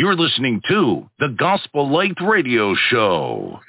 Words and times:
You're 0.00 0.16
listening 0.16 0.62
to 0.66 1.10
the 1.18 1.28
Gospel 1.28 1.92
Light 1.92 2.16
Radio 2.22 2.74
Show. 2.88 3.60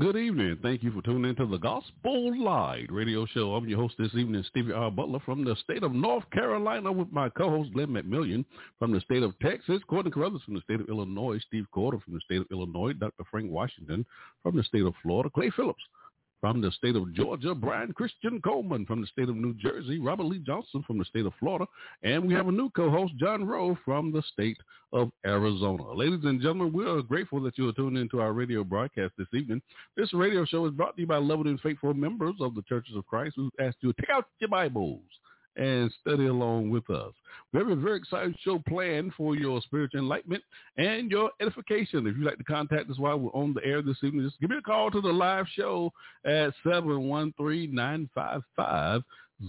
Good 0.00 0.16
evening. 0.16 0.58
Thank 0.60 0.82
you 0.82 0.90
for 0.90 1.00
tuning 1.00 1.30
into 1.30 1.46
the 1.46 1.58
Gospel 1.58 2.42
Light 2.42 2.90
radio 2.90 3.24
show. 3.24 3.54
I'm 3.54 3.68
your 3.68 3.78
host 3.78 3.94
this 3.96 4.12
evening, 4.16 4.42
Stevie 4.48 4.72
R. 4.72 4.90
Butler 4.90 5.20
from 5.24 5.44
the 5.44 5.54
state 5.62 5.84
of 5.84 5.92
North 5.92 6.28
Carolina 6.32 6.90
with 6.90 7.12
my 7.12 7.28
co-host 7.28 7.72
Glenn 7.72 7.90
McMillion 7.90 8.44
from 8.80 8.90
the 8.90 9.00
state 9.00 9.22
of 9.22 9.38
Texas, 9.38 9.80
Courtney 9.86 10.10
Carruthers 10.10 10.42
from 10.44 10.54
the 10.54 10.60
state 10.62 10.80
of 10.80 10.88
Illinois, 10.88 11.38
Steve 11.46 11.66
Cordle 11.72 12.02
from 12.02 12.14
the 12.14 12.20
state 12.24 12.40
of 12.40 12.48
Illinois, 12.50 12.92
Dr. 12.92 13.22
Frank 13.30 13.48
Washington 13.52 14.04
from 14.42 14.56
the 14.56 14.64
state 14.64 14.82
of 14.82 14.92
Florida, 15.04 15.30
Clay 15.32 15.52
Phillips 15.54 15.84
from 16.40 16.60
the 16.60 16.70
state 16.72 16.96
of 16.96 17.12
Georgia, 17.14 17.54
Brian 17.54 17.92
Christian 17.92 18.40
Coleman 18.42 18.86
from 18.86 19.00
the 19.00 19.06
state 19.06 19.28
of 19.28 19.36
New 19.36 19.54
Jersey, 19.54 19.98
Robert 19.98 20.24
Lee 20.24 20.38
Johnson 20.38 20.82
from 20.86 20.98
the 20.98 21.04
state 21.04 21.26
of 21.26 21.32
Florida, 21.38 21.66
and 22.02 22.26
we 22.26 22.34
have 22.34 22.48
a 22.48 22.52
new 22.52 22.70
co-host, 22.70 23.14
John 23.16 23.44
Rowe 23.44 23.76
from 23.84 24.12
the 24.12 24.22
state 24.32 24.58
of 24.92 25.10
Arizona. 25.26 25.92
Ladies 25.92 26.24
and 26.24 26.40
gentlemen, 26.40 26.72
we 26.72 26.86
are 26.86 27.02
grateful 27.02 27.40
that 27.42 27.58
you 27.58 27.68
are 27.68 27.72
tuning 27.72 28.00
into 28.00 28.20
our 28.20 28.32
radio 28.32 28.64
broadcast 28.64 29.14
this 29.18 29.28
evening. 29.32 29.60
This 29.96 30.12
radio 30.12 30.44
show 30.44 30.66
is 30.66 30.72
brought 30.72 30.96
to 30.96 31.02
you 31.02 31.06
by 31.06 31.18
loving 31.18 31.48
and 31.48 31.60
faithful 31.60 31.94
members 31.94 32.34
of 32.40 32.54
the 32.54 32.62
Churches 32.62 32.96
of 32.96 33.06
Christ 33.06 33.34
who 33.36 33.50
ask 33.60 33.76
you 33.80 33.92
to 33.92 34.02
take 34.02 34.10
out 34.10 34.26
your 34.38 34.48
Bibles 34.48 35.02
and 35.56 35.92
study 36.00 36.26
along 36.26 36.70
with 36.70 36.88
us. 36.90 37.12
We 37.52 37.60
have 37.60 37.68
a 37.68 37.76
very 37.76 37.98
exciting 37.98 38.34
show 38.42 38.58
planned 38.68 39.12
for 39.16 39.34
your 39.34 39.60
spiritual 39.62 40.00
enlightenment 40.00 40.42
and 40.76 41.10
your 41.10 41.30
edification. 41.40 42.06
If 42.06 42.16
you'd 42.16 42.26
like 42.26 42.38
to 42.38 42.44
contact 42.44 42.90
us 42.90 42.98
while 42.98 43.18
we're 43.18 43.30
on 43.30 43.54
the 43.54 43.64
air 43.64 43.82
this 43.82 43.96
evening, 44.02 44.26
just 44.26 44.40
give 44.40 44.50
me 44.50 44.56
a 44.58 44.62
call 44.62 44.90
to 44.90 45.00
the 45.00 45.12
live 45.12 45.46
show 45.54 45.92
at 46.24 46.52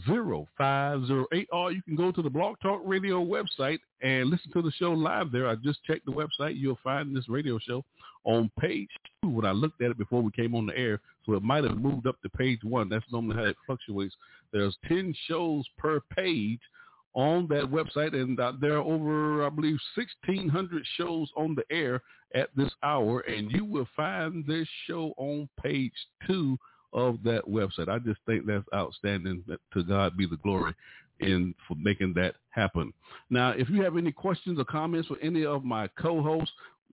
713-955-0508 0.08 1.46
or 1.52 1.72
you 1.72 1.81
can 1.84 1.96
go 1.96 2.12
to 2.12 2.22
the 2.22 2.30
Blog 2.30 2.58
Talk 2.62 2.81
Radio 2.86 3.24
website 3.24 3.80
and 4.02 4.30
listen 4.30 4.52
to 4.53 4.62
the 4.62 4.72
show 4.72 4.92
live 4.92 5.31
there. 5.31 5.48
I 5.48 5.56
just 5.56 5.84
checked 5.84 6.06
the 6.06 6.12
website. 6.12 6.58
You'll 6.58 6.80
find 6.84 7.16
this 7.16 7.30
radio 7.30 7.58
show 7.59 7.84
on 8.25 8.52
page 8.59 8.90
two 9.22 9.30
when 9.30 9.46
I 9.46 9.52
looked 9.52 9.81
at 9.81 9.92
it 9.92 9.98
before 9.98 10.22
we 10.22 10.31
came 10.31 10.56
on 10.56 10.66
the 10.66 10.78
air. 10.78 11.00
So 11.25 11.34
it 11.34 11.44
might 11.44 11.64
have 11.64 11.78
moved 11.78 12.08
up 12.08 12.22
to 12.22 12.30
page 12.30 12.59
one. 12.64 12.90
That's 12.90 13.06
normally 13.12 13.38
how 13.38 13.44
it 13.44 13.58
fluctuates. 13.66 14.16
There's 14.52 14.78
10 14.88 15.14
shows 15.28 15.66
per 15.78 16.00
page 16.16 16.59
on 17.14 17.48
that 17.48 17.64
website, 17.64 18.14
and 18.14 18.40
uh, 18.40 18.54
there 18.62 18.74
are 18.74 18.84
over, 18.84 19.46
I 19.46 19.50
believe, 19.50 19.78
1,600 19.96 20.84
shows 20.98 21.30
on 21.36 21.56
the 21.56 21.64
air 21.75 22.02
at 22.36 22.50
this 22.56 22.72
hour, 22.84 23.22
and 23.22 23.52
you 23.52 23.66
will 23.66 23.88
find 23.96 24.46
this 24.46 24.68
show 24.86 25.14
on 25.18 25.50
page 25.62 25.94
two 26.28 26.58
of 26.94 27.22
that 27.24 27.44
website. 27.48 27.90
I 27.90 28.00
just 28.00 28.20
think 28.25 28.46
that's 28.46 28.64
outstanding. 28.74 29.44
To 29.74 29.84
God 29.84 30.16
be 30.18 30.25
the 30.25 30.38
glory 30.38 30.74
in 31.20 31.53
for 31.68 31.75
making 31.75 32.14
that 32.14 32.36
happen. 32.50 32.94
Now, 33.30 33.52
if 33.52 33.70
you 33.70 33.84
have 33.84 33.98
any 33.98 34.12
questions 34.12 34.58
or 34.59 34.66
comments 34.66 35.08
for 35.08 35.18
any 35.22 35.46
of 35.46 35.64
my 35.64 35.88
co-hosts, 36.00 36.52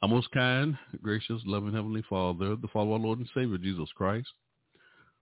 Our 0.00 0.08
most 0.08 0.30
kind, 0.30 0.78
gracious, 1.02 1.42
loving 1.44 1.74
Heavenly 1.74 2.02
Father, 2.08 2.56
the 2.56 2.68
Father 2.72 2.92
our 2.92 2.98
Lord 2.98 3.18
and 3.18 3.28
Savior, 3.34 3.58
Jesus 3.58 3.90
Christ. 3.94 4.28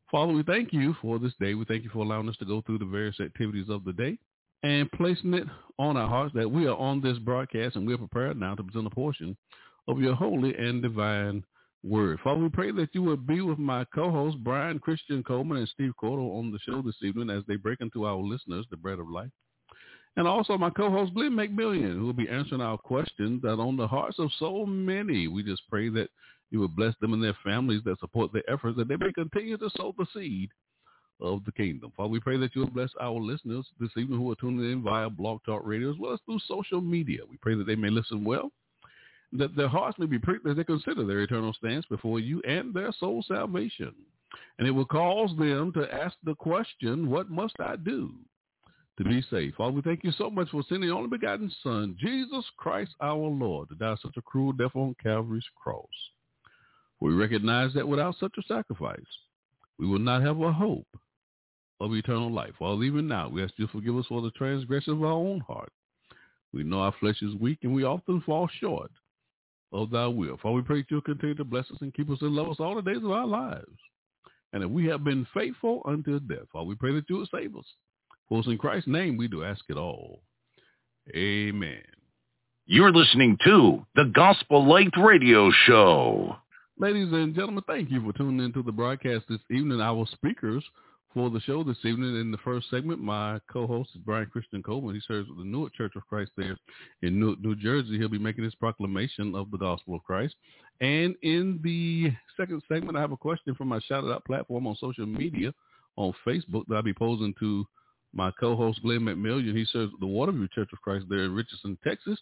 Father, 0.09 0.33
we 0.33 0.45
thank 0.45 0.73
you 0.73 0.95
for 1.03 1.19
this 1.19 1.33
day. 1.41 1.55
We 1.55 1.65
thank 1.65 1.83
you 1.83 1.91
for 1.91 1.99
allowing 1.99 2.29
us 2.29 2.37
to 2.37 2.45
go 2.45 2.61
through 2.61 2.79
the 2.79 2.85
various 2.85 3.19
activities 3.19 3.69
of 3.69 3.83
the 3.83 3.93
day 3.93 4.17
and 4.63 4.89
placing 4.93 5.35
it 5.35 5.49
on 5.81 5.97
our 5.97 6.09
hearts 6.09 6.33
that 6.37 6.49
we 6.49 6.69
are 6.69 6.77
on 6.77 7.01
this 7.01 7.19
broadcast 7.19 7.75
and 7.75 7.89
we 7.89 7.95
are 7.95 7.99
prepared 7.99 8.39
now 8.39 8.55
to 8.55 8.63
present 8.63 8.87
a 8.87 8.91
portion 8.91 9.37
of 9.89 9.99
your 9.99 10.15
holy 10.15 10.55
and 10.55 10.81
divine 10.81 11.43
word. 11.87 12.19
Father, 12.23 12.41
we 12.41 12.49
pray 12.49 12.73
that 12.73 12.91
you 12.93 13.03
would 13.03 13.27
be 13.27 13.41
with 13.41 13.59
my 13.59 13.85
co-hosts, 13.95 14.39
Brian 14.43 14.79
Christian 14.79 15.23
Coleman 15.23 15.59
and 15.59 15.69
Steve 15.69 15.93
Cordle 16.03 16.39
on 16.39 16.51
the 16.51 16.59
show 16.59 16.83
this 16.83 16.97
evening 17.03 17.31
as 17.31 17.45
they 17.47 17.57
break 17.57 17.81
into 17.81 18.07
our 18.07 18.17
listeners 18.17 18.67
the 18.71 18.77
bread 18.77 18.99
of 18.99 19.09
life. 19.09 19.31
And 20.17 20.27
also 20.27 20.57
my 20.57 20.71
co-host, 20.71 21.15
Glenn 21.15 21.33
McMillion, 21.33 21.95
who 21.95 22.07
will 22.07 22.13
be 22.13 22.29
answering 22.29 22.63
our 22.63 22.79
questions 22.79 23.43
that 23.43 23.61
on 23.61 23.77
the 23.77 23.87
hearts 23.87 24.19
of 24.19 24.31
so 24.39 24.65
many. 24.65 25.29
We 25.29 25.43
just 25.43 25.63
pray 25.69 25.91
that 25.91 26.09
you 26.51 26.61
would 26.61 26.75
bless 26.75 26.95
them 27.01 27.13
and 27.13 27.23
their 27.23 27.37
families 27.45 27.83
that 27.85 28.01
support 28.01 28.33
their 28.33 28.49
efforts, 28.51 28.77
that 28.79 28.89
they 28.89 28.97
may 28.97 29.13
continue 29.13 29.59
to 29.59 29.71
sow 29.77 29.95
the 29.99 30.07
seed 30.15 30.51
of 31.21 31.45
the 31.45 31.53
kingdom. 31.53 31.93
Father, 31.97 32.09
we 32.09 32.21
pray 32.21 32.39
that 32.39 32.55
you 32.55 32.63
will 32.63 32.71
bless 32.71 32.91
our 33.01 33.19
listeners 33.19 33.67
this 33.79 33.91
evening 33.97 34.19
who 34.19 34.31
are 34.31 34.37
tuning 34.37 34.71
in 34.71 34.83
via 34.83 35.11
Blog 35.11 35.41
Talk 35.45 35.63
Radio 35.65 35.91
as 35.91 35.99
well 35.99 36.15
as 36.15 36.21
through 36.25 36.39
social 36.47 36.81
media. 36.81 37.21
We 37.29 37.37
pray 37.39 37.55
that 37.55 37.67
they 37.67 37.77
may 37.77 37.91
listen 37.91 38.25
well, 38.25 38.51
that 39.33 39.57
their 39.57 39.69
hearts 39.69 39.99
may 39.99 40.07
be 40.07 40.19
pricked 40.19 40.47
as 40.47 40.57
they 40.57 40.65
consider 40.65 41.05
their 41.05 41.21
eternal 41.21 41.53
stance 41.53 41.85
before 41.87 42.21
you 42.21 42.41
and 42.43 42.73
their 42.73 42.93
soul 42.93 43.25
salvation. 43.27 43.95
And 44.59 44.67
it 44.67 44.71
will 44.71 44.87
cause 44.87 45.31
them 45.37 45.73
to 45.73 45.93
ask 45.93 46.17
the 46.25 46.35
question, 46.35 47.11
what 47.11 47.31
must 47.31 47.55
I 47.61 47.77
do 47.77 48.13
to 48.99 49.05
be 49.05 49.23
saved? 49.31 49.57
Father, 49.57 49.73
we 49.73 49.83
thank 49.83 50.05
you 50.05 50.13
so 50.13 50.31
much 50.31 50.51
for 50.51 50.63
sending 50.69 50.89
the 50.89 50.95
only 50.95 51.09
begotten 51.09 51.51
Son, 51.63 51.97
Jesus 51.99 52.45
Christ 52.57 52.93
our 53.01 53.17
Lord, 53.17 53.69
to 53.69 53.75
die 53.75 53.97
such 54.01 54.17
a 54.17 54.23
cruel 54.23 54.53
death 54.53 54.75
on 54.75 54.95
Calvary's 55.03 55.45
cross. 55.63 55.87
We 57.01 57.13
recognize 57.13 57.75
that 57.75 57.87
without 57.87 58.17
such 58.19 58.35
a 58.39 58.43
sacrifice, 58.43 59.01
we 59.79 59.87
will 59.87 59.99
not 59.99 60.23
have 60.23 60.41
a 60.41 60.53
hope 60.53 60.89
of 61.81 61.95
eternal 61.95 62.33
life. 62.33 62.55
While 62.59 62.83
even 62.83 63.07
now, 63.07 63.29
we 63.29 63.43
ask 63.43 63.53
you 63.59 63.67
to 63.67 63.73
forgive 63.73 63.97
us 63.97 64.07
for 64.07 64.23
the 64.23 64.31
transgression 64.31 64.95
of 64.95 65.03
our 65.03 65.13
own 65.13 65.41
heart. 65.41 65.71
We 66.53 66.63
know 66.63 66.81
our 66.81 66.95
flesh 67.01 67.21
is 67.21 67.35
weak 67.35 67.59
and 67.63 67.75
we 67.75 67.85
often 67.85 68.23
fall 68.23 68.49
short 68.61 68.91
of 69.73 69.91
thy 69.91 70.07
will. 70.07 70.39
For 70.41 70.53
we 70.53 70.63
pray 70.63 70.79
that 70.79 70.91
you'll 70.91 71.01
continue 71.01 71.35
to 71.35 71.45
bless 71.45 71.71
us 71.71 71.79
and 71.81 71.95
keep 71.95 72.11
us 72.11 72.19
and 72.21 72.35
love 72.35 72.49
us 72.49 72.61
all 72.61 72.75
the 72.75 72.83
days 72.83 73.05
of 73.05 73.11
our 73.11 73.27
lives. 73.27 73.67
And 74.53 74.63
if 74.63 74.71
we 74.71 74.87
have 74.87 75.05
been 75.05 75.27
faithful 75.35 75.83
until 75.87 76.19
death, 76.21 76.49
Father, 76.53 76.67
we 76.67 76.75
pray 76.75 76.95
that 76.95 77.09
you 77.09 77.17
will 77.17 77.29
save 77.33 77.57
us. 77.57 77.67
For 78.29 78.41
us 78.41 78.47
in 78.47 78.59
Christ's 78.59 78.89
name 78.89 79.17
we 79.17 79.29
do 79.29 79.45
ask 79.45 79.63
it 79.69 79.77
all. 79.77 80.23
Amen. 81.15 81.83
You're 82.67 82.93
listening 82.93 83.39
to 83.45 83.85
the 83.95 84.07
Gospel 84.07 84.67
Light 84.67 84.93
Radio 84.97 85.51
Show. 85.67 86.37
Ladies 86.79 87.13
and 87.13 87.35
gentlemen, 87.35 87.63
thank 87.67 87.91
you 87.91 88.05
for 88.05 88.13
tuning 88.17 88.45
into 88.45 88.63
the 88.63 88.73
broadcast 88.73 89.25
this 89.29 89.41
evening. 89.51 89.81
Our 89.81 90.07
speakers 90.13 90.65
for 91.17 91.31
the 91.31 91.41
show 91.41 91.65
this 91.65 91.79
evening 91.83 92.21
in 92.21 92.31
the 92.31 92.37
first 92.45 92.69
segment, 92.69 93.01
my 93.01 93.41
co-host 93.51 93.89
is 93.95 94.03
Brian 94.05 94.27
Christian 94.27 94.63
Coleman. 94.63 94.95
He 94.95 95.01
serves 95.09 95.27
with 95.31 95.39
the 95.39 95.45
Newark 95.45 95.73
Church 95.73 95.95
of 95.97 96.07
Christ 96.07 96.31
there 96.37 96.59
in 97.01 97.19
Newark, 97.19 97.41
New 97.41 97.57
Jersey. 97.57 97.97
He'll 97.97 98.11
be 98.11 98.19
making 98.19 98.45
his 98.45 98.55
proclamation 98.55 99.35
of 99.35 99.51
the 99.51 99.57
gospel 99.57 99.95
of 99.95 100.05
Christ. 100.05 100.35
And 100.83 101.15
in 101.23 101.59
the 101.65 102.13
second 102.37 102.63
segment, 102.69 102.99
I 102.99 103.01
have 103.01 103.13
a 103.13 103.17
question 103.17 103.55
from 103.55 103.69
my 103.69 103.81
shout 103.81 104.05
out 104.05 104.27
platform 104.27 104.67
on 104.67 104.77
social 104.79 105.07
media 105.07 105.55
on 105.97 106.13
Facebook 106.27 106.67
that 106.69 106.75
I'll 106.75 106.83
be 106.83 106.93
posing 106.93 107.33
to 107.41 107.65
my 108.13 108.31
co-host 108.39 108.83
Glenn 108.83 109.01
McMillion. 109.01 109.57
He 109.57 109.65
serves 109.73 109.93
the 109.99 110.07
Waterview 110.07 110.51
Church 110.53 110.69
of 110.75 110.83
Christ 110.83 111.07
there 111.09 111.21
in 111.21 111.35
Richardson, 111.35 111.79
Texas. 111.83 112.19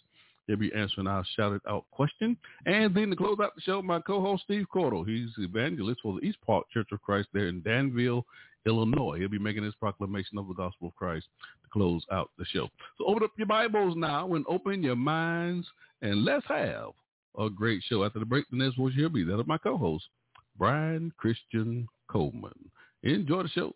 He'll 0.47 0.55
be 0.55 0.71
answering 0.73 1.07
our 1.07 1.25
shouted 1.35 1.59
out 1.67 1.83
question. 1.91 2.37
And 2.65 2.95
then 2.95 3.09
to 3.09 3.17
close 3.17 3.39
out 3.41 3.55
the 3.55 3.61
show, 3.61 3.81
my 3.81 3.99
co-host 3.99 4.43
Steve 4.43 4.67
Cordle. 4.73 5.05
He's 5.05 5.31
evangelist 5.37 5.99
for 6.01 6.13
the 6.13 6.25
East 6.25 6.37
Park 6.45 6.67
Church 6.73 6.87
of 6.93 7.01
Christ 7.01 7.27
there 7.33 7.47
in 7.47 7.61
Danville, 7.61 8.25
Illinois. 8.65 9.19
He'll 9.19 9.29
be 9.29 9.39
making 9.39 9.63
his 9.63 9.75
proclamation 9.75 10.37
of 10.37 10.47
the 10.47 10.53
gospel 10.53 10.89
of 10.89 10.95
Christ 10.95 11.27
to 11.63 11.69
close 11.71 12.03
out 12.11 12.31
the 12.37 12.45
show. 12.45 12.67
So 12.97 13.05
open 13.05 13.23
up 13.23 13.31
your 13.37 13.47
Bibles 13.47 13.95
now 13.95 14.33
and 14.33 14.45
open 14.47 14.83
your 14.83 14.95
minds 14.95 15.67
and 16.01 16.25
let's 16.25 16.45
have 16.47 16.91
a 17.37 17.49
great 17.49 17.81
show. 17.83 18.03
After 18.03 18.19
the 18.19 18.25
break, 18.25 18.45
the 18.49 18.57
next 18.57 18.77
voice 18.77 18.93
will 18.97 19.09
be 19.09 19.23
that 19.23 19.39
of 19.39 19.47
my 19.47 19.57
co-host, 19.57 20.05
Brian 20.57 21.11
Christian 21.17 21.87
Coleman. 22.09 22.53
Enjoy 23.03 23.43
the 23.43 23.49
show. 23.49 23.73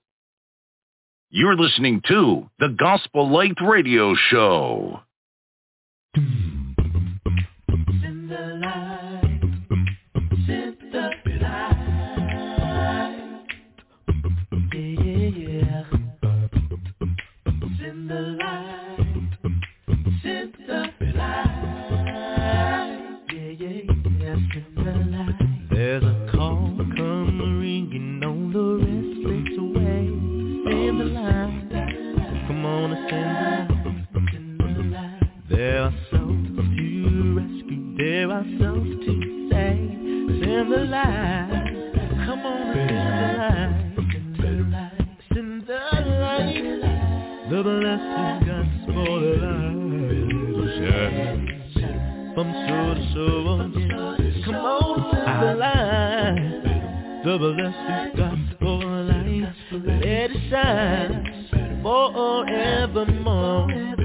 You're 1.29 1.55
listening 1.55 2.01
to 2.07 2.49
the 2.59 2.69
Gospel 2.69 3.29
Light 3.31 3.57
Radio 3.61 4.15
Show. 4.29 5.01
The 57.21 57.37
blessed 57.37 58.15
gospel 58.15 59.03
light. 59.03 59.53
Let 59.71 60.05
it 60.05 60.31
shine 60.49 61.28
forevermore. 61.81 63.98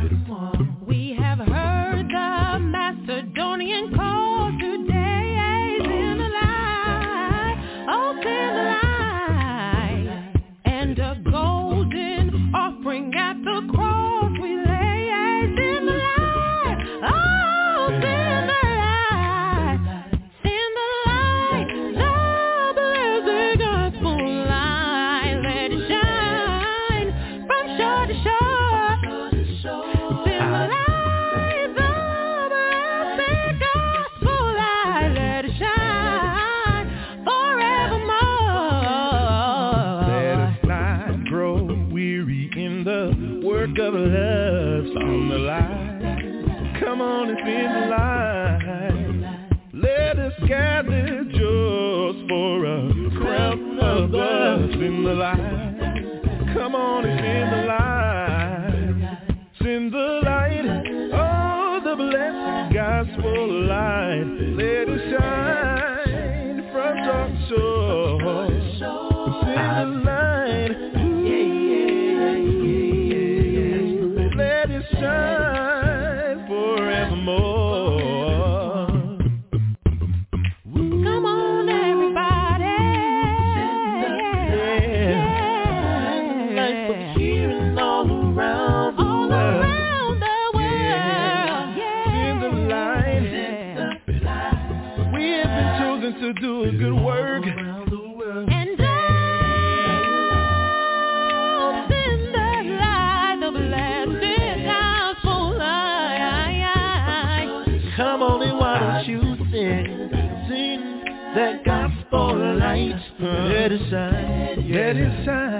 life. 63.74 64.23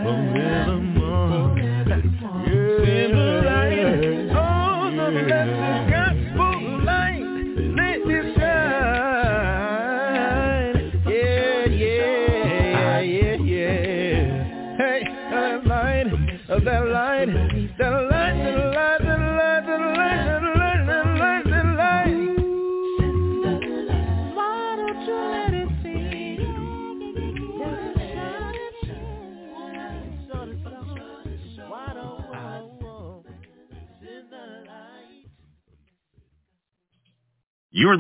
Oh, 0.07 0.11
From 0.11 0.54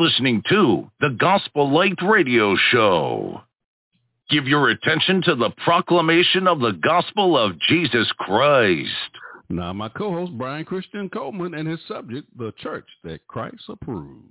listening 0.05 0.43
to 0.51 0.91
the 1.01 1.17
Gospel 1.19 1.73
Light 1.73 1.97
Radio 2.07 2.55
Show. 2.71 3.41
Give 4.29 4.47
your 4.47 4.69
attention 4.69 5.23
to 5.23 5.35
the 5.35 5.49
proclamation 5.65 6.47
of 6.47 6.61
the 6.61 6.73
gospel 6.73 7.39
of 7.39 7.59
Jesus 7.71 8.07
Christ. 8.19 8.91
Now, 9.49 9.73
my 9.73 9.89
co-host, 9.89 10.33
Brian 10.37 10.67
Christian 10.67 11.09
Coleman, 11.09 11.55
and 11.55 11.67
his 11.67 11.81
subject, 11.89 12.29
the 12.37 12.53
church 12.59 12.85
that 13.05 13.27
Christ 13.29 13.63
approves. 13.67 14.29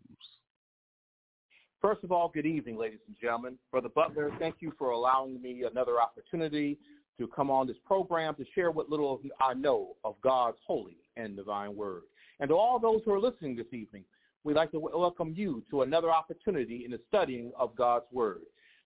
First 1.81 2.03
of 2.03 2.11
all, 2.11 2.29
good 2.31 2.45
evening, 2.45 2.77
ladies 2.77 2.99
and 3.07 3.15
gentlemen. 3.19 3.57
Brother 3.71 3.89
Butler, 3.89 4.29
thank 4.37 4.57
you 4.59 4.73
for 4.77 4.91
allowing 4.91 5.41
me 5.41 5.63
another 5.63 5.99
opportunity 5.99 6.77
to 7.17 7.25
come 7.25 7.49
on 7.49 7.65
this 7.65 7.77
program 7.83 8.35
to 8.35 8.45
share 8.53 8.69
what 8.69 8.91
little 8.91 9.19
I 9.41 9.55
know 9.55 9.95
of 10.03 10.21
God's 10.23 10.57
holy 10.67 10.97
and 11.17 11.35
divine 11.35 11.75
word. 11.75 12.03
And 12.39 12.49
to 12.49 12.55
all 12.55 12.77
those 12.77 13.01
who 13.05 13.13
are 13.13 13.19
listening 13.19 13.55
this 13.55 13.73
evening, 13.73 14.03
we'd 14.43 14.55
like 14.55 14.71
to 14.71 14.79
welcome 14.79 15.33
you 15.35 15.63
to 15.69 15.81
another 15.83 16.11
opportunity 16.11 16.83
in 16.85 16.91
the 16.91 16.99
studying 17.07 17.51
of 17.57 17.75
God's 17.75 18.05
word. 18.11 18.41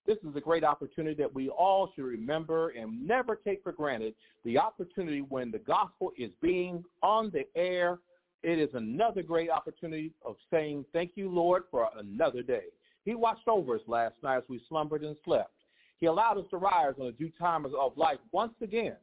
This 0.05 0.17
is 0.19 0.35
a 0.35 0.41
great 0.41 0.63
opportunity 0.63 1.15
that 1.21 1.33
we 1.33 1.49
all 1.49 1.91
should 1.93 2.05
remember 2.05 2.69
and 2.69 3.05
never 3.05 3.35
take 3.35 3.61
for 3.61 3.73
granted 3.73 4.13
the 4.45 4.57
opportunity 4.57 5.21
when 5.21 5.51
the 5.51 5.59
gospel 5.59 6.11
is 6.17 6.31
being 6.41 6.83
on 7.03 7.29
the 7.31 7.45
air. 7.59 7.99
It 8.43 8.59
is 8.59 8.69
another 8.73 9.21
great 9.21 9.49
opportunity 9.49 10.13
of 10.23 10.37
saying, 10.49 10.85
thank 10.93 11.11
you, 11.15 11.29
Lord, 11.29 11.63
for 11.69 11.89
another 11.97 12.41
day. 12.41 12.65
He 13.03 13.15
watched 13.15 13.47
over 13.47 13.75
us 13.75 13.81
last 13.87 14.15
night 14.23 14.37
as 14.37 14.43
we 14.47 14.61
slumbered 14.69 15.03
and 15.03 15.17
slept. 15.25 15.51
He 15.99 16.05
allowed 16.05 16.37
us 16.37 16.45
to 16.51 16.57
rise 16.57 16.93
on 16.99 17.07
the 17.07 17.11
due 17.11 17.31
time 17.37 17.65
of 17.65 17.97
life 17.97 18.19
once 18.31 18.53
again, 18.61 18.95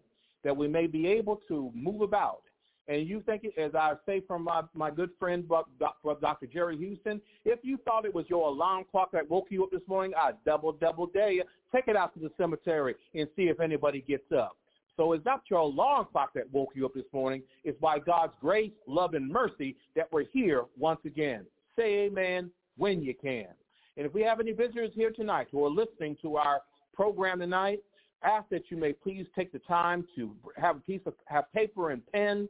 that 0.45 0.57
we 0.57 0.69
may 0.69 0.87
be 0.87 1.07
able 1.07 1.41
to 1.49 1.71
move 1.75 2.01
about. 2.01 2.43
And 2.87 3.09
you 3.09 3.23
think, 3.23 3.45
it, 3.45 3.59
as 3.59 3.75
I 3.75 3.95
say 4.05 4.21
from 4.27 4.45
my, 4.45 4.63
my 4.75 4.91
good 4.91 5.11
friend, 5.19 5.49
Dr. 5.79 6.47
Jerry 6.53 6.77
Houston, 6.77 7.21
if 7.45 7.61
you 7.63 7.79
thought 7.79 8.05
it 8.05 8.15
was 8.15 8.27
your 8.29 8.49
alarm 8.49 8.85
clock 8.91 9.11
that 9.13 9.29
woke 9.31 9.47
you 9.49 9.65
up 9.65 9.71
this 9.71 9.81
morning, 9.87 10.13
I 10.17 10.33
double, 10.45 10.73
double 10.73 11.07
dare 11.07 11.31
you. 11.31 11.45
Take 11.75 11.89
it 11.89 11.97
out 11.97 12.13
to 12.15 12.21
the 12.21 12.31
cemetery 12.37 12.95
and 13.15 13.27
see 13.37 13.45
if 13.45 13.61
anybody 13.61 14.05
gets 14.07 14.31
up. 14.37 14.57
So 14.97 15.13
it's 15.13 15.25
not 15.25 15.43
your 15.51 15.61
alarm 15.61 16.07
clock 16.13 16.35
that 16.35 16.53
woke 16.53 16.71
you 16.75 16.85
up 16.85 16.95
this 16.95 17.05
morning. 17.13 17.43
It's 17.65 17.79
by 17.81 17.99
God's 17.99 18.35
grace, 18.41 18.71
love, 18.87 19.15
and 19.15 19.29
mercy 19.29 19.77
that 19.97 20.13
we're 20.13 20.25
here 20.33 20.65
once 20.79 21.01
again. 21.05 21.47
Say 21.77 22.07
amen 22.07 22.51
when 22.77 23.03
you 23.03 23.15
can. 23.15 23.49
And 23.97 24.07
if 24.07 24.13
we 24.13 24.23
have 24.23 24.41
any 24.41 24.53
visitors 24.53 24.91
here 24.95 25.11
tonight 25.11 25.49
who 25.51 25.65
are 25.65 25.71
listening 25.71 26.17
to 26.23 26.37
our 26.37 26.61
program 26.93 27.41
tonight, 27.41 27.81
ask 28.23 28.49
that 28.51 28.71
you 28.71 28.77
may 28.77 28.93
please 28.93 29.27
take 29.35 29.53
the 29.53 29.59
time 29.61 30.07
to 30.17 30.35
have 30.57 30.77
a 30.77 30.81
piece 30.81 31.01
of 31.07 31.15
have 31.27 31.53
paper 31.53 31.91
and 31.91 32.03
pen 32.13 32.49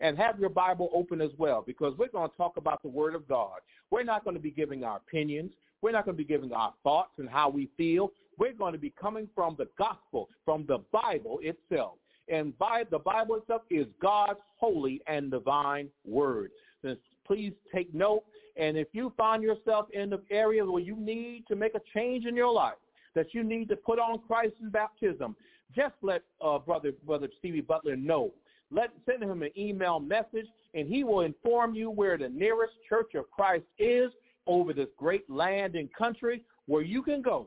and 0.00 0.18
have 0.18 0.38
your 0.38 0.50
Bible 0.50 0.90
open 0.94 1.20
as 1.20 1.30
well 1.38 1.62
because 1.66 1.94
we're 1.98 2.08
going 2.08 2.30
to 2.30 2.36
talk 2.36 2.56
about 2.56 2.82
the 2.82 2.88
Word 2.88 3.14
of 3.14 3.28
God. 3.28 3.60
We're 3.90 4.04
not 4.04 4.24
going 4.24 4.36
to 4.36 4.42
be 4.42 4.50
giving 4.50 4.84
our 4.84 4.96
opinions. 4.96 5.52
We're 5.82 5.92
not 5.92 6.04
going 6.04 6.16
to 6.16 6.22
be 6.22 6.28
giving 6.28 6.52
our 6.52 6.72
thoughts 6.82 7.12
and 7.18 7.28
how 7.28 7.48
we 7.48 7.68
feel. 7.76 8.10
We're 8.38 8.54
going 8.54 8.72
to 8.72 8.78
be 8.78 8.92
coming 9.00 9.28
from 9.34 9.54
the 9.58 9.68
gospel, 9.78 10.28
from 10.44 10.64
the 10.66 10.78
Bible 10.92 11.38
itself. 11.42 11.94
And 12.28 12.56
by 12.58 12.84
the 12.90 12.98
Bible 12.98 13.36
itself 13.36 13.62
is 13.70 13.86
God's 14.00 14.40
holy 14.56 15.02
and 15.06 15.30
divine 15.30 15.88
word. 16.06 16.50
So 16.82 16.96
please 17.26 17.52
take 17.72 17.94
note 17.94 18.24
and 18.56 18.76
if 18.76 18.88
you 18.92 19.12
find 19.16 19.42
yourself 19.42 19.86
in 19.92 20.10
the 20.10 20.20
area 20.30 20.64
where 20.64 20.82
you 20.82 20.96
need 20.96 21.44
to 21.48 21.56
make 21.56 21.74
a 21.74 21.80
change 21.92 22.24
in 22.24 22.36
your 22.36 22.52
life, 22.52 22.74
that 23.14 23.32
you 23.32 23.42
need 23.42 23.68
to 23.68 23.76
put 23.76 23.98
on 23.98 24.20
Christ 24.26 24.54
in 24.60 24.70
baptism, 24.70 25.36
just 25.74 25.94
let 26.02 26.22
uh, 26.40 26.58
brother 26.58 26.92
brother 27.04 27.28
Stevie 27.38 27.60
Butler 27.60 27.96
know. 27.96 28.32
Let 28.70 28.90
send 29.06 29.22
him 29.22 29.42
an 29.42 29.50
email 29.56 30.00
message, 30.00 30.46
and 30.74 30.88
he 30.88 31.04
will 31.04 31.20
inform 31.20 31.74
you 31.74 31.90
where 31.90 32.18
the 32.18 32.28
nearest 32.28 32.74
Church 32.88 33.14
of 33.14 33.30
Christ 33.30 33.64
is 33.78 34.10
over 34.46 34.72
this 34.72 34.88
great 34.96 35.28
land 35.30 35.74
and 35.74 35.92
country 35.94 36.42
where 36.66 36.82
you 36.82 37.02
can 37.02 37.22
go 37.22 37.46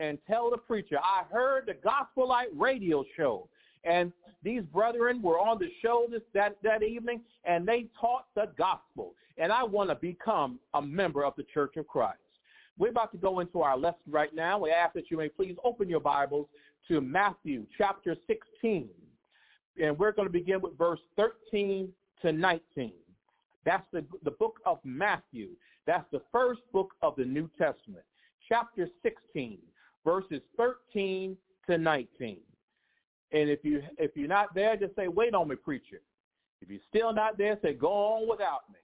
and 0.00 0.18
tell 0.26 0.50
the 0.50 0.56
preacher, 0.56 0.98
I 0.98 1.22
heard 1.32 1.66
the 1.66 1.74
Gospel 1.74 2.28
Light 2.28 2.48
radio 2.54 3.04
show. 3.16 3.48
And 3.84 4.12
these 4.42 4.62
brethren 4.62 5.22
were 5.22 5.38
on 5.38 5.58
the 5.58 5.68
show 5.82 6.06
this, 6.10 6.22
that, 6.32 6.56
that 6.62 6.82
evening, 6.82 7.20
and 7.44 7.66
they 7.66 7.86
taught 8.00 8.26
the 8.34 8.50
gospel. 8.56 9.14
And 9.36 9.52
I 9.52 9.62
want 9.62 9.90
to 9.90 9.96
become 9.96 10.58
a 10.74 10.82
member 10.82 11.24
of 11.24 11.34
the 11.36 11.44
Church 11.44 11.76
of 11.76 11.86
Christ. 11.86 12.18
We're 12.78 12.90
about 12.90 13.12
to 13.12 13.18
go 13.18 13.40
into 13.40 13.62
our 13.62 13.76
lesson 13.76 14.00
right 14.08 14.34
now. 14.34 14.58
We 14.58 14.70
ask 14.70 14.94
that 14.94 15.10
you 15.10 15.16
may 15.16 15.28
please 15.28 15.56
open 15.62 15.88
your 15.88 16.00
Bibles 16.00 16.48
to 16.88 17.00
Matthew 17.00 17.66
chapter 17.78 18.16
16. 18.26 18.88
And 19.80 19.98
we're 19.98 20.12
going 20.12 20.28
to 20.28 20.32
begin 20.32 20.60
with 20.60 20.76
verse 20.78 21.00
13 21.16 21.88
to 22.22 22.32
19. 22.32 22.92
That's 23.64 23.84
the, 23.92 24.04
the 24.22 24.30
book 24.30 24.60
of 24.66 24.78
Matthew. 24.84 25.50
That's 25.86 26.04
the 26.12 26.22
first 26.32 26.60
book 26.72 26.92
of 27.02 27.16
the 27.16 27.24
New 27.24 27.50
Testament. 27.58 28.04
Chapter 28.48 28.88
16, 29.02 29.58
verses 30.04 30.40
13 30.56 31.36
to 31.68 31.78
19. 31.78 32.38
And 33.32 33.50
if 33.50 33.64
you 33.64 33.82
if 33.98 34.12
you're 34.14 34.28
not 34.28 34.54
there, 34.54 34.76
just 34.76 34.94
say, 34.94 35.08
wait 35.08 35.34
on 35.34 35.48
me, 35.48 35.56
preacher. 35.56 36.00
If 36.60 36.70
you're 36.70 36.80
still 36.88 37.12
not 37.12 37.36
there, 37.36 37.58
say, 37.62 37.74
go 37.74 37.88
on 37.88 38.28
without 38.28 38.70
me. 38.70 38.78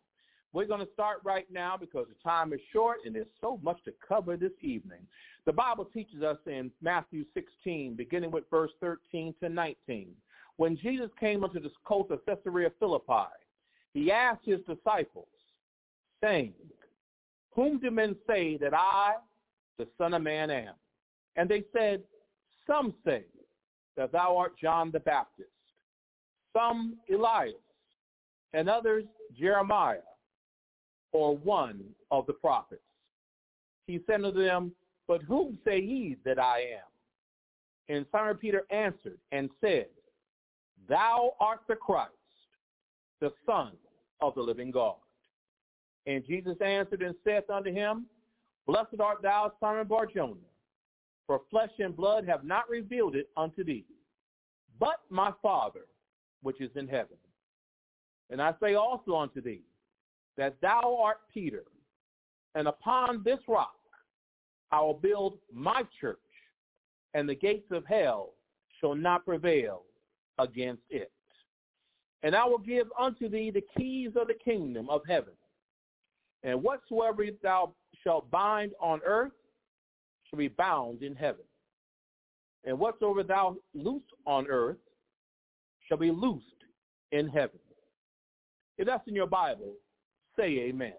We're 0.53 0.67
going 0.67 0.85
to 0.85 0.93
start 0.93 1.21
right 1.23 1.47
now 1.53 1.77
because 1.77 2.07
the 2.09 2.29
time 2.29 2.53
is 2.53 2.61
short 2.73 2.99
and 3.05 3.15
there's 3.15 3.27
so 3.41 3.61
much 3.63 3.79
to 3.85 3.93
cover 4.07 4.37
this 4.37 4.53
evening. 4.61 4.99
The 5.47 5.53
Bible 5.53 5.85
teaches 5.85 6.23
us 6.23 6.39
in 6.47 6.73
Matthew 6.83 7.25
16, 7.35 7.95
beginning 7.95 8.33
with 8.33 8.45
verse 8.51 8.73
13 8.81 9.35
to 9.41 9.49
19. 9.49 10.09
When 10.61 10.76
Jesus 10.76 11.09
came 11.19 11.43
unto 11.43 11.59
the 11.59 11.71
coast 11.87 12.11
of 12.11 12.21
Caesarea 12.26 12.71
Philippi, 12.79 13.31
he 13.95 14.12
asked 14.12 14.45
his 14.45 14.61
disciples, 14.69 15.25
saying, 16.23 16.52
Whom 17.55 17.79
do 17.79 17.90
men 17.90 18.14
say 18.29 18.59
that 18.59 18.75
I, 18.75 19.14
the 19.79 19.88
Son 19.97 20.12
of 20.12 20.21
Man, 20.21 20.50
am? 20.50 20.75
And 21.37 21.49
they 21.49 21.64
said, 21.75 22.02
Some 22.67 22.93
say 23.07 23.25
that 23.97 24.12
thou 24.12 24.37
art 24.37 24.52
John 24.61 24.90
the 24.90 25.00
Baptist, 25.00 25.49
some 26.55 26.99
Elias, 27.11 27.55
and 28.52 28.69
others 28.69 29.05
Jeremiah, 29.35 30.00
or 31.12 31.38
one 31.38 31.83
of 32.11 32.26
the 32.26 32.35
prophets. 32.35 32.83
He 33.87 34.00
said 34.07 34.23
unto 34.23 34.45
them, 34.45 34.73
But 35.09 35.23
whom 35.23 35.59
say 35.64 35.81
ye 35.81 36.19
that 36.26 36.38
I 36.38 36.59
am? 36.61 37.97
And 37.97 38.05
Simon 38.12 38.37
Peter 38.37 38.64
answered 38.71 39.17
and 39.33 39.49
said, 39.62 39.87
Thou 40.91 41.35
art 41.39 41.61
the 41.69 41.77
Christ, 41.77 42.11
the 43.21 43.33
Son 43.47 43.71
of 44.21 44.35
the 44.35 44.43
living 44.43 44.73
God. 44.73 44.97
And 46.07 46.27
Jesus 46.27 46.57
answered 46.61 47.03
and 47.03 47.15
saith 47.25 47.49
unto 47.49 47.73
him, 47.73 48.07
Blessed 48.67 49.01
art 49.01 49.23
thou, 49.23 49.53
Simon 49.61 49.87
Barjona, 49.87 50.35
for 51.29 51.43
flesh 51.49 51.71
and 51.79 51.97
blood 51.97 52.27
have 52.27 52.43
not 52.43 52.69
revealed 52.69 53.15
it 53.15 53.29
unto 53.37 53.63
thee, 53.63 53.85
but 54.81 55.01
my 55.11 55.33
Father 55.41 55.87
which 56.43 56.61
is 56.61 56.71
in 56.75 56.89
heaven. 56.89 57.17
And 58.29 58.43
I 58.43 58.55
say 58.61 58.75
also 58.75 59.15
unto 59.15 59.41
thee, 59.41 59.63
that 60.37 60.61
thou 60.61 60.99
art 61.01 61.19
Peter, 61.33 61.65
and 62.57 62.67
upon 62.67 63.23
this 63.25 63.39
rock 63.47 63.77
I 64.73 64.81
will 64.81 64.95
build 64.95 65.39
my 65.53 65.85
church, 66.01 66.19
and 67.15 67.29
the 67.29 67.35
gates 67.37 67.71
of 67.71 67.87
hell 67.87 68.31
shall 68.81 68.97
not 68.97 69.25
prevail 69.25 69.85
against 70.43 70.83
it. 70.91 71.11
And 72.23 72.35
I 72.37 72.45
will 72.45 72.59
give 72.59 72.87
unto 72.99 73.29
thee 73.29 73.51
the 73.51 73.65
keys 73.77 74.11
of 74.21 74.29
the 74.29 74.35
kingdom 74.35 74.89
of 74.91 75.01
heaven. 75.09 75.33
And 76.43 76.63
whatsoever 76.63 77.25
thou 77.43 77.75
shalt 78.03 78.31
bind 78.31 78.73
on 78.81 79.01
earth 79.07 79.33
shall 80.29 80.39
be 80.39 80.49
bound 80.49 81.03
in 81.03 81.15
heaven. 81.15 81.45
And 82.65 82.79
whatsoever 82.79 83.23
thou 83.23 83.57
loose 83.75 84.03
on 84.27 84.47
earth 84.49 84.77
shall 85.89 85.99
be 85.99 86.11
loosed 86.11 86.45
in 87.13 87.29
heaven. 87.29 87.59
If 88.79 88.87
that's 88.87 89.07
in 89.09 89.15
your 89.15 89.27
Bible, 89.27 89.75
say 90.39 90.69
amen. 90.69 90.95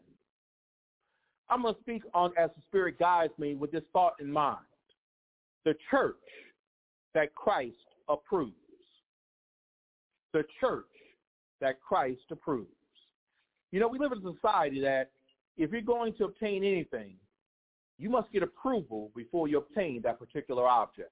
I'm 1.49 1.63
going 1.63 1.75
to 1.75 1.81
speak 1.81 2.03
on 2.13 2.31
as 2.37 2.49
the 2.55 2.61
Spirit 2.67 2.97
guides 2.97 3.33
me 3.37 3.55
with 3.55 3.71
this 3.71 3.83
thought 3.91 4.13
in 4.19 4.31
mind. 4.31 4.65
The 5.65 5.75
church 5.89 6.15
that 7.13 7.35
Christ 7.35 7.75
approves. 8.07 8.53
The 10.33 10.43
church 10.59 10.85
that 11.59 11.81
Christ 11.81 12.21
approves. 12.31 12.69
You 13.71 13.79
know, 13.79 13.87
we 13.87 13.99
live 13.99 14.11
in 14.11 14.19
a 14.19 14.33
society 14.33 14.81
that 14.81 15.11
if 15.57 15.71
you're 15.71 15.81
going 15.81 16.13
to 16.15 16.25
obtain 16.25 16.63
anything, 16.63 17.15
you 17.97 18.09
must 18.09 18.31
get 18.31 18.43
approval 18.43 19.11
before 19.15 19.47
you 19.47 19.57
obtain 19.57 20.01
that 20.03 20.19
particular 20.19 20.67
object. 20.67 21.11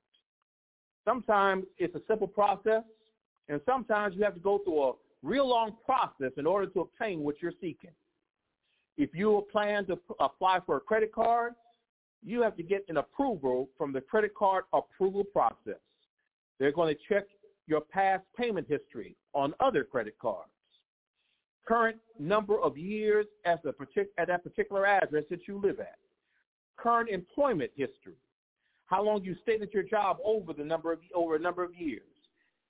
Sometimes 1.06 1.66
it's 1.78 1.96
a 1.96 2.02
simple 2.08 2.28
process, 2.28 2.84
and 3.48 3.62
sometimes 3.66 4.16
you 4.16 4.24
have 4.24 4.34
to 4.34 4.40
go 4.40 4.60
through 4.60 4.84
a 4.84 4.94
real 5.22 5.48
long 5.48 5.76
process 5.86 6.32
in 6.38 6.46
order 6.46 6.68
to 6.68 6.82
obtain 6.82 7.20
what 7.22 7.36
you're 7.42 7.54
seeking. 7.62 7.92
If 8.98 9.12
you 9.14 9.46
plan 9.52 9.86
to 9.86 10.00
apply 10.20 10.60
for 10.66 10.78
a 10.78 10.80
credit 10.80 11.14
card, 11.14 11.54
you 12.24 12.42
have 12.42 12.58
to 12.58 12.64
get 12.64 12.84
an 12.90 12.98
approval 12.98 13.70
from 13.78 13.94
the 13.94 14.02
credit 14.02 14.34
card 14.36 14.66
approval 14.74 15.24
process. 15.24 15.80
They're 16.60 16.72
going 16.72 16.94
to 16.94 17.02
check 17.08 17.26
your 17.70 17.82
past 17.82 18.24
payment 18.36 18.68
history 18.68 19.16
on 19.34 19.54
other 19.60 19.84
credit 19.84 20.16
cards, 20.20 20.50
current 21.68 21.98
number 22.20 22.60
of 22.60 22.78
years 22.78 23.28
at, 23.46 23.62
the 23.64 23.74
at 24.18 24.28
that 24.28 24.44
particular 24.44 24.86
address 24.86 25.24
that 25.30 25.48
you 25.48 25.62
live 25.62 25.80
at, 25.80 26.00
current 26.78 27.10
employment 27.10 27.72
history, 27.76 28.18
how 28.88 29.04
long 29.04 29.24
you 29.24 29.36
stayed 29.44 29.62
at 29.62 29.72
your 29.72 29.84
job 29.84 30.18
over 30.26 30.52
the 30.52 30.64
number 30.64 30.92
of 30.92 31.00
over 31.14 31.36
a 31.36 31.40
number 31.40 31.64
of 31.64 31.76
years, 31.76 32.02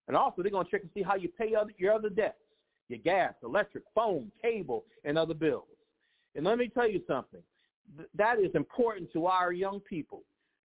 and 0.07 0.17
also 0.17 0.41
they're 0.41 0.51
going 0.51 0.65
to 0.65 0.71
check 0.71 0.81
and 0.81 0.91
see 0.93 1.01
how 1.01 1.15
you 1.15 1.29
pay 1.29 1.55
other, 1.55 1.71
your 1.77 1.93
other 1.93 2.09
debts. 2.09 2.35
your 2.89 2.99
gas, 2.99 3.33
electric, 3.43 3.83
phone, 3.95 4.31
cable, 4.41 4.83
and 5.05 5.17
other 5.17 5.33
bills. 5.33 5.67
And 6.35 6.43
let 6.45 6.57
me 6.57 6.67
tell 6.67 6.89
you 6.89 7.01
something. 7.07 7.41
Th- 7.95 8.09
that 8.15 8.39
is 8.39 8.53
important 8.53 9.13
to 9.13 9.27
our 9.27 9.53
young 9.53 9.79
people. 9.79 10.23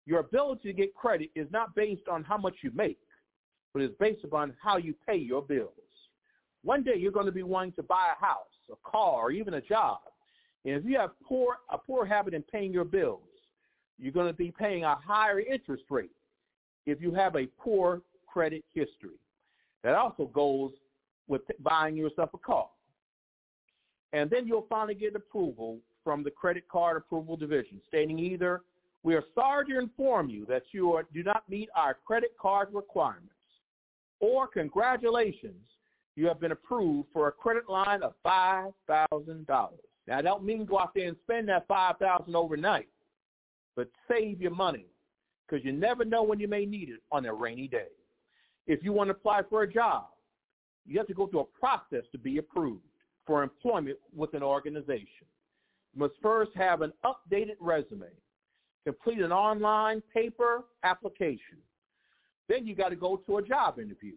Your 0.05 0.19
ability 0.19 0.69
to 0.69 0.73
get 0.73 0.95
credit 0.95 1.29
is 1.35 1.47
not 1.51 1.75
based 1.75 2.07
on 2.09 2.23
how 2.23 2.37
much 2.37 2.55
you 2.63 2.71
make, 2.73 2.99
but 3.73 3.81
it's 3.81 3.95
based 3.99 4.23
upon 4.23 4.53
how 4.61 4.77
you 4.77 4.93
pay 5.07 5.17
your 5.17 5.41
bills. 5.41 5.71
One 6.63 6.83
day 6.83 6.95
you're 6.97 7.11
going 7.11 7.25
to 7.25 7.31
be 7.31 7.43
wanting 7.43 7.73
to 7.73 7.83
buy 7.83 8.09
a 8.15 8.23
house, 8.23 8.45
a 8.71 8.75
car, 8.89 9.23
or 9.23 9.31
even 9.31 9.55
a 9.55 9.61
job. 9.61 9.99
And 10.65 10.75
if 10.75 10.85
you 10.85 10.97
have 10.97 11.11
poor 11.27 11.57
a 11.71 11.77
poor 11.77 12.05
habit 12.05 12.33
in 12.33 12.43
paying 12.43 12.71
your 12.71 12.85
bills, 12.85 13.21
you're 13.97 14.11
going 14.11 14.27
to 14.27 14.33
be 14.33 14.51
paying 14.51 14.83
a 14.83 14.95
higher 14.95 15.39
interest 15.39 15.83
rate 15.89 16.11
if 16.85 17.01
you 17.01 17.13
have 17.13 17.35
a 17.35 17.47
poor 17.57 18.01
credit 18.27 18.63
history. 18.73 19.19
That 19.83 19.95
also 19.95 20.25
goes 20.25 20.71
with 21.27 21.41
buying 21.59 21.95
yourself 21.95 22.29
a 22.33 22.37
car. 22.37 22.67
And 24.13 24.29
then 24.29 24.45
you'll 24.45 24.67
finally 24.69 24.93
get 24.93 25.15
approval 25.15 25.79
from 26.03 26.23
the 26.23 26.31
credit 26.31 26.67
card 26.67 26.97
approval 26.97 27.37
division 27.37 27.81
stating 27.87 28.19
either 28.19 28.61
we 29.03 29.15
are 29.15 29.23
sorry 29.33 29.65
to 29.67 29.79
inform 29.79 30.29
you 30.29 30.45
that 30.45 30.63
you 30.71 30.93
are, 30.93 31.05
do 31.13 31.23
not 31.23 31.43
meet 31.49 31.69
our 31.75 31.97
credit 32.05 32.35
card 32.39 32.69
requirements 32.71 33.33
or 34.21 34.47
congratulations, 34.47 35.61
you 36.15 36.27
have 36.27 36.39
been 36.39 36.51
approved 36.51 37.09
for 37.11 37.27
a 37.27 37.31
credit 37.31 37.69
line 37.69 38.03
of 38.03 38.13
$5,000. 38.25 39.45
Now, 40.07 40.17
I 40.17 40.21
don't 40.21 40.43
mean 40.43 40.65
go 40.65 40.79
out 40.79 40.93
there 40.95 41.07
and 41.07 41.17
spend 41.23 41.49
that 41.49 41.67
5000 41.67 42.35
overnight, 42.35 42.87
but 43.75 43.89
save 44.09 44.41
your 44.41 44.51
money 44.51 44.85
because 45.47 45.65
you 45.65 45.71
never 45.71 46.05
know 46.05 46.23
when 46.23 46.39
you 46.39 46.47
may 46.47 46.65
need 46.65 46.89
it 46.89 47.01
on 47.11 47.25
a 47.25 47.33
rainy 47.33 47.67
day. 47.67 47.87
If 48.67 48.83
you 48.83 48.93
want 48.93 49.07
to 49.09 49.11
apply 49.11 49.41
for 49.49 49.63
a 49.63 49.71
job, 49.71 50.05
you 50.85 50.97
have 50.97 51.07
to 51.07 51.13
go 51.13 51.27
through 51.27 51.41
a 51.41 51.59
process 51.59 52.03
to 52.11 52.17
be 52.17 52.37
approved 52.37 52.83
for 53.25 53.43
employment 53.43 53.97
with 54.15 54.33
an 54.33 54.43
organization. 54.43 55.25
You 55.93 55.99
must 56.01 56.13
first 56.21 56.51
have 56.55 56.81
an 56.81 56.93
updated 57.05 57.55
resume, 57.59 58.07
complete 58.85 59.19
an 59.19 59.31
online 59.31 60.01
paper 60.13 60.65
application. 60.83 61.57
Then 62.47 62.67
you 62.67 62.75
got 62.75 62.89
to 62.89 62.95
go 62.95 63.17
to 63.25 63.37
a 63.37 63.41
job 63.41 63.79
interview. 63.79 64.15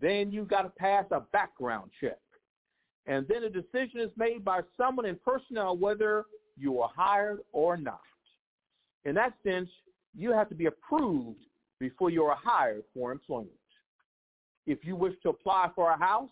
Then 0.00 0.30
you 0.30 0.44
got 0.44 0.62
to 0.62 0.68
pass 0.68 1.04
a 1.10 1.20
background 1.32 1.90
check. 2.00 2.18
And 3.06 3.26
then 3.28 3.44
a 3.44 3.50
decision 3.50 4.00
is 4.00 4.10
made 4.16 4.44
by 4.44 4.60
someone 4.76 5.06
in 5.06 5.18
personnel 5.24 5.76
whether 5.76 6.24
you 6.56 6.80
are 6.80 6.90
hired 6.94 7.40
or 7.52 7.76
not. 7.76 8.00
In 9.04 9.14
that 9.16 9.34
sense, 9.42 9.68
you 10.16 10.32
have 10.32 10.48
to 10.50 10.54
be 10.54 10.66
approved 10.66 11.40
before 11.80 12.10
you 12.10 12.24
are 12.24 12.36
hired 12.36 12.84
for 12.94 13.10
employment. 13.10 13.50
If 14.66 14.84
you 14.84 14.94
wish 14.94 15.14
to 15.22 15.30
apply 15.30 15.70
for 15.74 15.90
a 15.90 15.98
house, 15.98 16.30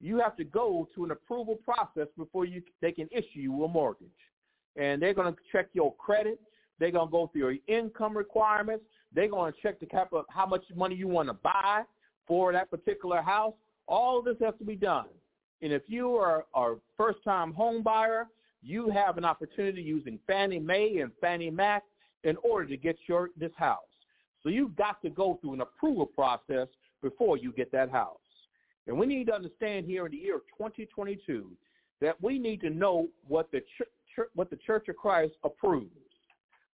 you 0.00 0.18
have 0.18 0.36
to 0.36 0.44
go 0.44 0.88
to 0.94 1.04
an 1.04 1.10
approval 1.10 1.56
process 1.56 2.08
before 2.16 2.44
you 2.44 2.62
they 2.80 2.92
can 2.92 3.08
issue 3.10 3.40
you 3.40 3.64
a 3.64 3.68
mortgage. 3.68 4.08
And 4.76 5.00
they're 5.00 5.14
going 5.14 5.32
to 5.32 5.40
check 5.52 5.68
your 5.72 5.94
credit. 5.96 6.40
They're 6.78 6.90
going 6.90 7.08
to 7.08 7.12
go 7.12 7.28
through 7.28 7.52
your 7.52 7.58
income 7.66 8.16
requirements. 8.16 8.84
They're 9.14 9.28
going 9.28 9.52
to 9.52 9.58
check 9.60 9.80
the 9.80 9.86
cap 9.86 10.12
of 10.12 10.24
how 10.28 10.46
much 10.46 10.62
money 10.74 10.94
you 10.94 11.08
want 11.08 11.28
to 11.28 11.34
buy 11.34 11.82
for 12.26 12.52
that 12.52 12.70
particular 12.70 13.22
house. 13.22 13.54
All 13.88 14.22
this 14.22 14.36
has 14.40 14.54
to 14.58 14.64
be 14.64 14.76
done. 14.76 15.06
And 15.62 15.72
if 15.72 15.82
you 15.88 16.16
are 16.16 16.44
a 16.54 16.74
first-time 16.96 17.52
home 17.52 17.82
buyer, 17.82 18.28
you 18.62 18.90
have 18.90 19.18
an 19.18 19.24
opportunity 19.24 19.82
using 19.82 20.18
Fannie 20.26 20.58
Mae 20.58 20.98
and 20.98 21.10
Fannie 21.20 21.50
Mac 21.50 21.82
in 22.24 22.36
order 22.42 22.68
to 22.68 22.76
get 22.76 22.96
your 23.06 23.30
this 23.38 23.52
house. 23.56 23.78
So 24.42 24.48
you've 24.48 24.76
got 24.76 25.02
to 25.02 25.10
go 25.10 25.38
through 25.40 25.54
an 25.54 25.60
approval 25.60 26.06
process 26.06 26.68
before 27.02 27.36
you 27.36 27.52
get 27.52 27.72
that 27.72 27.90
house. 27.90 28.18
And 28.86 28.98
we 28.98 29.06
need 29.06 29.26
to 29.26 29.34
understand 29.34 29.86
here 29.86 30.06
in 30.06 30.12
the 30.12 30.18
year 30.18 30.36
of 30.36 30.42
2022 30.56 31.50
that 32.00 32.20
we 32.22 32.38
need 32.38 32.60
to 32.62 32.70
know 32.70 33.08
what 33.26 33.50
the 33.50 33.60
ch- 33.60 34.26
what 34.34 34.50
the 34.50 34.56
Church 34.56 34.88
of 34.88 34.96
Christ 34.96 35.34
approves. 35.44 35.90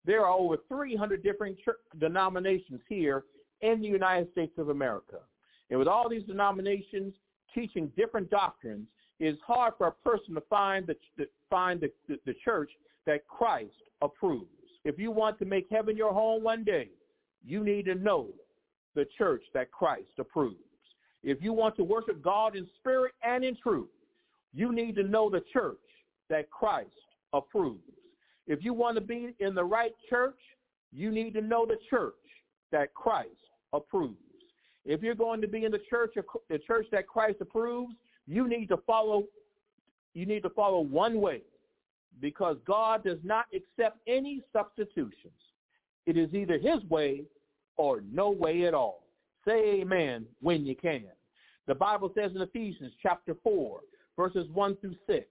There 0.06 0.26
are 0.26 0.34
over 0.34 0.58
300 0.68 1.24
different 1.24 1.58
denominations 2.00 2.82
here 2.90 3.24
in 3.62 3.82
the 3.82 3.88
United 3.88 4.32
States 4.32 4.54
of 4.58 4.70
America. 4.70 5.20
And 5.70 5.80
with 5.80 5.88
all 5.88 6.10
these 6.10 6.24
denominations 6.24 7.14
teaching 7.54 7.92
different 7.96 8.30
doctrines, 8.30 8.88
it's 9.20 9.40
hard 9.46 9.74
for 9.78 9.88
a 9.88 9.92
person 9.92 10.36
to 10.36 10.42
find 10.50 10.86
the, 10.86 10.96
the 11.18 11.28
find 11.50 11.80
the, 11.80 11.92
the, 12.10 12.20
the 12.26 12.34
church 12.44 12.72
that 13.06 13.28
Christ 13.28 13.72
approves. 14.02 14.48
If 14.84 15.00
you 15.00 15.12
want 15.12 15.40
to 15.40 15.46
make 15.46 15.68
heaven 15.72 15.96
your 15.96 16.14
home 16.14 16.44
one 16.44 16.64
day, 16.64 16.90
you 17.46 17.64
need 17.64 17.86
to 17.86 17.96
know 17.96 18.28
the 18.96 19.06
church 19.18 19.44
that 19.54 19.72
Christ 19.72 20.20
approves. 20.20 20.58
If 21.24 21.42
you 21.42 21.54
want 21.54 21.78
to 21.78 21.84
worship 21.84 22.22
God 22.22 22.56
in 22.56 22.68
spirit 22.80 23.14
and 23.24 23.44
in 23.46 23.56
truth, 23.56 23.88
you 24.54 24.74
need 24.74 24.96
to 24.96 25.04
know 25.04 25.30
the 25.30 25.44
church 25.54 25.78
that 26.30 26.52
Christ 26.52 26.90
approves. 27.32 27.82
If 28.48 28.64
you 28.64 28.74
want 28.74 28.96
to 28.96 29.02
be 29.02 29.36
in 29.40 29.56
the 29.56 29.64
right 29.64 29.94
church, 30.10 30.40
you 30.92 31.12
need 31.12 31.34
to 31.34 31.42
know 31.42 31.66
the 31.66 31.78
church 31.90 32.14
that 32.72 32.94
Christ 32.94 33.30
approves. 33.72 34.18
If 34.86 35.02
you're 35.02 35.16
going 35.16 35.42
to 35.42 35.48
be 35.48 35.66
in 35.66 35.72
the 35.72 35.82
church, 35.90 36.16
the 36.50 36.60
church 36.60 36.88
that 36.92 37.08
Christ 37.08 37.38
approves, 37.40 37.94
you 38.28 38.48
need 38.48 38.68
to 38.68 38.78
follow. 38.86 39.24
You 40.14 40.26
need 40.26 40.44
to 40.44 40.50
follow 40.50 40.82
one 40.82 41.22
way, 41.22 41.42
because 42.22 42.58
God 42.68 43.04
does 43.04 43.18
not 43.24 43.46
accept 43.56 43.98
any 44.08 44.42
substitutions. 44.52 45.34
It 46.06 46.18
is 46.18 46.34
either 46.34 46.60
His 46.60 46.84
way 46.90 47.24
or 47.78 48.02
no 48.12 48.30
way 48.30 48.66
at 48.66 48.74
all. 48.74 49.04
Say 49.48 49.82
amen 49.82 50.26
when 50.42 50.66
you 50.66 50.76
can. 50.76 51.06
The 51.66 51.74
Bible 51.74 52.12
says 52.14 52.32
in 52.36 52.42
Ephesians 52.42 52.94
chapter 53.02 53.36
4, 53.44 53.80
verses 54.18 54.48
1 54.54 54.76
through 54.78 54.96
6, 55.08 55.26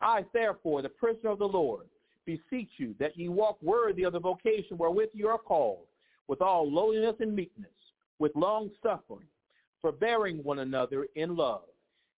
I 0.00 0.24
therefore, 0.32 0.82
the 0.82 0.90
prisoner 0.90 1.30
of 1.30 1.38
the 1.38 1.48
Lord, 1.48 1.86
beseech 2.26 2.70
you 2.76 2.94
that 2.98 3.16
ye 3.16 3.28
walk 3.28 3.58
worthy 3.62 4.04
of 4.04 4.12
the 4.12 4.20
vocation 4.20 4.76
wherewith 4.76 5.10
ye 5.12 5.24
are 5.24 5.38
called, 5.38 5.86
with 6.28 6.40
all 6.40 6.70
lowliness 6.70 7.16
and 7.20 7.34
meekness, 7.34 7.70
with 8.18 8.34
long 8.36 8.70
suffering, 8.82 9.26
forbearing 9.80 10.42
one 10.44 10.60
another 10.60 11.06
in 11.16 11.36
love, 11.36 11.62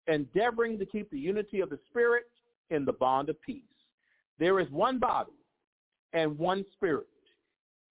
endeavoring 0.09 0.79
to 0.79 0.87
keep 0.87 1.11
the 1.11 1.19
unity 1.19 1.61
of 1.61 1.71
the 1.71 1.79
Spirit 1.89 2.25
in 2.71 2.85
the 2.85 2.93
bond 2.93 3.29
of 3.29 3.41
peace. 3.43 3.63
There 4.39 4.61
is 4.61 4.71
one 4.71 4.99
body 4.99 5.33
and 6.13 6.39
one 6.39 6.65
Spirit, 6.75 7.07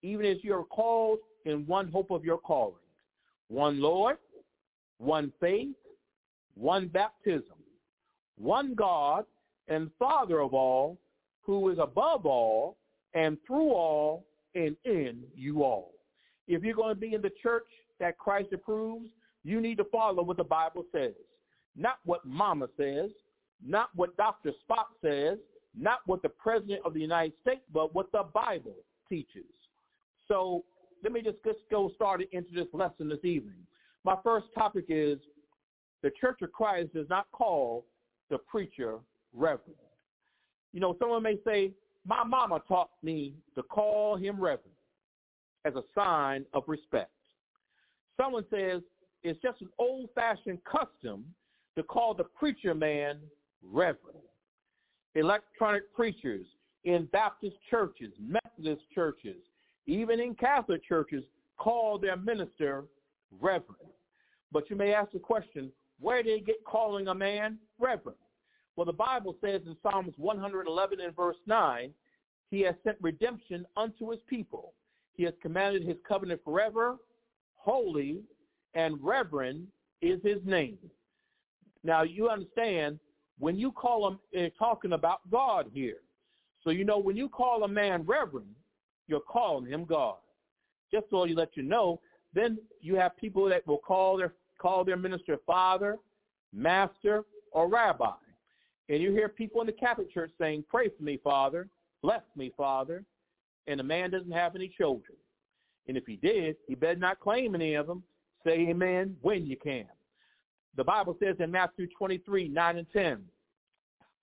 even 0.04 0.26
as 0.26 0.38
you 0.44 0.54
are 0.54 0.64
called 0.64 1.20
in 1.46 1.66
one 1.66 1.90
hope 1.90 2.12
of 2.12 2.26
your 2.26 2.38
calling, 2.38 2.76
one 3.48 3.80
Lord, 3.82 4.18
one 4.98 5.32
faith, 5.40 5.76
one 6.56 6.88
baptism, 6.88 7.58
one 8.38 8.74
God 8.76 9.26
and 9.68 9.90
Father 9.98 10.42
of 10.42 10.54
all, 10.54 10.98
who 11.42 11.70
is 11.70 11.78
above 11.80 12.26
all 12.26 12.78
and 13.14 13.38
through 13.46 13.72
all 13.72 14.26
and 14.56 14.76
in 14.86 15.24
you 15.36 15.64
all. 15.64 15.94
If 16.48 16.64
you're 16.64 16.76
going 16.76 16.94
to 16.94 17.00
be 17.00 17.14
in 17.14 17.22
the 17.22 17.32
church 17.42 17.68
that 18.00 18.18
Christ 18.18 18.54
approves, 18.54 19.10
you 19.44 19.62
need 19.62 19.78
to 19.78 19.86
follow 19.86 20.24
what 20.24 20.38
the 20.38 20.44
Bible 20.44 20.86
says. 20.92 21.14
Not 21.76 22.00
what 22.04 22.26
mama 22.26 22.68
says, 22.78 23.10
not 23.66 23.90
what 23.96 24.16
Dr. 24.18 24.52
Spock 24.70 24.88
says, 25.02 25.38
not 25.78 26.00
what 26.06 26.22
the 26.22 26.30
President 26.30 26.82
of 26.84 26.94
the 26.94 27.00
United 27.00 27.34
States, 27.42 27.62
but 27.74 27.96
what 27.96 28.12
the 28.12 28.24
Bible 28.34 28.76
teaches. 29.08 29.46
So 30.28 30.64
let 31.04 31.14
me 31.14 31.22
just, 31.22 31.38
just 31.46 31.60
go 31.70 31.92
start 31.96 32.22
into 32.32 32.54
this 32.54 32.68
lesson 32.74 33.10
this 33.10 33.24
evening. 33.24 33.66
My 34.04 34.16
first 34.24 34.48
topic 34.54 34.86
is 34.90 35.20
the 36.04 36.12
Church 36.20 36.42
of 36.42 36.52
Christ 36.52 36.94
does 36.94 37.08
not 37.10 37.28
call 37.32 37.86
the 38.30 38.38
preacher 38.38 39.00
reverend. 39.34 39.76
You 40.74 40.80
know, 40.80 40.96
someone 41.00 41.24
may 41.24 41.38
say, 41.46 41.72
my 42.06 42.24
mama 42.24 42.62
taught 42.68 42.90
me 43.04 43.34
to 43.56 43.64
call 43.64 44.16
him 44.16 44.40
reverend 44.40 44.76
as 45.66 45.76
a 45.76 45.84
sign 45.94 46.46
of 46.54 46.64
respect. 46.68 47.12
Someone 48.18 48.46
says 48.50 48.82
it's 49.24 49.42
just 49.42 49.62
an 49.62 49.70
old-fashioned 49.78 50.60
custom 50.64 51.26
to 51.76 51.84
call 51.84 52.14
the 52.14 52.24
preacher 52.24 52.74
man 52.74 53.20
reverend. 53.64 54.18
Electronic 55.16 55.94
preachers 55.94 56.46
in 56.84 57.06
Baptist 57.12 57.56
churches, 57.70 58.12
Methodist 58.20 58.82
churches, 58.94 59.38
even 59.86 60.20
in 60.20 60.34
Catholic 60.34 60.84
churches, 60.88 61.24
call 61.58 62.00
their 62.00 62.18
minister 62.18 62.86
reverend. 63.40 63.92
But 64.52 64.70
you 64.70 64.76
may 64.76 64.94
ask 64.94 65.12
the 65.12 65.20
question, 65.20 65.72
where 66.00 66.24
did 66.24 66.40
they 66.40 66.44
get 66.44 66.64
calling 66.66 67.08
a 67.10 67.14
man 67.14 67.60
reverend? 67.80 68.18
Well, 68.76 68.86
the 68.86 68.94
Bible 68.94 69.36
says 69.44 69.62
in 69.66 69.76
Psalms 69.84 70.14
111 70.18 71.00
and 71.02 71.16
verse 71.16 71.38
9, 71.46 71.94
he 72.50 72.62
has 72.62 72.76
sent 72.84 72.98
redemption 73.02 73.66
unto 73.78 74.10
his 74.12 74.20
people. 74.28 74.74
He 75.14 75.24
has 75.24 75.34
commanded 75.42 75.84
his 75.84 75.98
covenant 76.08 76.42
forever. 76.44 76.98
Holy 77.56 78.22
and 78.74 78.98
reverend 79.02 79.68
is 80.02 80.20
his 80.24 80.40
name. 80.46 80.78
Now, 81.84 82.04
you 82.04 82.30
understand, 82.30 83.00
when 83.40 83.58
you 83.58 83.72
call 83.72 84.08
him, 84.08 84.20
they're 84.32 84.50
talking 84.52 84.94
about 84.94 85.20
God 85.30 85.68
here. 85.74 85.98
So, 86.64 86.70
you 86.70 86.86
know, 86.86 87.00
when 87.00 87.18
you 87.18 87.28
call 87.28 87.64
a 87.64 87.68
man 87.68 88.04
reverend, 88.04 88.54
you're 89.08 89.20
calling 89.20 89.66
him 89.66 89.86
God. 89.86 90.18
Just 90.92 91.06
so 91.10 91.26
you 91.26 91.36
let 91.36 91.56
you 91.56 91.64
know, 91.64 92.00
then 92.34 92.58
you 92.82 92.96
have 92.96 93.18
people 93.18 93.48
that 93.50 93.66
will 93.66 93.78
call 93.78 94.18
their 94.18 94.34
call 94.58 94.86
their 94.86 94.98
minister 94.98 95.40
father, 95.46 95.98
master, 96.54 97.24
or 97.52 97.68
rabbi. 97.68 98.12
And 98.92 99.02
you 99.02 99.14
hear 99.14 99.30
people 99.30 99.62
in 99.62 99.68
the 99.68 99.74
Catholic 99.74 100.14
Church 100.14 100.32
saying, 100.38 100.66
pray 100.70 100.90
for 100.90 101.02
me, 101.02 101.18
Father, 101.24 101.70
bless 102.02 102.24
me, 102.36 102.52
Father, 102.58 103.06
and 103.68 103.80
the 103.80 103.84
man 103.86 104.12
doesn't 104.12 104.34
have 104.34 104.54
any 104.54 104.68
children. 104.68 105.18
And 105.88 105.96
if 105.96 106.06
he 106.06 106.18
did, 106.18 106.58
he 106.68 106.76
better 106.76 107.00
not 107.00 107.22
claim 107.22 107.56
any 107.56 107.76
of 107.76 107.88
them. 107.88 108.04
Say 108.46 108.68
amen 108.68 109.16
when 109.22 109.46
you 109.46 109.56
can. 109.56 109.86
The 110.76 110.84
Bible 110.84 111.16
says 111.24 111.38
in 111.40 111.50
Matthew 111.50 111.88
23, 111.98 112.50
9 112.50 112.78
and 112.78 112.88
10, 112.92 113.24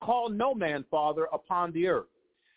call 0.03 0.29
no 0.29 0.55
man 0.55 0.85
father 0.91 1.29
upon 1.33 1.73
the 1.73 1.87
earth. 1.87 2.09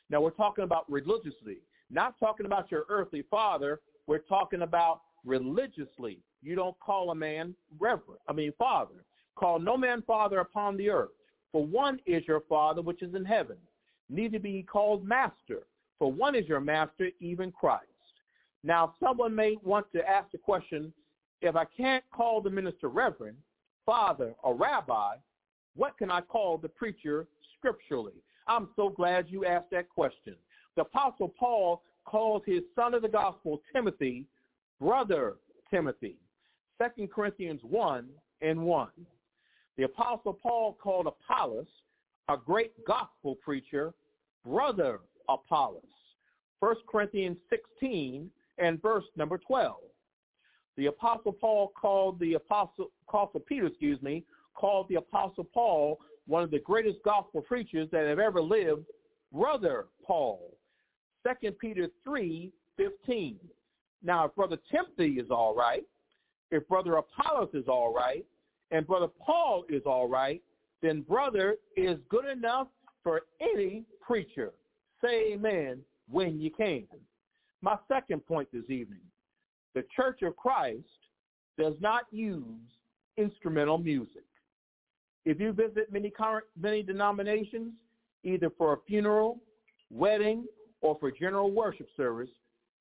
Now 0.09 0.19
we're 0.19 0.31
talking 0.31 0.65
about 0.65 0.91
religiously, 0.91 1.59
not 1.89 2.19
talking 2.19 2.45
about 2.45 2.69
your 2.71 2.83
earthly 2.89 3.23
father. 3.31 3.79
We're 4.05 4.19
talking 4.19 4.63
about 4.63 4.99
religiously. 5.23 6.19
You 6.43 6.55
don't 6.55 6.77
call 6.81 7.11
a 7.11 7.15
man 7.15 7.55
reverend, 7.79 8.19
I 8.27 8.33
mean 8.33 8.51
father. 8.59 9.05
Call 9.37 9.59
no 9.59 9.77
man 9.77 10.03
father 10.05 10.39
upon 10.39 10.75
the 10.75 10.89
earth. 10.89 11.11
For 11.51 11.65
one 11.65 11.99
is 12.05 12.27
your 12.27 12.41
father 12.41 12.81
which 12.81 13.01
is 13.01 13.13
in 13.15 13.25
heaven. 13.25 13.57
Neither 14.09 14.39
be 14.39 14.51
he 14.51 14.63
called 14.63 15.05
master. 15.05 15.63
For 15.99 16.11
one 16.11 16.35
is 16.35 16.47
your 16.47 16.59
master, 16.59 17.09
even 17.19 17.51
Christ. 17.51 17.85
Now 18.63 18.95
someone 19.01 19.35
may 19.35 19.57
want 19.63 19.91
to 19.93 20.07
ask 20.07 20.31
the 20.31 20.37
question, 20.37 20.93
if 21.41 21.55
I 21.55 21.65
can't 21.65 22.03
call 22.11 22.41
the 22.41 22.49
minister 22.49 22.87
reverend, 22.87 23.37
father, 23.85 24.33
or 24.43 24.55
rabbi, 24.55 25.15
what 25.75 25.97
can 25.97 26.11
I 26.11 26.21
call 26.21 26.57
the 26.57 26.69
preacher 26.69 27.27
scripturally? 27.57 28.21
I'm 28.47 28.69
so 28.75 28.89
glad 28.89 29.29
you 29.29 29.45
asked 29.45 29.71
that 29.71 29.89
question. 29.89 30.35
The 30.75 30.83
Apostle 30.83 31.29
Paul 31.29 31.81
calls 32.05 32.43
his 32.45 32.61
son 32.75 32.93
of 32.93 33.01
the 33.01 33.07
gospel, 33.07 33.61
Timothy, 33.73 34.25
brother 34.79 35.35
Timothy. 35.69 36.15
2 36.97 37.07
Corinthians 37.07 37.61
1 37.63 38.07
and 38.41 38.59
1. 38.59 38.89
The 39.77 39.83
Apostle 39.83 40.33
Paul 40.33 40.77
called 40.81 41.07
Apollos, 41.07 41.67
a 42.29 42.37
great 42.37 42.73
gospel 42.85 43.35
preacher, 43.35 43.93
brother 44.45 44.99
Apollos. 45.29 45.83
1 46.59 46.75
Corinthians 46.87 47.37
16 47.49 48.29
and 48.57 48.81
verse 48.81 49.05
number 49.15 49.37
12. 49.37 49.77
The 50.77 50.85
Apostle 50.87 51.33
Paul 51.33 51.71
called 51.79 52.19
the 52.19 52.35
Apostle, 52.35 52.91
Apostle 53.07 53.39
Peter, 53.41 53.67
excuse 53.67 54.01
me, 54.01 54.23
called 54.53 54.87
the 54.89 54.95
Apostle 54.95 55.43
Paul 55.43 55.99
one 56.27 56.43
of 56.43 56.51
the 56.51 56.59
greatest 56.59 56.99
gospel 57.03 57.41
preachers 57.41 57.89
that 57.91 58.05
have 58.05 58.19
ever 58.19 58.41
lived, 58.41 58.85
brother 59.33 59.87
Paul. 60.05 60.55
2 61.41 61.51
Peter 61.53 61.87
3, 62.03 62.51
15. 62.77 63.39
Now, 64.03 64.25
if 64.25 64.35
Brother 64.35 64.57
Timothy 64.71 65.19
is 65.19 65.29
all 65.29 65.55
right, 65.55 65.83
if 66.51 66.67
Brother 66.67 66.95
Apollos 66.95 67.49
is 67.53 67.67
all 67.67 67.93
right, 67.93 68.25
and 68.71 68.87
Brother 68.87 69.07
Paul 69.07 69.65
is 69.69 69.83
all 69.85 70.07
right, 70.07 70.41
then 70.81 71.01
brother 71.01 71.57
is 71.75 71.99
good 72.09 72.25
enough 72.25 72.67
for 73.03 73.21
any 73.39 73.83
preacher. 74.01 74.51
Say 75.03 75.33
amen 75.33 75.81
when 76.09 76.39
you 76.39 76.51
can. 76.51 76.85
My 77.61 77.77
second 77.87 78.25
point 78.25 78.47
this 78.51 78.69
evening, 78.69 79.01
the 79.75 79.83
Church 79.95 80.21
of 80.23 80.35
Christ 80.35 80.85
does 81.57 81.75
not 81.79 82.03
use 82.11 82.43
instrumental 83.17 83.77
music. 83.77 84.23
If 85.25 85.39
you 85.39 85.51
visit 85.51 85.91
many 85.91 86.09
current, 86.09 86.45
many 86.59 86.81
denominations, 86.81 87.73
either 88.23 88.49
for 88.57 88.73
a 88.73 88.77
funeral, 88.87 89.39
wedding, 89.91 90.45
or 90.81 90.97
for 90.99 91.11
general 91.11 91.51
worship 91.51 91.87
service, 91.95 92.29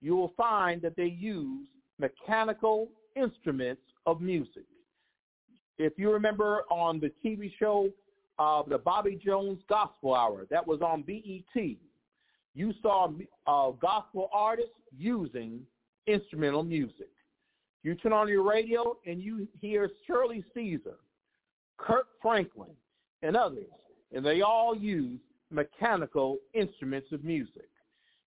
you 0.01 0.17
will 0.17 0.33
find 0.37 0.81
that 0.83 0.97
they 0.97 1.07
use 1.19 1.67
mechanical 1.99 2.89
instruments 3.17 3.83
of 4.07 4.21
music. 4.23 4.65
If 5.81 5.95
you 5.97 6.13
remember 6.13 6.65
on 6.71 7.01
the 7.01 7.11
TV 7.25 7.51
show, 7.59 7.89
uh, 8.39 8.63
the 8.69 8.77
Bobby 8.77 9.19
Jones 9.25 9.61
Gospel 9.67 10.15
Hour, 10.15 10.47
that 10.51 10.67
was 10.67 10.83
on 10.83 11.01
BET, 11.01 11.77
you 12.55 12.75
saw 12.83 13.09
uh, 13.47 13.71
gospel 13.81 14.29
artists 14.31 14.75
using 14.99 15.61
instrumental 16.07 16.63
music. 16.63 17.09
You 17.83 17.95
turn 17.95 18.13
on 18.13 18.29
your 18.29 18.43
radio 18.43 18.99
and 19.07 19.23
you 19.23 19.49
hear 19.59 19.91
Shirley 20.07 20.45
Caesar, 20.53 20.97
Kirk 21.79 22.09
Franklin, 22.21 22.77
and 23.23 23.35
others, 23.35 23.73
and 24.15 24.23
they 24.23 24.43
all 24.43 24.77
use 24.77 25.19
mechanical 25.51 26.37
instruments 26.53 27.11
of 27.11 27.25
music. 27.25 27.71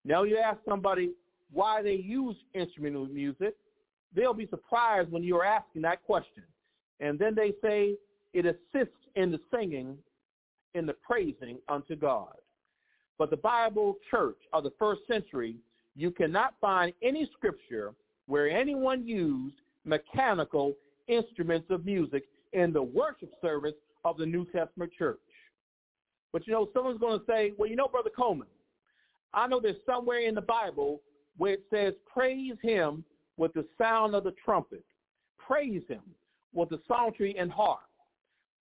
Now 0.05 0.23
you 0.23 0.39
ask 0.39 0.57
somebody 0.67 1.11
why 1.51 1.83
they 1.83 1.93
use 1.93 2.35
instrumental 2.55 3.05
music, 3.05 3.55
they'll 4.15 4.33
be 4.33 4.47
surprised 4.47 5.11
when 5.11 5.21
you're 5.21 5.45
asking 5.45 5.83
that 5.83 6.03
question. 6.03 6.43
And 7.03 7.19
then 7.19 7.35
they 7.35 7.51
say 7.61 7.97
it 8.33 8.45
assists 8.45 8.95
in 9.15 9.29
the 9.29 9.39
singing, 9.53 9.97
in 10.73 10.85
the 10.85 10.93
praising 10.93 11.57
unto 11.67 11.97
God. 11.97 12.35
But 13.19 13.29
the 13.29 13.37
Bible 13.37 13.97
church 14.09 14.37
of 14.53 14.63
the 14.63 14.71
first 14.79 15.01
century, 15.05 15.57
you 15.97 16.11
cannot 16.11 16.55
find 16.61 16.93
any 17.03 17.29
scripture 17.33 17.93
where 18.27 18.49
anyone 18.49 19.05
used 19.05 19.55
mechanical 19.83 20.75
instruments 21.07 21.67
of 21.69 21.85
music 21.85 22.23
in 22.53 22.71
the 22.71 22.81
worship 22.81 23.31
service 23.41 23.75
of 24.05 24.17
the 24.17 24.25
New 24.25 24.45
Testament 24.45 24.91
church. 24.97 25.19
But 26.31 26.47
you 26.47 26.53
know, 26.53 26.69
someone's 26.73 27.01
going 27.01 27.19
to 27.19 27.25
say, 27.27 27.51
well, 27.57 27.69
you 27.69 27.75
know, 27.75 27.89
Brother 27.89 28.11
Coleman, 28.15 28.47
I 29.33 29.45
know 29.47 29.59
there's 29.59 29.75
somewhere 29.85 30.21
in 30.21 30.35
the 30.35 30.41
Bible 30.41 31.01
where 31.35 31.55
it 31.55 31.63
says, 31.69 31.95
praise 32.11 32.55
him 32.61 33.03
with 33.35 33.53
the 33.53 33.65
sound 33.77 34.15
of 34.15 34.23
the 34.23 34.33
trumpet. 34.45 34.85
Praise 35.37 35.83
him 35.89 36.01
with 36.53 36.69
the 36.69 36.79
psaltery 36.87 37.35
and 37.37 37.51
harp. 37.51 37.79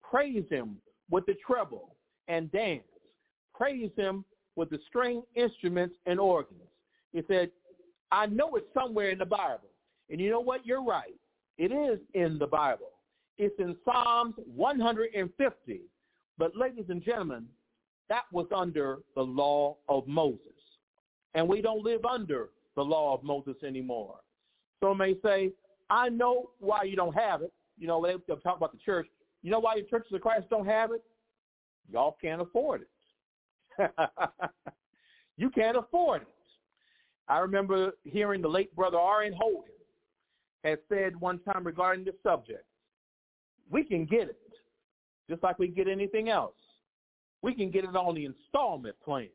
Praise 0.03 0.45
him 0.51 0.77
with 1.11 1.27
the 1.27 1.35
treble 1.47 1.97
and 2.29 2.51
dance. 2.53 2.83
Praise 3.55 3.91
him 3.97 4.25
with 4.57 4.71
the 4.71 4.79
string 4.89 5.23
instruments 5.35 5.97
and 6.07 6.19
organs. 6.21 6.61
He 7.13 7.23
said, 7.29 7.51
I 8.11 8.27
know 8.27 8.57
it's 8.57 8.67
somewhere 8.75 9.11
in 9.11 9.19
the 9.19 9.27
Bible. 9.27 9.71
And 10.11 10.21
you 10.21 10.31
know 10.31 10.41
what? 10.41 10.67
You're 10.67 10.85
right. 10.85 11.15
It 11.59 11.73
is 11.73 11.99
in 12.15 12.39
the 12.39 12.47
Bible. 12.47 12.91
It's 13.39 13.59
in 13.59 13.77
Psalms 13.85 14.35
150. 14.55 15.81
But 16.39 16.57
ladies 16.57 16.85
and 16.89 17.03
gentlemen, 17.03 17.47
that 18.09 18.25
was 18.33 18.47
under 18.55 18.99
the 19.15 19.23
law 19.23 19.77
of 19.89 20.07
Moses. 20.07 20.39
And 21.35 21.49
we 21.49 21.63
don't 21.63 21.83
live 21.83 22.05
under 22.05 22.51
the 22.77 22.83
law 22.83 23.15
of 23.15 23.23
Moses 23.23 23.57
anymore. 23.67 24.17
Some 24.83 24.99
may 24.99 25.15
say, 25.23 25.53
I 25.89 26.09
know 26.09 26.51
why 26.59 26.83
you 26.83 26.97
don't 26.97 27.15
have 27.15 27.43
it. 27.43 27.53
You 27.79 27.87
know, 27.87 27.99
when 27.99 28.17
they 28.27 28.35
talk 28.37 28.57
about 28.57 28.73
the 28.73 28.79
church. 28.79 29.07
You 29.43 29.51
know 29.51 29.59
why 29.59 29.75
your 29.75 29.87
churches 29.87 30.13
of 30.13 30.21
Christ 30.21 30.47
don't 30.51 30.67
have 30.67 30.93
it? 30.93 31.03
Y'all 31.91 32.17
can't 32.21 32.41
afford 32.41 32.83
it. 32.83 33.91
you 35.37 35.51
can't 35.51 35.77
afford 35.77 36.23
it. 36.23 36.29
I 37.29 37.39
remember 37.39 37.93
hearing 38.05 38.43
the 38.43 38.49
late 38.49 38.75
brother 38.77 38.99
R.N. 38.99 39.33
Hogan 39.39 39.73
had 40.65 40.79
said 40.89 41.19
one 41.21 41.39
time 41.41 41.65
regarding 41.65 42.05
this 42.05 42.15
subject, 42.23 42.65
we 43.71 43.85
can 43.85 44.05
get 44.05 44.29
it, 44.29 44.39
just 45.29 45.43
like 45.43 45.59
we 45.59 45.69
get 45.69 45.89
anything 45.89 46.29
else. 46.29 46.55
We 47.43 47.55
can 47.55 47.71
get 47.71 47.85
it 47.85 47.97
on 47.97 48.15
the 48.15 48.27
installment 48.27 48.97
plan. 49.05 49.29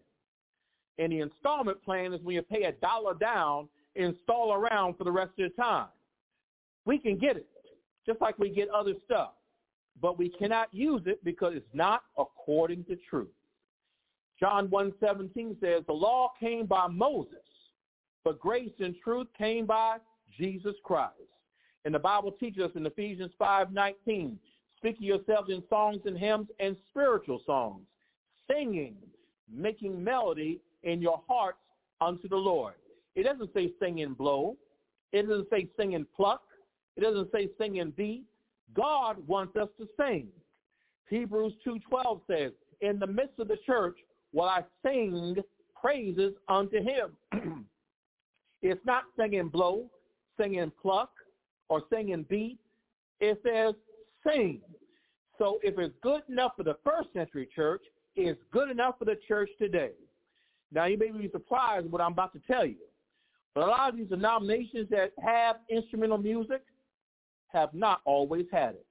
And 0.97 1.11
the 1.11 1.19
installment 1.19 1.83
plan 1.83 2.13
is 2.13 2.21
when 2.21 2.35
you 2.35 2.41
pay 2.41 2.63
a 2.63 2.71
dollar 2.73 3.13
down, 3.13 3.67
install 3.95 4.53
around 4.53 4.97
for 4.97 5.03
the 5.03 5.11
rest 5.11 5.31
of 5.39 5.49
the 5.49 5.61
time. 5.61 5.87
We 6.85 6.97
can 6.97 7.17
get 7.17 7.35
it, 7.35 7.47
just 8.07 8.21
like 8.21 8.39
we 8.39 8.49
get 8.49 8.69
other 8.69 8.93
stuff. 9.05 9.33
But 10.01 10.17
we 10.17 10.29
cannot 10.29 10.73
use 10.73 11.01
it 11.05 11.23
because 11.23 11.53
it's 11.55 11.73
not 11.73 12.03
according 12.17 12.85
to 12.85 12.97
truth. 13.09 13.27
John 14.39 14.67
1.17 14.67 15.59
says, 15.59 15.83
the 15.87 15.93
law 15.93 16.31
came 16.39 16.65
by 16.67 16.87
Moses, 16.87 17.37
but 18.23 18.39
grace 18.39 18.71
and 18.79 18.95
truth 19.03 19.27
came 19.37 19.65
by 19.65 19.97
Jesus 20.37 20.75
Christ. 20.83 21.13
And 21.85 21.95
the 21.95 21.99
Bible 21.99 22.31
teaches 22.31 22.63
us 22.63 22.71
in 22.75 22.85
Ephesians 22.85 23.31
5.19, 23.41 24.35
speak 24.77 24.99
to 24.99 25.03
yourselves 25.03 25.49
in 25.49 25.63
songs 25.69 26.01
and 26.05 26.17
hymns 26.17 26.47
and 26.59 26.75
spiritual 26.89 27.41
songs, 27.45 27.81
singing, 28.49 28.95
making 29.51 30.03
melody 30.03 30.59
in 30.83 31.01
your 31.01 31.21
hearts 31.27 31.57
unto 31.99 32.27
the 32.27 32.35
Lord. 32.35 32.75
It 33.15 33.23
doesn't 33.23 33.51
say 33.53 33.73
sing 33.79 34.01
and 34.01 34.15
blow. 34.15 34.55
It 35.11 35.27
doesn't 35.27 35.49
say 35.49 35.67
sing 35.77 35.95
and 35.95 36.05
pluck. 36.13 36.43
It 36.97 37.01
doesn't 37.01 37.31
say 37.31 37.49
sing 37.59 37.79
and 37.79 37.95
beat. 37.95 38.23
God 38.73 39.25
wants 39.27 39.55
us 39.55 39.69
to 39.79 39.87
sing. 39.99 40.27
Hebrews 41.09 41.53
2.12 41.65 42.21
says, 42.27 42.51
in 42.81 42.99
the 42.99 43.07
midst 43.07 43.39
of 43.39 43.47
the 43.47 43.57
church 43.65 43.97
will 44.33 44.49
I 44.49 44.63
sing 44.85 45.37
praises 45.79 46.33
unto 46.49 46.77
him. 46.77 47.65
it's 48.61 48.85
not 48.85 49.03
singing 49.17 49.47
blow, 49.47 49.89
singing 50.39 50.71
pluck, 50.81 51.11
or 51.69 51.83
singing 51.91 52.25
beat. 52.29 52.59
It 53.19 53.39
says 53.43 53.73
sing. 54.25 54.61
So 55.37 55.59
if 55.63 55.77
it's 55.77 55.93
good 56.01 56.23
enough 56.29 56.53
for 56.57 56.63
the 56.63 56.77
first 56.83 57.09
century 57.13 57.47
church, 57.55 57.83
it's 58.15 58.39
good 58.51 58.69
enough 58.69 58.97
for 58.99 59.05
the 59.05 59.17
church 59.27 59.49
today. 59.59 59.91
Now 60.71 60.85
you 60.85 60.97
may 60.97 61.11
be 61.11 61.29
surprised 61.31 61.89
what 61.89 62.01
I'm 62.01 62.13
about 62.13 62.33
to 62.33 62.41
tell 62.51 62.65
you. 62.65 62.77
But 63.53 63.63
a 63.63 63.67
lot 63.67 63.89
of 63.89 63.97
these 63.97 64.09
denominations 64.09 64.89
that 64.89 65.13
have 65.23 65.57
instrumental 65.69 66.17
music 66.17 66.61
have 67.53 67.73
not 67.73 68.01
always 68.05 68.45
had 68.51 68.71
it. 68.71 68.85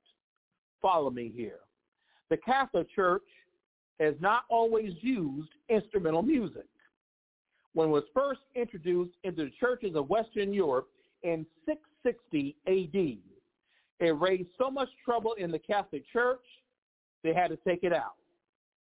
Follow 0.80 1.10
me 1.10 1.32
here. 1.34 1.60
The 2.30 2.36
Catholic 2.36 2.88
Church 2.94 3.22
has 4.00 4.14
not 4.20 4.44
always 4.48 4.92
used 5.00 5.48
instrumental 5.68 6.22
music. 6.22 6.66
When 7.72 7.88
it 7.88 7.92
was 7.92 8.04
first 8.14 8.40
introduced 8.54 9.12
into 9.24 9.44
the 9.44 9.50
churches 9.60 9.94
of 9.94 10.08
Western 10.08 10.52
Europe 10.52 10.88
in 11.22 11.46
660 11.66 12.56
AD, 12.66 13.18
it 13.98 14.20
raised 14.20 14.48
so 14.58 14.70
much 14.70 14.88
trouble 15.04 15.34
in 15.34 15.50
the 15.50 15.58
Catholic 15.58 16.04
Church, 16.12 16.44
they 17.22 17.32
had 17.32 17.48
to 17.48 17.56
take 17.66 17.82
it 17.82 17.92
out. 17.92 18.14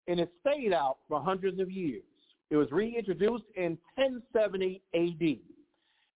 And 0.09 0.19
it 0.19 0.31
stayed 0.41 0.73
out 0.73 0.99
for 1.09 1.21
hundreds 1.21 1.61
of 1.61 1.71
years. 1.71 2.03
It 2.51 2.57
was 2.57 2.71
reintroduced 2.71 3.45
in 3.57 3.79
1070 3.95 4.83
AD. 4.95 5.39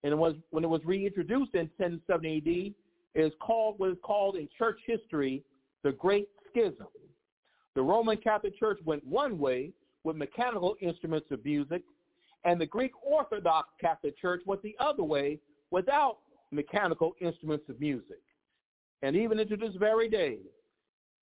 And 0.04 0.12
it 0.12 0.16
was, 0.16 0.35
when 0.50 0.64
it 0.64 0.68
was 0.68 0.85
reintroduced 0.85 1.54
in 1.54 1.70
1070 1.78 2.37
AD, 2.37 2.74
is 3.16 3.33
called 3.40 3.79
what 3.79 3.90
is 3.90 3.96
called 4.02 4.37
in 4.37 4.48
church 4.57 4.79
history 4.87 5.42
the 5.83 5.92
Great 5.92 6.29
Schism. 6.50 6.87
The 7.74 7.83
Roman 7.83 8.18
Catholic 8.18 8.59
Church 8.59 8.79
went 8.85 9.05
one 9.07 9.38
way 9.38 9.72
with 10.05 10.16
mechanical 10.16 10.76
instruments 10.81 11.26
of 11.31 11.44
music, 11.44 11.83
and 12.44 12.61
the 12.61 12.66
Greek 12.66 12.92
Orthodox 13.02 13.68
Catholic 13.81 14.18
Church 14.18 14.42
went 14.46 14.62
the 14.62 14.76
other 14.79 15.02
way 15.02 15.38
without 15.70 16.18
mechanical 16.52 17.14
instruments 17.20 17.64
of 17.68 17.81
music. 17.81 18.20
And 19.02 19.16
even 19.16 19.38
into 19.38 19.57
this 19.57 19.74
very 19.79 20.09
day, 20.09 20.38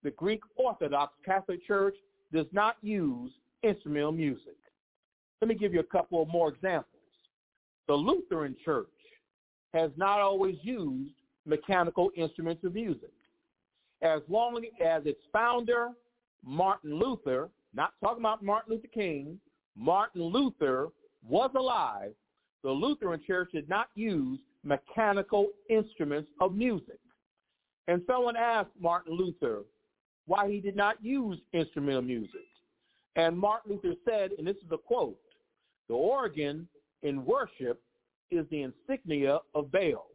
the 0.02 0.10
Greek 0.12 0.40
Orthodox 0.56 1.14
Catholic 1.24 1.66
Church 1.66 1.96
does 2.32 2.46
not 2.52 2.76
use 2.82 3.32
instrumental 3.62 4.12
music. 4.12 4.56
Let 5.40 5.48
me 5.48 5.54
give 5.54 5.72
you 5.72 5.80
a 5.80 5.84
couple 5.84 6.24
more 6.26 6.48
examples. 6.48 7.02
The 7.86 7.94
Lutheran 7.94 8.56
Church 8.64 8.88
has 9.72 9.90
not 9.96 10.20
always 10.20 10.56
used 10.62 11.14
mechanical 11.46 12.10
instruments 12.16 12.64
of 12.64 12.74
music. 12.74 13.12
As 14.02 14.20
long 14.28 14.62
as 14.84 15.06
its 15.06 15.20
founder, 15.32 15.90
Martin 16.44 16.98
Luther, 16.98 17.48
not 17.74 17.92
talking 18.02 18.22
about 18.22 18.42
Martin 18.42 18.74
Luther 18.74 18.88
King, 18.92 19.38
Martin 19.76 20.22
Luther 20.22 20.88
was 21.26 21.50
alive, 21.56 22.12
the 22.62 22.70
Lutheran 22.70 23.20
Church 23.26 23.50
did 23.52 23.68
not 23.68 23.88
use 23.94 24.38
mechanical 24.62 25.48
instruments 25.68 26.30
of 26.40 26.54
music. 26.54 26.98
And 27.88 28.02
someone 28.06 28.36
asked 28.36 28.70
Martin 28.80 29.14
Luther 29.14 29.62
why 30.26 30.50
he 30.50 30.60
did 30.60 30.76
not 30.76 31.02
use 31.04 31.38
instrumental 31.52 32.02
music. 32.02 32.40
And 33.16 33.38
Martin 33.38 33.72
Luther 33.72 33.94
said, 34.04 34.30
and 34.38 34.46
this 34.46 34.56
is 34.56 34.72
a 34.72 34.78
quote, 34.78 35.18
the 35.88 35.94
organ 35.94 36.66
in 37.02 37.24
worship 37.24 37.80
is 38.30 38.46
the 38.50 38.62
insignia 38.62 39.38
of 39.54 39.70
Baal. 39.70 40.06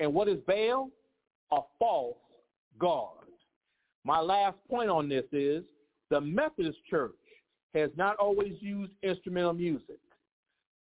And 0.00 0.12
what 0.12 0.28
is 0.28 0.38
Baal? 0.46 0.90
A 1.52 1.60
false 1.78 2.16
god. 2.78 3.08
My 4.04 4.20
last 4.20 4.56
point 4.68 4.90
on 4.90 5.08
this 5.08 5.24
is 5.32 5.62
the 6.10 6.20
Methodist 6.20 6.78
Church 6.88 7.12
has 7.74 7.90
not 7.96 8.16
always 8.16 8.54
used 8.60 8.92
instrumental 9.02 9.52
music. 9.52 9.98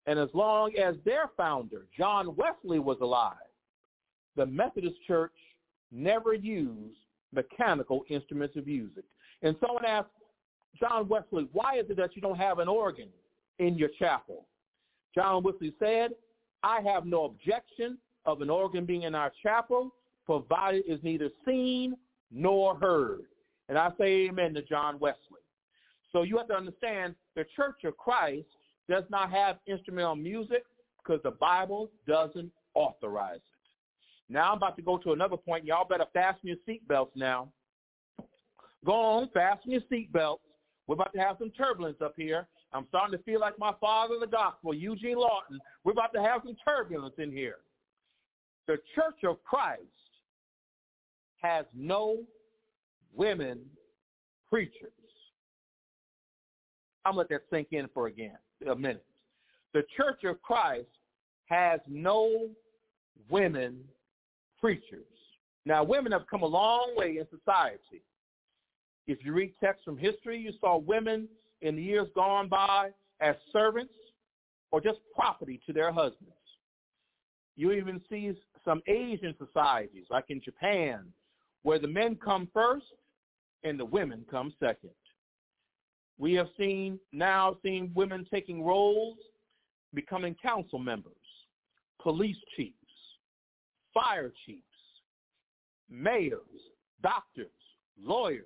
And 0.06 0.18
as 0.18 0.28
long 0.34 0.72
as 0.76 0.94
their 1.04 1.30
founder, 1.36 1.86
John 1.96 2.36
Wesley, 2.36 2.78
was 2.78 2.98
alive, 3.00 3.34
the 4.36 4.46
Methodist 4.46 4.96
Church 5.06 5.32
never 5.90 6.34
used 6.34 6.98
mechanical 7.32 8.02
instruments 8.08 8.56
of 8.56 8.66
music. 8.66 9.04
And 9.42 9.56
someone 9.60 9.84
asked 9.84 10.10
John 10.78 11.08
Wesley, 11.08 11.48
why 11.52 11.78
is 11.78 11.86
it 11.90 11.96
that 11.96 12.14
you 12.14 12.22
don't 12.22 12.38
have 12.38 12.58
an 12.58 12.68
organ 12.68 13.08
in 13.58 13.76
your 13.76 13.88
chapel? 13.98 14.46
John 15.14 15.42
Wesley 15.42 15.72
said, 15.78 16.10
I 16.62 16.80
have 16.82 17.06
no 17.06 17.24
objection 17.24 17.98
of 18.26 18.42
an 18.42 18.50
organ 18.50 18.84
being 18.84 19.02
in 19.02 19.14
our 19.14 19.32
chapel, 19.42 19.94
provided 20.24 20.84
it's 20.86 21.02
neither 21.02 21.30
seen 21.46 21.96
nor 22.30 22.76
heard. 22.76 23.22
And 23.68 23.78
I 23.78 23.90
say 23.98 24.26
amen 24.28 24.54
to 24.54 24.62
John 24.62 24.98
Wesley. 24.98 25.40
So 26.12 26.22
you 26.22 26.36
have 26.38 26.48
to 26.48 26.54
understand 26.54 27.14
the 27.34 27.44
Church 27.54 27.84
of 27.84 27.96
Christ 27.96 28.46
does 28.88 29.04
not 29.10 29.30
have 29.30 29.58
instrumental 29.66 30.16
music 30.16 30.64
because 30.98 31.22
the 31.22 31.32
Bible 31.32 31.90
doesn't 32.06 32.50
authorize 32.74 33.36
it. 33.36 33.42
Now 34.28 34.50
I'm 34.50 34.56
about 34.56 34.76
to 34.76 34.82
go 34.82 34.98
to 34.98 35.12
another 35.12 35.36
point. 35.36 35.64
Y'all 35.64 35.86
better 35.86 36.06
fasten 36.12 36.48
your 36.48 36.56
seatbelts 36.68 37.10
now. 37.14 37.48
Go 38.84 38.92
on, 38.92 39.30
fasten 39.32 39.72
your 39.72 39.82
seatbelts. 39.92 40.38
We're 40.86 40.94
about 40.94 41.12
to 41.14 41.20
have 41.20 41.36
some 41.38 41.50
turbulence 41.50 41.98
up 42.02 42.14
here. 42.16 42.46
I'm 42.72 42.86
starting 42.88 43.16
to 43.16 43.24
feel 43.24 43.40
like 43.40 43.58
my 43.58 43.72
father 43.80 44.14
the 44.20 44.26
gospel, 44.26 44.74
Eugene 44.74 45.16
Lawton. 45.16 45.58
We're 45.84 45.92
about 45.92 46.12
to 46.14 46.22
have 46.22 46.42
some 46.44 46.56
turbulence 46.64 47.14
in 47.18 47.32
here. 47.32 47.56
The 48.66 48.78
Church 48.94 49.24
of 49.24 49.42
Christ 49.44 49.82
has 51.42 51.64
no 51.74 52.18
women 53.14 53.60
preachers. 54.50 54.90
I'm 57.04 57.14
going 57.14 57.28
to 57.28 57.34
let 57.34 57.42
that 57.42 57.56
sink 57.56 57.68
in 57.70 57.88
for 57.94 58.08
again, 58.08 58.36
a 58.68 58.74
minute. 58.74 59.04
The 59.72 59.84
Church 59.96 60.24
of 60.24 60.42
Christ 60.42 60.88
has 61.46 61.80
no 61.86 62.48
women 63.28 63.78
preachers. 64.60 65.04
Now, 65.64 65.84
women 65.84 66.12
have 66.12 66.26
come 66.28 66.42
a 66.42 66.46
long 66.46 66.94
way 66.96 67.18
in 67.18 67.26
society. 67.30 68.02
If 69.06 69.24
you 69.24 69.32
read 69.32 69.52
texts 69.62 69.84
from 69.84 69.96
history, 69.96 70.38
you 70.38 70.52
saw 70.60 70.78
women 70.78 71.28
in 71.62 71.76
the 71.76 71.82
years 71.82 72.08
gone 72.14 72.48
by 72.48 72.90
as 73.20 73.36
servants 73.52 73.94
or 74.72 74.80
just 74.80 74.98
property 75.14 75.60
to 75.66 75.72
their 75.72 75.92
husbands. 75.92 76.32
You 77.56 77.72
even 77.72 78.00
see 78.10 78.32
some 78.66 78.82
Asian 78.86 79.34
societies, 79.38 80.04
like 80.10 80.26
in 80.28 80.42
Japan, 80.42 81.06
where 81.62 81.78
the 81.78 81.88
men 81.88 82.16
come 82.22 82.48
first 82.52 82.84
and 83.64 83.80
the 83.80 83.84
women 83.84 84.26
come 84.30 84.52
second. 84.60 84.90
We 86.18 86.34
have 86.34 86.48
seen 86.58 86.98
now 87.12 87.56
seen 87.62 87.92
women 87.94 88.26
taking 88.30 88.62
roles, 88.62 89.16
becoming 89.94 90.34
council 90.42 90.78
members, 90.78 91.12
police 92.02 92.36
chiefs, 92.56 92.74
fire 93.94 94.32
chiefs, 94.44 94.62
mayors, 95.88 96.40
doctors, 97.02 97.46
lawyers, 97.98 98.44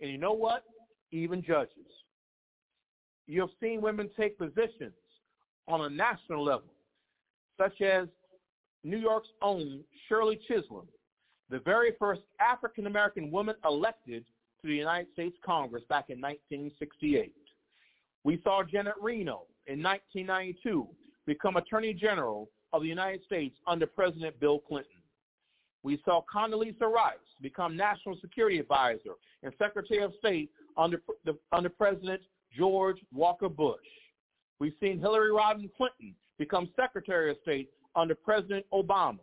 and 0.00 0.10
you 0.10 0.18
know 0.18 0.32
what? 0.32 0.64
Even 1.10 1.42
judges. 1.42 1.72
You 3.26 3.40
have 3.40 3.50
seen 3.60 3.80
women 3.80 4.10
take 4.18 4.38
positions 4.38 4.92
on 5.66 5.80
a 5.80 5.90
national 5.90 6.44
level, 6.44 6.72
such 7.58 7.80
as 7.80 8.06
New 8.86 8.98
York's 8.98 9.28
own 9.42 9.80
Shirley 10.08 10.38
Chisholm, 10.46 10.86
the 11.50 11.58
very 11.58 11.90
first 11.98 12.20
African-American 12.40 13.32
woman 13.32 13.56
elected 13.64 14.24
to 14.62 14.68
the 14.68 14.74
United 14.74 15.08
States 15.12 15.36
Congress 15.44 15.82
back 15.88 16.06
in 16.08 16.20
1968. 16.20 17.34
We 18.22 18.40
saw 18.44 18.62
Janet 18.62 18.94
Reno 19.00 19.42
in 19.66 19.82
1992 19.82 20.86
become 21.26 21.56
Attorney 21.56 21.94
General 21.94 22.48
of 22.72 22.82
the 22.82 22.88
United 22.88 23.24
States 23.24 23.56
under 23.66 23.86
President 23.88 24.38
Bill 24.38 24.60
Clinton. 24.60 24.92
We 25.82 26.00
saw 26.04 26.22
Condoleezza 26.32 26.82
Rice 26.82 27.16
become 27.42 27.76
National 27.76 28.16
Security 28.20 28.60
Advisor 28.60 29.14
and 29.42 29.52
Secretary 29.58 30.02
of 30.02 30.12
State 30.20 30.50
under, 30.76 31.02
the, 31.24 31.36
under 31.50 31.68
President 31.68 32.20
George 32.56 32.98
Walker 33.12 33.48
Bush. 33.48 33.80
We've 34.60 34.74
seen 34.80 35.00
Hillary 35.00 35.30
Rodham 35.30 35.70
Clinton 35.76 36.14
become 36.38 36.68
Secretary 36.76 37.30
of 37.30 37.36
State 37.42 37.70
under 37.96 38.14
President 38.14 38.64
Obama. 38.72 39.18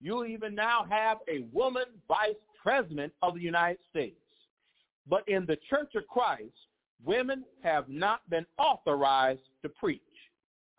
You 0.00 0.24
even 0.24 0.54
now 0.54 0.86
have 0.88 1.18
a 1.28 1.46
woman 1.52 1.84
vice 2.06 2.34
president 2.62 3.12
of 3.22 3.34
the 3.34 3.40
United 3.40 3.78
States. 3.90 4.20
But 5.08 5.28
in 5.28 5.46
the 5.46 5.56
Church 5.70 5.94
of 5.94 6.06
Christ, 6.06 6.52
women 7.04 7.44
have 7.62 7.88
not 7.88 8.28
been 8.28 8.46
authorized 8.58 9.40
to 9.62 9.68
preach. 9.68 10.00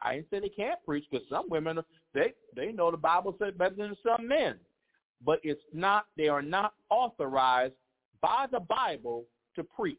I 0.01 0.15
ain't 0.15 0.27
saying 0.30 0.43
they 0.43 0.49
can't 0.49 0.84
preach 0.86 1.06
because 1.10 1.27
some 1.30 1.49
women 1.49 1.80
they 2.13 2.34
they 2.56 2.71
know 2.71 2.91
the 2.91 2.97
Bible 2.97 3.32
better 3.32 3.75
than 3.75 3.97
some 4.03 4.27
men, 4.27 4.56
but 5.25 5.39
it's 5.43 5.62
not 5.73 6.06
they 6.15 6.27
are 6.27 6.41
not 6.41 6.73
authorized 6.89 7.73
by 8.21 8.45
the 8.51 8.60
Bible 8.60 9.25
to 9.56 9.63
preach. 9.63 9.97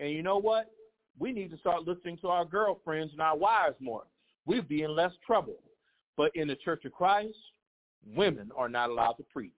And 0.00 0.10
you 0.12 0.22
know 0.22 0.38
what? 0.38 0.70
We 1.18 1.32
need 1.32 1.50
to 1.50 1.58
start 1.58 1.86
listening 1.86 2.18
to 2.18 2.28
our 2.28 2.44
girlfriends 2.44 3.12
and 3.12 3.20
our 3.20 3.36
wives 3.36 3.76
more. 3.80 4.04
We'd 4.46 4.68
be 4.68 4.82
in 4.82 4.94
less 4.94 5.12
trouble. 5.26 5.56
But 6.18 6.34
in 6.34 6.48
the 6.48 6.56
Church 6.56 6.84
of 6.84 6.92
Christ, 6.92 7.38
women 8.14 8.50
are 8.56 8.68
not 8.68 8.90
allowed 8.90 9.12
to 9.12 9.22
preach. 9.32 9.52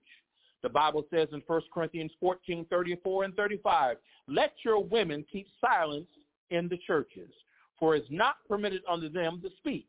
The 0.63 0.69
Bible 0.69 1.07
says 1.11 1.29
in 1.33 1.43
1 1.47 1.63
Corinthians 1.73 2.13
14, 2.21 2.67
34 2.69 3.25
and 3.25 3.35
35, 3.35 3.97
let 4.29 4.53
your 4.63 4.85
women 4.85 5.25
keep 5.33 5.49
silence 5.59 6.07
in 6.51 6.69
the 6.69 6.77
churches, 6.87 7.31
for 7.79 7.97
it 7.97 8.03
is 8.03 8.09
not 8.11 8.37
permitted 8.47 8.83
unto 8.87 9.09
them 9.09 9.41
to 9.43 9.49
speak, 9.57 9.89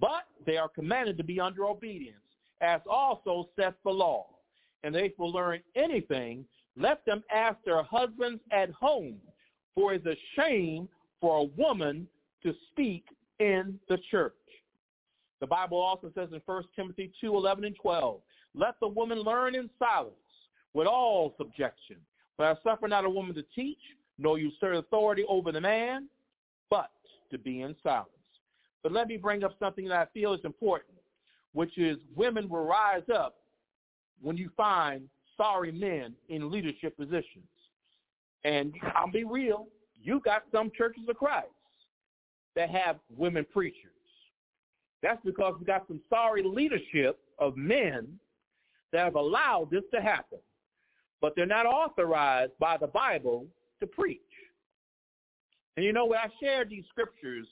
but 0.00 0.24
they 0.44 0.56
are 0.56 0.68
commanded 0.68 1.16
to 1.16 1.24
be 1.24 1.38
under 1.38 1.64
obedience, 1.64 2.18
as 2.60 2.80
also 2.90 3.48
saith 3.56 3.74
the 3.84 3.90
law. 3.90 4.26
And 4.82 4.92
they 4.92 5.14
will 5.16 5.30
learn 5.30 5.60
anything, 5.76 6.44
let 6.76 7.06
them 7.06 7.22
ask 7.32 7.56
their 7.64 7.84
husbands 7.84 8.42
at 8.50 8.70
home, 8.72 9.18
for 9.76 9.94
it 9.94 10.04
is 10.04 10.06
a 10.06 10.40
shame 10.40 10.88
for 11.20 11.38
a 11.38 11.50
woman 11.56 12.08
to 12.42 12.52
speak 12.72 13.04
in 13.38 13.78
the 13.88 13.98
church. 14.10 14.34
The 15.44 15.48
Bible 15.48 15.76
also 15.76 16.10
says 16.14 16.30
in 16.32 16.40
1 16.46 16.64
Timothy 16.74 17.12
2, 17.20 17.36
11 17.36 17.66
and 17.66 17.76
12, 17.76 18.18
let 18.54 18.80
the 18.80 18.88
woman 18.88 19.18
learn 19.18 19.54
in 19.54 19.68
silence 19.78 20.14
with 20.72 20.86
all 20.86 21.34
subjection. 21.36 21.96
But 22.38 22.46
I 22.46 22.54
suffer 22.62 22.88
not 22.88 23.04
a 23.04 23.10
woman 23.10 23.34
to 23.34 23.44
teach, 23.54 23.76
nor 24.16 24.38
usurp 24.38 24.78
authority 24.78 25.22
over 25.28 25.52
the 25.52 25.60
man, 25.60 26.08
but 26.70 26.92
to 27.30 27.36
be 27.36 27.60
in 27.60 27.76
silence. 27.82 28.08
But 28.82 28.92
let 28.92 29.06
me 29.06 29.18
bring 29.18 29.44
up 29.44 29.54
something 29.60 29.86
that 29.88 29.98
I 29.98 30.06
feel 30.14 30.32
is 30.32 30.40
important, 30.44 30.96
which 31.52 31.76
is 31.76 31.98
women 32.16 32.48
will 32.48 32.64
rise 32.64 33.02
up 33.14 33.36
when 34.22 34.38
you 34.38 34.48
find 34.56 35.06
sorry 35.36 35.72
men 35.72 36.14
in 36.30 36.50
leadership 36.50 36.96
positions. 36.96 37.44
And 38.44 38.72
I'll 38.96 39.12
be 39.12 39.24
real, 39.24 39.66
you 40.02 40.22
got 40.24 40.44
some 40.50 40.72
churches 40.74 41.02
of 41.06 41.16
Christ 41.16 41.48
that 42.56 42.70
have 42.70 42.96
women 43.14 43.44
preachers. 43.52 43.90
That's 45.04 45.22
because 45.22 45.54
we 45.60 45.66
got 45.66 45.86
some 45.86 46.00
sorry 46.08 46.42
leadership 46.42 47.18
of 47.38 47.58
men 47.58 48.18
that 48.90 49.04
have 49.04 49.16
allowed 49.16 49.68
this 49.70 49.82
to 49.92 50.00
happen. 50.00 50.38
But 51.20 51.34
they're 51.36 51.44
not 51.44 51.66
authorized 51.66 52.52
by 52.58 52.78
the 52.78 52.86
Bible 52.86 53.46
to 53.80 53.86
preach. 53.86 54.20
And 55.76 55.84
you 55.84 55.92
know, 55.92 56.06
when 56.06 56.20
I 56.20 56.28
shared 56.40 56.70
these 56.70 56.84
scriptures 56.88 57.46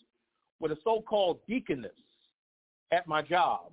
with 0.60 0.72
a 0.72 0.78
so-called 0.82 1.40
deaconess 1.46 1.92
at 2.90 3.06
my 3.06 3.20
job, 3.20 3.72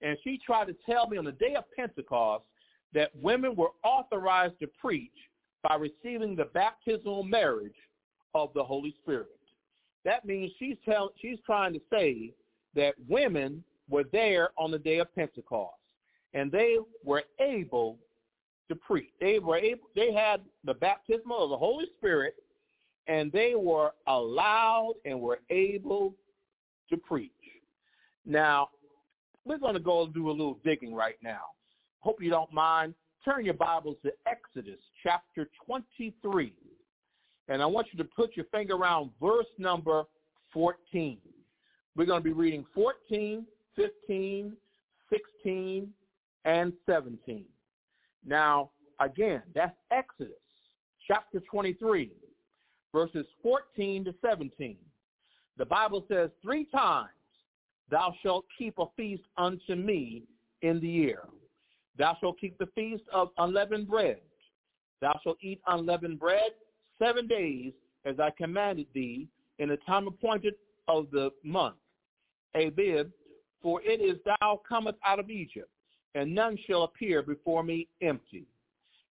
and 0.00 0.16
she 0.24 0.40
tried 0.46 0.68
to 0.68 0.76
tell 0.86 1.06
me 1.06 1.18
on 1.18 1.26
the 1.26 1.32
day 1.32 1.54
of 1.54 1.64
Pentecost 1.76 2.44
that 2.94 3.14
women 3.14 3.54
were 3.54 3.72
authorized 3.84 4.58
to 4.60 4.68
preach 4.80 5.12
by 5.62 5.74
receiving 5.74 6.34
the 6.34 6.46
baptismal 6.46 7.24
marriage 7.24 7.76
of 8.34 8.54
the 8.54 8.64
Holy 8.64 8.94
Spirit. 9.02 9.28
That 10.06 10.24
means 10.24 10.50
she's 10.58 10.76
tell, 10.86 11.12
she's 11.20 11.38
trying 11.44 11.74
to 11.74 11.80
say 11.92 12.32
that 12.74 12.94
women 13.08 13.62
were 13.88 14.04
there 14.12 14.50
on 14.56 14.70
the 14.70 14.78
day 14.78 14.98
of 14.98 15.14
Pentecost 15.14 15.74
and 16.34 16.52
they 16.52 16.76
were 17.04 17.22
able 17.40 17.98
to 18.68 18.74
preach. 18.76 19.10
They 19.20 19.38
were 19.38 19.56
able 19.56 19.88
they 19.96 20.12
had 20.12 20.42
the 20.64 20.74
baptism 20.74 21.32
of 21.32 21.50
the 21.50 21.56
Holy 21.56 21.86
Spirit 21.96 22.34
and 23.06 23.32
they 23.32 23.54
were 23.54 23.92
allowed 24.06 24.94
and 25.04 25.18
were 25.20 25.40
able 25.50 26.14
to 26.90 26.96
preach. 26.96 27.32
Now, 28.26 28.68
we're 29.44 29.58
going 29.58 29.74
to 29.74 29.80
go 29.80 30.06
do 30.06 30.28
a 30.28 30.30
little 30.30 30.58
digging 30.64 30.94
right 30.94 31.16
now. 31.22 31.40
Hope 32.00 32.22
you 32.22 32.28
don't 32.28 32.52
mind. 32.52 32.94
Turn 33.24 33.44
your 33.44 33.54
Bibles 33.54 33.96
to 34.04 34.12
Exodus 34.26 34.78
chapter 35.02 35.48
23. 35.64 36.52
And 37.48 37.62
I 37.62 37.66
want 37.66 37.88
you 37.92 37.98
to 37.98 38.04
put 38.04 38.36
your 38.36 38.44
finger 38.52 38.74
around 38.74 39.10
verse 39.20 39.46
number 39.58 40.04
14. 40.52 41.18
We're 41.98 42.06
going 42.06 42.20
to 42.20 42.24
be 42.24 42.32
reading 42.32 42.64
14, 42.76 43.44
15, 43.74 44.56
16, 45.10 45.88
and 46.44 46.72
17. 46.88 47.44
Now, 48.24 48.70
again, 49.00 49.42
that's 49.52 49.74
Exodus 49.90 50.36
chapter 51.08 51.40
23, 51.40 52.12
verses 52.94 53.26
14 53.42 54.04
to 54.04 54.14
17. 54.24 54.76
The 55.56 55.66
Bible 55.66 56.04
says, 56.08 56.30
Three 56.40 56.66
times 56.66 57.08
thou 57.90 58.14
shalt 58.22 58.44
keep 58.56 58.78
a 58.78 58.84
feast 58.96 59.24
unto 59.36 59.74
me 59.74 60.22
in 60.62 60.78
the 60.78 60.86
year. 60.86 61.24
Thou 61.98 62.16
shalt 62.20 62.38
keep 62.38 62.56
the 62.58 62.68
feast 62.76 63.02
of 63.12 63.30
unleavened 63.38 63.88
bread. 63.88 64.20
Thou 65.00 65.18
shalt 65.24 65.38
eat 65.42 65.60
unleavened 65.66 66.20
bread 66.20 66.52
seven 67.00 67.26
days 67.26 67.72
as 68.04 68.20
I 68.20 68.30
commanded 68.38 68.86
thee 68.94 69.26
in 69.58 69.70
the 69.70 69.78
time 69.78 70.06
appointed 70.06 70.54
of 70.86 71.10
the 71.10 71.30
month. 71.42 71.74
Abib, 72.54 73.10
for 73.62 73.80
it 73.82 74.00
is 74.00 74.18
thou 74.24 74.60
comest 74.68 74.98
out 75.04 75.18
of 75.18 75.30
Egypt, 75.30 75.70
and 76.14 76.34
none 76.34 76.58
shall 76.66 76.84
appear 76.84 77.22
before 77.22 77.62
me 77.62 77.88
empty. 78.02 78.44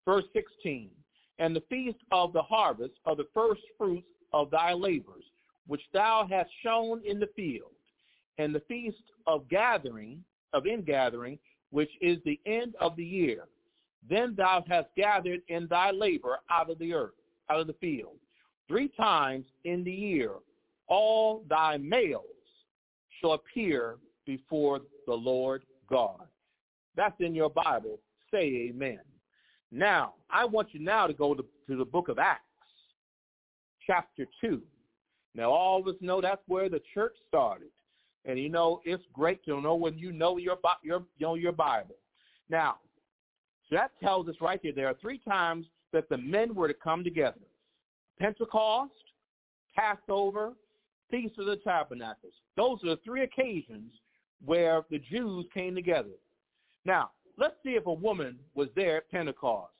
Verse 0.05 0.25
16, 0.33 0.89
and 1.39 1.55
the 1.55 1.63
feast 1.69 1.99
of 2.11 2.33
the 2.33 2.41
harvest 2.41 2.93
of 3.05 3.17
the 3.17 3.27
first 3.33 3.61
fruits 3.77 4.07
of 4.33 4.49
thy 4.49 4.73
labors, 4.73 5.23
which 5.67 5.81
thou 5.93 6.25
hast 6.29 6.49
shown 6.63 7.01
in 7.05 7.19
the 7.19 7.29
field, 7.35 7.71
and 8.37 8.53
the 8.53 8.61
feast 8.61 9.03
of 9.25 9.47
gathering, 9.49 10.23
of 10.53 10.65
ingathering, 10.65 11.37
which 11.71 11.91
is 12.01 12.17
the 12.23 12.39
end 12.45 12.75
of 12.79 12.95
the 12.95 13.03
year. 13.03 13.45
Then 14.09 14.35
thou 14.35 14.63
hast 14.67 14.87
gathered 14.95 15.41
in 15.49 15.67
thy 15.67 15.91
labor 15.91 16.39
out 16.49 16.69
of 16.69 16.79
the 16.79 16.93
earth, 16.93 17.15
out 17.49 17.59
of 17.59 17.67
the 17.67 17.73
field. 17.73 18.15
Three 18.67 18.87
times 18.89 19.45
in 19.65 19.83
the 19.83 19.91
year 19.91 20.31
all 20.87 21.43
thy 21.49 21.77
males 21.77 22.36
shall 23.19 23.33
appear 23.33 23.97
before 24.25 24.81
the 25.05 25.13
Lord 25.13 25.63
God. 25.89 26.27
That's 26.95 27.15
in 27.19 27.35
your 27.35 27.49
Bible. 27.49 27.99
Say 28.31 28.69
amen. 28.69 28.99
Now, 29.71 30.15
I 30.29 30.45
want 30.45 30.69
you 30.73 30.79
now 30.79 31.07
to 31.07 31.13
go 31.13 31.33
to, 31.33 31.45
to 31.67 31.77
the 31.77 31.85
book 31.85 32.09
of 32.09 32.19
Acts, 32.19 32.41
chapter 33.85 34.25
2. 34.41 34.61
Now, 35.35 35.51
all 35.51 35.79
of 35.79 35.87
us 35.87 35.95
know 36.01 36.21
that's 36.21 36.41
where 36.47 36.69
the 36.69 36.81
church 36.93 37.13
started. 37.27 37.69
And 38.25 38.37
you 38.39 38.49
know, 38.49 38.81
it's 38.83 39.03
great 39.13 39.43
to 39.45 39.61
know 39.61 39.75
when 39.75 39.97
you 39.97 40.11
know 40.11 40.37
your, 40.37 40.57
your, 40.83 40.99
you 41.17 41.25
know 41.25 41.35
your 41.35 41.53
Bible. 41.53 41.95
Now, 42.49 42.77
so 43.69 43.75
that 43.75 43.91
tells 44.01 44.27
us 44.27 44.35
right 44.41 44.59
here, 44.61 44.73
there 44.75 44.87
are 44.87 44.95
three 45.01 45.19
times 45.19 45.65
that 45.93 46.09
the 46.09 46.17
men 46.17 46.55
were 46.55 46.67
to 46.67 46.73
come 46.73 47.03
together. 47.03 47.39
Pentecost, 48.19 48.91
Passover, 49.75 50.53
Feast 51.09 51.37
of 51.37 51.45
the 51.45 51.57
Tabernacles. 51.57 52.33
Those 52.55 52.83
are 52.83 52.89
the 52.89 52.99
three 53.03 53.23
occasions 53.23 53.93
where 54.43 54.83
the 54.89 54.99
Jews 54.99 55.45
came 55.53 55.75
together. 55.75 56.15
Now, 56.85 57.11
let's 57.37 57.55
see 57.63 57.71
if 57.71 57.85
a 57.85 57.93
woman 57.93 58.37
was 58.55 58.69
there 58.75 58.97
at 58.97 59.11
Pentecost. 59.11 59.73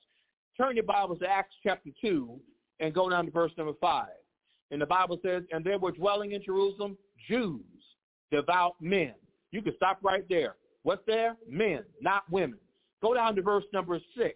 Turn 0.56 0.74
your 0.74 0.84
Bibles 0.84 1.20
to 1.20 1.28
Acts 1.28 1.54
chapter 1.62 1.90
2 2.00 2.38
and 2.80 2.94
go 2.94 3.08
down 3.08 3.26
to 3.26 3.30
verse 3.30 3.52
number 3.56 3.74
5. 3.80 4.08
And 4.70 4.80
the 4.80 4.86
Bible 4.86 5.18
says, 5.24 5.44
and 5.52 5.64
there 5.64 5.78
were 5.78 5.92
dwelling 5.92 6.32
in 6.32 6.42
Jerusalem 6.42 6.96
Jews, 7.28 7.62
devout 8.30 8.74
men. 8.80 9.14
You 9.50 9.62
can 9.62 9.74
stop 9.76 9.98
right 10.02 10.24
there. 10.28 10.56
What's 10.82 11.04
there? 11.06 11.36
Men, 11.48 11.84
not 12.00 12.24
women. 12.30 12.58
Go 13.02 13.14
down 13.14 13.36
to 13.36 13.42
verse 13.42 13.64
number 13.72 13.98
6. 14.16 14.34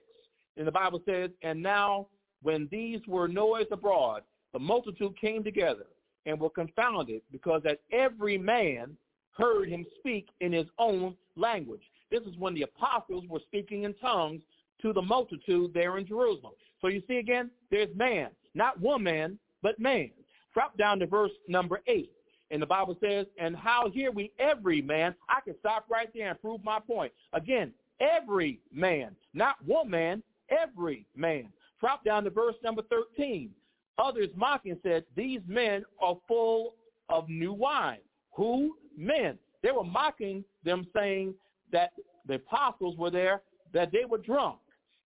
And 0.56 0.66
the 0.66 0.72
Bible 0.72 1.02
says, 1.06 1.30
and 1.42 1.62
now 1.62 2.08
when 2.42 2.68
these 2.70 3.00
were 3.06 3.28
noised 3.28 3.72
abroad, 3.72 4.22
the 4.52 4.58
multitude 4.58 5.18
came 5.20 5.42
together 5.42 5.86
and 6.26 6.38
were 6.38 6.50
confounded 6.50 7.22
because 7.30 7.62
that 7.64 7.80
every 7.92 8.38
man 8.38 8.96
heard 9.36 9.68
him 9.68 9.86
speak 9.98 10.28
in 10.40 10.52
his 10.52 10.66
own 10.78 11.16
language. 11.36 11.82
This 12.10 12.22
is 12.22 12.36
when 12.38 12.54
the 12.54 12.62
apostles 12.62 13.24
were 13.28 13.40
speaking 13.40 13.84
in 13.84 13.94
tongues 13.94 14.42
to 14.82 14.92
the 14.92 15.02
multitude 15.02 15.72
there 15.72 15.98
in 15.98 16.06
Jerusalem. 16.06 16.52
So 16.80 16.88
you 16.88 17.02
see 17.08 17.16
again, 17.16 17.50
there's 17.70 17.94
man, 17.96 18.30
not 18.54 18.80
woman, 18.80 19.38
but 19.62 19.78
man. 19.78 20.10
Drop 20.52 20.76
down 20.76 20.98
to 20.98 21.06
verse 21.06 21.30
number 21.48 21.80
8. 21.86 22.10
And 22.50 22.60
the 22.60 22.66
Bible 22.66 22.96
says, 23.02 23.26
and 23.38 23.56
how 23.56 23.88
hear 23.88 24.10
we 24.10 24.30
every 24.38 24.82
man? 24.82 25.14
I 25.30 25.40
can 25.40 25.54
stop 25.58 25.86
right 25.88 26.10
there 26.14 26.28
and 26.28 26.40
prove 26.40 26.62
my 26.62 26.78
point. 26.78 27.10
Again, 27.32 27.72
every 28.00 28.60
man, 28.70 29.16
not 29.32 29.56
one 29.64 29.88
man, 29.88 30.22
every 30.50 31.06
man. 31.16 31.48
Drop 31.80 32.04
down 32.04 32.24
to 32.24 32.30
verse 32.30 32.56
number 32.62 32.82
13. 32.90 33.50
Others 33.98 34.30
mocking 34.36 34.78
said, 34.82 35.04
these 35.16 35.40
men 35.46 35.84
are 36.00 36.16
full 36.26 36.74
of 37.08 37.28
new 37.28 37.52
wine. 37.52 37.98
Who? 38.36 38.76
Men. 38.96 39.38
They 39.62 39.70
were 39.70 39.84
mocking 39.84 40.44
them 40.64 40.86
saying 40.94 41.34
that 41.72 41.92
the 42.26 42.34
apostles 42.34 42.96
were 42.96 43.10
there, 43.10 43.42
that 43.72 43.92
they 43.92 44.04
were 44.04 44.18
drunk. 44.18 44.58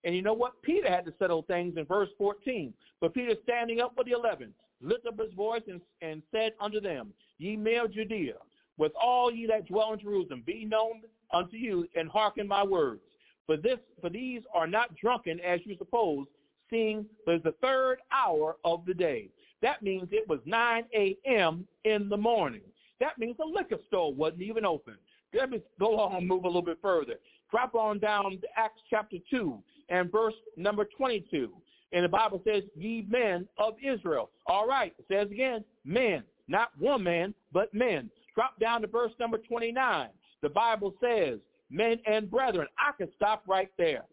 And 0.04 0.14
you 0.14 0.22
know 0.22 0.34
what? 0.34 0.60
Peter 0.62 0.88
had 0.88 1.04
to 1.06 1.14
settle 1.18 1.42
things 1.42 1.76
in 1.76 1.84
verse 1.84 2.08
14. 2.16 2.72
But 3.00 3.14
Peter 3.14 3.34
standing 3.42 3.80
up 3.80 3.96
with 3.96 4.06
the 4.06 4.12
eleven, 4.12 4.54
lifted 4.80 5.08
up 5.08 5.20
his 5.20 5.32
voice 5.34 5.62
and, 5.68 5.80
and 6.00 6.22
said 6.30 6.52
unto 6.60 6.80
them, 6.80 7.12
Ye 7.38 7.56
men 7.56 7.86
of 7.86 7.92
Judea, 7.92 8.34
with 8.78 8.92
all 9.00 9.32
ye 9.32 9.46
that 9.46 9.66
dwell 9.66 9.92
in 9.92 10.00
Jerusalem, 10.00 10.42
be 10.46 10.64
known 10.64 11.02
unto 11.32 11.56
you 11.56 11.86
and 11.96 12.08
hearken 12.08 12.46
my 12.46 12.62
words. 12.62 13.00
For 13.46 13.56
this, 13.56 13.78
for 14.00 14.10
these 14.10 14.42
are 14.54 14.66
not 14.66 14.96
drunken 14.96 15.40
as 15.40 15.60
you 15.64 15.76
suppose, 15.76 16.26
seeing 16.70 17.06
there's 17.26 17.42
the 17.42 17.54
third 17.62 17.98
hour 18.12 18.56
of 18.64 18.84
the 18.86 18.94
day. 18.94 19.28
That 19.62 19.82
means 19.82 20.08
it 20.12 20.28
was 20.28 20.40
9 20.44 20.84
a.m. 20.94 21.66
in 21.84 22.08
the 22.08 22.16
morning. 22.16 22.62
That 23.00 23.18
means 23.18 23.36
the 23.36 23.44
liquor 23.44 23.78
store 23.88 24.12
wasn't 24.12 24.42
even 24.42 24.64
open. 24.64 24.94
Let 25.34 25.50
me 25.50 25.60
go 25.78 25.98
on 25.98 26.16
and 26.16 26.28
move 26.28 26.44
a 26.44 26.46
little 26.46 26.62
bit 26.62 26.78
further. 26.80 27.14
Drop 27.50 27.74
on 27.74 27.98
down 27.98 28.30
to 28.30 28.46
Acts 28.56 28.80
chapter 28.88 29.16
2 29.30 29.58
and 29.88 30.10
verse 30.10 30.34
number 30.56 30.86
22. 30.96 31.52
And 31.92 32.04
the 32.04 32.08
Bible 32.08 32.42
says, 32.44 32.64
ye 32.74 33.06
men 33.08 33.46
of 33.58 33.74
Israel. 33.82 34.30
All 34.46 34.66
right, 34.66 34.94
it 34.98 35.04
says 35.08 35.30
again, 35.30 35.64
men, 35.84 36.22
not 36.48 36.70
one 36.78 37.02
man, 37.02 37.34
but 37.52 37.72
men. 37.72 38.10
Drop 38.34 38.58
down 38.58 38.82
to 38.82 38.86
verse 38.86 39.12
number 39.20 39.38
29. 39.38 40.08
The 40.42 40.48
Bible 40.48 40.94
says, 41.00 41.38
men 41.70 41.98
and 42.06 42.30
brethren. 42.30 42.66
I 42.78 42.92
can 42.96 43.08
stop 43.16 43.44
right 43.46 43.70
there. 43.78 44.04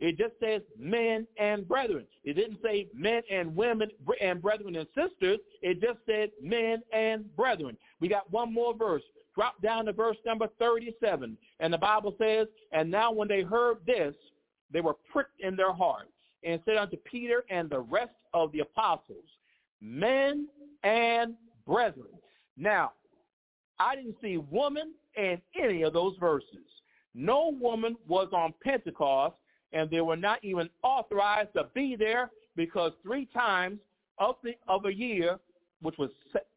It 0.00 0.18
just 0.18 0.34
says 0.40 0.60
men 0.78 1.26
and 1.38 1.66
brethren. 1.66 2.06
It 2.24 2.34
didn't 2.34 2.58
say 2.62 2.88
men 2.94 3.22
and 3.30 3.54
women 3.54 3.90
and 4.20 4.42
brethren 4.42 4.76
and 4.76 4.88
sisters. 4.88 5.38
It 5.62 5.80
just 5.80 5.98
said 6.06 6.30
men 6.42 6.82
and 6.92 7.34
brethren. 7.36 7.76
We 8.00 8.08
got 8.08 8.30
one 8.30 8.52
more 8.52 8.74
verse. 8.74 9.02
Drop 9.34 9.60
down 9.62 9.86
to 9.86 9.92
verse 9.92 10.16
number 10.26 10.48
37. 10.58 11.36
And 11.60 11.72
the 11.72 11.78
Bible 11.78 12.14
says, 12.18 12.48
and 12.72 12.90
now 12.90 13.12
when 13.12 13.28
they 13.28 13.42
heard 13.42 13.78
this, 13.86 14.14
they 14.70 14.80
were 14.80 14.96
pricked 15.12 15.40
in 15.40 15.56
their 15.56 15.72
hearts 15.72 16.10
and 16.42 16.60
said 16.64 16.76
unto 16.76 16.96
Peter 16.98 17.44
and 17.50 17.70
the 17.70 17.80
rest 17.80 18.14
of 18.32 18.52
the 18.52 18.60
apostles, 18.60 19.24
men 19.80 20.48
and 20.82 21.34
brethren. 21.66 22.08
Now, 22.56 22.92
I 23.78 23.96
didn't 23.96 24.16
see 24.20 24.36
woman 24.36 24.92
in 25.16 25.40
any 25.60 25.82
of 25.82 25.92
those 25.92 26.16
verses. 26.18 26.66
No 27.14 27.56
woman 27.60 27.96
was 28.06 28.28
on 28.32 28.54
Pentecost, 28.62 29.36
and 29.74 29.90
they 29.90 30.00
were 30.00 30.16
not 30.16 30.42
even 30.42 30.70
authorized 30.82 31.52
to 31.54 31.64
be 31.74 31.96
there 31.96 32.30
because 32.56 32.92
three 33.02 33.26
times 33.26 33.78
of 34.18 34.36
the 34.42 34.54
of 34.68 34.86
a 34.86 34.94
year, 34.94 35.38
which 35.82 35.98
was 35.98 36.10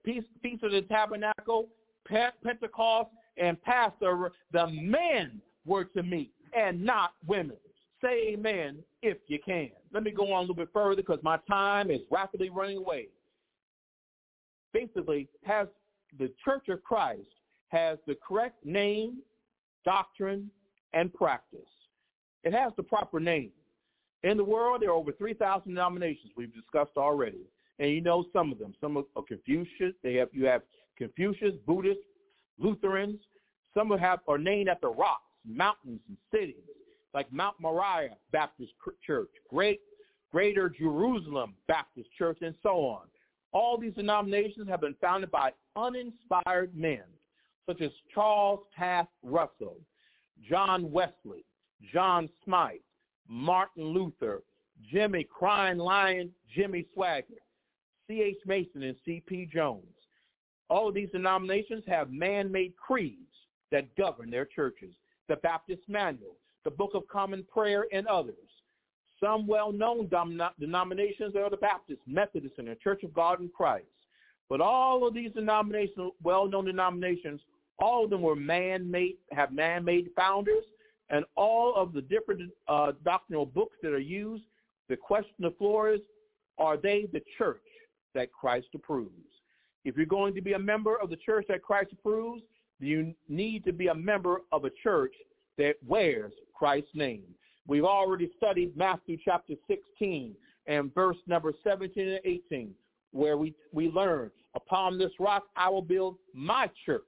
Feast, 0.06 0.28
of 0.64 0.72
the 0.72 0.84
Tabernacle, 0.84 1.68
Pentecost, 2.06 3.10
and 3.38 3.62
Passover, 3.64 4.32
the 4.54 4.68
men 4.68 5.42
were 5.66 5.84
to 5.84 6.04
meet 6.04 6.32
and 6.56 6.82
not 6.82 7.12
women. 7.26 7.58
Say 8.02 8.30
amen 8.34 8.78
if 9.02 9.18
you 9.28 9.40
can. 9.44 9.72
Let 9.92 10.04
me 10.04 10.12
go 10.12 10.32
on 10.32 10.38
a 10.38 10.42
little 10.42 10.56
bit 10.56 10.70
further 10.72 10.96
because 10.96 11.20
my 11.24 11.38
time 11.50 11.90
is 11.90 12.02
rapidly 12.12 12.50
running 12.50 12.78
away. 12.78 13.08
Basically, 14.72 15.28
has 15.44 15.68
the 16.20 16.32
Church 16.46 16.70
of 16.70 16.84
Christ 16.84 17.28
has 17.70 17.98
the 18.06 18.16
correct 18.26 18.64
name, 18.64 19.18
doctrine, 19.84 20.50
and 20.94 21.14
practice. 21.14 21.60
It 22.44 22.54
has 22.54 22.72
the 22.78 22.84
proper 22.84 23.20
name. 23.20 23.52
In 24.24 24.38
the 24.38 24.44
world, 24.44 24.82
there 24.82 24.90
are 24.90 24.94
over 24.94 25.12
3,000 25.12 25.70
denominations 25.70 26.32
we've 26.36 26.54
discussed 26.54 26.98
already. 26.98 27.46
And 27.80 27.92
you 27.92 28.02
know 28.02 28.26
some 28.34 28.52
of 28.52 28.58
them. 28.58 28.74
Some 28.82 28.98
are 28.98 29.24
Confucius. 29.28 29.94
They 30.04 30.16
have 30.16 30.30
you 30.32 30.46
have 30.46 30.64
Confucius, 30.98 31.54
Buddhists, 31.66 32.04
Lutherans. 32.58 33.20
Some 33.74 33.92
have 33.92 34.20
are 34.28 34.40
named 34.40 34.70
after 34.70 34.90
rocks, 34.90 35.22
mountains, 35.46 36.00
and 36.08 36.18
cities, 36.32 36.56
like 37.14 37.32
Mount 37.32 37.56
Moriah 37.60 38.18
Baptist 38.32 38.72
Church, 39.06 39.30
Great 39.50 39.80
Greater 40.32 40.70
Jerusalem 40.70 41.54
Baptist 41.68 42.10
Church, 42.18 42.40
and 42.42 42.56
so 42.64 42.80
on. 42.80 43.08
All 43.54 43.78
these 43.78 43.94
denominations 43.94 44.68
have 44.68 44.82
been 44.82 44.96
founded 45.00 45.32
by 45.32 45.52
uninspired 45.76 46.76
men, 46.76 47.04
such 47.68 47.82
as 47.82 47.92
Charles 48.14 48.62
Taze 48.78 49.08
Russell, 49.24 49.78
John 50.50 50.92
Wesley, 50.92 51.46
John 51.94 52.30
Smyth, 52.44 52.82
Martin 53.28 53.86
Luther, 53.86 54.44
Jimmy 54.92 55.24
Crying 55.24 55.78
Lion, 55.78 56.32
Jimmy 56.54 56.86
Swaggart, 56.96 57.42
C.H. 58.08 58.38
Mason, 58.46 58.84
and 58.84 58.96
C.P. 59.06 59.50
Jones. 59.54 59.84
All 60.70 60.90
of 60.90 60.96
these 60.96 61.10
denominations 61.12 61.84
have 61.88 62.12
man-made 62.12 62.74
creeds 62.76 63.22
that 63.72 63.94
govern 63.96 64.30
their 64.30 64.46
churches. 64.46 64.94
The 65.28 65.38
Baptist 65.38 65.82
Manual, 65.88 66.36
the 66.64 66.72
Book 66.72 66.92
of 66.94 67.08
Common 67.08 67.44
Prayer, 67.52 67.86
and 67.92 68.08
others. 68.08 68.36
Some 69.20 69.48
well-known 69.48 70.10
denominations 70.60 71.36
are 71.36 71.50
the 71.50 71.58
Baptist, 71.58 72.02
Methodist, 72.06 72.56
and 72.60 72.68
the 72.68 72.76
Church 72.76 73.04
of 73.04 73.14
God 73.14 73.42
in 73.42 73.50
Christ. 73.50 73.86
But 74.48 74.62
all 74.62 75.06
of 75.08 75.14
these 75.14 75.32
denominations, 75.34 76.12
well-known 76.24 76.66
denominations, 76.66 77.42
all 77.80 78.06
of 78.06 78.10
them 78.10 78.22
were 78.22 78.36
man-made, 78.36 79.18
have 79.32 79.52
man-made 79.52 80.12
founders, 80.16 80.64
and 81.10 81.26
all 81.36 81.74
of 81.76 81.94
the 81.94 82.02
different 82.02 82.52
uh, 82.68 82.92
doctrinal 83.04 83.46
books 83.46 83.78
that 83.82 83.94
are 83.94 84.00
used, 84.00 84.44
the 84.90 84.98
question 84.98 85.46
of 85.46 85.58
floor 85.58 85.92
is, 85.92 86.02
are 86.58 86.78
they 86.78 87.08
the 87.12 87.22
church 87.38 87.62
that 88.14 88.32
Christ 88.32 88.68
approves? 88.76 89.12
If 89.86 89.96
you're 89.96 90.06
going 90.06 90.36
to 90.36 90.42
be 90.42 90.54
a 90.54 90.60
member 90.60 91.00
of 91.00 91.10
the 91.10 91.16
church 91.18 91.46
that 91.50 91.62
Christ 91.62 91.92
approves, 91.94 92.42
you 92.80 93.14
need 93.30 93.64
to 93.66 93.74
be 93.74 93.88
a 93.88 93.96
member 93.96 94.42
of 94.52 94.66
a 94.66 94.70
church 94.84 95.14
that 95.58 95.76
wears 95.86 96.34
Christ's 96.54 96.90
name. 96.94 97.24
We've 97.68 97.86
already 97.86 98.32
studied 98.38 98.76
Matthew 98.76 99.18
chapter 99.24 99.54
16 99.68 100.36
and 100.68 100.94
verse 100.94 101.18
number 101.28 101.54
17 101.64 102.08
and 102.08 102.20
18, 102.24 102.74
where 103.12 103.38
we, 103.38 103.54
we 103.72 103.90
learn, 103.90 104.32
upon 104.56 104.98
this 104.98 105.12
rock 105.20 105.44
I 105.56 105.70
will 105.70 105.82
build 105.82 106.18
my 106.34 106.70
church, 106.86 107.04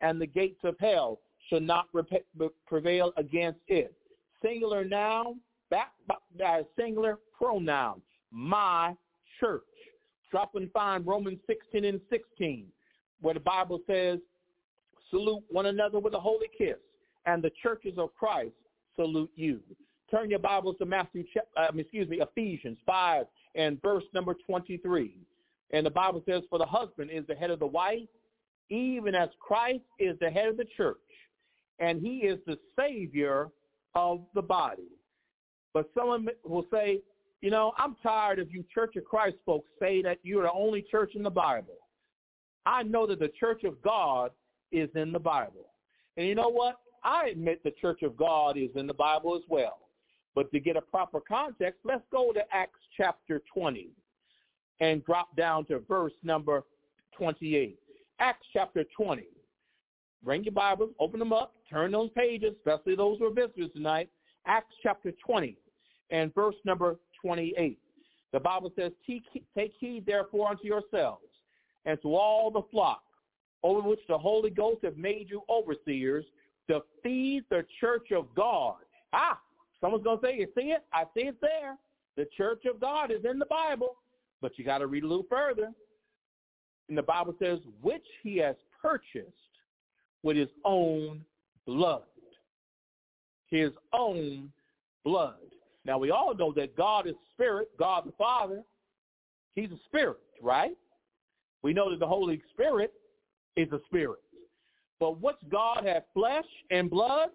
and 0.00 0.20
the 0.20 0.26
gates 0.26 0.60
of 0.64 0.76
hell 0.78 1.20
shall 1.50 1.60
not 1.60 1.88
prevail 2.66 3.12
against 3.16 3.60
it. 3.68 3.92
Singular 4.42 4.84
noun, 4.84 5.40
back, 5.68 5.92
back, 6.38 6.62
singular 6.78 7.18
pronoun, 7.36 8.00
my 8.30 8.94
church. 9.38 9.62
Drop 10.30 10.54
and 10.54 10.70
find 10.72 11.06
Romans 11.06 11.40
16 11.46 11.84
and 11.84 12.00
16, 12.08 12.66
where 13.20 13.34
the 13.34 13.40
Bible 13.40 13.80
says, 13.86 14.20
salute 15.10 15.42
one 15.50 15.66
another 15.66 15.98
with 15.98 16.14
a 16.14 16.20
holy 16.20 16.46
kiss, 16.56 16.76
and 17.26 17.42
the 17.42 17.50
churches 17.62 17.94
of 17.98 18.14
Christ 18.14 18.54
salute 18.94 19.30
you. 19.34 19.60
Turn 20.10 20.30
your 20.30 20.38
Bibles 20.38 20.76
to 20.78 20.86
Matthew, 20.86 21.24
uh, 21.56 21.68
excuse 21.76 22.08
me, 22.08 22.20
Ephesians 22.20 22.78
5 22.86 23.26
and 23.54 23.80
verse 23.82 24.04
number 24.14 24.34
23. 24.46 25.16
And 25.72 25.86
the 25.86 25.90
Bible 25.90 26.22
says, 26.26 26.42
for 26.48 26.58
the 26.58 26.66
husband 26.66 27.10
is 27.12 27.26
the 27.28 27.34
head 27.34 27.50
of 27.50 27.60
the 27.60 27.66
wife, 27.66 28.08
even 28.70 29.14
as 29.14 29.28
Christ 29.40 29.84
is 29.98 30.18
the 30.20 30.30
head 30.30 30.48
of 30.48 30.56
the 30.56 30.66
church, 30.76 30.96
and 31.80 32.00
he 32.00 32.18
is 32.18 32.38
the 32.46 32.58
Savior 32.78 33.48
of 33.94 34.20
the 34.34 34.42
body. 34.42 34.88
But 35.72 35.90
someone 35.96 36.28
will 36.44 36.66
say, 36.72 37.00
you 37.40 37.50
know, 37.50 37.72
I'm 37.78 37.96
tired 38.02 38.38
of 38.38 38.50
you 38.50 38.64
Church 38.72 38.96
of 38.96 39.04
Christ 39.04 39.36
folks 39.46 39.70
say 39.80 40.02
that 40.02 40.18
you're 40.22 40.42
the 40.42 40.52
only 40.52 40.84
church 40.90 41.12
in 41.14 41.22
the 41.22 41.30
Bible. 41.30 41.78
I 42.66 42.82
know 42.82 43.06
that 43.06 43.18
the 43.18 43.32
Church 43.40 43.64
of 43.64 43.80
God 43.82 44.30
is 44.72 44.90
in 44.94 45.10
the 45.10 45.18
Bible. 45.18 45.72
And 46.16 46.26
you 46.26 46.34
know 46.34 46.50
what? 46.50 46.76
I 47.02 47.28
admit 47.28 47.62
the 47.64 47.72
Church 47.80 48.02
of 48.02 48.16
God 48.16 48.58
is 48.58 48.70
in 48.74 48.86
the 48.86 48.94
Bible 48.94 49.34
as 49.34 49.42
well. 49.48 49.78
But 50.34 50.52
to 50.52 50.60
get 50.60 50.76
a 50.76 50.82
proper 50.82 51.20
context, 51.20 51.80
let's 51.84 52.04
go 52.12 52.32
to 52.32 52.40
Acts 52.52 52.78
chapter 52.96 53.42
20 53.52 53.88
and 54.80 55.04
drop 55.04 55.34
down 55.36 55.64
to 55.66 55.78
verse 55.80 56.12
number 56.22 56.64
28. 57.16 57.78
Acts 58.18 58.46
chapter 58.52 58.84
20. 58.96 59.24
Bring 60.22 60.44
your 60.44 60.52
Bibles, 60.52 60.90
open 61.00 61.18
them 61.18 61.32
up, 61.32 61.54
turn 61.70 61.92
those 61.92 62.10
pages, 62.16 62.54
especially 62.58 62.96
those 62.96 63.18
who 63.18 63.26
are 63.26 63.34
visitors 63.34 63.70
tonight. 63.74 64.08
Acts 64.46 64.74
chapter 64.82 65.12
20 65.24 65.56
and 66.10 66.34
verse 66.34 66.56
number 66.64 66.96
28. 67.22 67.78
The 68.32 68.40
Bible 68.40 68.72
says, 68.76 68.92
Take 69.06 69.72
heed 69.78 70.04
therefore 70.06 70.50
unto 70.50 70.66
yourselves 70.66 71.24
and 71.84 72.00
to 72.02 72.14
all 72.14 72.50
the 72.50 72.62
flock 72.70 73.02
over 73.62 73.86
which 73.86 74.00
the 74.08 74.16
Holy 74.16 74.50
Ghost 74.50 74.84
have 74.84 74.96
made 74.96 75.28
you 75.28 75.42
overseers 75.48 76.24
to 76.68 76.80
feed 77.02 77.44
the 77.50 77.64
church 77.80 78.12
of 78.12 78.26
God. 78.34 78.76
Ah, 79.12 79.38
someone's 79.80 80.04
going 80.04 80.20
to 80.20 80.26
say, 80.26 80.36
you 80.38 80.48
see 80.56 80.70
it? 80.70 80.84
I 80.92 81.04
see 81.14 81.26
it 81.26 81.36
there. 81.40 81.76
The 82.16 82.26
church 82.36 82.64
of 82.72 82.80
God 82.80 83.10
is 83.10 83.24
in 83.24 83.38
the 83.38 83.46
Bible, 83.46 83.96
but 84.40 84.52
you 84.56 84.64
got 84.64 84.78
to 84.78 84.86
read 84.86 85.04
a 85.04 85.06
little 85.06 85.26
further. 85.28 85.70
And 86.88 86.96
the 86.96 87.02
Bible 87.02 87.34
says, 87.40 87.58
which 87.82 88.06
he 88.22 88.36
has 88.38 88.56
purchased 88.80 89.32
with 90.22 90.36
his 90.36 90.48
own 90.64 91.24
blood. 91.66 92.02
His 93.48 93.70
own 93.92 94.50
blood. 95.04 95.34
Now 95.84 95.98
we 95.98 96.10
all 96.10 96.34
know 96.34 96.52
that 96.52 96.76
God 96.76 97.06
is 97.06 97.14
spirit, 97.32 97.68
God 97.78 98.04
the 98.06 98.12
Father. 98.12 98.62
He's 99.54 99.70
a 99.70 99.78
spirit, 99.86 100.18
right? 100.42 100.76
We 101.62 101.72
know 101.72 101.90
that 101.90 101.98
the 101.98 102.06
Holy 102.06 102.40
Spirit 102.52 102.92
is 103.56 103.70
a 103.72 103.80
spirit. 103.86 104.20
But 104.98 105.20
what's 105.20 105.42
God 105.50 105.84
have 105.84 106.04
flesh 106.14 106.44
and 106.70 106.90
blood? 106.90 107.30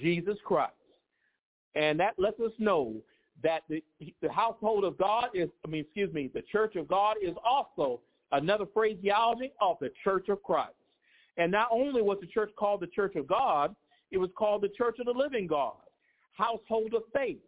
Jesus 0.00 0.36
Christ. 0.44 0.72
And 1.74 1.98
that 2.00 2.14
lets 2.18 2.40
us 2.40 2.52
know 2.58 2.96
that 3.42 3.62
the, 3.68 3.82
the 4.20 4.30
household 4.30 4.84
of 4.84 4.98
God 4.98 5.26
is, 5.34 5.48
I 5.64 5.68
mean, 5.68 5.82
excuse 5.82 6.12
me, 6.12 6.30
the 6.32 6.42
church 6.42 6.76
of 6.76 6.88
God 6.88 7.16
is 7.22 7.34
also 7.44 8.00
another 8.32 8.64
phraseology 8.74 9.52
of 9.60 9.76
the 9.80 9.90
church 10.02 10.28
of 10.28 10.42
Christ. 10.42 10.74
And 11.38 11.52
not 11.52 11.68
only 11.70 12.02
was 12.02 12.18
the 12.20 12.26
church 12.26 12.50
called 12.58 12.80
the 12.80 12.88
church 12.88 13.14
of 13.16 13.26
God, 13.26 13.74
it 14.10 14.18
was 14.18 14.30
called 14.36 14.62
the 14.62 14.68
church 14.68 14.96
of 14.98 15.06
the 15.06 15.12
living 15.12 15.46
God, 15.46 15.76
household 16.32 16.94
of 16.94 17.02
faith, 17.14 17.38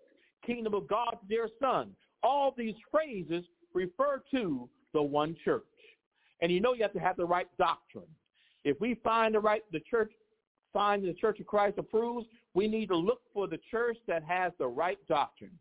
kingdom 0.47 0.75
of 0.75 0.89
God's 0.89 1.19
dear 1.29 1.49
son. 1.61 1.91
All 2.23 2.55
these 2.57 2.75
phrases 2.91 3.45
refer 3.75 4.23
to 4.31 4.69
the 4.93 5.03
one 5.03 5.37
church. 5.45 5.65
And 6.41 6.51
you 6.51 6.61
know 6.61 6.73
you 6.73 6.83
have 6.83 6.93
to 6.93 7.01
have 7.01 7.17
the 7.17 7.25
right 7.25 7.49
doctrine. 7.59 8.07
If 8.65 8.81
we 8.81 8.95
find 9.03 9.35
the 9.35 9.41
right, 9.41 9.63
the 9.73 9.81
church, 9.81 10.13
find 10.73 11.03
the 11.03 11.15
Church 11.15 11.41
of 11.41 11.47
Christ 11.47 11.79
approves, 11.79 12.27
we 12.55 12.69
need 12.69 12.89
to 12.89 12.97
look 12.97 13.21
for 13.33 13.49
the 13.49 13.59
church 13.71 13.97
that 14.07 14.23
has 14.25 14.53
the 14.59 14.67
right 14.67 14.99
doctrine. 15.09 15.59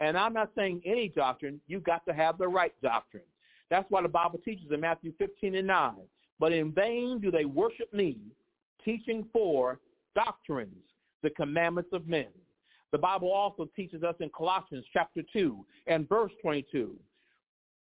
And 0.00 0.18
I'm 0.18 0.32
not 0.32 0.50
saying 0.56 0.82
any 0.84 1.08
doctrine. 1.08 1.60
You've 1.68 1.84
got 1.84 2.04
to 2.06 2.12
have 2.12 2.36
the 2.36 2.48
right 2.48 2.74
doctrine. 2.82 3.22
That's 3.70 3.88
why 3.90 4.02
the 4.02 4.08
Bible 4.08 4.40
teaches 4.44 4.66
in 4.70 4.80
Matthew 4.80 5.12
15 5.18 5.54
and 5.54 5.66
9. 5.66 5.94
But 6.42 6.52
in 6.52 6.72
vain 6.72 7.20
do 7.20 7.30
they 7.30 7.44
worship 7.44 7.94
me, 7.94 8.18
teaching 8.84 9.24
for 9.32 9.78
doctrines, 10.16 10.82
the 11.22 11.30
commandments 11.30 11.90
of 11.92 12.08
men. 12.08 12.26
The 12.90 12.98
Bible 12.98 13.30
also 13.30 13.68
teaches 13.76 14.02
us 14.02 14.16
in 14.18 14.28
Colossians 14.30 14.84
chapter 14.92 15.22
2 15.32 15.64
and 15.86 16.08
verse 16.08 16.32
22, 16.42 16.96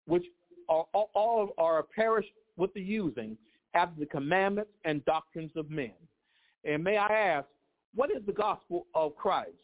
which 0.05 0.25
are, 0.69 0.85
all 0.93 1.55
are 1.57 1.81
perished 1.81 2.33
with 2.55 2.71
the 2.75 2.81
using 2.83 3.35
after 3.73 3.99
the 3.99 4.05
commandments 4.05 4.69
and 4.85 5.03
doctrines 5.05 5.53
of 5.55 5.71
men. 5.71 5.93
And 6.63 6.83
may 6.83 6.97
I 6.97 7.07
ask, 7.07 7.47
what 7.95 8.11
is 8.11 8.23
the 8.27 8.31
gospel 8.31 8.85
of 8.93 9.15
Christ? 9.15 9.57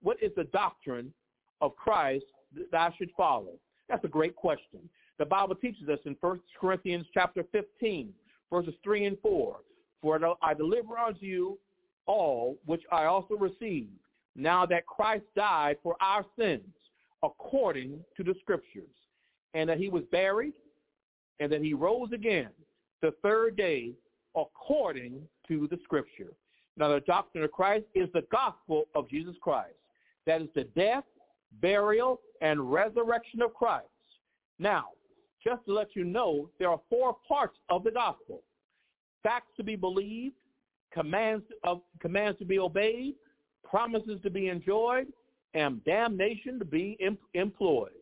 What 0.00 0.22
is 0.22 0.30
the 0.38 0.44
doctrine 0.44 1.12
of 1.60 1.76
Christ 1.76 2.24
that 2.72 2.80
I 2.80 2.94
should 2.96 3.10
follow? 3.14 3.58
That's 3.90 4.06
a 4.06 4.08
great 4.08 4.36
question. 4.36 4.88
The 5.18 5.26
Bible 5.26 5.54
teaches 5.54 5.90
us 5.90 5.98
in 6.06 6.16
1 6.22 6.40
Corinthians 6.58 7.06
chapter 7.12 7.44
15, 7.52 8.14
verses 8.50 8.74
3 8.82 9.06
and 9.06 9.18
4, 9.20 9.56
For 10.02 10.36
I 10.42 10.54
deliver 10.54 10.98
unto 10.98 11.26
you 11.26 11.58
all 12.06 12.56
which 12.64 12.82
I 12.90 13.04
also 13.04 13.34
received, 13.34 13.90
now 14.34 14.64
that 14.66 14.86
Christ 14.86 15.24
died 15.36 15.76
for 15.82 15.96
our 16.00 16.24
sins, 16.38 16.64
according 17.22 18.00
to 18.16 18.22
the 18.22 18.34
Scriptures, 18.40 18.84
and 19.54 19.68
that 19.68 19.78
he 19.78 19.88
was 19.88 20.04
buried, 20.10 20.54
and 21.40 21.50
that 21.52 21.62
he 21.62 21.74
rose 21.74 22.10
again 22.12 22.50
the 23.02 23.12
third 23.22 23.56
day, 23.56 23.92
according 24.36 25.20
to 25.48 25.68
the 25.70 25.78
Scripture. 25.84 26.32
Now, 26.76 26.88
the 26.88 27.00
doctrine 27.00 27.42
of 27.44 27.50
Christ 27.50 27.86
is 27.94 28.08
the 28.12 28.24
gospel 28.30 28.84
of 28.94 29.08
Jesus 29.10 29.34
Christ. 29.40 29.74
That 30.26 30.42
is 30.42 30.48
the 30.54 30.64
death, 30.64 31.04
burial, 31.60 32.20
and 32.40 32.72
resurrection 32.72 33.42
of 33.42 33.52
Christ. 33.54 33.86
Now, 34.58 34.88
just 35.48 35.64
to 35.66 35.72
let 35.72 35.96
you 35.96 36.04
know, 36.04 36.50
there 36.58 36.68
are 36.68 36.80
four 36.90 37.16
parts 37.26 37.56
of 37.70 37.82
the 37.84 37.90
gospel. 37.90 38.42
Facts 39.22 39.50
to 39.56 39.64
be 39.64 39.76
believed, 39.76 40.34
commands, 40.92 41.44
of, 41.64 41.80
commands 42.00 42.38
to 42.38 42.44
be 42.44 42.58
obeyed, 42.58 43.14
promises 43.64 44.20
to 44.22 44.30
be 44.30 44.48
enjoyed, 44.48 45.06
and 45.54 45.82
damnation 45.84 46.58
to 46.58 46.64
be 46.64 46.98
em- 47.00 47.18
employed. 47.34 47.92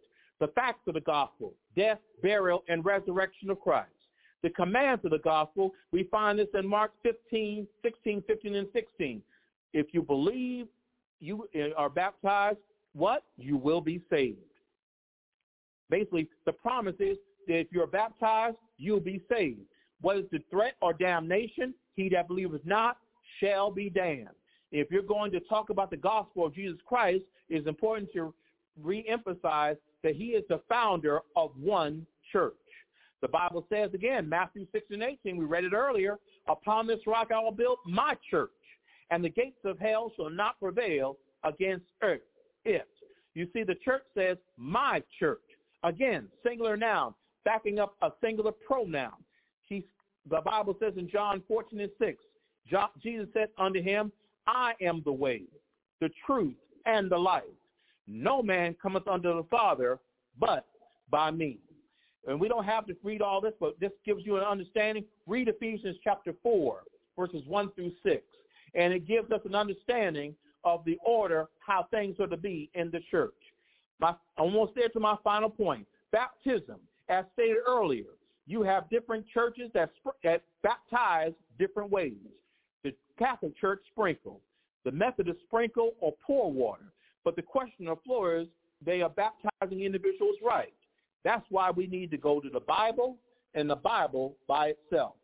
The 0.40 0.49
facts 0.49 0.80
of 0.86 0.94
the 0.94 1.01
gospel, 1.01 1.55
death, 1.76 1.99
burial, 2.20 2.64
and 2.68 2.84
resurrection 2.84 3.49
of 3.49 3.61
Christ. 3.61 3.90
The 4.42 4.51
commands 4.51 5.05
of 5.05 5.12
the 5.12 5.18
gospel, 5.18 5.72
we 5.92 6.05
find 6.05 6.38
this 6.38 6.49
in 6.55 6.66
Mark 6.66 6.92
15, 7.03 7.66
16, 7.82 8.22
15, 8.26 8.55
and 8.57 8.68
16. 8.72 9.22
If 9.72 9.86
you 9.92 10.03
believe 10.03 10.66
you 11.20 11.49
uh, 11.55 11.74
are 11.76 11.88
baptized, 11.88 12.59
what? 12.92 13.22
You 13.38 13.57
will 13.57 13.80
be 13.80 14.03
saved. 14.11 14.38
Basically, 15.88 16.28
the 16.44 16.53
promise 16.53 16.97
is 16.99 17.16
that 17.47 17.59
if 17.59 17.68
you're 17.70 17.86
baptized, 17.86 18.57
you'll 18.78 19.01
be 19.01 19.22
saved. 19.30 19.61
What 20.01 20.18
is 20.18 20.24
the 20.30 20.40
threat 20.51 20.74
or 20.82 20.92
damnation? 20.92 21.74
He 21.94 22.09
that 22.11 22.28
believeth 22.28 22.64
not 22.64 22.99
shall 23.40 23.70
be 23.70 23.88
damned. 23.90 24.28
If 24.72 24.90
you're 24.90 25.03
going 25.03 25.30
to 25.32 25.40
talk 25.40 25.70
about 25.70 25.90
the 25.90 25.97
gospel 25.97 26.44
of 26.44 26.55
Jesus 26.55 26.78
Christ, 26.86 27.24
it's 27.49 27.66
important 27.66 28.12
to 28.12 28.34
reemphasize 28.82 29.76
that 30.03 30.16
he 30.16 30.26
is 30.30 30.44
the 30.49 30.61
founder 30.68 31.20
of 31.34 31.53
one 31.59 32.07
church. 32.32 32.55
The 33.22 33.28
Bible 33.28 33.66
says 33.70 33.90
again, 33.94 34.28
Matthew 34.28 34.66
6 34.72 34.86
and 34.90 35.03
18, 35.03 35.36
we 35.36 35.44
read 35.47 35.64
it 35.64 35.72
earlier, 35.72 36.18
upon 36.49 36.86
this 36.86 37.01
rock 37.07 37.30
I 37.34 37.40
will 37.40 37.53
build 37.53 37.78
my 37.86 38.14
church, 38.30 38.51
and 39.11 39.24
the 39.24 39.30
gates 39.30 39.64
of 39.64 39.78
hell 39.78 40.12
shall 40.16 40.28
not 40.30 40.61
prevail 40.61 41.16
against 41.42 41.86
it. 42.03 42.88
You 43.34 43.49
see, 43.53 43.62
the 43.62 43.76
church 43.76 44.03
says 44.16 44.36
my 44.57 45.03
church. 45.18 45.40
Again, 45.82 46.28
singular 46.44 46.76
noun, 46.76 47.14
backing 47.47 47.78
up 47.78 47.94
a 48.03 48.11
singular 48.22 48.53
pronoun. 48.53 49.12
He, 49.62 49.84
the 50.28 50.40
Bible 50.44 50.76
says 50.78 50.92
in 50.99 51.09
John 51.09 51.42
14 51.49 51.80
and 51.80 51.90
6, 51.99 52.18
John, 52.68 52.88
Jesus 53.03 53.28
said 53.32 53.49
unto 53.57 53.80
him, 53.80 54.12
I 54.47 54.72
am 54.82 55.01
the 55.05 55.12
way, 55.12 55.44
the 56.01 56.11
truth, 56.26 56.57
and 56.84 57.11
the 57.11 57.16
life. 57.16 57.44
No 58.07 58.42
man 58.42 58.76
cometh 58.82 59.09
unto 59.09 59.34
the 59.34 59.47
Father 59.51 59.99
but 60.38 60.66
by 61.11 61.30
me. 61.30 61.59
And 62.26 62.40
we 62.40 62.49
don't 62.49 62.64
have 62.64 62.86
to 62.86 62.97
read 63.05 63.22
all 63.22 63.40
this, 63.40 63.55
but 63.61 63.78
this 63.80 63.92
gives 64.05 64.26
you 64.26 64.36
an 64.36 64.42
understanding. 64.42 65.05
Read 65.26 65.49
Ephesians 65.49 65.97
chapter 66.03 66.34
4, 66.42 66.80
verses 67.16 67.42
1 67.47 67.70
through 67.72 67.92
6. 68.03 68.22
And 68.74 68.92
it 68.92 69.07
gives 69.07 69.30
us 69.30 69.40
an 69.44 69.55
understanding 69.55 70.34
of 70.64 70.84
the 70.84 70.99
order, 71.05 71.47
how 71.64 71.86
things 71.92 72.16
are 72.18 72.26
to 72.26 72.36
be 72.36 72.68
in 72.74 72.90
the 72.90 73.01
church. 73.11 73.32
My, 74.01 74.14
almost 74.36 74.72
there 74.74 74.88
to 74.88 75.01
my 75.01 75.16
final 75.22 75.49
point. 75.49 75.86
Baptism, 76.11 76.76
as 77.09 77.24
stated 77.34 77.59
earlier, 77.66 78.04
you 78.46 78.62
have 78.62 78.88
different 78.90 79.26
churches 79.28 79.70
that, 79.74 79.90
that 80.22 80.42
baptize 80.62 81.32
different 81.59 81.90
ways. 81.90 82.14
The 82.84 82.94
Catholic 83.18 83.57
Church 83.57 83.80
sprinkle. 83.90 84.40
The 84.84 84.92
Methodist 84.92 85.40
sprinkle 85.46 85.94
or 86.00 86.14
pour 86.24 86.52
water. 86.52 86.92
But 87.24 87.34
the 87.34 87.42
question 87.42 87.88
of 87.88 87.98
floor 88.04 88.36
is, 88.36 88.46
they 88.84 89.02
are 89.02 89.11
baptizing 89.11 89.80
individuals 89.82 90.36
right. 90.44 90.74
That's 91.24 91.44
why 91.48 91.70
we 91.70 91.86
need 91.86 92.11
to 92.12 92.18
go 92.18 92.40
to 92.40 92.48
the 92.48 92.61
Bible 92.61 93.16
and 93.54 93.68
the 93.68 93.76
Bible 93.76 94.36
by 94.46 94.68
itself. 94.68 95.14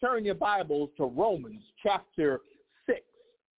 Turn 0.00 0.24
your 0.24 0.36
Bibles 0.36 0.88
to 0.96 1.04
Romans 1.04 1.60
chapter 1.82 2.40
6, 2.86 3.00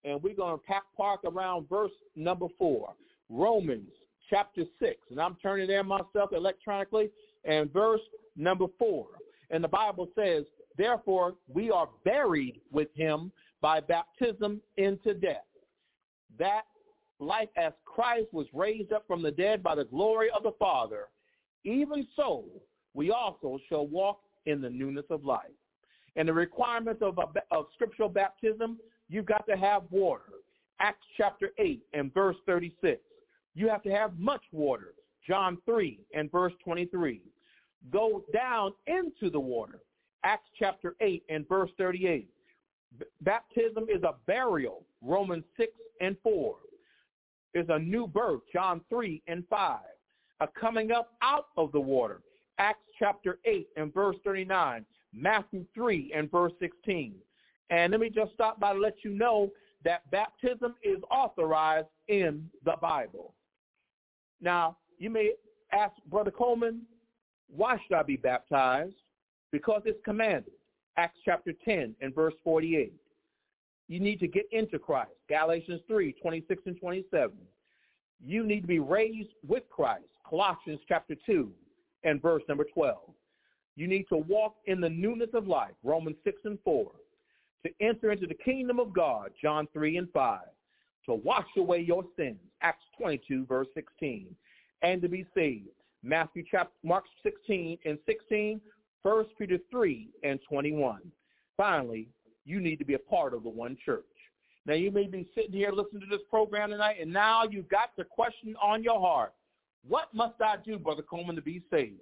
and 0.05 0.21
we're 0.21 0.35
going 0.35 0.59
to 0.59 0.81
park 0.97 1.21
around 1.25 1.69
verse 1.69 1.93
number 2.17 2.47
4. 2.59 2.93
Romans 3.29 3.93
chapter 4.29 4.65
6, 4.81 4.97
and 5.11 5.21
I'm 5.21 5.37
turning 5.41 5.69
there 5.69 5.85
myself 5.85 6.33
electronically, 6.33 7.11
and 7.45 7.73
verse 7.73 8.01
number 8.37 8.67
4. 8.79 9.07
And 9.51 9.63
the 9.63 9.69
Bible 9.69 10.09
says, 10.15 10.45
Therefore 10.77 11.35
we 11.53 11.71
are 11.71 11.89
buried 12.05 12.61
with 12.71 12.89
him 12.95 13.31
by 13.61 13.81
baptism 13.81 14.61
into 14.77 15.15
death, 15.15 15.45
that 16.39 16.63
like 17.19 17.51
as 17.57 17.73
Christ 17.85 18.29
was 18.33 18.47
raised 18.53 18.93
up 18.93 19.05
from 19.07 19.23
the 19.23 19.31
dead 19.31 19.63
by 19.63 19.75
the 19.75 19.85
glory 19.85 20.29
of 20.37 20.43
the 20.43 20.53
Father, 20.59 21.05
even 21.65 22.07
so 22.17 22.45
we 22.95 23.11
also 23.11 23.59
shall 23.69 23.87
walk 23.87 24.21
in 24.47 24.61
the 24.61 24.71
newness 24.71 25.05
of 25.11 25.25
life. 25.25 25.53
And 26.17 26.29
the 26.29 26.33
requirements 26.33 27.01
of, 27.03 27.19
a, 27.19 27.55
of 27.55 27.67
scriptural 27.75 28.09
baptism, 28.09 28.79
you've 29.09 29.27
got 29.27 29.47
to 29.47 29.57
have 29.57 29.85
water. 29.91 30.25
Acts 30.81 31.07
chapter 31.17 31.51
8 31.59 31.81
and 31.93 32.13
verse 32.13 32.37
36. 32.45 33.01
You 33.55 33.69
have 33.69 33.83
to 33.85 33.91
have 33.91 34.19
much 34.19 34.43
water. 34.51 34.95
John 35.27 35.59
3 35.65 36.01
and 36.15 36.31
verse 36.31 36.53
23. 36.65 37.21
Go 37.91 38.25
down 38.33 38.73
into 38.87 39.31
the 39.31 39.41
water. 39.41 39.81
Acts 40.25 40.49
chapter 40.59 40.95
8 41.01 41.23
and 41.29 41.49
verse 41.49 41.71
38. 41.79 42.29
B- 42.99 43.07
baptism 43.23 43.87
is 43.89 44.03
a 44.03 44.15
burial. 44.27 44.85
Romans 45.01 45.45
6 45.57 45.73
and 46.01 46.17
4 46.23 46.57
is 47.55 47.67
a 47.69 47.79
new 47.79 48.07
birth, 48.07 48.41
John 48.53 48.81
3 48.89 49.23
and 49.27 49.45
5. 49.49 49.81
A 50.41 50.49
coming 50.59 50.91
up 50.91 51.13
out 51.23 51.47
of 51.57 51.73
the 51.73 51.81
water, 51.81 52.23
Acts 52.59 52.85
chapter 52.99 53.39
8 53.45 53.69
and 53.77 53.93
verse 53.93 54.17
39, 54.25 54.85
Matthew 55.13 55.65
3 55.75 56.13
and 56.15 56.31
verse 56.31 56.53
16. 56.61 57.15
And 57.71 57.93
let 57.93 58.01
me 58.01 58.11
just 58.11 58.33
stop 58.33 58.61
by 58.61 58.73
to 58.73 58.79
let 58.79 59.05
you 59.05 59.13
know 59.13 59.51
that 59.85 60.09
baptism 60.11 60.75
is 60.83 60.99
authorized 61.11 61.89
in 62.09 62.49
the 62.65 62.75
Bible. 62.81 63.35
Now, 64.41 64.77
you 65.03 65.11
may 65.11 65.33
ask 65.73 65.95
Brother 66.11 66.31
Coleman, 66.31 66.83
why 67.55 67.79
should 67.83 67.97
I 67.97 68.03
be 68.03 68.17
baptized? 68.17 68.95
Because 69.51 69.83
it's 69.85 70.01
commanded. 70.05 70.53
Acts 70.97 71.19
chapter 71.25 71.53
10 71.65 71.95
and 72.01 72.15
verse 72.15 72.35
48 72.45 72.93
you 73.93 74.01
need 74.01 74.21
to 74.21 74.27
get 74.27 74.47
into 74.53 74.79
Christ. 74.79 75.11
Galatians 75.29 75.83
3, 75.87 76.15
26 76.15 76.63
and 76.65 76.81
27. 76.81 77.31
You 78.25 78.43
need 78.43 78.63
to 78.63 78.67
be 78.67 78.79
raised 78.79 79.35
with 79.47 79.65
Christ. 79.69 80.05
Colossians 80.29 80.81
chapter 80.89 81.15
2 81.27 81.51
and 82.05 82.23
verse 82.23 82.43
number 82.49 82.65
12. 82.73 82.97
You 83.77 83.87
need 83.87 84.07
to 84.09 84.17
walk 84.17 84.55
in 84.65 84.81
the 84.81 84.89
newness 84.89 85.29
of 85.35 85.47
life. 85.47 85.73
Romans 85.83 86.17
6 86.25 86.39
and 86.45 86.59
4. 86.65 86.91
To 87.67 87.73
enter 87.81 88.13
into 88.13 88.27
the 88.27 88.35
kingdom 88.35 88.81
of 88.81 88.95
God. 88.95 89.31
John 89.41 89.69
3 89.75 89.99
and 89.99 90.09
5. 90.11 90.41
To 91.07 91.15
wash 91.15 91.47
away 91.59 91.81
your 91.81 92.05
sins. 92.17 92.39
Acts 92.63 92.85
22 92.99 93.45
verse 93.45 93.69
16. 93.75 94.35
And 94.83 95.01
to 95.03 95.09
be 95.09 95.27
saved. 95.35 95.69
Matthew 96.03 96.45
chapter, 96.51 96.73
Mark 96.83 97.05
16 97.23 97.79
and 97.85 97.99
16. 98.07 98.61
1 99.03 99.25
Peter 99.39 99.59
3 99.71 100.09
and 100.23 100.39
21. 100.49 101.01
Finally, 101.57 102.09
you 102.45 102.61
need 102.61 102.77
to 102.77 102.85
be 102.85 102.95
a 102.95 102.99
part 102.99 103.35
of 103.35 103.43
the 103.43 103.49
one 103.49 103.77
church. 103.85 104.05
Now 104.65 104.75
you 104.75 104.93
may 104.93 105.07
be 105.07 105.29
sitting 105.35 105.53
here 105.53 105.73
listening 105.73 106.03
to 106.03 106.07
this 106.09 106.25
program 106.31 106.71
tonight, 106.71 106.99
and 107.01 107.13
now 107.13 107.43
you've 107.43 107.69
got 107.69 107.91
the 107.97 108.05
question 108.05 108.55
on 108.63 108.83
your 108.83 109.01
heart. 109.01 109.33
What 109.87 110.15
must 110.15 110.41
I 110.41 110.57
do, 110.65 110.79
Brother 110.79 111.03
Coleman, 111.03 111.35
to 111.35 111.43
be 111.43 111.63
saved? 111.71 112.01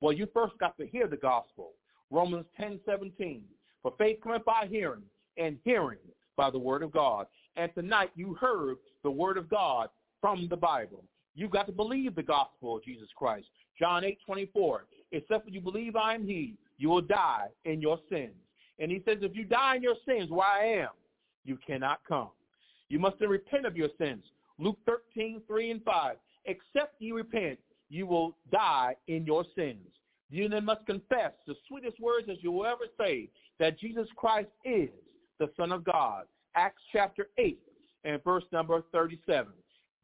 Well, 0.00 0.12
you 0.12 0.28
first 0.32 0.56
got 0.58 0.76
to 0.78 0.86
hear 0.86 1.08
the 1.08 1.16
gospel. 1.16 1.72
Romans 2.10 2.46
10, 2.56 2.78
17. 2.86 3.42
For 3.82 3.92
faith 3.98 4.18
cometh 4.22 4.44
by 4.44 4.68
hearing, 4.70 5.02
and 5.36 5.58
hearing 5.64 5.98
by 6.36 6.50
the 6.50 6.58
word 6.58 6.82
of 6.82 6.92
God. 6.92 7.26
And 7.56 7.74
tonight 7.74 8.10
you 8.14 8.34
heard 8.34 8.76
the 9.02 9.10
word 9.10 9.36
of 9.36 9.48
God 9.48 9.88
from 10.20 10.46
the 10.48 10.56
Bible. 10.56 11.02
You've 11.36 11.50
got 11.50 11.66
to 11.66 11.72
believe 11.72 12.14
the 12.14 12.22
gospel 12.22 12.76
of 12.76 12.84
Jesus 12.84 13.08
Christ. 13.14 13.46
John 13.78 14.04
8, 14.04 14.18
24. 14.24 14.86
Except 15.12 15.48
you 15.48 15.60
believe 15.60 15.94
I 15.94 16.14
am 16.14 16.26
he, 16.26 16.54
you 16.78 16.88
will 16.88 17.02
die 17.02 17.48
in 17.64 17.80
your 17.80 17.98
sins. 18.10 18.34
And 18.78 18.90
he 18.90 19.02
says, 19.06 19.18
if 19.20 19.36
you 19.36 19.44
die 19.44 19.76
in 19.76 19.82
your 19.82 19.96
sins 20.06 20.30
where 20.30 20.46
I 20.46 20.80
am, 20.80 20.90
you 21.44 21.58
cannot 21.64 22.00
come. 22.08 22.30
You 22.88 22.98
must 22.98 23.18
then 23.18 23.28
repent 23.28 23.66
of 23.66 23.76
your 23.76 23.90
sins. 23.98 24.24
Luke 24.58 24.78
13, 24.86 25.42
3 25.46 25.70
and 25.70 25.82
5. 25.84 26.16
Except 26.46 26.94
you 26.98 27.14
repent, 27.16 27.58
you 27.88 28.06
will 28.06 28.36
die 28.50 28.96
in 29.08 29.24
your 29.26 29.44
sins. 29.54 29.86
You 30.30 30.48
then 30.48 30.64
must 30.64 30.86
confess 30.86 31.32
the 31.46 31.54
sweetest 31.68 32.00
words 32.00 32.26
that 32.26 32.42
you 32.42 32.50
will 32.50 32.66
ever 32.66 32.86
say, 32.98 33.28
that 33.60 33.78
Jesus 33.78 34.08
Christ 34.16 34.48
is 34.64 34.88
the 35.38 35.50
Son 35.56 35.70
of 35.70 35.84
God. 35.84 36.24
Acts 36.54 36.82
chapter 36.92 37.28
8 37.38 37.58
and 38.04 38.22
verse 38.24 38.44
number 38.52 38.82
37. 38.92 39.52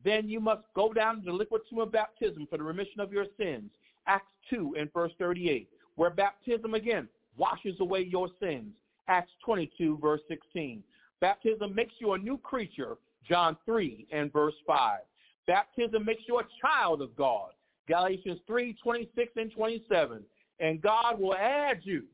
Then 0.05 0.29
you 0.29 0.41
must 0.41 0.63
go 0.75 0.93
down 0.93 1.21
to 1.21 1.27
the 1.27 1.33
liquid 1.33 1.63
tomb 1.69 1.81
of 1.81 1.93
baptism 1.93 2.47
for 2.51 2.59
the 2.59 2.65
remission 2.65 3.01
of 3.01 3.13
your 3.13 3.27
sins. 3.39 3.71
Acts 4.07 4.33
2 4.51 4.75
and 4.79 4.93
verse 4.93 5.13
38, 5.19 5.69
where 5.97 6.11
baptism 6.11 6.75
again 6.75 7.09
washes 7.37 7.79
away 7.81 8.01
your 8.01 8.29
sins. 8.41 8.73
Acts 9.09 9.33
22 9.45 9.99
verse 10.01 10.21
16. 10.29 10.83
Baptism 11.21 11.75
makes 11.75 11.95
you 11.99 12.13
a 12.13 12.19
new 12.19 12.37
creature. 12.39 12.97
John 13.29 13.57
3 13.65 14.09
and 14.11 14.33
verse 14.33 14.55
5. 14.67 15.01
Baptism 15.47 16.05
makes 16.05 16.23
you 16.27 16.41
a 16.41 16.47
child 16.61 17.01
of 17.01 17.15
God. 17.17 17.51
Galatians 17.89 18.41
3, 18.47 18.77
26 18.83 19.33
and 19.37 19.53
27. 19.53 20.23
And 20.59 20.83
God 20.83 21.21
will 21.21 21.35
add 21.35 21.81
you. 21.83 22.05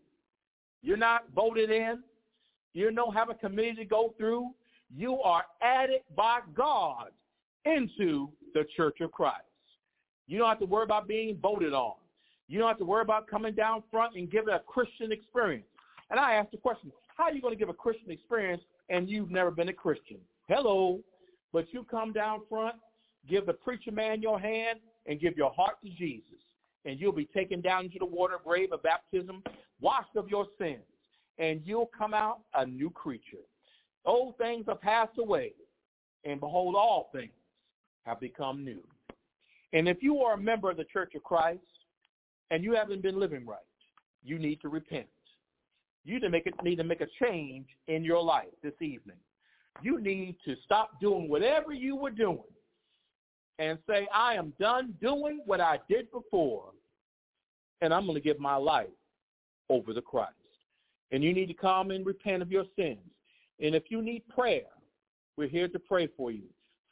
You're 0.83 0.97
not 0.97 1.25
voted 1.35 1.71
in. 1.71 2.03
You 2.75 2.91
don't 2.91 3.15
have 3.15 3.31
a 3.31 3.35
committee 3.35 3.75
to 3.77 3.85
go 3.85 4.15
through. 4.19 4.51
You 4.95 5.21
are 5.21 5.45
added 5.63 6.01
by 6.15 6.41
God 6.55 7.09
into 7.69 8.31
the 8.55 8.65
church 8.77 9.01
of 9.01 9.13
Christ. 9.13 9.45
You 10.27 10.39
don't 10.39 10.49
have 10.49 10.59
to 10.61 10.67
worry 10.67 10.85
about 10.85 11.09
being 11.09 11.39
voted 11.41 11.73
on. 11.73 11.95
You 12.49 12.59
don't 12.59 12.69
have 12.69 12.79
to 12.79 12.85
worry 12.85 13.03
about 13.03 13.27
coming 13.27 13.55
down 13.55 13.83
front 13.91 14.17
and 14.17 14.31
giving 14.31 14.55
a 14.55 14.61
Christian 14.61 15.13
experience. 15.13 15.67
And 16.11 16.19
I 16.19 16.35
ask 16.35 16.51
the 16.51 16.57
question, 16.57 16.91
how 17.17 17.25
are 17.25 17.33
you 17.33 17.43
going 17.43 17.55
to 17.55 17.59
give 17.59 17.69
a 17.69 17.75
Christian 17.75 18.11
experience 18.11 18.63
and 18.89 19.09
you've 19.09 19.31
never 19.31 19.51
been 19.51 19.69
a 19.69 19.73
Christian? 19.73 20.19
Hello. 20.49 21.01
But 21.53 21.67
you 21.73 21.85
come 21.91 22.13
down 22.13 22.41
front, 22.49 22.77
give 23.29 23.47
the 23.47 23.55
preacher 23.55 23.91
man 23.91 24.21
your 24.21 24.39
hand, 24.39 24.81
and 25.07 25.21
give 25.21 25.37
your 25.37 25.51
heart 25.51 25.77
to 25.83 25.91
Jesus. 25.91 26.25
And 26.85 27.01
you'll 27.01 27.13
be 27.13 27.25
taken 27.25 27.61
down 27.61 27.87
into 27.87 27.99
the 27.99 28.07
water 28.07 28.37
grave 28.45 28.73
of 28.73 28.83
baptism, 28.83 29.43
washed 29.81 30.15
of 30.17 30.29
your 30.29 30.47
sins, 30.59 30.85
and 31.39 31.63
you'll 31.65 31.91
come 31.97 32.13
out 32.13 32.41
a 32.55 32.67
new 32.67 32.91
creature. 32.91 33.45
Old 34.05 34.37
things 34.37 34.67
are 34.69 34.77
passed 34.77 35.19
away, 35.19 35.53
and 36.25 36.39
behold, 36.39 36.75
all 36.77 37.11
things 37.13 37.33
have 38.09 38.21
become 38.21 38.65
new. 38.65 38.83
And 39.75 39.87
if 39.87 40.03
you 40.03 40.21
are 40.21 40.35
a 40.35 40.39
member 40.39 40.71
of 40.71 40.79
the 40.79 40.85
Church 40.85 41.15
of 41.15 41.23
Christ 41.23 41.61
and 42.51 42.65
you 42.65 42.73
haven't 42.73 43.03
been 43.03 43.21
living 43.21 43.45
right, 43.45 43.59
you 44.25 44.39
need 44.39 44.61
to 44.63 44.69
repent. 44.69 45.07
You 46.05 46.19
need 46.19 46.43
to 46.43 46.65
need 46.65 46.77
to 46.77 46.85
make 46.85 47.03
a 47.03 47.07
change 47.23 47.67
in 47.87 48.03
your 48.03 48.23
life 48.23 48.49
this 48.63 48.73
evening. 48.81 49.19
You 49.83 50.01
need 50.01 50.37
to 50.47 50.57
stop 50.65 50.99
doing 51.01 51.29
whatever 51.29 51.73
you 51.73 51.97
were 51.97 52.11
doing 52.11 52.39
and 53.59 53.79
say, 53.87 54.09
I 54.15 54.35
am 54.35 54.55
done 54.59 54.95
doing 55.03 55.43
what 55.45 55.61
I 55.61 55.79
did 55.89 56.11
before, 56.11 56.71
and 57.83 57.93
I'm 57.93 58.07
going 58.07 58.15
to 58.15 58.23
give 58.23 58.41
my 58.41 58.57
life 58.57 58.87
over 59.69 59.93
to 59.93 60.01
Christ. 60.01 60.33
And 61.13 61.23
you 61.23 61.35
need 61.35 61.47
to 61.47 61.55
come 61.55 61.91
and 61.91 62.07
repent 62.07 62.41
of 62.43 62.51
your 62.51 62.65
sins. 62.75 62.99
And 63.61 63.75
if 63.75 63.85
you 63.91 64.01
need 64.01 64.27
prayer, 64.29 64.71
we're 65.37 65.49
here 65.49 65.69
to 65.69 65.79
pray 65.79 66.09
for 66.17 66.31
you. 66.31 66.45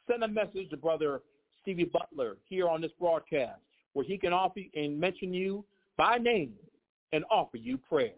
Send 0.08 0.22
a 0.22 0.28
message 0.28 0.70
to 0.70 0.76
Brother 0.76 1.20
Stevie 1.62 1.84
Butler 1.84 2.36
here 2.48 2.68
on 2.68 2.80
this 2.80 2.92
broadcast 2.98 3.60
where 3.92 4.04
he 4.04 4.18
can 4.18 4.32
offer 4.32 4.60
and 4.74 4.98
mention 4.98 5.32
you 5.32 5.64
by 5.96 6.18
name 6.18 6.52
and 7.12 7.24
offer 7.30 7.56
you 7.56 7.78
prayer. 7.78 8.12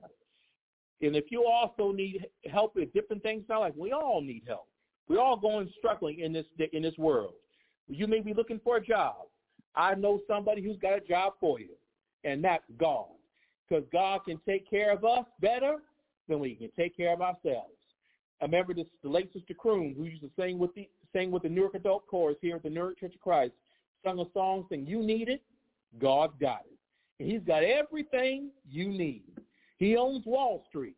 And 1.01 1.15
if 1.15 1.27
you 1.31 1.47
also 1.47 1.93
need 1.93 2.27
help 2.51 2.75
with 2.75 2.93
different 2.93 3.23
things 3.23 3.45
in 3.49 3.55
our 3.55 3.61
life, 3.61 3.75
we 3.77 3.93
all 3.93 4.21
need 4.21 4.43
help. 4.47 4.67
We're 5.09 5.21
all 5.21 5.37
going 5.37 5.71
struggling 5.79 6.19
in 6.19 6.33
this 6.33 6.47
in 6.73 6.83
this 6.83 6.99
world. 6.99 7.35
You 7.87 8.07
may 8.07 8.21
be 8.21 8.35
looking 8.35 8.61
for 8.63 8.77
a 8.77 8.85
job. 8.85 9.17
I 9.75 9.95
know 9.95 10.21
somebody 10.27 10.63
who's 10.63 10.77
got 10.79 10.99
a 10.99 11.01
job 11.01 11.35
for 11.41 11.61
you, 11.61 11.71
and 12.25 12.43
that's 12.45 12.65
God. 12.79 13.07
Because 13.69 13.85
God 13.93 14.25
can 14.27 14.41
take 14.47 14.69
care 14.69 14.93
of 14.93 15.05
us 15.05 15.25
better 15.41 15.77
than 16.29 16.41
we 16.41 16.55
can 16.57 16.71
take 16.77 16.97
care 16.97 17.13
of 17.13 17.23
ourselves. 17.23 17.73
I 18.41 18.45
remember 18.45 18.75
this, 18.75 18.87
the 19.03 19.09
late 19.09 19.33
Sister 19.33 19.55
Croon, 19.55 19.95
who 19.97 20.05
used 20.05 20.23
to 20.23 20.31
sing 20.39 20.59
with 20.59 20.75
the 20.75 20.89
sing 21.13 21.31
with 21.31 21.43
the 21.43 21.49
Newark 21.49 21.75
Adult 21.75 22.07
Chorus 22.07 22.37
here 22.41 22.57
at 22.57 22.63
the 22.63 22.71
Newark 22.71 22.99
Church 22.99 23.15
of 23.15 23.21
Christ, 23.21 23.55
sung 24.05 24.19
a 24.21 24.25
song 24.33 24.67
saying, 24.69 24.87
"You 24.87 25.03
need 25.03 25.29
it, 25.29 25.43
God's 25.99 26.35
got 26.41 26.65
it. 26.67 26.79
And 27.21 27.31
He's 27.31 27.43
got 27.43 27.63
everything 27.63 28.51
you 28.69 28.89
need. 28.89 29.25
He 29.79 29.97
owns 29.97 30.27
Wall 30.27 30.65
Street. 30.69 30.97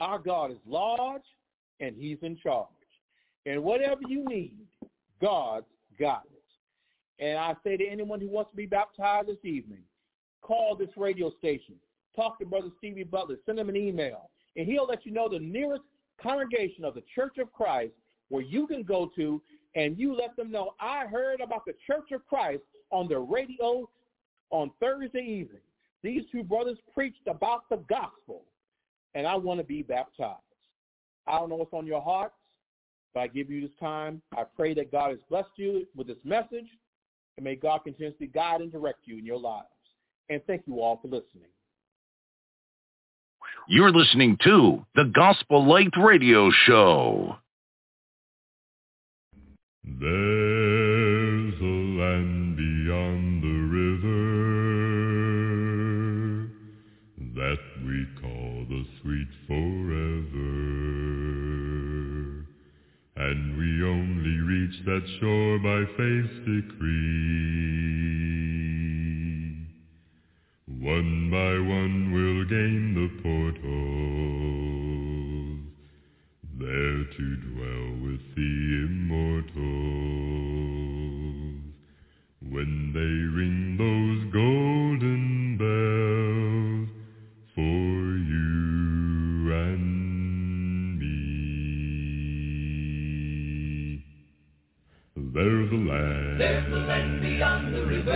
Our 0.00 0.18
God 0.18 0.50
is 0.50 0.58
large, 0.66 1.22
and 1.80 1.96
He's 1.96 2.18
in 2.22 2.36
charge. 2.36 2.68
And 3.46 3.62
whatever 3.62 4.00
you 4.06 4.24
need, 4.24 4.66
God's 5.20 5.66
got 5.98 6.24
it. 6.26 7.24
And 7.24 7.38
I 7.38 7.54
say 7.64 7.76
to 7.76 7.86
anyone 7.86 8.20
who 8.20 8.28
wants 8.28 8.50
to 8.52 8.56
be 8.56 8.66
baptized 8.66 9.28
this 9.28 9.44
evening, 9.44 9.82
call 10.42 10.76
this 10.76 10.90
radio 10.96 11.32
station. 11.38 11.74
Talk 12.14 12.38
to 12.38 12.46
Brother 12.46 12.68
Stevie 12.78 13.04
Butler. 13.04 13.36
Send 13.46 13.58
him 13.58 13.68
an 13.68 13.76
email. 13.76 14.30
And 14.56 14.66
he'll 14.66 14.86
let 14.86 15.04
you 15.04 15.12
know 15.12 15.28
the 15.28 15.38
nearest 15.38 15.82
congregation 16.20 16.84
of 16.84 16.94
the 16.94 17.02
Church 17.14 17.38
of 17.38 17.52
Christ 17.52 17.92
where 18.28 18.42
you 18.42 18.66
can 18.66 18.82
go 18.82 19.10
to 19.16 19.40
and 19.74 19.98
you 19.98 20.14
let 20.14 20.36
them 20.36 20.50
know, 20.50 20.74
I 20.80 21.06
heard 21.06 21.40
about 21.40 21.64
the 21.64 21.74
Church 21.86 22.10
of 22.12 22.26
Christ 22.26 22.62
on 22.90 23.08
the 23.08 23.18
radio 23.18 23.88
on 24.50 24.70
Thursday 24.80 25.20
evening. 25.20 25.62
These 26.02 26.22
two 26.32 26.42
brothers 26.42 26.78
preached 26.94 27.26
about 27.26 27.68
the 27.68 27.78
gospel, 27.88 28.44
and 29.14 29.26
I 29.26 29.36
want 29.36 29.60
to 29.60 29.64
be 29.64 29.82
baptized. 29.82 30.38
I 31.26 31.38
don't 31.38 31.50
know 31.50 31.56
what's 31.56 31.74
on 31.74 31.86
your 31.86 32.00
hearts, 32.00 32.34
but 33.12 33.20
I 33.20 33.26
give 33.26 33.50
you 33.50 33.60
this 33.60 33.76
time. 33.78 34.22
I 34.36 34.44
pray 34.44 34.74
that 34.74 34.92
God 34.92 35.10
has 35.10 35.18
blessed 35.28 35.50
you 35.56 35.86
with 35.94 36.06
this 36.06 36.16
message, 36.24 36.68
and 37.36 37.44
may 37.44 37.56
God 37.56 37.80
continuously 37.84 38.28
guide 38.28 38.60
and 38.60 38.72
direct 38.72 39.00
you 39.04 39.18
in 39.18 39.26
your 39.26 39.38
lives. 39.38 39.66
And 40.30 40.40
thank 40.46 40.62
you 40.66 40.80
all 40.80 40.98
for 41.00 41.08
listening. 41.08 41.50
You're 43.66 43.92
listening 43.92 44.38
to 44.44 44.84
the 44.94 45.04
Gospel 45.14 45.66
Light 45.66 45.92
Radio 46.02 46.50
Show. 46.50 47.36
There's 50.00 51.60
a 51.60 51.76
land 51.98 52.56
beyond 52.56 53.42
the 53.42 53.58
river 53.78 54.18
that 57.34 57.62
we 57.84 58.06
call 58.20 58.66
the 58.68 58.84
sweet 59.00 59.28
forever. 59.46 60.58
And 63.16 63.56
we 63.58 63.82
only 63.82 64.36
reach 64.40 64.84
that 64.84 65.04
shore 65.20 65.58
by 65.58 65.84
faith's 65.96 66.38
decree. 66.46 67.48
One 70.80 71.30
by 71.30 71.58
one 71.66 72.12
we'll 72.12 72.44
gain 72.44 72.94
the 72.94 73.08
portals, 73.22 74.37
there 76.68 77.04
to 77.16 77.26
dwell 77.48 77.88
with 78.04 78.20
the 78.36 78.54
immortals. 78.84 79.56
When 82.42 82.92
they 82.92 83.16
ring 83.38 83.76
those 83.78 84.20
golden 84.30 85.56
bells 85.56 86.88
for 87.54 87.96
you 88.32 89.52
and 89.64 90.98
me. 90.98 91.24
There's 95.16 95.70
a 95.72 95.74
land, 95.74 96.38
There's 96.38 96.70
a 96.70 96.76
land 96.76 97.22
beyond 97.22 97.74
the 97.74 97.86
river 97.86 98.12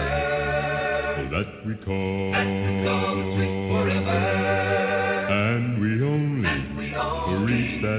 that 1.33 1.51
we 1.67 1.75
call, 1.87 2.33
that 2.33 2.47
we 2.47 2.85
call 2.85 3.52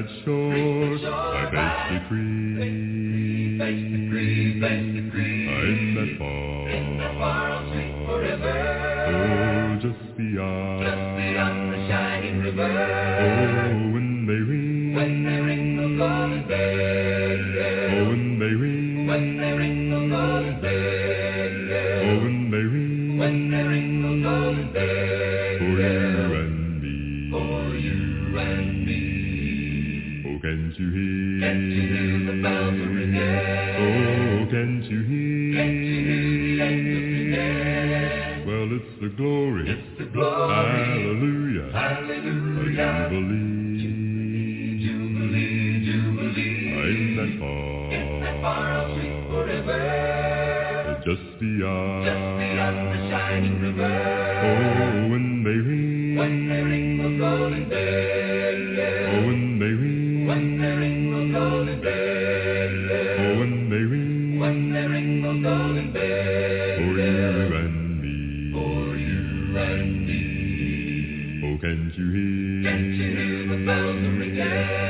reach 0.04 0.12
that 0.12 0.26
shore 0.26 0.54
reach 0.54 1.02
the 1.02 1.10
by 1.10 1.50
faith's 1.52 2.04
decree. 2.04 3.58
faith's 3.60 3.92
decree, 3.92 4.62
faith's 4.62 4.96
decree. 4.96 5.48
In 5.50 5.96
that 5.96 6.18
far, 6.20 6.53
glory, 39.16 39.70
It's 39.70 39.98
the 39.98 40.06
glory. 40.06 41.03
Can't 71.74 71.98
you 71.98 72.12
hear? 72.12 72.72
Can't 72.72 72.86
you 72.86 73.18
hear 73.18 73.48
the 73.48 73.72
are 73.72 74.83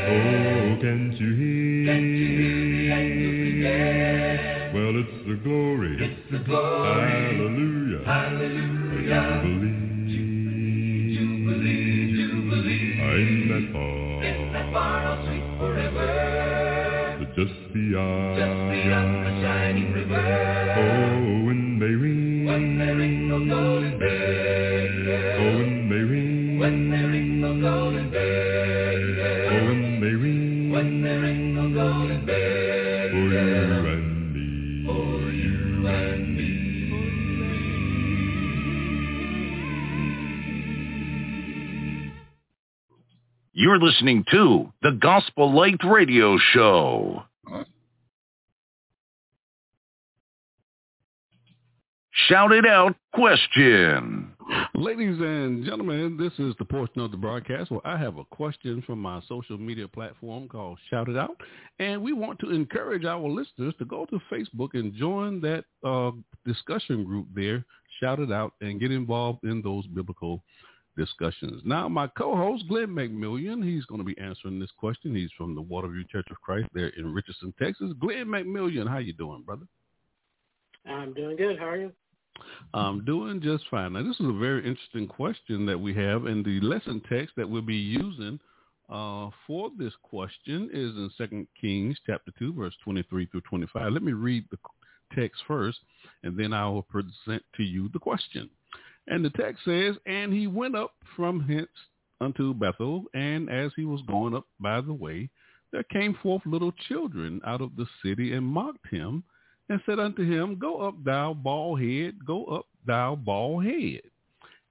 listening 43.94 44.26
to 44.32 44.72
the 44.82 44.92
Gospel 44.92 45.54
Light 45.54 45.80
Radio 45.84 46.36
Show. 46.52 47.22
Shout 52.28 52.52
it 52.52 52.66
out 52.66 52.96
question. 53.14 54.34
Ladies 54.74 55.20
and 55.20 55.64
gentlemen, 55.64 56.18
this 56.18 56.34
is 56.40 56.56
the 56.58 56.66
portion 56.66 57.02
of 57.02 57.12
the 57.12 57.18
broadcast 57.18 57.70
where 57.70 57.86
I 57.86 57.96
have 57.98 58.18
a 58.18 58.26
question 58.26 58.82
from 58.82 59.00
my 59.00 59.22
social 59.28 59.60
media 59.60 59.88
platform 59.88 60.48
called 60.48 60.80
Shout 60.90 61.08
It 61.08 61.18
Out. 61.18 61.38
And 61.78 62.02
we 62.02 62.14
want 62.14 62.40
to 62.40 62.50
encourage 62.50 63.06
our 63.06 63.22
listeners 63.22 63.76
to 63.78 63.86
go 63.86 64.08
to 64.08 64.20
Facebook 64.32 64.70
and 64.74 64.92
join 64.96 65.40
that 65.42 65.66
uh, 65.84 66.12
discussion 66.48 67.04
group 67.04 67.28
there, 67.36 67.64
Shout 68.00 68.20
It 68.20 68.32
Out, 68.32 68.54
and 68.62 68.80
get 68.80 68.92
involved 68.92 69.44
in 69.44 69.62
those 69.62 69.86
biblical 69.86 70.42
discussions. 70.98 71.62
Now, 71.66 71.90
my 71.90 72.08
co-host, 72.08 72.66
Glenn 72.68 72.88
McMillion, 72.88 73.64
he's 73.64 73.86
going 73.86 74.00
to 74.00 74.06
be 74.06 74.18
answering 74.20 74.60
this 74.60 74.72
question. 74.78 75.16
He's 75.16 75.32
from 75.38 75.56
the 75.56 75.62
Waterview 75.62 76.08
Church 76.10 76.28
of 76.32 76.40
Christ 76.42 76.68
there 76.74 76.92
in 76.98 77.14
Richardson, 77.14 77.54
Texas. 77.62 77.92
Glenn 78.00 78.28
McMillion, 78.28 78.88
how 78.88 79.00
you 79.00 79.14
doing, 79.14 79.44
brother? 79.44 79.66
I'm 80.86 81.14
doing 81.14 81.38
good. 81.38 81.58
How 81.58 81.70
are 81.70 81.78
you? 81.78 81.92
I'm 82.74 83.06
doing 83.06 83.42
just 83.42 83.64
fine. 83.70 83.94
Now, 83.94 84.04
this 84.04 84.20
is 84.20 84.26
a 84.26 84.40
very 84.40 84.68
interesting 84.68 85.08
question 85.08 85.66
that 85.68 85.80
we 85.80 85.94
have, 85.94 86.26
and 86.26 86.44
the 86.44 86.60
lesson 86.62 87.02
text 87.10 87.36
that 87.38 87.50
we'll 87.50 87.62
be 87.62 87.76
using 87.76 88.40
uh, 88.90 89.30
for 89.48 89.72
this 89.78 89.94
question 90.02 90.70
is 90.74 90.96
in 90.96 91.10
Second 91.18 91.48
Kings 91.60 91.98
chapter 92.06 92.32
2, 92.40 92.54
verse 92.54 92.76
23 92.84 93.28
through 93.28 93.42
25. 93.42 93.92
Let 93.92 94.04
me 94.04 94.14
read 94.14 94.46
the 94.52 94.58
text 95.16 95.42
first, 95.48 95.80
and 96.24 96.38
then 96.38 96.54
I 96.54 96.68
will 96.68 96.84
present 96.84 97.44
to 97.56 97.64
you 97.64 97.90
the 97.94 98.00
question. 98.00 98.50
And 99.08 99.24
the 99.24 99.30
text 99.32 99.64
says, 99.66 99.96
And 100.06 100.34
he 100.34 100.48
went 100.48 100.76
up 100.76 100.94
from 101.16 101.42
hence 101.42 101.70
unto 102.22 102.54
Bethel, 102.54 103.06
and 103.14 103.50
as 103.50 103.72
he 103.76 103.86
was 103.86 104.02
going 104.08 104.34
up 104.36 104.46
by 104.60 104.82
the 104.82 104.94
way, 104.94 105.30
there 105.72 105.84
came 105.84 106.16
forth 106.22 106.44
little 106.46 106.72
children 106.88 107.42
out 107.46 107.62
of 107.62 107.76
the 107.76 107.88
city 108.04 108.34
and 108.34 108.46
mocked 108.46 108.88
him, 108.90 109.24
and 109.70 109.82
said 109.86 110.00
unto 110.00 110.24
him, 110.24 110.58
Go 110.60 110.82
up, 110.82 111.04
thou 111.04 111.34
bald 111.34 111.82
head, 111.82 112.26
go 112.26 112.46
up, 112.46 112.68
thou 112.86 113.16
bald 113.16 113.66
head. 113.66 114.02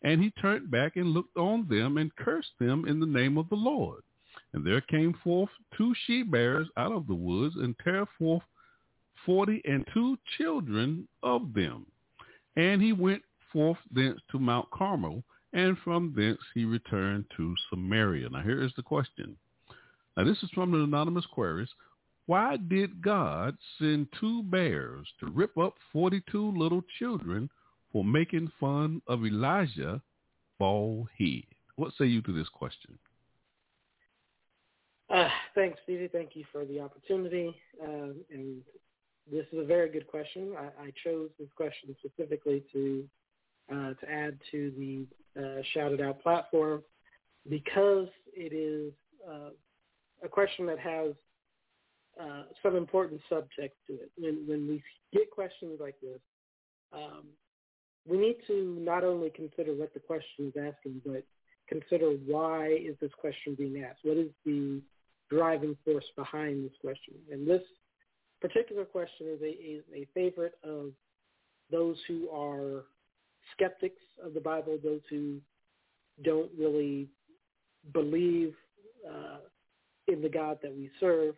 And 0.03 0.23
he 0.23 0.31
turned 0.33 0.71
back 0.71 0.97
and 0.97 1.11
looked 1.11 1.37
on 1.37 1.67
them 1.69 1.97
and 1.97 2.15
cursed 2.17 2.53
them 2.59 2.87
in 2.87 3.01
the 3.01 3.07
name 3.07 3.39
of 3.39 3.49
the 3.49 3.57
Lord. 3.57 4.03
And 4.53 4.65
there 4.65 4.81
came 4.81 5.15
forth 5.25 5.51
two 5.77 5.95
she-bears 6.07 6.69
out 6.77 6.93
of 6.93 7.07
the 7.07 7.15
woods 7.15 7.57
and 7.57 7.75
tear 7.83 8.07
forth 8.19 8.43
forty 9.25 9.63
and 9.65 9.87
two 9.95 10.19
children 10.39 11.07
of 11.23 11.55
them. 11.55 11.87
And 12.57 12.83
he 12.83 12.93
went 12.93 13.23
forth 13.53 13.79
thence 13.91 14.21
to 14.31 14.39
Mount 14.39 14.71
Carmel, 14.71 15.23
and 15.53 15.77
from 15.79 16.13
thence 16.17 16.41
he 16.55 16.65
returned 16.65 17.27
to 17.37 17.55
Samaria. 17.71 18.29
Now 18.31 18.43
here 18.43 18.63
is 18.63 18.73
the 18.77 18.83
question. 18.83 19.37
Now 20.17 20.25
this 20.25 20.43
is 20.43 20.51
from 20.55 20.75
an 20.75 20.83
anonymous 20.83 21.27
queries. 21.27 21.69
Why 22.27 22.57
did 22.57 23.03
God 23.03 23.57
send 23.79 24.07
two 24.19 24.45
bears 24.45 25.07
to 25.21 25.27
rip 25.27 25.57
up 25.59 25.75
42 25.93 26.57
little 26.57 26.83
children 26.99 27.51
for 27.93 28.05
making 28.05 28.51
fun 28.61 29.03
of 29.07 29.25
Elijah 29.25 30.01
bald 30.59 31.09
head? 31.19 31.45
What 31.77 31.93
say 31.99 32.07
you 32.07 32.23
to 32.23 32.33
this 32.33 32.49
question? 32.49 32.99
Uh, 35.11 35.29
thanks, 35.55 35.79
Stevie. 35.85 36.09
Thank 36.09 36.31
you 36.35 36.45
for 36.53 36.65
the 36.65 36.81
opportunity. 36.81 37.55
Uh, 37.83 38.15
and 38.31 38.63
this 39.31 39.45
is 39.53 39.59
a 39.59 39.65
very 39.65 39.91
good 39.91 40.07
question. 40.07 40.55
I, 40.59 40.85
I 40.85 40.93
chose 41.05 41.29
this 41.39 41.49
question 41.57 41.95
specifically 41.99 42.63
to 42.73 43.05
uh, 43.71 43.95
to 43.95 44.11
add 44.11 44.39
to 44.51 44.73
the 44.79 45.07
uh, 45.41 45.63
Shout 45.73 45.93
It 45.93 46.01
Out 46.01 46.23
platform 46.23 46.83
because 47.49 48.09
it 48.35 48.53
is 48.53 48.93
uh, 49.29 49.51
a 50.25 50.29
question 50.29 50.67
that 50.67 50.79
has 50.79 51.13
uh, 52.21 52.43
some 52.63 52.77
important 52.77 53.21
subtext 53.31 53.77
to 53.87 53.95
it. 53.95 54.11
When, 54.17 54.45
when 54.47 54.69
we 54.69 54.83
get 55.13 55.31
questions 55.31 55.79
like 55.81 55.97
this, 56.03 56.21
um, 56.93 57.25
we 58.07 58.19
need 58.19 58.37
to 58.47 58.77
not 58.81 59.05
only 59.05 59.31
consider 59.31 59.73
what 59.75 59.95
the 59.95 60.01
question 60.01 60.53
is 60.55 60.55
asking, 60.57 61.01
but 61.07 61.25
consider 61.69 62.11
why 62.27 62.69
is 62.69 62.97
this 63.01 63.13
question 63.19 63.55
being 63.57 63.83
asked? 63.83 64.01
What 64.03 64.17
is 64.17 64.31
the 64.45 64.81
driving 65.31 65.77
force 65.85 66.05
behind 66.17 66.65
this 66.65 66.77
question? 66.81 67.15
And 67.31 67.47
this 67.47 67.63
particular 68.41 68.85
question 68.85 69.29
is 69.29 69.41
a, 69.41 69.51
is 69.51 69.85
a 69.95 70.07
favorite 70.15 70.55
of 70.65 70.91
those 71.71 71.97
who 72.07 72.29
are 72.31 72.85
skeptics 73.53 74.03
of 74.25 74.35
the 74.35 74.41
Bible, 74.41 74.79
those 74.83 75.01
who 75.11 75.39
don't 76.23 76.51
really 76.59 77.09
believe 77.93 78.55
uh, 79.09 79.39
in 80.09 80.23
the 80.23 80.29
God 80.29 80.59
that 80.63 80.75
we 80.75 80.91
serve. 81.01 81.35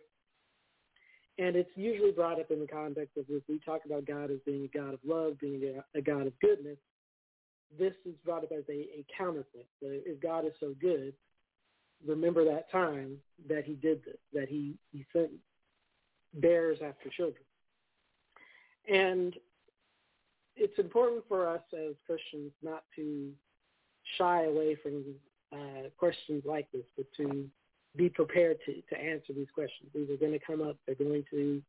And 1.37 1.55
it's 1.55 1.69
usually 1.75 2.11
brought 2.11 2.39
up 2.39 2.51
in 2.51 2.59
the 2.59 2.67
context 2.67 3.17
of 3.17 3.25
if 3.29 3.43
we 3.49 3.59
talk 3.59 3.81
about 3.85 4.05
God 4.05 4.31
as 4.31 4.39
being 4.45 4.69
a 4.73 4.77
God 4.77 4.93
of 4.93 4.99
love, 5.05 5.39
being 5.39 5.81
a, 5.93 6.01
God 6.01 6.27
of 6.27 6.39
goodness, 6.39 6.77
this 7.77 7.93
is 8.05 8.15
brought 8.23 8.43
up 8.43 8.51
as 8.57 8.63
a, 8.69 8.73
a 8.73 9.05
counterpoint. 9.17 9.65
So 9.81 9.87
if 9.89 10.21
God 10.21 10.45
is 10.45 10.53
so 10.59 10.73
good, 10.79 11.13
remember 12.05 12.45
that 12.45 12.71
time 12.71 13.17
that 13.49 13.65
he 13.65 13.73
did 13.73 14.03
this, 14.05 14.17
that 14.33 14.47
he, 14.47 14.75
he 14.91 15.05
sent 15.11 15.31
bears 16.35 16.77
after 16.81 17.09
children. 17.09 17.43
And 18.87 19.35
it's 20.55 20.77
important 20.79 21.23
for 21.27 21.47
us 21.47 21.61
as 21.73 21.95
Christians 22.05 22.51
not 22.63 22.83
to 22.95 23.31
shy 24.17 24.45
away 24.45 24.75
from 24.81 25.03
uh, 25.51 25.89
questions 25.97 26.43
like 26.45 26.71
this, 26.71 26.83
but 26.95 27.05
to 27.17 27.47
be 27.95 28.09
prepared 28.09 28.57
to, 28.65 28.73
to 28.93 29.01
answer 29.01 29.33
these 29.33 29.47
questions. 29.53 29.89
These 29.93 30.09
are 30.09 30.17
going 30.17 30.33
to 30.33 30.45
come 30.45 30.61
up. 30.61 30.77
They're 30.85 30.95
going 30.95 31.23
to 31.31 31.61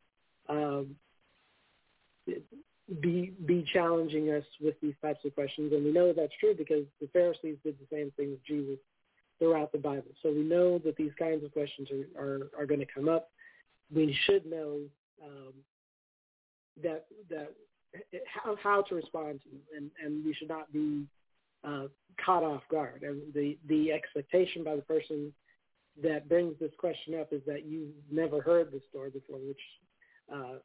um, 0.49 0.97
be 3.01 3.33
be 3.45 3.67
challenging 3.73 4.31
us 4.31 4.45
with 4.61 4.75
these 4.81 4.95
types 5.03 5.25
of 5.25 5.35
questions, 5.35 5.73
and 5.73 5.85
we 5.85 5.93
know 5.93 6.13
that's 6.13 6.33
true 6.39 6.55
because 6.57 6.85
the 7.01 7.09
Pharisees 7.13 7.57
did 7.65 7.77
the 7.79 7.97
same 7.97 8.13
thing 8.17 8.31
with 8.31 8.45
Jesus 8.45 8.79
throughout 9.39 9.73
the 9.73 9.79
Bible. 9.79 10.11
So 10.23 10.31
we 10.31 10.43
know 10.43 10.79
that 10.79 10.97
these 10.97 11.13
kinds 11.19 11.45
of 11.45 11.53
questions 11.53 11.89
are 11.91 12.23
are, 12.23 12.51
are 12.59 12.67
going 12.67 12.81
to 12.81 12.87
come 12.87 13.09
up. 13.09 13.31
We 13.95 14.17
should 14.25 14.47
know 14.47 14.81
um, 15.23 15.53
that 16.83 17.07
that 17.31 17.53
how 18.27 18.57
how 18.63 18.83
to 18.83 18.95
respond 18.95 19.41
to 19.43 19.77
and 19.77 19.91
and 20.03 20.25
we 20.25 20.35
should 20.35 20.49
not 20.49 20.73
be 20.73 21.07
uh, 21.65 21.87
caught 22.25 22.43
off 22.43 22.63
guard. 22.71 23.03
And 23.03 23.21
the 23.35 23.59
the 23.69 23.93
expectation 23.93 24.65
by 24.65 24.77
the 24.77 24.83
person 24.83 25.33
that 26.03 26.29
brings 26.29 26.59
this 26.59 26.73
question 26.79 27.19
up 27.19 27.33
is 27.33 27.43
that 27.47 27.65
you've 27.65 27.95
never 28.11 28.41
heard 28.41 28.71
the 28.71 28.81
story 28.91 29.11
before, 29.11 29.39
which 29.39 29.61
uh, 30.33 30.59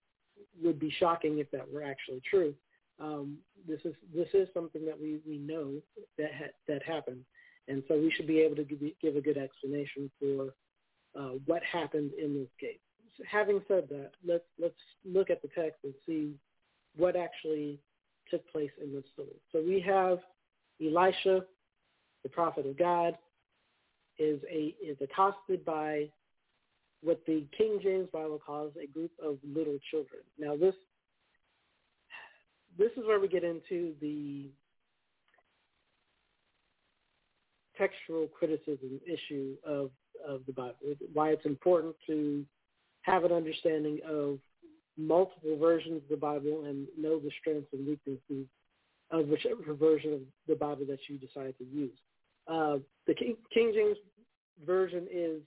would 0.61 0.79
be 0.79 0.93
shocking 0.99 1.39
if 1.39 1.49
that 1.51 1.71
were 1.71 1.83
actually 1.83 2.21
true. 2.29 2.53
Um, 2.99 3.37
this 3.67 3.79
is 3.85 3.95
this 4.13 4.27
is 4.33 4.47
something 4.53 4.85
that 4.85 4.99
we, 4.99 5.19
we 5.27 5.37
know 5.37 5.73
that 6.17 6.31
ha- 6.37 6.53
that 6.67 6.83
happened, 6.83 7.23
and 7.67 7.83
so 7.87 7.95
we 7.95 8.11
should 8.15 8.27
be 8.27 8.39
able 8.39 8.55
to 8.57 8.63
give, 8.63 8.79
give 9.01 9.15
a 9.15 9.21
good 9.21 9.37
explanation 9.37 10.11
for 10.19 10.53
uh, 11.19 11.35
what 11.45 11.63
happened 11.63 12.11
in 12.21 12.35
this 12.35 12.49
case. 12.59 12.79
So 13.17 13.23
having 13.29 13.61
said 13.67 13.87
that, 13.89 14.11
let's 14.25 14.43
let's 14.59 14.75
look 15.05 15.29
at 15.29 15.41
the 15.41 15.49
text 15.55 15.79
and 15.83 15.93
see 16.05 16.35
what 16.95 17.15
actually 17.15 17.79
took 18.29 18.49
place 18.51 18.71
in 18.81 18.93
this 18.93 19.03
story. 19.13 19.39
So 19.51 19.61
we 19.65 19.79
have 19.81 20.19
Elisha, 20.81 21.45
the 22.23 22.29
prophet 22.29 22.65
of 22.65 22.77
God, 22.77 23.17
is 24.17 24.39
a 24.49 24.75
is 24.83 24.97
accosted 25.01 25.65
by 25.65 26.09
what 27.03 27.21
the 27.25 27.45
King 27.57 27.79
James 27.81 28.07
Bible 28.13 28.39
calls 28.43 28.73
a 28.81 28.87
group 28.87 29.11
of 29.23 29.37
little 29.43 29.77
children. 29.89 30.21
Now 30.37 30.55
this 30.55 30.75
this 32.77 32.91
is 32.97 33.05
where 33.05 33.19
we 33.19 33.27
get 33.27 33.43
into 33.43 33.93
the 33.99 34.49
textual 37.77 38.27
criticism 38.27 38.99
issue 39.05 39.55
of 39.65 39.91
of 40.27 40.41
the 40.45 40.53
Bible. 40.53 40.75
Why 41.13 41.29
it's 41.29 41.45
important 41.45 41.95
to 42.07 42.45
have 43.01 43.23
an 43.23 43.31
understanding 43.31 43.99
of 44.07 44.37
multiple 44.97 45.57
versions 45.59 46.01
of 46.03 46.09
the 46.09 46.17
Bible 46.17 46.65
and 46.65 46.87
know 46.97 47.19
the 47.19 47.31
strengths 47.39 47.71
and 47.73 47.87
weaknesses 47.87 48.47
of 49.11 49.27
whichever 49.27 49.73
version 49.73 50.13
of 50.13 50.19
the 50.47 50.55
Bible 50.55 50.85
that 50.87 50.99
you 51.07 51.17
decide 51.17 51.53
to 51.57 51.65
use. 51.65 51.97
Uh, 52.47 52.77
the 53.07 53.13
King, 53.13 53.35
King, 53.53 53.71
James 53.73 53.97
version 54.65 55.07
is 55.11 55.41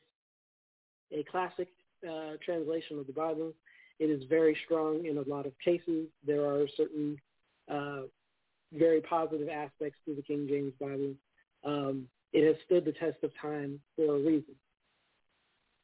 a 1.13 1.25
classic 1.31 1.69
uh, 2.09 2.33
translation 2.45 2.99
of 2.99 3.07
the 3.07 3.13
Bible. 3.13 3.53
It 3.99 4.07
is 4.07 4.23
very 4.29 4.57
strong 4.65 5.07
in 5.07 5.19
a 5.19 5.29
lot 5.29 5.47
of 5.47 5.53
cases. 5.65 6.09
There 6.27 6.45
are 6.45 6.67
certain 6.77 7.17
uh, 7.71 8.03
very 8.73 9.01
positive 9.01 9.49
aspects 9.49 9.99
to 10.07 10.15
the 10.15 10.23
King 10.23 10.47
James 10.49 10.73
Bible. 10.81 11.15
Um, 11.65 12.09
it 12.33 12.47
has 12.47 12.57
stood 12.67 12.85
the 12.85 12.93
test 12.93 13.23
of 13.23 13.31
time 13.41 13.81
for 13.97 14.17
a 14.17 14.19
reason. 14.19 14.55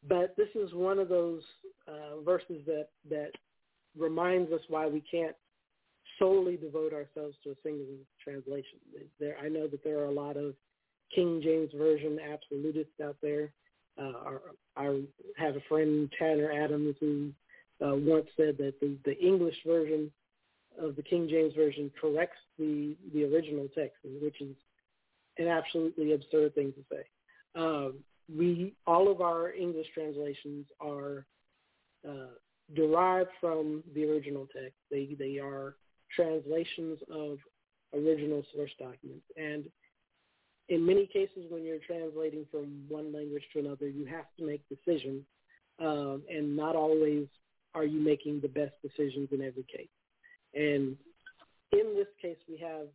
But 0.08 0.34
this 0.36 0.48
is 0.54 0.72
one 0.72 0.98
of 0.98 1.08
those 1.08 1.42
uh, 1.86 2.20
verses 2.24 2.62
that, 2.66 2.88
that 3.08 3.30
reminds 3.98 4.52
us 4.52 4.60
why 4.68 4.86
we 4.86 5.02
can't 5.10 5.36
solely 6.18 6.56
devote 6.56 6.92
ourselves 6.92 7.36
to 7.44 7.50
a 7.50 7.54
single 7.62 7.86
translation. 8.22 8.78
There, 9.18 9.36
I 9.42 9.48
know 9.48 9.66
that 9.66 9.82
there 9.82 9.98
are 10.00 10.06
a 10.06 10.12
lot 10.12 10.36
of 10.36 10.54
King 11.14 11.40
James 11.42 11.70
Version 11.76 12.18
absolutists 12.20 13.00
out 13.02 13.16
there. 13.22 13.50
Uh, 14.00 14.38
I 14.76 15.00
have 15.36 15.56
a 15.56 15.62
friend, 15.68 16.10
Tanner 16.18 16.52
Adams, 16.52 16.96
who 17.00 17.30
uh, 17.84 17.94
once 17.94 18.26
said 18.36 18.56
that 18.58 18.74
the, 18.80 18.96
the 19.04 19.18
English 19.18 19.56
version 19.66 20.10
of 20.78 20.96
the 20.96 21.02
King 21.02 21.28
James 21.28 21.54
Version 21.54 21.90
corrects 22.00 22.38
the, 22.58 22.96
the 23.12 23.24
original 23.24 23.68
text, 23.74 23.96
which 24.22 24.40
is 24.40 24.54
an 25.38 25.48
absolutely 25.48 26.12
absurd 26.12 26.54
thing 26.54 26.72
to 26.72 26.84
say. 26.90 27.04
Um, 27.54 27.94
we 28.36 28.74
all 28.86 29.10
of 29.10 29.20
our 29.20 29.52
English 29.52 29.88
translations 29.92 30.66
are 30.80 31.26
uh, 32.08 32.34
derived 32.74 33.30
from 33.40 33.82
the 33.94 34.04
original 34.04 34.46
text. 34.46 34.76
They 34.90 35.16
they 35.18 35.38
are 35.38 35.74
translations 36.14 36.98
of 37.12 37.38
original 37.94 38.44
source 38.54 38.70
documents, 38.78 39.24
and 39.36 39.64
in 40.68 40.86
many 40.86 41.06
cases, 41.06 41.46
when 41.48 41.64
you're 41.64 41.78
translating 41.84 42.46
from 42.50 42.84
one 42.88 43.12
language 43.12 43.42
to 43.52 43.58
another, 43.58 43.88
you 43.88 44.06
have 44.06 44.26
to 44.38 44.46
make 44.46 44.62
decisions, 44.68 45.24
um, 45.80 46.22
and 46.30 46.56
not 46.56 46.76
always 46.76 47.26
are 47.74 47.84
you 47.84 48.00
making 48.00 48.40
the 48.40 48.48
best 48.48 48.72
decisions 48.82 49.28
in 49.32 49.42
every 49.42 49.64
case. 49.64 49.88
And 50.54 50.96
in 51.72 51.94
this 51.96 52.08
case, 52.22 52.36
we 52.48 52.56
have 52.58 52.86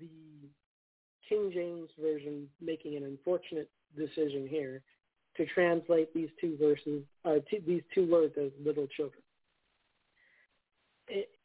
the 0.00 0.08
King 1.28 1.50
James 1.52 1.88
Version 2.00 2.48
making 2.60 2.96
an 2.96 3.04
unfortunate 3.04 3.68
decision 3.96 4.46
here 4.48 4.82
to 5.36 5.46
translate 5.46 6.12
these 6.14 6.28
two 6.40 6.56
verses, 6.60 7.02
uh, 7.24 7.36
two, 7.50 7.62
these 7.66 7.82
two 7.94 8.10
words 8.10 8.34
as 8.38 8.50
little 8.64 8.86
children. 8.86 9.22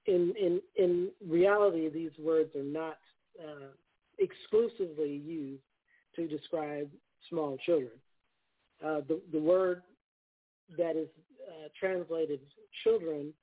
In 0.05 0.33
in 0.39 0.61
in 0.75 1.09
reality, 1.27 1.89
these 1.89 2.11
words 2.19 2.55
are 2.55 2.63
not 2.63 2.97
uh, 3.39 3.71
exclusively 4.19 5.21
used 5.25 5.63
to 6.15 6.27
describe 6.27 6.89
small 7.29 7.57
children. 7.65 7.91
Uh, 8.83 9.01
the 9.07 9.21
the 9.31 9.39
word 9.39 9.81
that 10.77 10.95
is 10.95 11.07
uh, 11.47 11.67
translated 11.79 12.39
children 12.83 13.33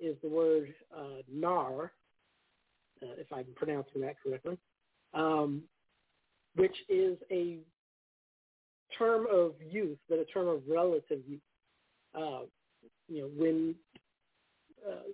is 0.00 0.16
the 0.22 0.28
word 0.28 0.74
uh, 0.96 1.22
nar, 1.32 1.92
uh, 3.02 3.06
if 3.18 3.32
I'm 3.32 3.46
pronouncing 3.54 4.00
that 4.02 4.16
correctly, 4.22 4.58
um, 5.12 5.62
which 6.56 6.76
is 6.88 7.16
a 7.30 7.58
term 8.98 9.26
of 9.30 9.52
youth, 9.70 9.98
but 10.08 10.18
a 10.18 10.24
term 10.24 10.48
of 10.48 10.62
relative 10.68 11.20
youth. 11.26 11.40
Uh, 12.14 12.42
you 13.08 13.22
know, 13.22 13.30
when 13.36 13.74
uh, 14.88 15.08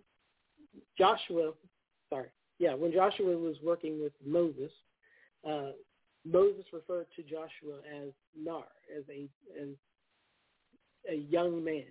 Joshua, 0.98 1.52
sorry, 2.08 2.28
yeah, 2.58 2.74
when 2.74 2.92
Joshua 2.92 3.36
was 3.36 3.56
working 3.62 4.00
with 4.02 4.12
Moses, 4.24 4.70
uh, 5.48 5.70
Moses 6.24 6.64
referred 6.72 7.06
to 7.16 7.22
Joshua 7.22 7.78
as 8.02 8.10
Nar, 8.38 8.64
as 8.96 9.04
a 9.10 9.28
as 9.60 9.68
a 11.10 11.16
young 11.30 11.64
man. 11.64 11.84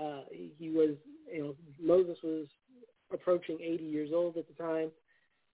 Uh, 0.00 0.22
he 0.30 0.70
was, 0.70 0.90
you 1.32 1.42
know, 1.42 1.54
Moses 1.82 2.16
was 2.22 2.46
approaching 3.12 3.58
80 3.60 3.84
years 3.84 4.10
old 4.14 4.36
at 4.36 4.46
the 4.46 4.62
time. 4.62 4.90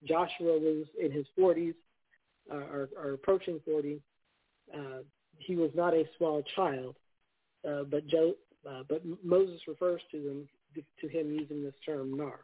Joshua 0.05 0.59
was 0.59 0.87
in 1.01 1.11
his 1.11 1.27
40s, 1.39 1.75
uh, 2.53 2.57
or, 2.57 2.89
or 2.97 3.13
approaching 3.15 3.61
40. 3.65 4.01
Uh, 4.73 4.79
he 5.39 5.57
was 5.57 5.71
not 5.75 5.95
a 5.95 6.05
small 6.17 6.43
child, 6.55 6.97
uh, 7.69 7.85
but 7.85 8.07
jo- 8.07 8.37
uh, 8.69 8.83
but 8.89 9.03
Moses 9.25 9.61
refers 9.69 10.01
to 10.11 10.21
them 10.23 10.49
to 11.01 11.09
him 11.09 11.31
using 11.31 11.63
this 11.63 11.75
term 11.85 12.17
nar. 12.17 12.41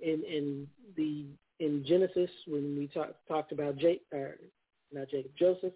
In 0.00 0.22
in 0.24 0.66
the 0.96 1.26
in 1.60 1.84
Genesis 1.86 2.30
when 2.46 2.76
we 2.78 2.86
talk, 2.88 3.14
talked 3.26 3.52
about 3.52 3.76
Jake, 3.76 4.02
uh, 4.14 4.32
not 4.92 5.08
Jacob, 5.10 5.32
Joseph. 5.36 5.72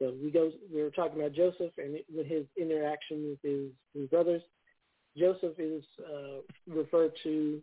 So 0.00 0.12
we 0.22 0.30
go. 0.30 0.50
We 0.72 0.82
were 0.82 0.90
talking 0.90 1.18
about 1.20 1.32
Joseph 1.32 1.72
and 1.78 1.98
with 2.14 2.26
his 2.26 2.44
interaction 2.56 3.28
with 3.30 3.38
his, 3.42 3.70
his 3.94 4.08
brothers. 4.08 4.42
Joseph 5.16 5.58
is 5.58 5.84
uh, 6.00 6.40
referred 6.66 7.12
to 7.22 7.62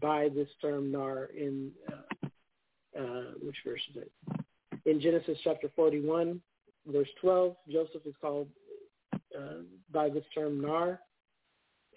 by 0.00 0.28
this 0.28 0.48
term 0.60 0.90
nar 0.92 1.28
in 1.36 1.70
uh, 1.90 2.28
uh, 2.98 3.24
which 3.42 3.56
verse 3.64 3.80
is 3.94 4.02
it? 4.02 4.12
In 4.86 5.00
Genesis 5.00 5.38
chapter 5.44 5.70
41, 5.76 6.40
verse 6.86 7.08
12, 7.20 7.56
Joseph 7.70 8.06
is 8.06 8.14
called 8.20 8.48
uh, 9.14 9.62
by 9.92 10.08
this 10.08 10.24
term 10.34 10.60
nar, 10.60 11.00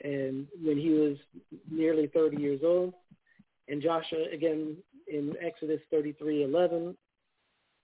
and 0.03 0.47
when 0.63 0.77
he 0.77 0.89
was 0.89 1.17
nearly 1.69 2.07
30 2.07 2.37
years 2.37 2.61
old, 2.63 2.93
and 3.67 3.81
Joshua 3.81 4.25
again 4.33 4.75
in 5.07 5.35
Exodus 5.41 5.79
33:11 5.93 6.95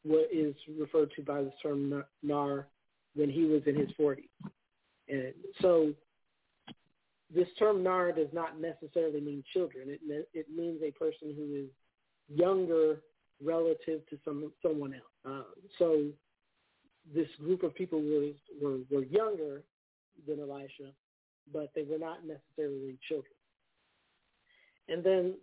what 0.04 0.28
is 0.32 0.56
referred 0.80 1.12
to 1.16 1.22
by 1.22 1.41
the 1.41 1.52
term 1.62 2.04
nar 2.24 2.68
when 3.16 3.30
he 3.30 3.45
was 3.45 3.62
in 3.66 3.76
his 3.76 3.89
40s. 4.00 4.30
And 5.10 5.34
so 5.62 5.93
this 7.34 7.48
term 7.58 7.84
nar 7.84 8.12
does 8.12 8.28
not 8.34 8.60
necessarily 8.60 9.22
mean 9.22 9.44
children. 9.54 9.88
It 9.90 10.30
it 10.34 10.48
means 10.50 10.82
a 10.82 10.92
person 10.92 11.34
who 11.36 11.56
is 11.56 11.70
younger 12.28 13.02
relative 13.44 14.06
to 14.10 14.18
some 14.26 14.52
someone 14.62 14.94
else. 14.94 15.04
Uh, 15.26 15.44
so 15.78 16.06
this 17.14 17.28
group 17.40 17.64
of 17.64 17.74
people 17.76 18.02
was 18.02 18.34
were, 18.62 18.80
were 18.92 19.06
younger 19.06 19.64
than 20.28 20.40
Elisha, 20.40 20.92
but 21.54 21.72
they 21.76 21.84
were 21.84 22.00
not 22.00 22.20
necessarily 22.26 22.98
children. 23.08 23.34
And 24.88 25.04
then 25.04 25.36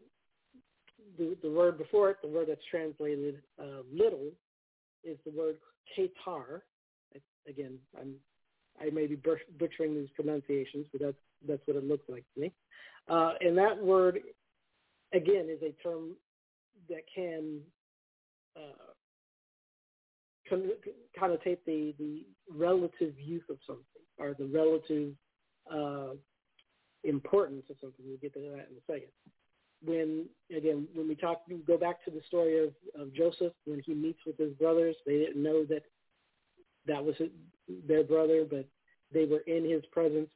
the, 1.19 1.37
the 1.43 1.51
word 1.51 1.79
before 1.79 2.11
it, 2.11 2.17
the 2.21 2.29
word 2.29 2.47
that's 2.49 2.61
translated 2.71 3.43
uh, 3.61 3.83
little, 3.93 4.31
is 5.05 5.19
the 5.25 5.31
word 5.31 5.57
ketar. 5.97 6.63
Again, 7.49 7.79
I'm 7.99 8.15
I 8.81 8.91
may 8.91 9.07
be 9.07 9.19
butchering 9.59 9.95
these 9.95 10.11
pronunciations, 10.15 10.87
but 10.93 11.01
that's 11.01 11.17
that's 11.47 11.63
what 11.67 11.77
it 11.77 11.85
looks 11.85 12.05
like 12.09 12.25
to 12.35 12.41
me. 12.41 12.53
Uh, 13.09 13.33
and 13.41 13.57
that 13.57 13.77
word, 13.83 14.21
again, 15.13 15.49
is 15.49 15.63
a 15.63 15.73
term 15.83 16.11
that 16.89 17.03
can 17.15 17.61
uh, 18.57 18.93
con- 20.49 20.71
connotate 21.21 21.59
the 21.67 21.95
the 21.99 22.25
relative 22.51 23.15
youth 23.19 23.45
of 23.51 23.59
something 23.67 23.85
or 24.19 24.35
the 24.39 24.47
relative 24.47 25.13
uh, 25.73 26.15
importance 27.05 27.65
of 27.71 27.77
something. 27.81 28.05
We'll 28.07 28.19
get 28.19 28.35
to 28.35 28.41
that 28.41 28.69
in 28.71 28.77
a 28.77 28.87
second. 28.87 29.11
When 29.85 30.27
again, 30.57 30.89
when 30.95 31.09
we 31.09 31.15
talk, 31.15 31.43
we 31.49 31.57
go 31.57 31.77
back 31.77 32.05
to 32.05 32.11
the 32.11 32.23
story 32.27 32.59
of, 32.65 32.73
of 33.01 33.13
Joseph 33.15 33.53
when 33.67 33.83
he 33.85 33.95
meets 33.95 34.21
with 34.27 34.39
his 34.39 34.53
brothers. 34.55 34.97
They 35.05 35.19
didn't 35.19 35.43
know 35.43 35.65
that 35.67 35.83
that 36.87 37.05
was 37.05 37.15
their 37.87 38.05
brother, 38.05 38.45
but 38.49 38.67
they 39.13 39.25
were 39.25 39.41
in 39.41 39.69
his 39.69 39.85
presence. 39.93 40.29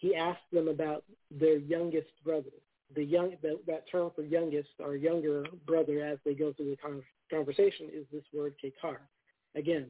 He 0.00 0.16
asked 0.16 0.50
them 0.50 0.68
about 0.68 1.04
their 1.30 1.58
youngest 1.58 2.08
brother. 2.24 2.56
The 2.96 3.04
young 3.04 3.36
that, 3.42 3.58
that 3.66 3.84
term 3.92 4.10
for 4.16 4.22
youngest 4.22 4.70
or 4.80 4.96
younger 4.96 5.44
brother, 5.66 6.02
as 6.04 6.18
they 6.24 6.34
go 6.34 6.54
through 6.54 6.74
the 6.74 7.02
conversation, 7.30 7.88
is 7.92 8.06
this 8.10 8.24
word 8.32 8.54
kekar. 8.64 8.96
Again, 9.54 9.88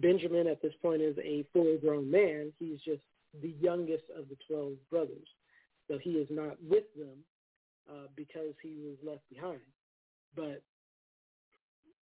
Benjamin 0.00 0.46
at 0.46 0.62
this 0.62 0.72
point 0.80 1.02
is 1.02 1.16
a 1.18 1.44
full-grown 1.52 2.08
man. 2.08 2.52
He's 2.60 2.78
just 2.80 3.02
the 3.42 3.54
youngest 3.60 4.04
of 4.16 4.28
the 4.28 4.36
twelve 4.48 4.74
brothers, 4.88 5.28
so 5.88 5.98
he 5.98 6.12
is 6.12 6.28
not 6.30 6.56
with 6.62 6.84
them 6.96 7.18
uh, 7.90 8.06
because 8.14 8.54
he 8.62 8.76
was 8.84 8.96
left 9.04 9.28
behind. 9.28 9.60
But 10.36 10.62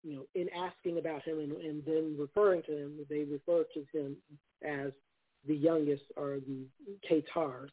you 0.03 0.17
know, 0.17 0.25
in 0.35 0.49
asking 0.57 0.99
about 0.99 1.23
him 1.23 1.39
and, 1.39 1.53
and 1.53 1.85
then 1.85 2.17
referring 2.19 2.63
to 2.63 2.77
him, 2.77 3.07
they 3.11 3.25
refer 3.25 3.65
to 3.75 3.85
him 3.93 4.17
as 4.65 4.93
the 5.47 5.55
youngest 5.55 6.05
are 6.16 6.38
the 6.40 6.66
Qatar 7.09 7.68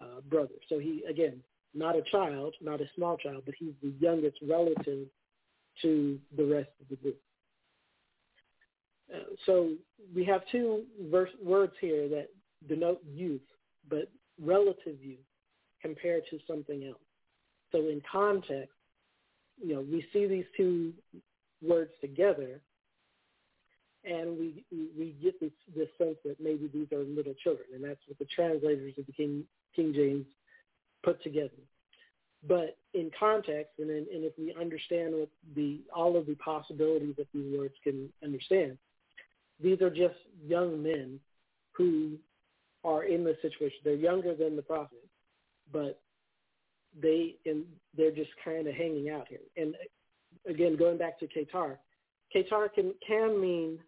uh, 0.00 0.20
brother. 0.28 0.54
So 0.68 0.78
he, 0.78 1.02
again, 1.08 1.40
not 1.74 1.96
a 1.96 2.02
child, 2.02 2.54
not 2.60 2.80
a 2.80 2.86
small 2.94 3.16
child, 3.16 3.42
but 3.46 3.54
he's 3.58 3.74
the 3.82 3.92
youngest 3.98 4.38
relative 4.46 5.08
to 5.82 6.18
the 6.36 6.44
rest 6.44 6.70
of 6.80 6.88
the 6.88 6.96
group. 6.96 7.20
Uh, 9.12 9.18
so 9.44 9.70
we 10.14 10.24
have 10.24 10.42
two 10.50 10.84
verse, 11.10 11.30
words 11.42 11.72
here 11.80 12.08
that 12.08 12.28
denote 12.68 13.02
youth, 13.06 13.42
but 13.88 14.10
relative 14.40 15.02
youth 15.02 15.18
compared 15.82 16.22
to 16.30 16.38
something 16.46 16.84
else. 16.84 16.98
So 17.72 17.78
in 17.78 18.00
context, 18.10 18.72
you 19.62 19.74
know, 19.74 19.80
we 19.80 20.06
see 20.12 20.26
these 20.26 20.46
two 20.56 20.92
words 21.62 21.90
together, 22.00 22.60
and 24.04 24.38
we 24.38 24.64
we 24.72 25.14
get 25.22 25.40
this 25.40 25.52
this 25.74 25.88
sense 25.98 26.16
that 26.24 26.36
maybe 26.40 26.68
these 26.72 26.92
are 26.92 27.02
little 27.02 27.34
children, 27.42 27.66
and 27.74 27.82
that's 27.82 28.00
what 28.06 28.18
the 28.18 28.26
translators 28.26 28.94
of 28.98 29.06
the 29.06 29.12
King 29.12 29.44
King 29.74 29.92
James 29.94 30.26
put 31.02 31.22
together. 31.22 31.50
But 32.46 32.76
in 32.92 33.10
context, 33.18 33.72
and, 33.78 33.88
in, 33.90 34.06
and 34.12 34.24
if 34.24 34.32
we 34.38 34.54
understand 34.60 35.14
what 35.14 35.28
the 35.56 35.80
all 35.94 36.16
of 36.16 36.26
the 36.26 36.34
possibilities 36.36 37.14
that 37.16 37.28
these 37.32 37.56
words 37.56 37.74
can 37.82 38.10
understand, 38.22 38.76
these 39.62 39.80
are 39.80 39.90
just 39.90 40.16
young 40.46 40.82
men 40.82 41.18
who 41.72 42.18
are 42.84 43.04
in 43.04 43.24
this 43.24 43.36
situation. 43.40 43.78
They're 43.82 43.94
younger 43.94 44.34
than 44.34 44.56
the 44.56 44.62
prophet, 44.62 45.06
but 45.72 46.00
they 47.00 47.36
and 47.46 47.64
they're 47.96 48.10
just 48.10 48.30
kind 48.44 48.66
of 48.66 48.74
hanging 48.74 49.08
out 49.08 49.26
here. 49.28 49.40
And 49.56 49.74
again, 50.46 50.76
going 50.76 50.98
back 50.98 51.18
to 51.20 51.26
qatan, 51.26 51.76
qatan 52.34 52.74
can 52.74 52.94
can 53.06 53.40
mean 53.40 53.78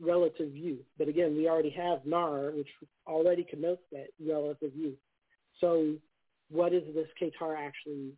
relative 0.00 0.54
youth, 0.54 0.84
but 0.96 1.08
again, 1.08 1.36
we 1.36 1.48
already 1.48 1.70
have 1.70 2.04
Nar, 2.04 2.50
which 2.52 2.68
already 3.06 3.44
connotes 3.44 3.82
that 3.92 4.08
relative 4.24 4.72
youth. 4.74 4.98
So, 5.60 5.94
what 6.50 6.72
is 6.72 6.82
this 6.94 7.08
qatan 7.20 7.56
actually 7.58 8.12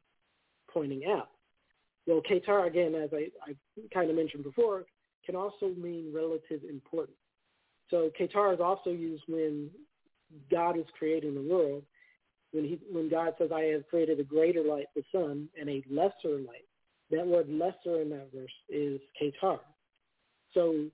pointing 0.72 1.06
out? 1.06 1.30
Well, 2.06 2.22
qatan, 2.28 2.66
again, 2.66 2.94
as 2.94 3.10
I, 3.12 3.28
I 3.48 3.54
kind 3.92 4.10
of 4.10 4.16
mentioned 4.16 4.44
before, 4.44 4.84
can 5.24 5.36
also 5.36 5.68
mean 5.76 6.12
relative 6.14 6.62
importance. 6.68 7.16
So 7.90 8.10
qatan 8.18 8.54
is 8.54 8.60
also 8.60 8.90
used 8.90 9.24
when 9.28 9.70
God 10.50 10.78
is 10.78 10.86
creating 10.98 11.34
the 11.34 11.52
world. 11.52 11.82
When 12.52 12.64
he, 12.64 12.80
when 12.90 13.08
God 13.08 13.34
says, 13.38 13.50
"I 13.52 13.62
have 13.62 13.86
created 13.88 14.18
a 14.18 14.24
greater 14.24 14.62
light, 14.62 14.86
the 14.96 15.04
sun, 15.12 15.48
and 15.58 15.68
a 15.68 15.84
lesser 15.88 16.38
light," 16.38 16.66
that 17.10 17.26
word 17.26 17.48
"lesser" 17.48 18.00
in 18.00 18.10
that 18.10 18.32
verse 18.32 18.50
is 18.68 19.00
qatan. 19.20 19.60
So, 20.52 20.86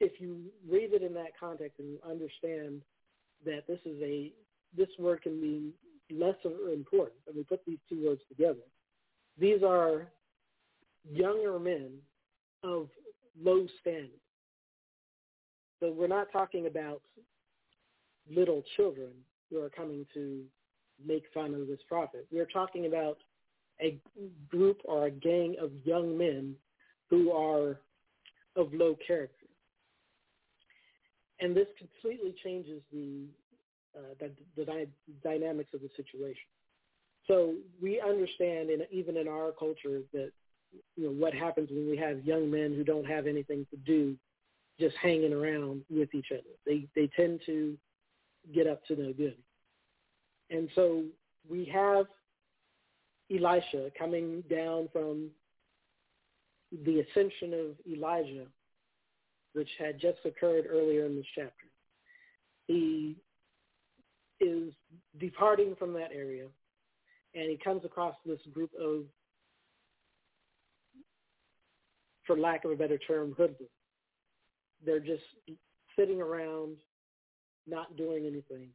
if 0.00 0.20
you 0.20 0.40
read 0.68 0.92
it 0.92 1.02
in 1.02 1.14
that 1.14 1.38
context 1.38 1.78
and 1.78 1.98
understand 2.08 2.82
that 3.44 3.66
this 3.68 3.78
is 3.84 4.00
a 4.02 4.32
this 4.76 4.88
word 4.98 5.22
can 5.22 5.40
mean 5.40 5.72
lesser 6.10 6.72
important, 6.72 7.18
and 7.26 7.36
we 7.36 7.42
put 7.44 7.64
these 7.66 7.78
two 7.88 8.06
words 8.06 8.20
together, 8.28 8.60
these 9.38 9.62
are 9.62 10.06
younger 11.10 11.58
men 11.58 11.90
of 12.62 12.88
low 13.40 13.66
standing. 13.80 14.10
So 15.80 15.92
we're 15.96 16.08
not 16.08 16.28
talking 16.32 16.66
about 16.66 17.00
little 18.30 18.62
children 18.76 19.10
who 19.50 19.60
are 19.62 19.70
coming 19.70 20.06
to 20.14 20.42
make 21.04 21.24
fun 21.32 21.54
of 21.54 21.66
this 21.66 21.80
prophet. 21.88 22.26
We're 22.30 22.44
talking 22.44 22.86
about 22.86 23.18
a 23.80 23.98
group 24.48 24.80
or 24.84 25.06
a 25.06 25.10
gang 25.10 25.56
of 25.60 25.70
young 25.84 26.16
men 26.16 26.54
who 27.08 27.32
are 27.32 27.80
of 28.56 28.72
low 28.74 28.96
character. 29.06 29.39
And 31.40 31.56
this 31.56 31.66
completely 31.78 32.34
changes 32.44 32.82
the, 32.92 33.24
uh, 33.96 34.14
the, 34.18 34.30
the 34.56 34.64
dy- 34.64 34.88
dynamics 35.22 35.70
of 35.74 35.80
the 35.80 35.88
situation. 35.96 36.48
So 37.26 37.54
we 37.80 38.00
understand, 38.00 38.70
in, 38.70 38.82
even 38.90 39.16
in 39.16 39.28
our 39.28 39.52
culture, 39.52 40.00
that 40.12 40.32
you 40.96 41.04
know 41.04 41.10
what 41.10 41.34
happens 41.34 41.70
when 41.70 41.88
we 41.88 41.96
have 41.96 42.24
young 42.24 42.50
men 42.50 42.74
who 42.74 42.84
don't 42.84 43.06
have 43.06 43.26
anything 43.26 43.66
to 43.70 43.76
do 43.78 44.16
just 44.78 44.96
hanging 44.96 45.32
around 45.32 45.82
with 45.90 46.14
each 46.14 46.28
other 46.32 46.42
they 46.66 46.86
they 46.94 47.08
tend 47.16 47.40
to 47.46 47.76
get 48.54 48.66
up 48.66 48.84
to 48.86 48.96
no 48.96 49.12
good 49.12 49.36
and 50.50 50.68
so 50.74 51.04
we 51.48 51.64
have 51.64 52.06
elisha 53.30 53.90
coming 53.98 54.42
down 54.48 54.88
from 54.92 55.28
the 56.84 57.00
ascension 57.00 57.52
of 57.52 57.92
elijah 57.92 58.46
which 59.52 59.68
had 59.78 60.00
just 60.00 60.18
occurred 60.24 60.66
earlier 60.70 61.06
in 61.06 61.16
this 61.16 61.26
chapter 61.34 61.66
he 62.66 63.16
is 64.40 64.72
departing 65.18 65.74
from 65.78 65.92
that 65.92 66.10
area 66.14 66.46
and 67.34 67.50
he 67.50 67.58
comes 67.62 67.84
across 67.84 68.14
this 68.24 68.40
group 68.52 68.70
of 68.80 69.04
for 72.26 72.36
lack 72.38 72.64
of 72.64 72.70
a 72.70 72.76
better 72.76 72.98
term, 72.98 73.34
hoodlums. 73.36 73.70
They're 74.84 75.00
just 75.00 75.24
sitting 75.98 76.20
around, 76.20 76.76
not 77.66 77.96
doing 77.96 78.24
anything, 78.24 78.68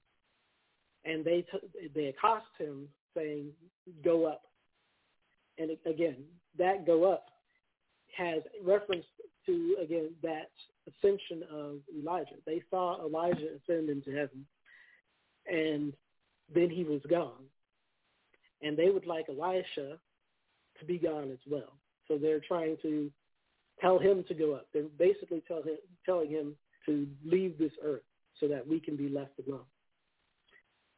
and 1.06 1.24
they 1.24 1.46
t- 1.52 1.90
they 1.94 2.08
accost 2.08 2.48
him 2.58 2.90
saying, 3.16 3.54
"Go 4.04 4.26
up." 4.26 4.44
And 5.58 5.72
again, 5.86 6.26
that 6.58 6.86
"go 6.86 7.06
up" 7.06 7.30
has 8.16 8.44
reference 8.62 9.06
to 9.46 9.78
again 9.82 10.10
that 10.24 10.52
ascension 10.88 11.44
of 11.52 11.78
Elijah. 11.98 12.36
They 12.46 12.62
saw 12.70 13.04
Elijah 13.06 13.48
ascend 13.56 13.90
into 13.90 14.12
heaven, 14.12 14.46
and 15.48 15.94
then 16.54 16.70
he 16.70 16.84
was 16.84 17.02
gone, 17.10 17.46
and 18.62 18.78
they 18.78 18.90
would 18.90 19.06
like 19.06 19.28
Elisha 19.30 19.98
to 20.80 20.86
be 20.86 20.98
gone 20.98 21.32
as 21.32 21.40
well. 21.50 21.74
So 22.08 22.18
they're 22.18 22.42
trying 22.42 22.78
to 22.84 23.12
tell 23.82 24.00
him 24.00 24.24
to 24.28 24.34
go 24.34 24.54
up. 24.54 24.68
They're 24.74 24.84
basically 25.00 25.44
tell 25.48 25.62
him, 25.62 25.78
telling 26.06 26.30
him 26.30 26.56
to 26.86 27.08
leave 27.26 27.58
this 27.58 27.72
earth 27.84 28.04
so 28.40 28.48
that 28.48 28.68
we 28.68 28.80
can 28.80 28.96
be 28.96 29.10
left 29.10 29.34
alone. 29.48 29.62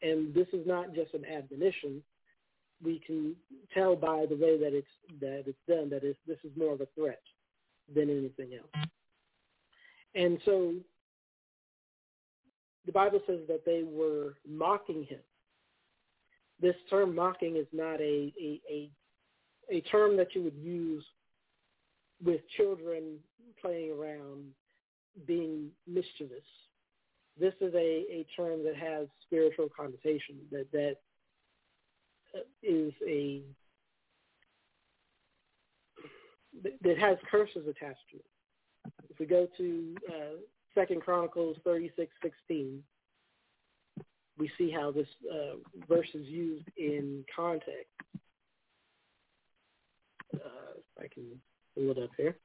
And 0.01 0.33
this 0.33 0.47
is 0.53 0.67
not 0.67 0.93
just 0.93 1.13
an 1.13 1.25
admonition. 1.25 2.03
We 2.83 3.01
can 3.05 3.35
tell 3.73 3.95
by 3.95 4.25
the 4.29 4.35
way 4.35 4.59
that 4.59 4.73
it's 4.73 4.87
that 5.19 5.43
it's 5.47 5.57
done 5.67 5.89
that 5.89 6.03
it's, 6.03 6.19
this 6.27 6.37
is 6.43 6.51
more 6.55 6.73
of 6.73 6.81
a 6.81 6.87
threat 6.95 7.21
than 7.93 8.09
anything 8.09 8.57
else. 8.57 8.87
And 10.15 10.39
so 10.45 10.73
the 12.85 12.91
Bible 12.91 13.19
says 13.27 13.39
that 13.47 13.65
they 13.65 13.83
were 13.83 14.35
mocking 14.47 15.03
him. 15.03 15.19
This 16.59 16.75
term 16.89 17.13
mocking 17.13 17.57
is 17.57 17.67
not 17.71 17.99
a, 18.01 18.33
a, 18.41 18.61
a, 18.69 18.89
a 19.69 19.81
term 19.81 20.17
that 20.17 20.33
you 20.33 20.41
would 20.43 20.57
use 20.57 21.03
with 22.23 22.41
children 22.55 23.17
playing 23.61 23.91
around 23.91 24.45
being 25.25 25.69
mischievous. 25.85 26.43
This 27.39 27.53
is 27.61 27.73
a, 27.75 27.77
a 27.77 28.25
term 28.35 28.63
that 28.63 28.75
has 28.75 29.07
spiritual 29.25 29.69
connotation 29.75 30.37
that 30.51 30.71
that 30.71 30.95
is 32.63 32.93
a 33.07 33.41
that 36.81 36.97
has 36.97 37.17
curses 37.29 37.67
attached 37.67 38.07
to 38.11 38.17
it. 38.17 38.25
If 39.09 39.19
we 39.19 39.25
go 39.25 39.47
to 39.57 39.95
uh, 40.09 40.35
Second 40.73 41.01
Chronicles 41.01 41.57
thirty 41.63 41.91
six 41.95 42.11
sixteen, 42.21 42.83
we 44.37 44.49
see 44.57 44.71
how 44.71 44.91
this 44.91 45.07
uh, 45.31 45.55
verse 45.87 46.07
is 46.13 46.27
used 46.27 46.67
in 46.77 47.25
context. 47.35 47.91
Uh, 50.33 50.79
I 50.99 51.07
can 51.13 51.41
pull 51.73 51.91
it 51.91 51.97
up 51.97 52.11
here. 52.17 52.37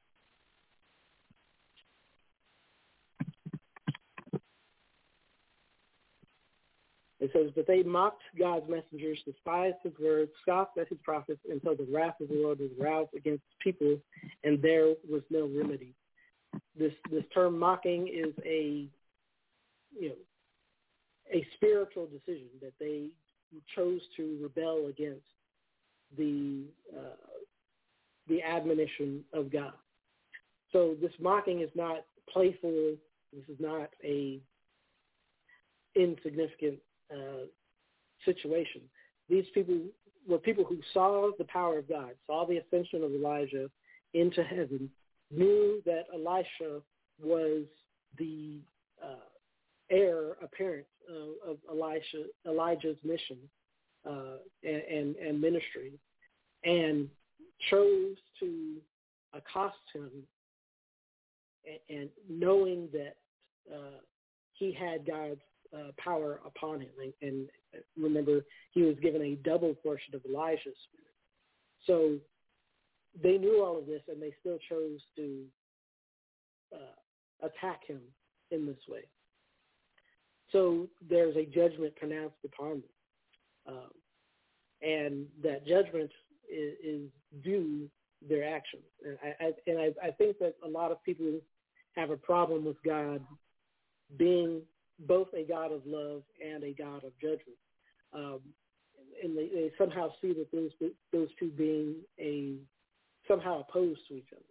It 7.23 7.31
says, 7.31 7.51
But 7.55 7.67
they 7.67 7.83
mocked 7.83 8.21
God's 8.37 8.69
messengers, 8.69 9.17
despised 9.23 9.77
his 9.81 9.93
words, 9.97 10.29
scoffed 10.41 10.77
at 10.77 10.89
his 10.89 10.97
prophets, 11.03 11.39
until 11.49 11.73
the 11.73 11.87
wrath 11.89 12.19
of 12.19 12.27
the 12.27 12.35
Lord 12.35 12.59
was 12.59 12.69
roused 12.77 13.13
against 13.15 13.43
people, 13.61 13.97
and 14.43 14.61
there 14.61 14.87
was 15.09 15.21
no 15.29 15.47
remedy. 15.47 15.95
This 16.77 16.91
this 17.09 17.23
term 17.33 17.57
mocking 17.57 18.09
is 18.09 18.33
a 18.45 18.87
you 19.97 20.09
know 20.09 20.15
a 21.33 21.47
spiritual 21.55 22.07
decision 22.07 22.49
that 22.61 22.73
they 22.77 23.07
chose 23.73 24.01
to 24.17 24.37
rebel 24.41 24.87
against 24.89 25.25
the 26.17 26.65
uh, 26.93 27.39
the 28.27 28.43
admonition 28.43 29.23
of 29.31 29.49
God. 29.49 29.73
So 30.73 30.97
this 31.01 31.13
mocking 31.21 31.61
is 31.61 31.69
not 31.73 32.03
playful. 32.29 32.95
This 33.31 33.47
is 33.47 33.61
not 33.61 33.91
a 34.03 34.41
insignificant 35.95 36.79
uh, 37.13 37.45
situation. 38.25 38.81
These 39.29 39.45
people 39.53 39.79
were 40.27 40.37
people 40.37 40.63
who 40.63 40.77
saw 40.93 41.31
the 41.37 41.45
power 41.45 41.79
of 41.79 41.89
God, 41.89 42.11
saw 42.27 42.45
the 42.45 42.57
ascension 42.57 43.03
of 43.03 43.11
Elijah 43.11 43.69
into 44.13 44.43
heaven, 44.43 44.89
knew 45.31 45.81
that 45.85 46.05
Elisha 46.13 46.81
was 47.21 47.63
the 48.17 48.59
uh, 49.03 49.27
heir 49.89 50.33
apparent 50.41 50.85
of 51.47 51.57
Elisha, 51.69 52.25
Elijah's 52.47 52.97
mission, 53.03 53.37
uh, 54.09 54.37
and, 54.63 54.81
and, 54.83 55.15
and 55.17 55.41
ministry, 55.41 55.93
and 56.63 57.09
chose 57.69 58.15
to 58.39 58.75
accost 59.33 59.77
him, 59.93 60.09
and, 61.65 61.99
and 61.99 62.09
knowing 62.29 62.87
that 62.91 63.15
uh, 63.73 63.99
he 64.53 64.71
had 64.71 65.05
God's 65.05 65.41
uh, 65.75 65.91
power 65.97 66.39
upon 66.45 66.81
him, 66.81 66.89
and, 67.01 67.13
and 67.21 67.47
remember 67.97 68.45
he 68.71 68.83
was 68.83 68.95
given 69.01 69.21
a 69.21 69.35
double 69.47 69.73
portion 69.75 70.15
of 70.15 70.21
Elijah's 70.25 70.77
spirit. 70.87 71.15
So 71.87 72.17
they 73.21 73.37
knew 73.37 73.63
all 73.63 73.77
of 73.77 73.85
this, 73.85 74.01
and 74.07 74.21
they 74.21 74.33
still 74.39 74.57
chose 74.69 74.99
to 75.15 75.43
uh, 76.73 77.47
attack 77.47 77.81
him 77.87 77.99
in 78.51 78.65
this 78.65 78.77
way. 78.87 79.01
So 80.51 80.87
there's 81.09 81.35
a 81.35 81.45
judgment 81.45 81.95
pronounced 81.95 82.37
upon 82.45 82.83
them. 83.65 83.75
Um, 83.75 83.91
and 84.81 85.25
that 85.41 85.65
judgment 85.65 86.11
is, 86.51 86.73
is 86.83 87.01
due 87.43 87.89
their 88.27 88.47
actions. 88.47 88.83
And, 89.05 89.17
I, 89.23 89.45
I, 89.45 89.51
and 89.67 89.79
I, 89.79 90.07
I 90.07 90.11
think 90.11 90.37
that 90.39 90.55
a 90.63 90.67
lot 90.67 90.91
of 90.91 91.03
people 91.03 91.39
have 91.95 92.09
a 92.09 92.17
problem 92.17 92.65
with 92.65 92.77
God 92.85 93.21
being 94.17 94.61
both 94.99 95.27
a 95.33 95.43
God 95.43 95.71
of 95.71 95.81
love 95.85 96.23
and 96.43 96.63
a 96.63 96.73
God 96.73 97.03
of 97.03 97.11
judgment. 97.19 97.57
Um, 98.13 98.39
and 99.23 99.37
they, 99.37 99.47
they 99.47 99.71
somehow 99.77 100.09
see 100.21 100.33
that 100.33 100.51
those 100.51 100.71
those 101.11 101.29
two 101.39 101.49
being 101.49 101.95
a 102.19 102.55
somehow 103.27 103.61
opposed 103.61 104.01
to 104.09 104.15
each 104.15 104.27
other. 104.31 104.43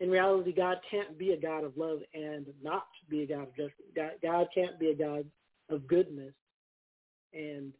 In 0.00 0.10
reality, 0.10 0.52
God 0.52 0.78
can't 0.90 1.16
be 1.16 1.30
a 1.30 1.40
God 1.40 1.64
of 1.64 1.76
love 1.76 2.00
and 2.12 2.46
not 2.62 2.86
be 3.08 3.22
a 3.22 3.26
God 3.26 3.42
of 3.42 3.50
judgment. 3.50 3.94
God, 3.94 4.10
God 4.22 4.46
can't 4.54 4.78
be 4.78 4.88
a 4.88 4.96
God 4.96 5.24
of 5.70 5.86
goodness 5.86 6.34
and 7.32 7.72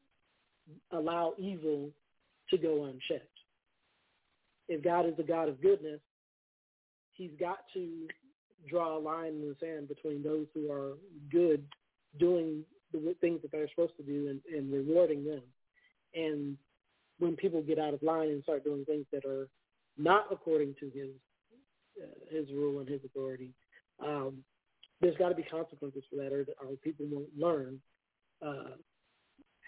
allow 0.93 1.35
evil 1.39 1.91
to 2.51 2.57
go 2.57 2.85
unchecked. 2.85 3.27
If 4.69 4.85
God 4.85 5.07
is 5.07 5.17
the 5.17 5.25
God 5.25 5.49
of 5.49 5.61
goodness, 5.61 6.01
he's 7.13 7.33
got 7.41 7.59
to 7.75 8.07
draw 8.69 8.97
a 8.97 8.99
line 8.99 9.35
in 9.35 9.49
the 9.49 9.57
sand 9.61 9.89
between 9.89 10.23
those 10.23 10.47
who 10.55 10.71
are 10.71 10.93
good, 11.31 11.65
doing 12.19 12.65
the 12.93 13.15
things 13.21 13.41
that 13.43 13.51
they're 13.51 13.69
supposed 13.71 13.97
to 13.97 14.03
do 14.03 14.29
and, 14.29 14.41
and 14.55 14.73
rewarding 14.73 15.25
them. 15.25 15.43
And 16.15 16.57
when 17.19 17.37
people 17.37 17.63
get 17.63 17.79
out 17.79 17.95
of 17.95 18.03
line 18.03 18.29
and 18.29 18.43
start 18.43 18.65
doing 18.65 18.85
things 18.85 19.07
that 19.13 19.25
are 19.25 19.49
not 19.97 20.27
according 20.31 20.75
to 20.81 20.87
his 20.87 21.11
uh, 22.03 22.35
his 22.35 22.49
rule 22.51 22.81
and 22.81 22.89
his 22.89 23.01
authority, 23.05 23.51
um, 24.05 24.39
there's 25.01 25.17
got 25.17 25.29
to 25.29 25.35
be 25.35 25.43
consequences 25.43 26.03
for 26.09 26.17
that, 26.17 26.33
or, 26.33 26.47
or 26.63 26.77
people 26.83 27.07
won't 27.11 27.29
learn 27.39 27.81
uh, 28.45 28.77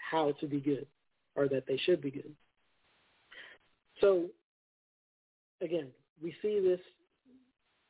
how 0.09 0.31
to 0.39 0.47
be 0.47 0.59
good, 0.59 0.87
or 1.35 1.47
that 1.47 1.65
they 1.67 1.77
should 1.77 2.01
be 2.01 2.09
good. 2.09 2.31
So, 4.01 4.25
again, 5.61 5.87
we 6.21 6.33
see 6.41 6.59
this. 6.59 6.79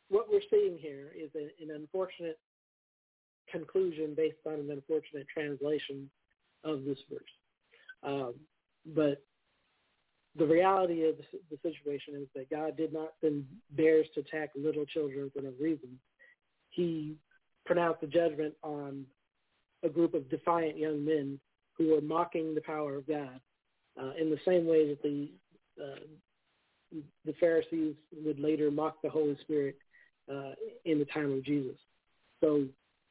What 0.10 0.28
we're 0.32 0.42
seeing 0.50 0.78
here 0.78 1.12
is 1.16 1.30
a, 1.36 1.52
an 1.64 1.76
unfortunate 1.76 2.40
conclusion 3.52 4.14
based 4.16 4.38
on 4.46 4.54
an 4.54 4.72
unfortunate 4.72 5.28
translation 5.34 6.10
of 6.64 6.84
this 6.84 6.98
verse. 7.10 7.24
Um, 8.04 8.34
but 8.86 9.24
the 10.38 10.46
reality 10.46 11.08
of 11.08 11.16
the, 11.50 11.58
situation 11.62 12.16
is 12.22 12.28
that 12.36 12.50
God 12.50 12.76
did 12.76 12.94
not 12.94 13.14
send 13.22 13.46
bears 13.72 14.06
to 14.14 14.20
attack 14.20 14.50
little 14.56 14.86
children 14.86 15.32
for 15.34 15.42
no 15.42 15.54
reason. 15.60 16.00
He 16.70 17.16
pronounced 17.66 18.04
a 18.04 18.08
judgment 18.08 18.54
on 18.62 19.06
a 19.84 19.90
group 19.90 20.14
of 20.14 20.30
defiant 20.30 20.78
young 20.78 21.06
men 21.06 21.40
who 21.78 21.92
were 21.92 22.02
mocking 22.02 22.54
the 22.54 22.62
power 22.62 22.96
of 22.96 23.08
God 23.08 23.40
uh, 24.02 24.12
in 24.20 24.30
the 24.30 24.40
same 24.46 24.68
way 24.68 24.90
that 24.90 25.02
the 25.02 25.30
uh, 25.82 26.00
the 27.26 27.34
Pharisees 27.40 27.96
would 28.24 28.40
later 28.40 28.72
mock 28.72 29.02
the 29.02 29.10
Holy 29.10 29.38
Spirit 29.42 29.78
uh, 30.32 30.52
in 30.86 31.00
the 31.00 31.06
time 31.06 31.32
of 31.32 31.44
Jesus. 31.44 31.78
So 32.42 32.66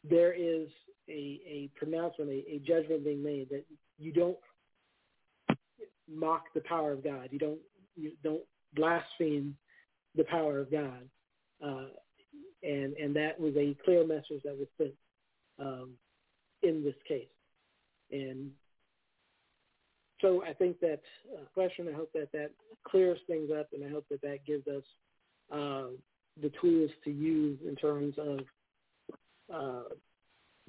there 0.08 0.32
is 0.32 0.68
a, 1.08 1.40
a 1.46 1.70
pronouncement, 1.76 2.30
a, 2.30 2.54
a 2.54 2.58
judgment 2.66 3.04
being 3.04 3.22
made 3.22 3.48
that 3.50 3.64
you 3.98 4.12
don't 4.12 4.36
mock 6.12 6.44
the 6.54 6.60
power 6.60 6.92
of 6.92 7.02
God. 7.02 7.28
You 7.30 7.38
don't 7.38 7.58
you 7.96 8.12
don't 8.22 8.42
blaspheme 8.74 9.56
the 10.16 10.24
power 10.24 10.58
of 10.58 10.70
God. 10.70 11.08
Uh, 11.64 11.86
and 12.62 12.94
and 12.94 13.14
that 13.16 13.38
was 13.38 13.54
a 13.56 13.76
clear 13.84 14.06
message 14.06 14.42
that 14.44 14.58
was 14.58 14.68
sent 14.78 14.92
um, 15.58 15.90
in 16.62 16.82
this 16.82 16.94
case. 17.06 17.28
And 18.10 18.50
so 20.20 20.42
I 20.42 20.52
think 20.52 20.80
that 20.80 21.00
uh, 21.34 21.44
question. 21.52 21.88
I 21.88 21.96
hope 21.96 22.12
that 22.14 22.32
that 22.32 22.50
clears 22.86 23.18
things 23.26 23.50
up, 23.58 23.68
and 23.72 23.84
I 23.84 23.90
hope 23.90 24.06
that 24.10 24.22
that 24.22 24.44
gives 24.46 24.66
us 24.66 24.82
uh, 25.52 25.88
the 26.40 26.50
tools 26.60 26.90
to 27.04 27.10
use 27.10 27.58
in 27.66 27.76
terms 27.76 28.14
of 28.18 28.40
uh, 29.52 29.88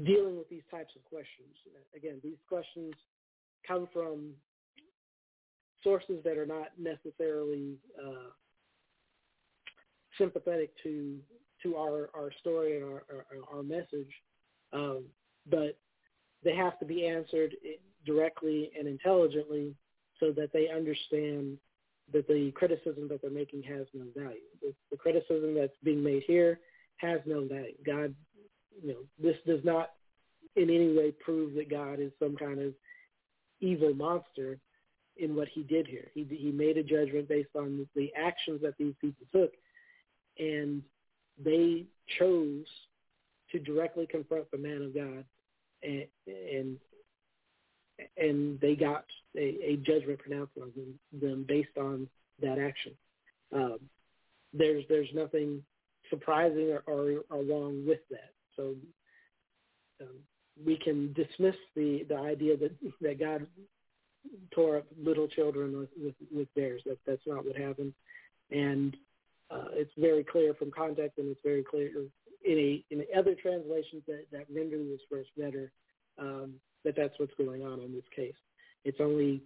dealing 0.04 0.38
with 0.38 0.50
these 0.50 0.64
types 0.70 0.92
of 0.96 1.04
questions. 1.06 1.56
Again, 1.96 2.20
these 2.24 2.38
questions 2.48 2.94
come 3.68 3.88
from 3.94 4.32
sources 5.84 6.24
that 6.24 6.38
are 6.38 6.46
not 6.46 6.70
necessarily 6.78 7.76
uh, 8.00 8.30
sympathetic 10.18 10.72
to 10.84 11.18
to 11.64 11.78
our, 11.78 12.10
our 12.14 12.32
story 12.42 12.76
and 12.76 12.86
our, 12.86 13.04
our, 13.10 13.58
our 13.58 13.64
message, 13.64 14.12
um, 14.72 15.06
but 15.50 15.80
they 16.44 16.56
have 16.56 16.78
to 16.78 16.86
be 16.86 17.08
answered 17.08 17.56
directly 18.06 18.70
and 18.78 18.88
intelligently 18.88 19.74
so 20.20 20.32
that 20.32 20.52
they 20.54 20.70
understand 20.70 21.58
that 22.14 22.28
the 22.28 22.52
criticism 22.52 23.08
that 23.10 23.22
they're 23.22 23.32
making 23.32 23.64
has 23.64 23.88
no 23.94 24.06
value. 24.16 24.40
The, 24.62 24.74
the 24.92 24.98
criticism 24.98 25.56
that's 25.56 25.74
being 25.84 26.04
made 26.04 26.24
here 26.28 26.60
has 26.98 27.20
no 27.26 27.48
value. 27.48 27.74
God, 27.86 28.14
you 28.82 28.90
know, 28.90 29.00
this 29.22 29.36
does 29.48 29.64
not 29.64 29.92
in 30.56 30.70
any 30.70 30.94
way 30.96 31.12
prove 31.12 31.54
that 31.56 31.70
God 31.70 32.00
is 32.00 32.12
some 32.20 32.36
kind 32.36 32.60
of 32.60 32.74
evil 33.60 33.94
monster 33.94 34.60
in 35.18 35.36
what 35.36 35.48
he 35.48 35.64
did 35.64 35.88
here. 35.88 36.10
He 36.14 36.26
he 36.30 36.52
made 36.52 36.78
a 36.78 36.84
judgment 36.84 37.28
based 37.28 37.56
on 37.56 37.88
the 37.96 38.12
actions 38.16 38.62
that 38.62 38.78
these 38.78 38.94
people 39.00 39.26
took, 39.34 39.52
and 40.38 40.82
they 41.44 41.86
chose 42.20 42.66
to 43.52 43.60
directly 43.60 44.08
confront 44.08 44.50
the 44.52 44.58
man 44.58 44.82
of 44.82 44.94
God, 44.94 45.26
and 45.84 46.06
and 46.28 46.78
and 48.18 48.60
they 48.60 48.76
got 48.76 49.06
a, 49.36 49.74
a 49.74 49.78
judgment 49.78 50.20
pronounced 50.20 50.54
on 50.62 50.72
them, 50.76 51.00
them 51.22 51.46
based 51.48 51.78
on 51.78 52.08
that 52.42 52.60
action. 52.60 52.94
Um, 53.54 53.80
there's 54.54 54.84
there's 54.90 55.10
nothing 55.14 55.64
surprising 56.10 56.72
or, 56.72 56.84
or, 56.88 57.24
or 57.30 57.44
wrong 57.44 57.86
with 57.88 58.00
that. 58.10 58.32
So 58.56 58.76
um, 60.02 60.16
we 60.66 60.78
can 60.78 61.14
dismiss 61.14 61.56
the 61.76 62.06
the 62.08 62.18
idea 62.18 62.58
that 62.58 62.72
that 63.02 63.20
God 63.20 63.48
tore 64.54 64.78
up 64.78 64.86
little 65.02 65.28
children 65.28 65.78
with 65.78 65.90
with, 66.02 66.16
with 66.34 66.54
bears. 66.56 66.82
That 66.86 66.98
that's 67.06 67.26
not 67.26 67.46
what 67.46 67.56
happened, 67.56 67.94
and 68.52 68.96
uh, 69.52 69.70
it's 69.72 69.92
very 69.98 70.24
clear 70.24 70.54
from 70.54 70.72
context, 70.72 71.18
and 71.18 71.30
it's 71.30 71.42
very 71.44 71.64
clear 71.64 71.90
in 72.46 72.58
a 72.58 72.84
in 72.92 73.06
other 73.18 73.36
translations 73.36 74.04
that 74.08 74.26
that 74.32 74.46
render 74.54 74.78
this 74.78 75.02
verse 75.12 75.28
better 75.38 75.72
um, 76.18 76.54
that 76.86 76.96
that's 76.96 77.14
what's 77.18 77.34
going 77.38 77.64
on 77.64 77.82
in 77.82 77.94
this 77.94 78.06
case. 78.16 78.36
It's 78.86 79.02
only 79.02 79.42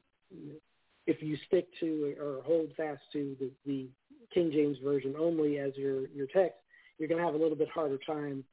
if 1.07 1.23
you 1.23 1.37
stick 1.47 1.67
to 1.79 2.15
or 2.21 2.43
hold 2.43 2.69
fast 2.77 3.01
to 3.13 3.35
the, 3.39 3.49
the 3.65 3.87
King 4.33 4.51
James 4.51 4.77
version 4.83 5.15
only 5.17 5.57
as 5.57 5.71
your 5.75 6.07
your 6.09 6.27
text, 6.27 6.59
you're 6.97 7.07
going 7.07 7.19
to 7.19 7.25
have 7.25 7.33
a 7.33 7.37
little 7.37 7.55
bit 7.57 7.69
harder 7.69 7.97
time 8.05 8.43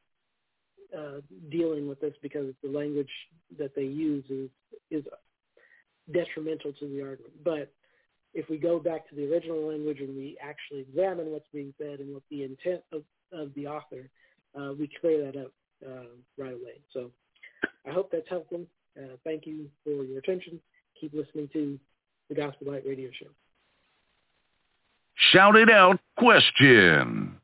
uh, 0.96 1.20
dealing 1.50 1.88
with 1.88 2.00
this 2.00 2.14
because 2.22 2.54
the 2.62 2.70
language 2.70 3.10
that 3.58 3.74
they 3.74 3.82
use 3.82 4.24
is 4.30 4.48
is 4.90 5.04
detrimental 6.12 6.72
to 6.72 6.88
the 6.88 7.02
argument. 7.02 7.34
But 7.44 7.72
if 8.32 8.48
we 8.48 8.58
go 8.58 8.78
back 8.78 9.08
to 9.08 9.14
the 9.16 9.30
original 9.32 9.68
language 9.68 10.00
and 10.00 10.16
we 10.16 10.36
actually 10.40 10.80
examine 10.80 11.32
what's 11.32 11.48
being 11.52 11.74
said 11.78 12.00
and 12.00 12.12
what 12.14 12.22
the 12.30 12.44
intent 12.44 12.82
of, 12.92 13.02
of 13.32 13.52
the 13.54 13.66
author, 13.66 14.08
uh, 14.58 14.72
we 14.78 14.88
clear 15.00 15.24
that 15.24 15.40
up 15.40 15.52
uh, 15.84 16.06
right 16.38 16.52
away. 16.52 16.80
So 16.92 17.10
I 17.86 17.92
hope 17.92 18.10
that's 18.12 18.28
helpful. 18.28 18.66
Uh, 18.96 19.16
thank 19.24 19.46
you 19.46 19.66
for 19.84 20.04
your 20.04 20.18
attention. 20.18 20.60
Keep 21.00 21.12
listening 21.12 21.48
to 21.52 21.78
the 22.28 22.34
Gospel 22.34 22.72
Light 22.72 22.82
Radio 22.86 23.10
Show. 23.18 23.28
Shout 25.32 25.56
it 25.56 25.70
out 25.70 25.98
question. 26.18 27.36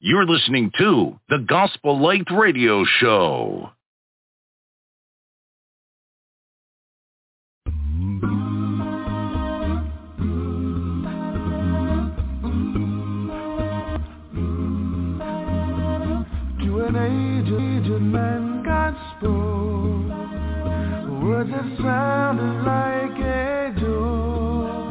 You're 0.00 0.26
listening 0.26 0.70
to 0.78 1.18
the 1.28 1.38
Gospel 1.38 2.00
Light 2.00 2.30
Radio 2.30 2.84
Show. 2.84 3.70
To 16.60 16.80
an 16.84 16.96
aged, 16.96 17.52
aged 17.52 18.02
man 18.02 18.62
God 18.64 18.94
spoke 19.18 19.57
but 21.38 21.46
it 21.50 21.78
sounded 21.78 22.64
like 22.66 23.16
a 23.20 23.70
joke. 23.78 24.90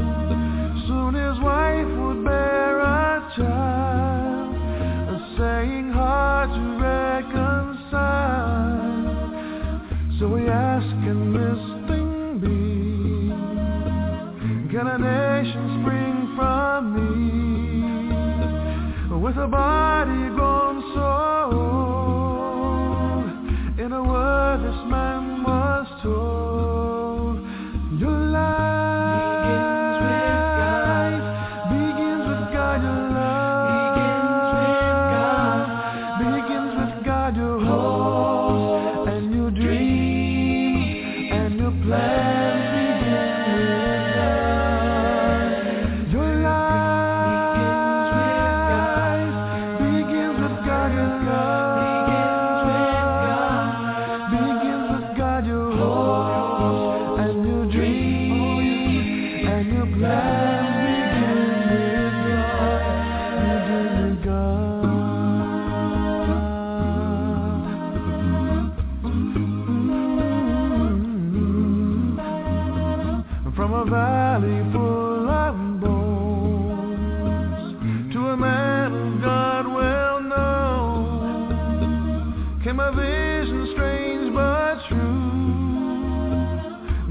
Soon 0.88 1.14
his 1.14 1.38
wife 1.44 1.92
would 2.00 2.24
bear 2.24 2.80
a 2.80 3.20
child, 3.36 4.56
a 4.56 5.18
saying 5.38 5.90
hard 5.92 6.50
to 6.50 6.62
reconcile. 6.80 8.00
So 10.18 10.30
we 10.30 10.48
ask, 10.48 10.88
can 11.04 11.34
this 11.34 11.60
thing 11.90 12.40
be? 12.40 13.30
Can 14.72 14.88
a 14.88 14.98
nation 14.98 15.82
spring 15.82 16.16
from 16.38 16.80
me 16.96 17.12
with 19.20 19.36
a 19.36 19.48
body? 19.48 20.17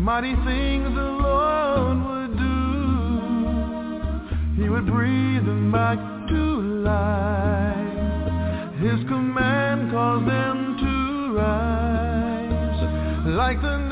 mighty 0.06 0.36
things 0.44 0.94
the 0.94 1.02
Lord 1.02 1.98
would 2.06 2.38
do. 2.38 2.62
He 4.62 4.68
would 4.68 4.86
breathe 4.86 5.44
them 5.44 5.72
back 5.72 5.98
to 6.28 6.60
life. 6.86 8.30
His 8.78 9.00
command 9.08 9.90
caused 9.90 10.28
them 10.28 10.76
to 10.78 11.34
rise 11.36 12.82
like 13.34 13.60
the 13.60 13.85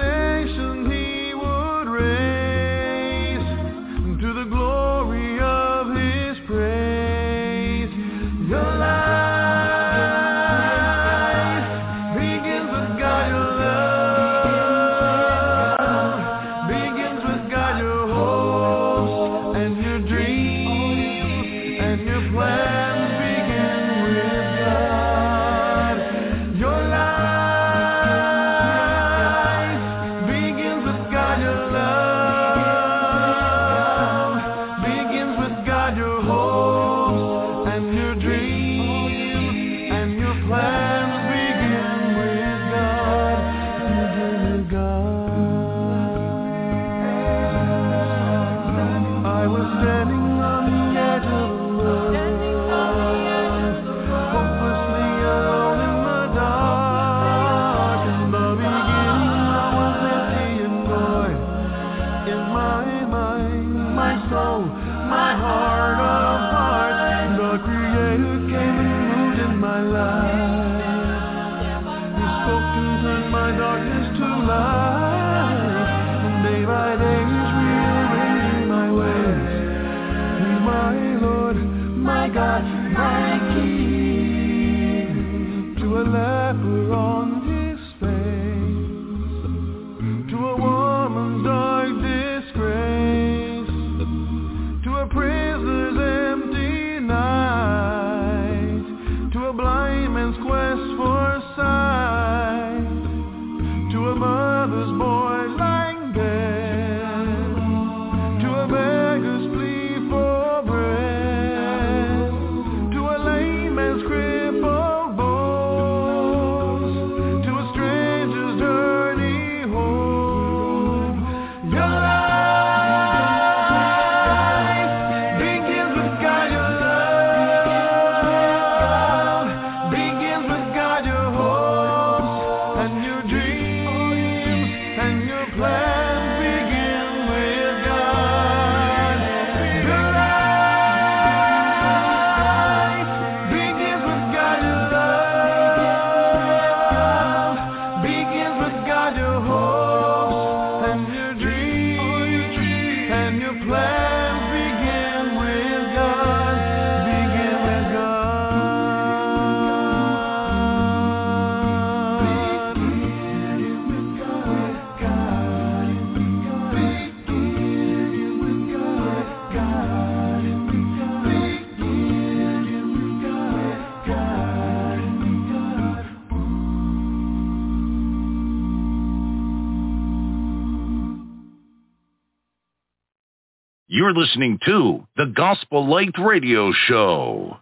You're 184.05 184.13
listening 184.13 184.59
to 184.67 185.07
the 185.17 185.33
Gospel 185.35 185.89
Light 185.89 186.13
Radio 186.23 186.71
Show. 186.89 187.57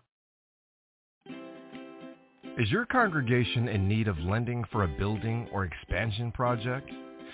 Is 2.58 2.68
your 2.68 2.84
congregation 2.84 3.68
in 3.68 3.86
need 3.86 4.08
of 4.08 4.18
lending 4.18 4.64
for 4.72 4.82
a 4.82 4.88
building 4.88 5.48
or 5.52 5.64
expansion 5.64 6.32
project? 6.32 6.90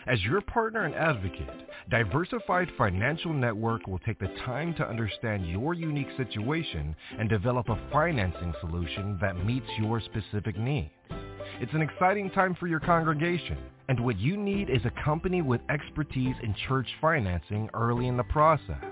As 0.07 0.23
your 0.25 0.43
partner 0.43 0.85
and 0.85 0.95
advocate, 0.95 1.49
Diversified 1.89 2.69
Financial 2.77 3.33
Network 3.33 3.87
will 3.87 3.99
take 4.01 4.19
the 4.19 4.29
time 4.45 4.75
to 4.75 4.87
understand 4.87 5.49
your 5.49 5.73
unique 5.73 6.15
situation 6.19 6.95
and 7.19 7.31
develop 7.31 7.71
a 7.71 7.81
financing 7.91 8.53
solution 8.61 9.17
that 9.23 9.43
meets 9.43 9.67
your 9.79 10.03
specific 10.03 10.59
needs. 10.59 10.91
It's 11.61 11.73
an 11.73 11.81
exciting 11.81 12.29
time 12.33 12.55
for 12.61 12.67
your 12.67 12.81
congregation, 12.81 13.57
and 13.89 14.05
what 14.05 14.19
you 14.19 14.37
need 14.37 14.69
is 14.69 14.83
a 14.85 15.03
company 15.03 15.41
with 15.41 15.63
expertise 15.71 16.37
in 16.43 16.55
church 16.69 16.87
financing 17.01 17.71
early 17.73 18.07
in 18.07 18.19
the 18.19 18.25
process. 18.25 18.85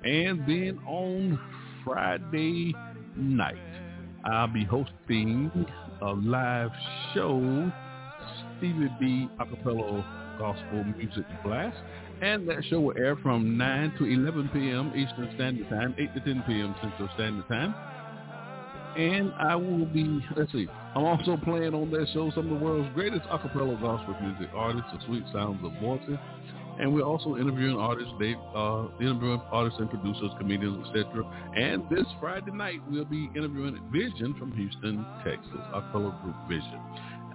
And 0.05 0.41
then 0.47 0.79
on 0.87 1.39
Friday 1.85 2.75
night, 3.17 3.57
I'll 4.25 4.49
be 4.49 4.65
hosting 4.65 5.67
a 6.01 6.13
live 6.13 6.71
show, 7.15 7.73
Stevie 8.59 8.91
B 9.01 9.29
Acapella 9.41 10.05
Gospel 10.39 10.85
Music 10.97 11.25
Blast. 11.45 11.77
And 12.21 12.49
that 12.49 12.65
show 12.69 12.81
will 12.81 12.99
air 12.99 13.17
from 13.17 13.57
9 13.57 13.95
to 13.99 14.05
11 14.05 14.51
p.m. 14.53 14.93
Eastern 14.97 15.31
Standard 15.37 15.69
Time, 15.69 15.95
8 15.99 16.15
to 16.15 16.21
10 16.21 16.45
p.m. 16.47 16.75
Central 16.83 17.09
Standard 17.15 17.47
Time. 17.49 17.75
And 18.97 19.33
I 19.39 19.55
will 19.55 19.87
be, 19.87 20.21
let's 20.37 20.51
see, 20.51 20.67
I'm 20.97 21.05
also 21.05 21.37
playing 21.37 21.75
on 21.75 21.91
that 21.93 22.09
show 22.13 22.33
some 22.35 22.51
of 22.51 22.59
the 22.59 22.65
world's 22.65 22.93
greatest 22.95 23.23
acapella 23.29 23.81
gospel 23.81 24.17
music 24.21 24.49
artists, 24.55 24.91
the 24.93 25.07
sweet 25.07 25.23
sounds 25.33 25.65
of 25.65 25.73
voices. 25.81 26.19
And 26.81 26.95
we're 26.95 27.05
also 27.05 27.37
interviewing 27.37 27.77
artists, 27.77 28.13
they 28.19 28.35
uh, 28.55 28.87
interviewing 29.01 29.41
artists 29.51 29.79
and 29.81 29.91
producers, 29.91 30.31
comedians, 30.39 30.87
etc. 30.87 31.25
And 31.57 31.83
this 31.91 32.07
Friday 32.21 32.53
night, 32.53 32.81
we'll 32.89 33.05
be 33.05 33.31
interviewing 33.37 33.79
Vision 33.93 34.35
from 34.39 34.53
Houston, 34.53 35.05
Texas, 35.25 35.63
acapella 35.75 36.21
group 36.23 36.37
Vision. 36.49 36.81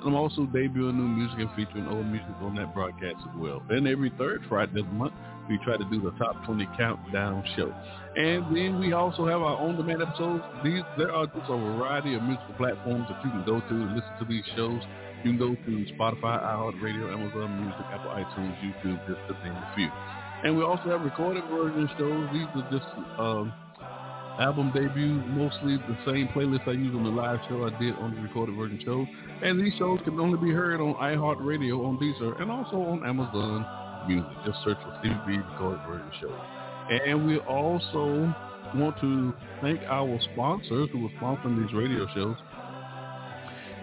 I'm 0.06 0.16
also 0.16 0.42
debuting 0.42 0.96
new 0.96 1.08
music 1.08 1.40
and 1.40 1.50
featuring 1.56 1.88
old 1.88 2.06
music 2.06 2.36
on 2.42 2.56
that 2.56 2.74
broadcast 2.74 3.18
as 3.24 3.36
well. 3.38 3.64
And 3.70 3.88
every 3.88 4.12
third 4.18 4.44
Friday 4.50 4.80
of 4.80 4.88
the 4.88 4.94
month, 4.94 5.14
we 5.50 5.58
try 5.64 5.78
to 5.78 5.84
do 5.86 6.02
the 6.02 6.12
top 6.18 6.44
20 6.46 6.68
countdown 6.78 7.44
show. 7.56 7.74
And 8.16 8.56
then 8.56 8.80
we 8.80 8.94
also 8.94 9.26
have 9.26 9.42
our 9.42 9.58
on-demand 9.58 10.02
episodes. 10.02 10.44
These 10.64 10.84
there 10.98 11.12
are 11.12 11.26
just 11.28 11.48
a 11.50 11.58
variety 11.58 12.16
of 12.16 12.24
musical 12.24 12.54
platforms 12.58 13.08
that 13.10 13.24
you 13.24 13.32
can 13.32 13.44
go 13.46 13.60
to 13.60 13.74
and 13.74 13.96
listen 13.96 14.14
to 14.20 14.26
these 14.26 14.46
shows. 14.56 14.82
You 15.24 15.32
can 15.32 15.40
go 15.40 15.56
to 15.56 15.72
Spotify, 15.96 16.36
iHeartRadio, 16.44 17.12
Amazon 17.12 17.64
Music, 17.64 17.86
Apple 17.92 18.12
iTunes, 18.12 18.60
YouTube, 18.60 19.00
just 19.08 19.20
to 19.28 19.34
name 19.44 19.56
a 19.56 19.72
few. 19.76 19.90
And 20.44 20.58
we 20.58 20.64
also 20.64 20.84
have 20.90 21.02
recorded 21.02 21.44
version 21.48 21.90
shows. 21.98 22.28
These 22.34 22.52
are 22.56 22.68
just 22.72 22.88
um, 23.18 23.54
album 24.40 24.72
debuts, 24.74 25.26
mostly 25.30 25.78
the 25.78 25.98
same 26.06 26.28
playlist 26.30 26.68
I 26.68 26.72
use 26.72 26.96
on 26.96 27.04
the 27.04 27.10
live 27.10 27.40
show 27.48 27.66
I 27.66 27.80
did 27.80 27.96
on 27.96 28.16
the 28.16 28.22
recorded 28.22 28.56
version 28.56 28.80
show. 28.84 29.06
And 29.44 29.60
these 29.60 29.74
shows 29.78 30.00
can 30.04 30.20
only 30.20 30.38
be 30.38 30.54
heard 30.54 30.82
on 30.82 30.96
iHeartRadio, 30.96 31.86
on 31.86 31.98
Deezer, 31.98 32.42
and 32.42 32.52
also 32.52 32.78
on 32.78 33.06
Amazon 33.06 33.66
Music. 34.08 34.32
Just 34.46 34.58
search 34.64 34.78
for 34.84 34.98
Stevie 35.00 35.16
B 35.28 35.38
Recorded 35.38 35.82
Version 35.88 36.12
Show. 36.20 36.36
And 36.90 37.28
we 37.28 37.40
also 37.40 38.34
want 38.76 39.00
to 39.02 39.34
thank 39.62 39.82
our 39.84 40.20
sponsors 40.34 40.90
who 40.92 41.06
are 41.06 41.12
sponsoring 41.22 41.64
these 41.64 41.74
radio 41.74 42.08
shows. 42.14 42.36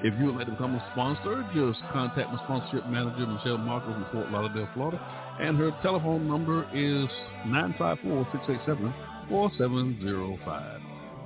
If 0.03 0.19
you 0.19 0.27
would 0.27 0.37
like 0.37 0.47
to 0.47 0.53
become 0.53 0.75
a 0.75 0.91
sponsor, 0.93 1.45
just 1.55 1.79
contact 1.93 2.33
my 2.33 2.43
sponsorship 2.45 2.87
manager, 2.89 3.27
Michelle 3.27 3.59
Marcus 3.59 3.95
in 3.95 4.05
Fort 4.13 4.31
Lauderdale, 4.33 4.69
Florida. 4.75 4.99
And 5.41 5.59
her 5.59 5.71
telephone 5.83 6.27
number 6.27 6.65
is 6.75 7.09
954-687-4705. 9.31 10.81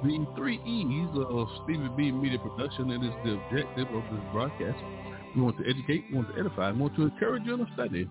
The 0.04 0.26
three 0.36 0.60
E's 0.66 1.08
of 1.16 1.48
Stevie 1.64 1.88
B 1.96 2.12
Media 2.12 2.38
Production, 2.38 2.90
and 2.90 3.04
is 3.04 3.10
the 3.24 3.32
objective 3.34 3.88
of 3.88 4.02
this 4.02 4.20
broadcast. 4.32 4.78
We 5.34 5.42
want 5.42 5.56
to 5.58 5.64
educate, 5.68 6.04
we 6.10 6.16
want 6.16 6.34
to 6.34 6.40
edify, 6.40 6.70
we 6.72 6.80
want 6.80 6.94
to 6.96 7.02
encourage 7.02 7.44
you 7.44 7.54
in 7.54 7.60
the 7.60 7.66
study 7.74 8.08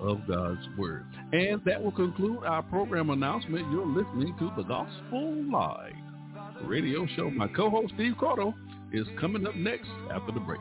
of 0.00 0.26
God's 0.26 0.66
Word. 0.78 1.04
And 1.32 1.60
that 1.64 1.82
will 1.82 1.92
conclude 1.92 2.44
our 2.44 2.62
program 2.62 3.10
announcement. 3.10 3.70
You're 3.70 3.86
listening 3.86 4.34
to 4.38 4.50
the 4.56 4.62
Gospel 4.62 5.34
Live 5.52 5.92
radio 6.64 7.06
show. 7.14 7.30
My 7.30 7.48
co-host, 7.48 7.92
Steve 7.94 8.14
Cordle, 8.20 8.54
is 8.92 9.06
coming 9.20 9.46
up 9.46 9.54
next 9.54 9.90
after 10.10 10.32
the 10.32 10.40
break. 10.40 10.60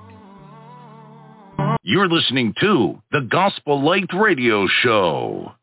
You're 1.84 2.10
listening 2.10 2.54
to 2.60 3.02
the 3.12 3.22
Gospel 3.32 3.82
Light 3.82 4.10
Radio 4.14 4.68
Show. 4.82 5.54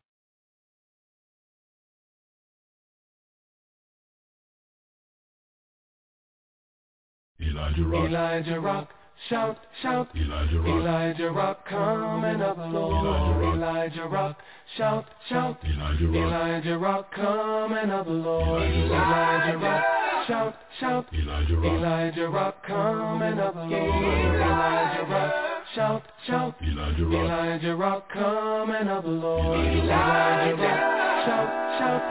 Elijah 7.45 7.83
Rock. 7.83 8.09
Elijah 8.09 8.59
Rock. 8.59 8.89
Shout, 9.29 9.57
shout, 9.81 10.07
Elijah 10.15 10.59
Rock. 10.59 10.81
Elijah 10.81 11.31
Rock, 11.31 11.65
coming 11.67 12.41
up, 12.41 12.57
Lord. 12.57 13.55
Elijah 13.55 14.07
Rock, 14.07 14.37
shout, 14.77 15.05
shout, 15.29 15.57
Elijah 15.63 16.07
Rock. 16.07 16.15
Elijah 16.15 16.77
Rock, 16.77 17.11
coming 17.15 17.89
up, 17.89 18.05
Lord. 18.07 18.61
Elijah 18.61 19.53
Elijah 19.53 19.57
Rock, 19.57 19.83
shout, 20.27 20.55
shout, 20.79 21.05
Elijah 21.13 21.57
Rock. 21.57 21.73
Elijah 21.73 22.29
Rock, 22.29 22.63
coming 22.67 23.39
up, 23.39 23.55
Lord. 23.55 23.71
Elijah 23.73 25.05
Rock, 25.09 25.33
shout, 25.73 26.03
shout, 26.27 26.55
Elijah 26.61 27.05
Rock. 27.05 27.25
Elijah 27.25 27.75
Rock, 27.75 28.09
coming 28.11 28.87
up, 28.87 29.03
Lord. 29.07 29.59
Elijah 29.59 29.85
Elijah 29.85 30.55
Rock, 30.61 31.25
shout, 31.25 31.49
shout, 31.79 32.01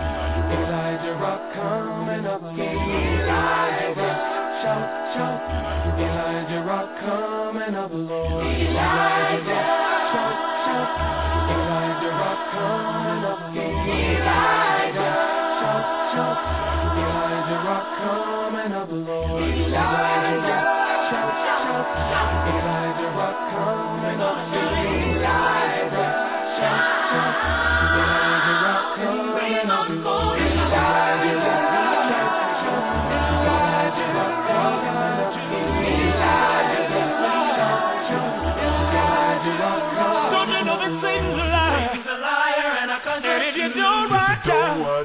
Elijah 0.50 1.18
Rock, 1.20 1.54
coming 1.54 2.26
up, 2.26 2.42
Lord. 2.42 3.23
Elijah 5.14 5.30
Rock, 5.30 5.30
shout, 5.30 5.30
shout. 5.30 6.00
Elijah 6.00 6.62
Rock 6.66 6.88
coming 7.00 7.74
up, 7.74 7.90
Lord. 7.94 8.46
Elijah 8.46 9.46
Rock, 9.46 10.10
shout, 10.10 10.36
shout. 10.64 10.90
Elijah 11.54 12.12
Rock 12.18 12.40
coming 12.50 13.22
up, 13.24 13.54
Lord. 13.54 13.94
Elijah 13.94 15.14
shout, 15.60 15.86
shout. 16.14 16.38
Elijah 16.98 17.60
Rock 17.62 17.86
coming 18.02 18.72
up, 18.74 18.90
Lord. 18.90 19.42
Elijah. 19.54 20.74
Elijah 22.44 22.83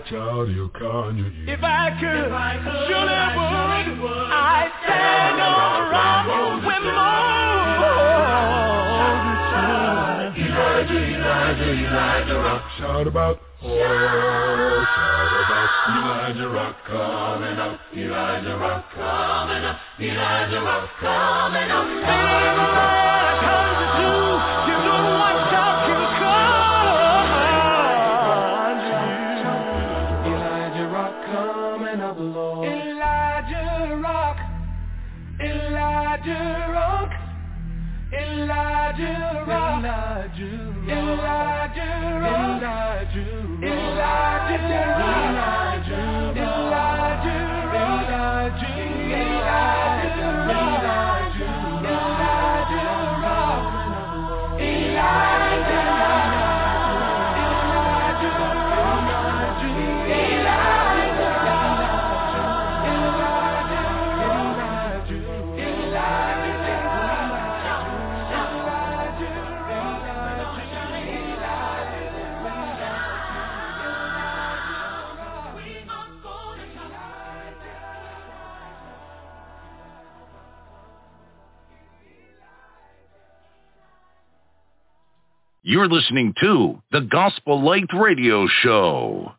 child, 0.10 0.50
you 0.50 0.70
conjure 0.74 1.30
you. 1.30 1.54
If 1.54 1.62
I 1.62 1.94
could, 2.02 2.34
surely 2.90 3.94
would. 4.02 4.10
I'd 4.10 4.72
stand 4.82 5.38
on 5.38 5.92
rock 5.94 6.26
with 6.66 6.82
Moses. 6.82 7.30
Elijah, 10.50 10.98
Elijah, 11.14 11.70
Elijah 11.86 12.40
Rock. 12.42 12.64
Shout 12.80 13.06
about, 13.08 13.40
oh, 13.62 13.68
shout 14.96 15.34
about 15.46 15.70
Elijah 15.94 16.50
Rock 16.50 16.76
coming 16.88 17.60
up. 17.60 17.80
Elijah 17.94 18.58
Rock 18.58 18.86
coming 18.96 19.64
up. 19.64 19.78
Elijah 20.00 20.62
Rock 20.66 20.90
coming 21.00 21.70
up. 21.70 21.86
Everywhere 21.86 23.38
comes 23.46 23.94
to 24.00 24.59
Elijah 36.20 36.68
Rock, 36.74 37.12
Elijah 38.12 39.46
Rock, 39.48 39.86
Elijah 39.88 41.00
Rock, 42.04 42.64
Elijah 42.64 43.40
Rock, 43.40 43.64
Elijah 43.64 44.60
You're 85.70 85.88
listening 85.88 86.34
to 86.42 86.82
the 86.92 87.02
Gospel 87.02 87.64
Light 87.64 87.94
Radio 87.94 88.48
Show. 88.64 89.34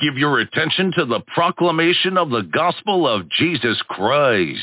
Give 0.00 0.16
your 0.16 0.38
attention 0.38 0.92
to 0.96 1.04
the 1.04 1.18
proclamation 1.34 2.16
of 2.16 2.30
the 2.30 2.42
gospel 2.42 3.08
of 3.08 3.28
Jesus 3.28 3.82
Christ. 3.88 4.60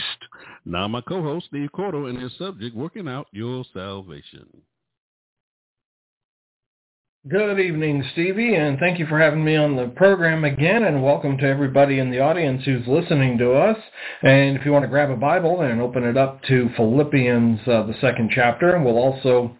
Now 0.63 0.87
my 0.87 1.01
co-host 1.01 1.47
Steve 1.47 1.71
Cordle 1.75 2.09
and 2.09 2.17
his 2.17 2.31
subject, 2.37 2.77
Working 2.77 3.09
Out 3.09 3.27
Your 3.33 3.65
Salvation. 3.73 4.47
Good 7.27 7.59
evening, 7.59 8.01
Stevie, 8.13 8.55
and 8.55 8.79
thank 8.79 8.99
you 8.99 9.05
for 9.07 9.19
having 9.19 9.43
me 9.43 9.57
on 9.57 9.75
the 9.75 9.87
program 9.97 10.45
again, 10.45 10.85
and 10.85 11.03
welcome 11.03 11.37
to 11.39 11.45
everybody 11.45 11.99
in 11.99 12.09
the 12.09 12.21
audience 12.21 12.63
who's 12.63 12.87
listening 12.87 13.37
to 13.39 13.51
us. 13.51 13.77
And 14.21 14.55
if 14.55 14.63
you 14.63 14.71
want 14.71 14.83
to 14.83 14.89
grab 14.89 15.09
a 15.09 15.17
Bible 15.17 15.59
and 15.59 15.81
open 15.81 16.05
it 16.05 16.15
up 16.15 16.41
to 16.43 16.69
Philippians, 16.77 17.59
uh, 17.67 17.83
the 17.83 17.97
second 17.99 18.31
chapter, 18.33 18.77
and 18.77 18.85
we'll 18.85 18.97
also 18.97 19.58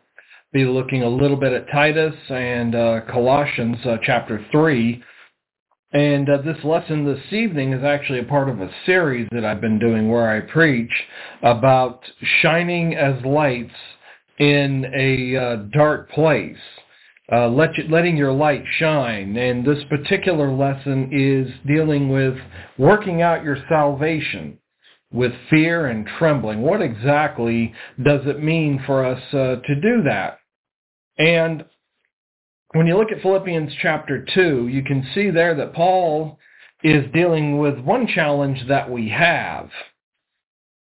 be 0.52 0.66
looking 0.66 1.04
a 1.04 1.10
little 1.10 1.38
bit 1.38 1.54
at 1.54 1.70
Titus 1.72 2.16
and 2.30 2.74
uh, 2.74 3.02
Colossians 3.12 3.78
uh, 3.86 3.98
chapter 4.04 4.44
3. 4.52 5.04
And 5.92 6.28
uh, 6.28 6.38
this 6.42 6.58
lesson 6.64 7.06
this 7.06 7.22
evening 7.32 7.74
is 7.74 7.84
actually 7.84 8.20
a 8.20 8.24
part 8.24 8.50
of 8.50 8.60
a 8.60 8.70
series 8.86 9.28
that 9.32 9.46
I've 9.46 9.62
been 9.62 9.78
doing 9.78 10.10
where 10.10 10.30
I 10.30 10.42
preach 10.42 10.92
about 11.44 12.02
shining 12.42 12.96
as 12.96 13.24
lights 13.24 13.74
in 14.40 14.86
a 14.96 15.36
uh, 15.36 15.56
dark 15.72 16.10
place. 16.12 16.58
Uh, 17.32 17.48
let 17.48 17.78
you, 17.78 17.84
letting 17.90 18.18
your 18.18 18.32
light 18.32 18.64
shine. 18.80 19.38
And 19.38 19.64
this 19.64 19.84
particular 19.88 20.52
lesson 20.52 21.10
is 21.12 21.54
dealing 21.68 22.10
with 22.10 22.36
working 22.80 23.22
out 23.22 23.44
your 23.44 23.58
salvation 23.70 24.58
with 25.12 25.32
fear 25.50 25.88
and 25.88 26.08
trembling. 26.18 26.62
What 26.62 26.82
exactly 26.82 27.72
does 28.04 28.22
it 28.26 28.44
mean 28.44 28.82
for 28.88 29.06
us 29.06 29.22
uh, 29.32 29.58
to 29.58 29.76
do 29.76 30.02
that? 30.04 30.39
And 31.20 31.66
when 32.74 32.88
you 32.88 32.98
look 32.98 33.12
at 33.12 33.22
Philippians 33.22 33.74
chapter 33.82 34.26
2, 34.34 34.70
you 34.70 34.84
can 34.84 35.06
see 35.14 35.30
there 35.30 35.54
that 35.56 35.74
Paul 35.74 36.40
is 36.82 37.12
dealing 37.14 37.58
with 37.58 37.78
one 37.80 38.08
challenge 38.08 38.68
that 38.70 38.90
we 38.90 39.10
have. 39.10 39.70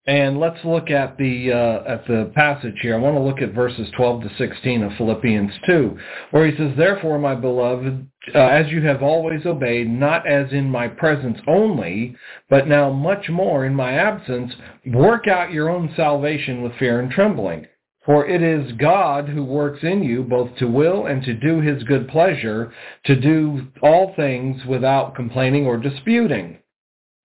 And 0.06 0.40
let's 0.40 0.64
look 0.64 0.90
at 0.90 1.18
the 1.18 1.52
uh, 1.52 1.92
at 1.92 2.08
the 2.08 2.32
passage 2.34 2.76
here. 2.82 2.96
I 2.96 2.98
want 2.98 3.18
to 3.18 3.22
look 3.22 3.42
at 3.42 3.54
verses 3.54 3.90
12 3.98 4.24
to 4.24 4.30
16 4.38 4.84
of 4.84 4.94
Philippians 4.98 5.52
2, 5.66 5.98
where 6.32 6.50
he 6.50 6.56
says, 6.56 6.72
"Therefore, 6.78 7.20
my 7.20 7.36
beloved, 7.36 8.08
uh, 8.34 8.40
as 8.40 8.72
you 8.72 8.82
have 8.84 9.04
always 9.04 9.46
obeyed, 9.46 9.90
not 9.90 10.26
as 10.26 10.54
in 10.54 10.70
my 10.70 10.88
presence 10.88 11.40
only, 11.46 12.16
but 12.50 12.70
now 12.70 12.90
much 12.90 13.30
more 13.30 13.66
in 13.66 13.76
my 13.76 13.92
absence, 13.92 14.54
work 14.86 15.28
out 15.28 15.52
your 15.52 15.70
own 15.70 15.92
salvation 15.98 16.62
with 16.62 16.76
fear 16.76 17.02
and 17.02 17.12
trembling." 17.12 17.68
For 18.08 18.26
it 18.26 18.42
is 18.42 18.72
God 18.78 19.28
who 19.28 19.44
works 19.44 19.84
in 19.84 20.02
you 20.02 20.24
both 20.24 20.56
to 20.60 20.66
will 20.66 21.08
and 21.08 21.22
to 21.24 21.34
do 21.34 21.60
his 21.60 21.84
good 21.84 22.08
pleasure, 22.08 22.72
to 23.04 23.20
do 23.20 23.68
all 23.84 24.14
things 24.16 24.66
without 24.66 25.14
complaining 25.14 25.66
or 25.66 25.76
disputing, 25.76 26.60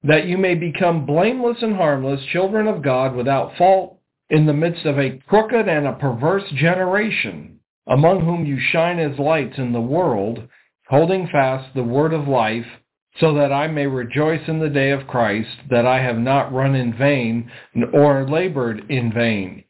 that 0.03 0.27
you 0.27 0.37
may 0.37 0.57
become 0.57 1.07
blameless 1.07 1.59
and 1.63 1.77
harmless, 1.77 2.21
children 2.33 2.67
of 2.67 2.83
God 2.83 3.15
without 3.15 3.57
fault, 3.57 4.01
in 4.29 4.45
the 4.45 4.53
midst 4.53 4.85
of 4.85 4.99
a 4.99 5.21
crooked 5.29 5.69
and 5.69 5.87
a 5.87 5.93
perverse 5.93 6.51
generation, 6.57 7.61
among 7.87 8.25
whom 8.25 8.45
you 8.45 8.59
shine 8.59 8.99
as 8.99 9.21
lights 9.21 9.59
in 9.59 9.73
the 9.73 9.81
world, 9.81 10.49
holding 10.89 11.29
fast 11.29 11.73
the 11.77 11.85
word 11.85 12.13
of 12.13 12.27
life, 12.27 12.67
so 13.21 13.33
that 13.35 13.53
I 13.53 13.69
may 13.69 13.87
rejoice 13.87 14.49
in 14.49 14.59
the 14.59 14.69
day 14.69 14.91
of 14.91 15.07
Christ, 15.07 15.59
that 15.71 15.87
I 15.87 16.03
have 16.03 16.19
not 16.19 16.53
run 16.53 16.75
in 16.75 16.93
vain 16.93 17.53
or 17.93 18.29
labored 18.29 18.91
in 18.91 19.13
vain. 19.13 19.63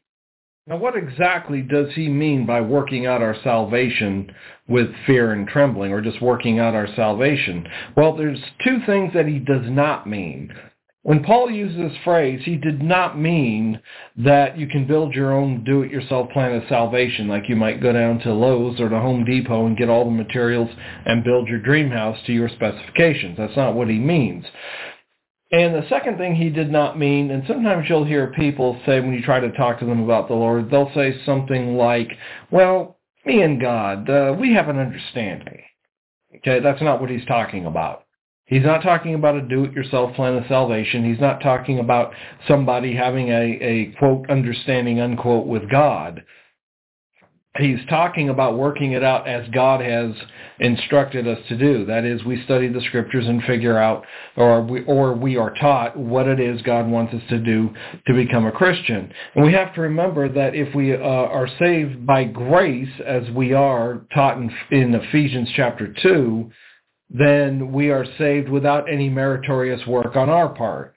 Now, 0.65 0.77
what 0.77 0.95
exactly 0.95 1.61
does 1.61 1.93
he 1.93 2.07
mean 2.07 2.45
by 2.45 2.61
working 2.61 3.05
out 3.05 3.21
our 3.21 3.35
salvation 3.43 4.33
with 4.65 4.87
fear 5.05 5.33
and 5.33 5.45
trembling, 5.45 5.91
or 5.91 5.99
just 5.99 6.21
working 6.21 6.57
out 6.57 6.73
our 6.73 6.87
salvation? 6.95 7.67
Well, 7.97 8.15
there's 8.15 8.39
two 8.63 8.79
things 8.85 9.11
that 9.13 9.27
he 9.27 9.39
does 9.39 9.65
not 9.69 10.07
mean. 10.07 10.53
When 11.01 11.21
Paul 11.21 11.51
used 11.51 11.77
this 11.77 11.97
phrase, 12.05 12.43
he 12.45 12.55
did 12.55 12.81
not 12.81 13.19
mean 13.19 13.81
that 14.15 14.57
you 14.57 14.67
can 14.67 14.87
build 14.87 15.13
your 15.13 15.33
own 15.33 15.65
do-it-yourself 15.65 16.29
plan 16.29 16.55
of 16.55 16.63
salvation, 16.69 17.27
like 17.27 17.49
you 17.49 17.57
might 17.57 17.81
go 17.81 17.91
down 17.91 18.19
to 18.19 18.31
Lowe's 18.33 18.79
or 18.79 18.87
to 18.87 18.99
Home 19.01 19.25
Depot 19.25 19.65
and 19.65 19.75
get 19.75 19.89
all 19.89 20.05
the 20.05 20.11
materials 20.11 20.69
and 21.05 21.25
build 21.25 21.49
your 21.49 21.59
dream 21.59 21.91
house 21.91 22.17
to 22.25 22.31
your 22.31 22.47
specifications. 22.47 23.35
That's 23.37 23.57
not 23.57 23.75
what 23.75 23.89
he 23.89 23.99
means. 23.99 24.45
And 25.53 25.75
the 25.75 25.87
second 25.87 26.17
thing 26.17 26.35
he 26.35 26.49
did 26.49 26.71
not 26.71 26.97
mean, 26.97 27.29
and 27.29 27.43
sometimes 27.45 27.87
you'll 27.87 28.03
hear 28.03 28.33
people 28.35 28.81
say 28.87 28.99
when 28.99 29.13
you 29.13 29.21
try 29.21 29.39
to 29.39 29.51
talk 29.51 29.77
to 29.79 29.85
them 29.85 30.01
about 30.03 30.27
the 30.27 30.33
Lord, 30.33 30.71
they'll 30.71 30.91
say 30.95 31.15
something 31.27 31.77
like, 31.77 32.09
well, 32.49 32.97
me 33.23 33.43
and 33.43 33.61
God, 33.61 34.09
uh, 34.09 34.35
we 34.37 34.51
have 34.55 34.67
an 34.67 34.79
understanding. 34.79 35.61
Okay, 36.37 36.59
that's 36.59 36.81
not 36.81 36.99
what 36.99 37.11
he's 37.11 37.25
talking 37.25 37.67
about. 37.67 38.05
He's 38.45 38.63
not 38.63 38.81
talking 38.81 39.13
about 39.13 39.35
a 39.35 39.47
do-it-yourself 39.47 40.15
plan 40.15 40.33
of 40.33 40.43
salvation. 40.47 41.05
He's 41.05 41.21
not 41.21 41.39
talking 41.39 41.77
about 41.77 42.13
somebody 42.47 42.95
having 42.95 43.29
a, 43.29 43.59
a 43.61 43.85
quote, 43.99 44.27
understanding, 44.31 45.01
unquote, 45.01 45.45
with 45.45 45.69
God 45.69 46.23
he's 47.59 47.79
talking 47.87 48.29
about 48.29 48.57
working 48.57 48.93
it 48.93 49.03
out 49.03 49.27
as 49.27 49.47
God 49.49 49.79
has 49.81 50.11
instructed 50.59 51.27
us 51.27 51.37
to 51.49 51.57
do. 51.57 51.85
That 51.85 52.03
is, 52.03 52.23
we 52.23 52.43
study 52.45 52.67
the 52.67 52.81
scriptures 52.81 53.27
and 53.27 53.43
figure 53.43 53.77
out, 53.77 54.05
or 54.35 54.61
we, 54.61 54.83
or 54.85 55.13
we 55.13 55.37
are 55.37 55.53
taught 55.55 55.95
what 55.95 56.27
it 56.27 56.39
is 56.39 56.61
God 56.63 56.87
wants 56.87 57.13
us 57.13 57.21
to 57.29 57.39
do 57.39 57.69
to 58.07 58.13
become 58.13 58.45
a 58.45 58.51
Christian. 58.51 59.11
And 59.35 59.45
we 59.45 59.53
have 59.53 59.73
to 59.75 59.81
remember 59.81 60.29
that 60.29 60.55
if 60.55 60.73
we 60.73 60.93
uh, 60.93 60.97
are 60.97 61.47
saved 61.59 62.05
by 62.05 62.23
grace, 62.23 62.89
as 63.05 63.29
we 63.31 63.53
are 63.53 64.01
taught 64.13 64.37
in, 64.37 64.51
in 64.71 64.95
Ephesians 64.95 65.49
chapter 65.55 65.93
2, 66.01 66.49
then 67.11 67.71
we 67.71 67.91
are 67.91 68.05
saved 68.17 68.49
without 68.49 68.91
any 68.91 69.09
meritorious 69.09 69.85
work 69.85 70.15
on 70.15 70.29
our 70.29 70.49
part 70.49 70.92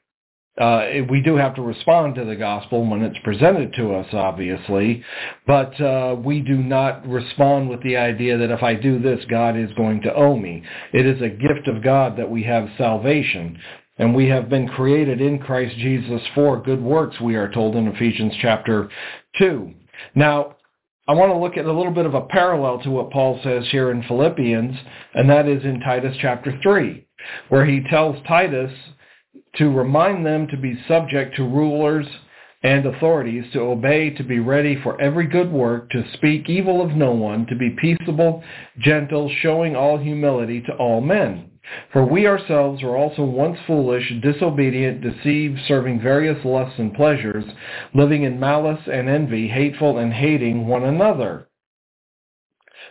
uh, 0.58 0.86
we 1.10 1.20
do 1.20 1.36
have 1.36 1.54
to 1.54 1.62
respond 1.62 2.14
to 2.14 2.24
the 2.24 2.36
gospel 2.36 2.86
when 2.86 3.02
it's 3.02 3.18
presented 3.22 3.74
to 3.74 3.94
us, 3.94 4.06
obviously, 4.12 5.04
but 5.46 5.78
uh, 5.80 6.16
we 6.18 6.40
do 6.40 6.56
not 6.56 7.06
respond 7.06 7.68
with 7.68 7.82
the 7.82 7.96
idea 7.96 8.38
that 8.38 8.50
if 8.50 8.62
I 8.62 8.74
do 8.74 8.98
this, 8.98 9.22
God 9.28 9.56
is 9.56 9.70
going 9.76 10.00
to 10.02 10.14
owe 10.14 10.36
me. 10.36 10.62
It 10.94 11.04
is 11.04 11.20
a 11.20 11.28
gift 11.28 11.68
of 11.68 11.82
God 11.82 12.16
that 12.16 12.30
we 12.30 12.42
have 12.44 12.68
salvation. 12.78 13.58
And 13.98 14.14
we 14.14 14.26
have 14.28 14.50
been 14.50 14.68
created 14.68 15.22
in 15.22 15.38
Christ 15.38 15.76
Jesus 15.78 16.20
for 16.34 16.62
good 16.62 16.82
works, 16.82 17.18
we 17.20 17.34
are 17.34 17.50
told 17.50 17.76
in 17.76 17.88
Ephesians 17.88 18.34
chapter 18.42 18.90
2. 19.38 19.72
Now, 20.14 20.56
I 21.08 21.12
want 21.12 21.32
to 21.32 21.38
look 21.38 21.56
at 21.56 21.66
a 21.66 21.72
little 21.72 21.92
bit 21.92 22.04
of 22.04 22.14
a 22.14 22.22
parallel 22.22 22.82
to 22.82 22.90
what 22.90 23.10
Paul 23.10 23.40
says 23.42 23.64
here 23.70 23.90
in 23.90 24.02
Philippians, 24.02 24.76
and 25.14 25.30
that 25.30 25.48
is 25.48 25.64
in 25.64 25.80
Titus 25.80 26.16
chapter 26.20 26.58
3, 26.62 27.06
where 27.48 27.64
he 27.64 27.84
tells 27.88 28.16
Titus 28.26 28.72
to 29.56 29.70
remind 29.70 30.24
them 30.24 30.46
to 30.48 30.56
be 30.56 30.82
subject 30.86 31.36
to 31.36 31.42
rulers 31.42 32.06
and 32.62 32.84
authorities, 32.86 33.44
to 33.52 33.60
obey, 33.60 34.10
to 34.10 34.24
be 34.24 34.38
ready 34.38 34.80
for 34.82 35.00
every 35.00 35.26
good 35.26 35.52
work, 35.52 35.90
to 35.90 36.04
speak 36.14 36.48
evil 36.48 36.82
of 36.82 36.96
no 36.96 37.12
one, 37.12 37.46
to 37.46 37.54
be 37.54 37.70
peaceable, 37.70 38.42
gentle, 38.78 39.30
showing 39.40 39.76
all 39.76 39.98
humility 39.98 40.60
to 40.62 40.72
all 40.74 41.00
men. 41.00 41.50
For 41.92 42.04
we 42.04 42.26
ourselves 42.26 42.82
were 42.82 42.96
also 42.96 43.24
once 43.24 43.58
foolish, 43.66 44.12
disobedient, 44.22 45.00
deceived, 45.00 45.58
serving 45.66 46.00
various 46.00 46.44
lusts 46.44 46.78
and 46.78 46.94
pleasures, 46.94 47.44
living 47.94 48.22
in 48.22 48.40
malice 48.40 48.80
and 48.90 49.08
envy, 49.08 49.48
hateful 49.48 49.98
and 49.98 50.12
hating 50.12 50.66
one 50.66 50.84
another. 50.84 51.45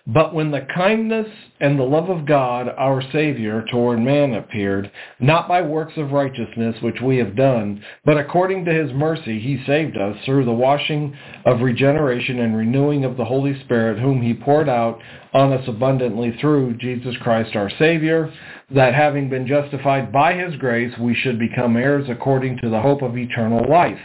But 0.07 0.35
when 0.35 0.51
the 0.51 0.67
kindness 0.75 1.27
and 1.59 1.79
the 1.79 1.83
love 1.83 2.11
of 2.11 2.27
God, 2.27 2.69
our 2.77 3.01
Savior, 3.11 3.65
toward 3.71 3.99
man 3.99 4.35
appeared, 4.35 4.91
not 5.19 5.47
by 5.47 5.63
works 5.63 5.93
of 5.97 6.11
righteousness 6.11 6.75
which 6.81 7.01
we 7.01 7.17
have 7.17 7.35
done, 7.35 7.83
but 8.03 8.19
according 8.19 8.65
to 8.65 8.73
his 8.73 8.93
mercy 8.93 9.39
he 9.39 9.63
saved 9.65 9.97
us 9.97 10.15
through 10.23 10.45
the 10.45 10.53
washing 10.53 11.17
of 11.45 11.61
regeneration 11.61 12.39
and 12.39 12.55
renewing 12.55 13.03
of 13.03 13.17
the 13.17 13.25
Holy 13.25 13.59
Spirit, 13.61 13.97
whom 13.97 14.21
he 14.21 14.35
poured 14.35 14.69
out 14.69 14.99
on 15.33 15.51
us 15.51 15.67
abundantly 15.67 16.37
through 16.39 16.77
Jesus 16.77 17.15
Christ 17.23 17.55
our 17.55 17.71
Savior, 17.79 18.31
that 18.69 18.93
having 18.93 19.27
been 19.27 19.47
justified 19.47 20.11
by 20.11 20.33
his 20.33 20.55
grace, 20.57 20.95
we 20.99 21.15
should 21.15 21.39
become 21.39 21.77
heirs 21.77 22.05
according 22.09 22.59
to 22.59 22.69
the 22.69 22.81
hope 22.81 23.01
of 23.01 23.17
eternal 23.17 23.67
life. 23.67 23.99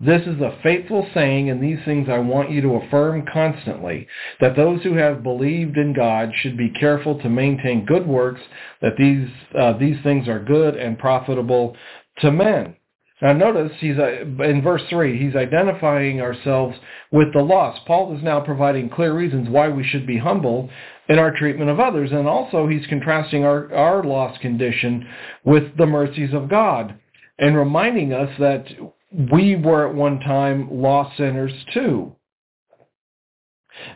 This 0.00 0.22
is 0.22 0.40
a 0.40 0.56
faithful 0.62 1.08
saying, 1.12 1.50
and 1.50 1.60
these 1.60 1.84
things 1.84 2.08
I 2.08 2.18
want 2.18 2.52
you 2.52 2.60
to 2.60 2.76
affirm 2.76 3.26
constantly, 3.32 4.06
that 4.40 4.54
those 4.54 4.80
who 4.84 4.94
have 4.94 5.24
believed 5.24 5.76
in 5.76 5.92
God 5.92 6.30
should 6.36 6.56
be 6.56 6.70
careful 6.70 7.20
to 7.20 7.28
maintain 7.28 7.84
good 7.84 8.06
works, 8.06 8.40
that 8.80 8.96
these, 8.96 9.28
uh, 9.58 9.72
these 9.76 10.00
things 10.04 10.28
are 10.28 10.38
good 10.38 10.76
and 10.76 11.00
profitable 11.00 11.76
to 12.20 12.30
men. 12.30 12.76
Now 13.20 13.32
notice 13.32 13.72
he's 13.80 13.98
uh, 13.98 14.24
in 14.44 14.62
verse 14.62 14.82
3, 14.88 15.18
he's 15.18 15.34
identifying 15.34 16.20
ourselves 16.20 16.76
with 17.10 17.32
the 17.32 17.42
lost. 17.42 17.84
Paul 17.84 18.16
is 18.16 18.22
now 18.22 18.38
providing 18.38 18.90
clear 18.90 19.12
reasons 19.12 19.48
why 19.48 19.68
we 19.68 19.82
should 19.82 20.06
be 20.06 20.18
humble 20.18 20.70
in 21.08 21.18
our 21.18 21.36
treatment 21.36 21.70
of 21.70 21.80
others, 21.80 22.12
and 22.12 22.28
also 22.28 22.68
he's 22.68 22.86
contrasting 22.86 23.44
our, 23.44 23.74
our 23.74 24.04
lost 24.04 24.40
condition 24.40 25.08
with 25.44 25.76
the 25.76 25.86
mercies 25.86 26.32
of 26.32 26.48
God 26.48 26.94
and 27.40 27.56
reminding 27.56 28.12
us 28.12 28.30
that 28.38 28.66
we 29.10 29.56
were 29.56 29.88
at 29.88 29.94
one 29.94 30.20
time 30.20 30.68
lost 30.70 31.16
sinners 31.16 31.52
too. 31.72 32.14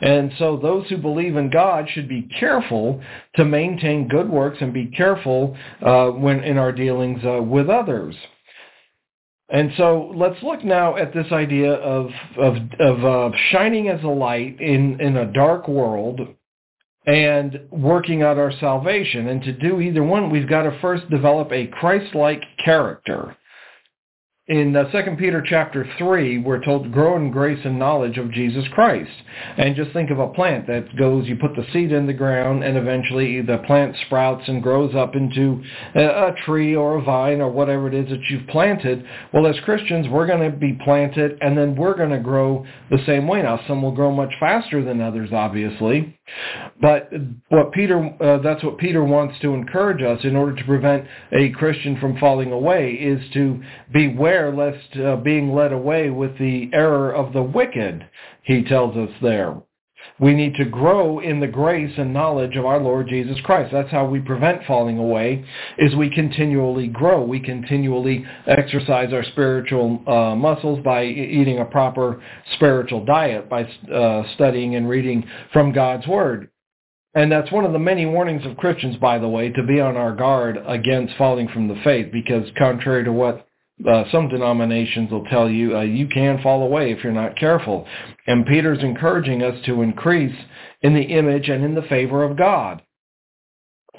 And 0.01 0.33
so 0.39 0.57
those 0.57 0.89
who 0.89 0.97
believe 0.97 1.37
in 1.37 1.51
God 1.51 1.89
should 1.91 2.09
be 2.09 2.29
careful 2.39 3.03
to 3.37 3.45
maintain 3.45 4.09
good 4.09 4.29
works 4.29 4.59
and 4.61 4.73
be 4.73 4.87
careful 4.87 5.57
uh, 5.85 6.09
when 6.11 6.43
in 6.45 6.57
our 6.57 6.73
dealings 6.73 7.21
uh, 7.25 7.43
with 7.43 7.69
others. 7.69 8.15
And 9.49 9.73
so 9.77 10.13
let's 10.15 10.43
look 10.43 10.65
now 10.65 10.97
at 10.97 11.13
this 11.13 11.31
idea 11.31 11.73
of 11.75 12.11
of, 12.39 12.57
of 12.81 13.05
uh, 13.05 13.37
shining 13.51 13.89
as 13.89 14.03
a 14.03 14.09
light 14.09 14.61
in, 14.61 15.01
in 15.01 15.17
a 15.17 15.33
dark 15.33 15.69
world 15.69 16.21
and 17.05 17.61
working 17.71 18.23
out 18.23 18.39
our 18.39 18.53
salvation. 18.61 19.29
And 19.29 19.43
to 19.43 19.53
do 19.53 19.81
either 19.81 20.05
one, 20.05 20.31
we've 20.31 20.49
got 20.49 20.63
to 20.63 20.79
first 20.81 21.11
develop 21.11 21.51
a 21.51 21.67
Christ-like 21.67 22.43
character 22.65 23.37
in 24.49 24.75
uh, 24.75 24.91
2 24.91 25.17
Peter 25.19 25.41
chapter 25.41 25.89
3, 25.99 26.39
we're 26.39 26.65
told 26.65 26.83
to 26.83 26.91
grow 26.91 27.17
in 27.17 27.31
grace 27.31 27.61
and 27.65 27.79
knowledge 27.79 28.19
of 28.19 28.33
Jesus 28.33 28.65
Christ. 28.75 29.13
And 29.57 29.77
just 29.77 29.93
think 29.93 30.11
of 30.11 30.19
a 30.19 30.31
plant 30.31 30.67
that 30.67 30.97
goes, 30.97 31.29
you 31.29 31.37
put 31.37 31.55
the 31.55 31.65
seed 31.73 31.93
in 31.93 32.09
the 32.09 32.13
ground, 32.13 32.65
and 32.65 32.77
eventually 32.77 33.41
the 33.41 33.59
plant 33.69 33.95
sprouts 34.05 34.43
and 34.49 34.61
grows 34.61 34.97
up 34.97 35.15
into 35.15 35.63
a, 35.95 36.03
a 36.03 36.35
tree 36.45 36.75
or 36.75 36.99
a 36.99 37.03
vine 37.03 37.41
or 37.41 37.53
whatever 37.53 37.87
it 37.87 37.95
is 37.95 38.11
that 38.11 38.19
you've 38.31 38.49
planted. 38.49 39.05
Well, 39.33 39.47
as 39.47 39.55
Christians, 39.65 40.09
we're 40.09 40.27
going 40.27 40.51
to 40.51 40.57
be 40.57 40.77
planted, 40.85 41.39
and 41.41 41.57
then 41.57 41.77
we're 41.77 41.97
going 41.97 42.11
to 42.11 42.19
grow 42.19 42.67
the 42.91 43.05
same 43.07 43.29
way. 43.29 43.43
Now, 43.43 43.61
some 43.69 43.81
will 43.81 43.95
grow 43.95 44.11
much 44.11 44.33
faster 44.41 44.85
than 44.85 45.01
others, 45.01 45.31
obviously. 45.33 46.19
But 46.81 47.11
what 47.49 47.73
Peter, 47.73 48.15
uh, 48.21 48.39
that's 48.39 48.63
what 48.65 48.79
Peter 48.79 49.05
wants 49.05 49.39
to 49.41 49.55
encourage 49.55 50.03
us 50.03 50.25
in 50.25 50.37
order 50.37 50.55
to 50.57 50.65
prevent 50.65 51.07
a 51.33 51.51
Christian 51.51 51.99
from 52.01 52.19
falling 52.19 52.53
away 52.53 52.93
is 52.93 53.21
to 53.35 53.63
beware 53.93 54.55
lest 54.55 54.97
uh, 54.97 55.17
being 55.17 55.53
led 55.53 55.73
away 55.73 56.11
with 56.11 56.39
the 56.39 56.71
error 56.73 57.13
of 57.15 57.33
the 57.33 57.43
wicked, 57.43 58.07
he 58.43 58.65
tells 58.65 58.97
us 58.97 59.11
there. 59.21 59.57
We 60.23 60.35
need 60.35 60.55
to 60.55 60.65
grow 60.65 61.19
in 61.19 61.41
the 61.41 61.49
grace 61.49 61.93
and 61.99 62.15
knowledge 62.15 62.55
of 62.55 62.65
our 62.65 62.79
Lord 62.79 63.09
Jesus 63.09 63.37
Christ. 63.43 63.73
That's 63.73 63.91
how 63.91 64.07
we 64.07 64.21
prevent 64.21 64.65
falling 64.67 64.99
away, 64.99 65.45
is 65.79 65.97
we 65.97 66.11
continually 66.11 66.87
grow. 66.87 67.25
We 67.25 67.41
continually 67.41 68.25
exercise 68.47 69.13
our 69.13 69.25
spiritual 69.25 70.01
uh, 70.07 70.37
muscles 70.37 70.79
by 70.85 71.07
eating 71.07 71.59
a 71.59 71.65
proper 71.65 72.23
spiritual 72.55 73.05
diet, 73.05 73.51
by 73.51 73.65
uh, 73.93 74.23
studying 74.35 74.77
and 74.77 74.89
reading 74.89 75.25
from 75.53 75.73
God's 75.73 76.07
Word. 76.07 76.51
And 77.17 77.31
that's 77.31 77.51
one 77.51 77.65
of 77.65 77.73
the 77.73 77.81
many 77.81 78.07
warnings 78.07 78.47
of 78.47 78.57
Christians, 78.57 78.97
by 78.99 79.19
the 79.19 79.29
way, 79.29 79.51
to 79.51 79.63
be 79.65 79.81
on 79.81 79.97
our 79.97 80.15
guard 80.15 80.57
against 80.69 81.17
falling 81.17 81.49
from 81.49 81.67
the 81.67 81.81
faith, 81.83 82.13
because 82.13 82.49
contrary 82.57 83.03
to 83.03 83.13
what 83.13 83.49
uh, 83.89 84.05
some 84.11 84.29
denominations 84.29 85.11
will 85.11 85.25
tell 85.25 85.49
you 85.49 85.77
uh, 85.77 85.83
you 85.83 86.07
can 86.07 86.43
fall 86.43 86.63
away 86.63 86.93
if 86.93 87.03
you're 87.03 87.13
not 87.13 87.37
careful. 87.37 87.87
And 88.27 88.47
Peter's 88.47 88.83
encouraging 88.83 89.43
us 89.43 89.57
to 89.67 89.83
increase 89.83 90.37
in 90.83 90.95
the 90.95 91.03
image 91.03 91.49
and 91.49 91.65
in 91.65 91.75
the 91.75 91.83
favor 91.83 92.23
of 92.23 92.37
God. 92.37 92.83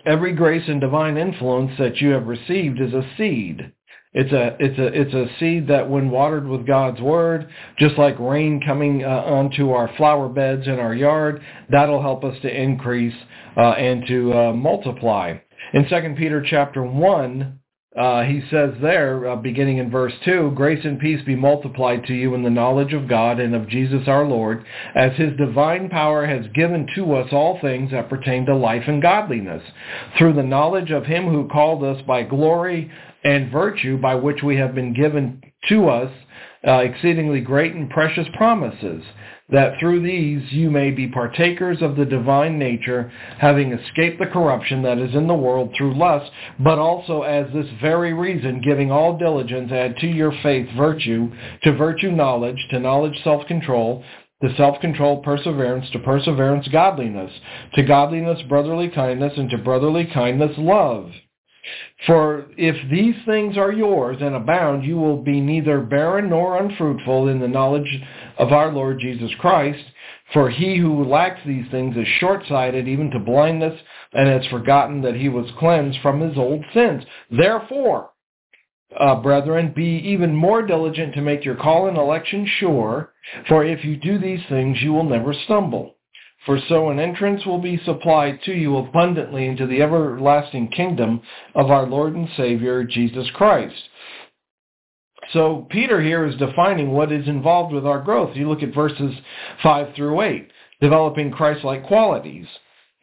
Every 0.06 0.34
grace 0.34 0.68
and 0.68 0.82
divine 0.82 1.18
influence 1.18 1.72
that 1.80 1.98
you 1.98 2.10
have 2.10 2.28
received 2.28 2.82
is 2.82 2.94
a 2.94 3.10
seed. 3.18 3.72
It's 4.16 4.32
a 4.32 4.56
it's 4.60 4.78
a 4.78 5.02
it's 5.02 5.14
a 5.14 5.40
seed 5.40 5.68
that 5.70 5.90
when 5.90 6.12
watered 6.12 6.48
with 6.48 6.68
God's 6.68 7.02
word, 7.02 7.50
just 7.80 7.98
like 7.98 8.20
rain 8.20 8.62
coming 8.64 9.04
uh, 9.04 9.08
onto 9.08 9.72
our 9.72 9.90
flower 9.98 10.30
beds 10.30 10.68
in 10.68 10.78
our 10.78 10.94
yard, 10.94 11.42
that'll 11.72 12.02
help 12.02 12.24
us 12.24 12.36
to 12.44 12.62
increase 12.62 13.16
uh, 13.58 13.72
and 13.72 14.06
to 14.08 14.34
uh, 14.34 14.54
multiply. 14.54 15.36
In 15.74 15.90
2 15.90 16.16
Peter 16.16 16.46
chapter 16.48 16.84
1, 16.84 17.60
uh, 17.96 18.24
he 18.24 18.42
says 18.50 18.74
there, 18.82 19.30
uh, 19.30 19.36
beginning 19.36 19.78
in 19.78 19.92
verse 19.92 20.14
2, 20.26 20.54
Grace 20.56 20.84
and 20.84 21.00
peace 21.00 21.22
be 21.26 21.36
multiplied 21.36 22.04
to 22.06 22.14
you 22.14 22.34
in 22.34 22.42
the 22.42 22.50
knowledge 22.50 22.92
of 22.94 23.08
God 23.08 23.40
and 23.40 23.54
of 23.54 23.70
Jesus 23.70 24.08
our 24.08 24.26
Lord, 24.26 24.66
as 24.96 25.16
his 25.16 25.38
divine 25.38 25.90
power 25.90 26.26
has 26.26 26.46
given 26.56 26.88
to 26.96 27.14
us 27.14 27.32
all 27.32 27.60
things 27.62 27.92
that 27.92 28.10
pertain 28.10 28.48
to 28.48 28.56
life 28.56 28.84
and 28.88 29.00
godliness, 29.00 29.62
through 30.18 30.34
the 30.34 30.42
knowledge 30.42 30.90
of 30.90 31.06
him 31.06 31.28
who 31.28 31.48
called 31.48 31.84
us 31.84 32.02
by 32.08 32.24
glory 32.24 32.92
and 33.24 33.52
virtue, 33.52 33.98
by 33.98 34.16
which 34.16 34.42
we 34.42 34.56
have 34.56 34.74
been 34.74 34.94
given 34.94 35.42
to 35.70 35.88
us 35.88 36.12
uh, 36.68 36.78
exceedingly 36.78 37.42
great 37.42 37.76
and 37.76 37.92
precious 37.92 38.28
promises 38.36 39.04
that 39.54 39.80
through 39.80 40.02
these 40.02 40.52
you 40.52 40.70
may 40.70 40.92
be 40.92 41.08
partakers 41.08 41.82
of 41.82 41.96
the 41.96 42.06
divine 42.06 42.60
nature, 42.60 43.10
having 43.38 43.72
escaped 43.72 44.20
the 44.20 44.26
corruption 44.26 44.82
that 44.82 44.98
is 44.98 45.16
in 45.16 45.28
the 45.28 45.34
world 45.34 45.74
through 45.78 45.98
lust, 45.98 46.30
but 46.60 46.80
also 46.80 47.22
as 47.22 47.46
this 47.54 47.68
very 47.80 48.14
reason, 48.14 48.62
giving 48.62 48.92
all 48.92 49.18
diligence, 49.18 49.72
add 49.72 49.96
to 49.98 50.08
your 50.08 50.34
faith 50.44 50.68
virtue, 50.76 51.32
to 51.64 51.72
virtue 51.72 52.12
knowledge, 52.12 52.58
to 52.72 52.80
knowledge 52.80 53.18
self-control, 53.24 54.04
to 54.44 54.56
self-control 54.58 55.22
perseverance, 55.22 55.90
to 55.92 56.00
perseverance 56.00 56.68
godliness, 56.70 57.32
to 57.76 57.84
godliness 57.84 58.42
brotherly 58.50 58.90
kindness, 58.90 59.34
and 59.38 59.50
to 59.52 59.58
brotherly 59.60 60.10
kindness 60.14 60.52
love. 60.58 61.12
For 62.06 62.48
if 62.58 62.76
these 62.90 63.16
things 63.26 63.58
are 63.58 63.72
yours 63.72 64.18
and 64.22 64.36
abound, 64.36 64.84
you 64.84 64.98
will 64.98 65.22
be 65.22 65.40
neither 65.40 65.80
barren 65.80 66.30
nor 66.30 66.58
unfruitful 66.58 67.30
in 67.30 67.40
the 67.40 67.48
knowledge 67.48 68.02
of 68.38 68.52
our 68.52 68.72
Lord 68.72 69.00
Jesus 69.00 69.32
Christ. 69.40 69.84
For 70.34 70.50
he 70.50 70.78
who 70.78 71.06
lacks 71.06 71.42
these 71.46 71.70
things 71.70 71.96
is 71.96 72.08
short-sighted 72.20 72.88
even 72.88 73.12
to 73.12 73.20
blindness 73.20 73.80
and 74.14 74.28
has 74.28 74.46
forgotten 74.48 75.02
that 75.04 75.16
he 75.16 75.30
was 75.30 75.52
cleansed 75.60 76.00
from 76.02 76.20
his 76.22 76.38
old 76.38 76.66
sins. 76.74 77.04
Therefore, 77.30 78.10
uh, 79.00 79.16
brethren, 79.22 79.74
be 79.76 80.02
even 80.06 80.36
more 80.36 80.62
diligent 80.62 81.14
to 81.14 81.22
make 81.22 81.46
your 81.46 81.56
call 81.56 81.88
and 81.88 81.98
election 81.98 82.48
sure, 82.60 83.14
for 83.48 83.64
if 83.66 83.84
you 83.84 83.96
do 83.96 84.18
these 84.18 84.44
things, 84.50 84.82
you 84.82 84.94
will 84.94 85.04
never 85.04 85.34
stumble. 85.34 85.96
For 86.46 86.60
so 86.68 86.90
an 86.90 87.00
entrance 87.00 87.46
will 87.46 87.60
be 87.60 87.82
supplied 87.86 88.42
to 88.44 88.54
you 88.54 88.78
abundantly 88.78 89.46
into 89.46 89.66
the 89.66 89.82
everlasting 89.82 90.70
kingdom 90.70 91.22
of 91.56 91.72
our 91.72 91.86
Lord 91.86 92.16
and 92.16 92.28
Savior, 92.36 92.84
Jesus 92.84 93.30
Christ. 93.34 93.82
So 95.32 95.68
Peter 95.70 96.02
here 96.02 96.26
is 96.26 96.36
defining 96.36 96.92
what 96.92 97.14
is 97.14 97.28
involved 97.28 97.74
with 97.74 97.86
our 97.86 98.02
growth. 98.02 98.36
You 98.36 98.50
look 98.50 98.62
at 98.62 98.76
verses 98.76 99.16
5 99.62 99.96
through 99.96 100.22
8. 100.22 100.50
Developing 100.82 101.32
Christ-like 101.32 101.86
qualities 101.86 102.48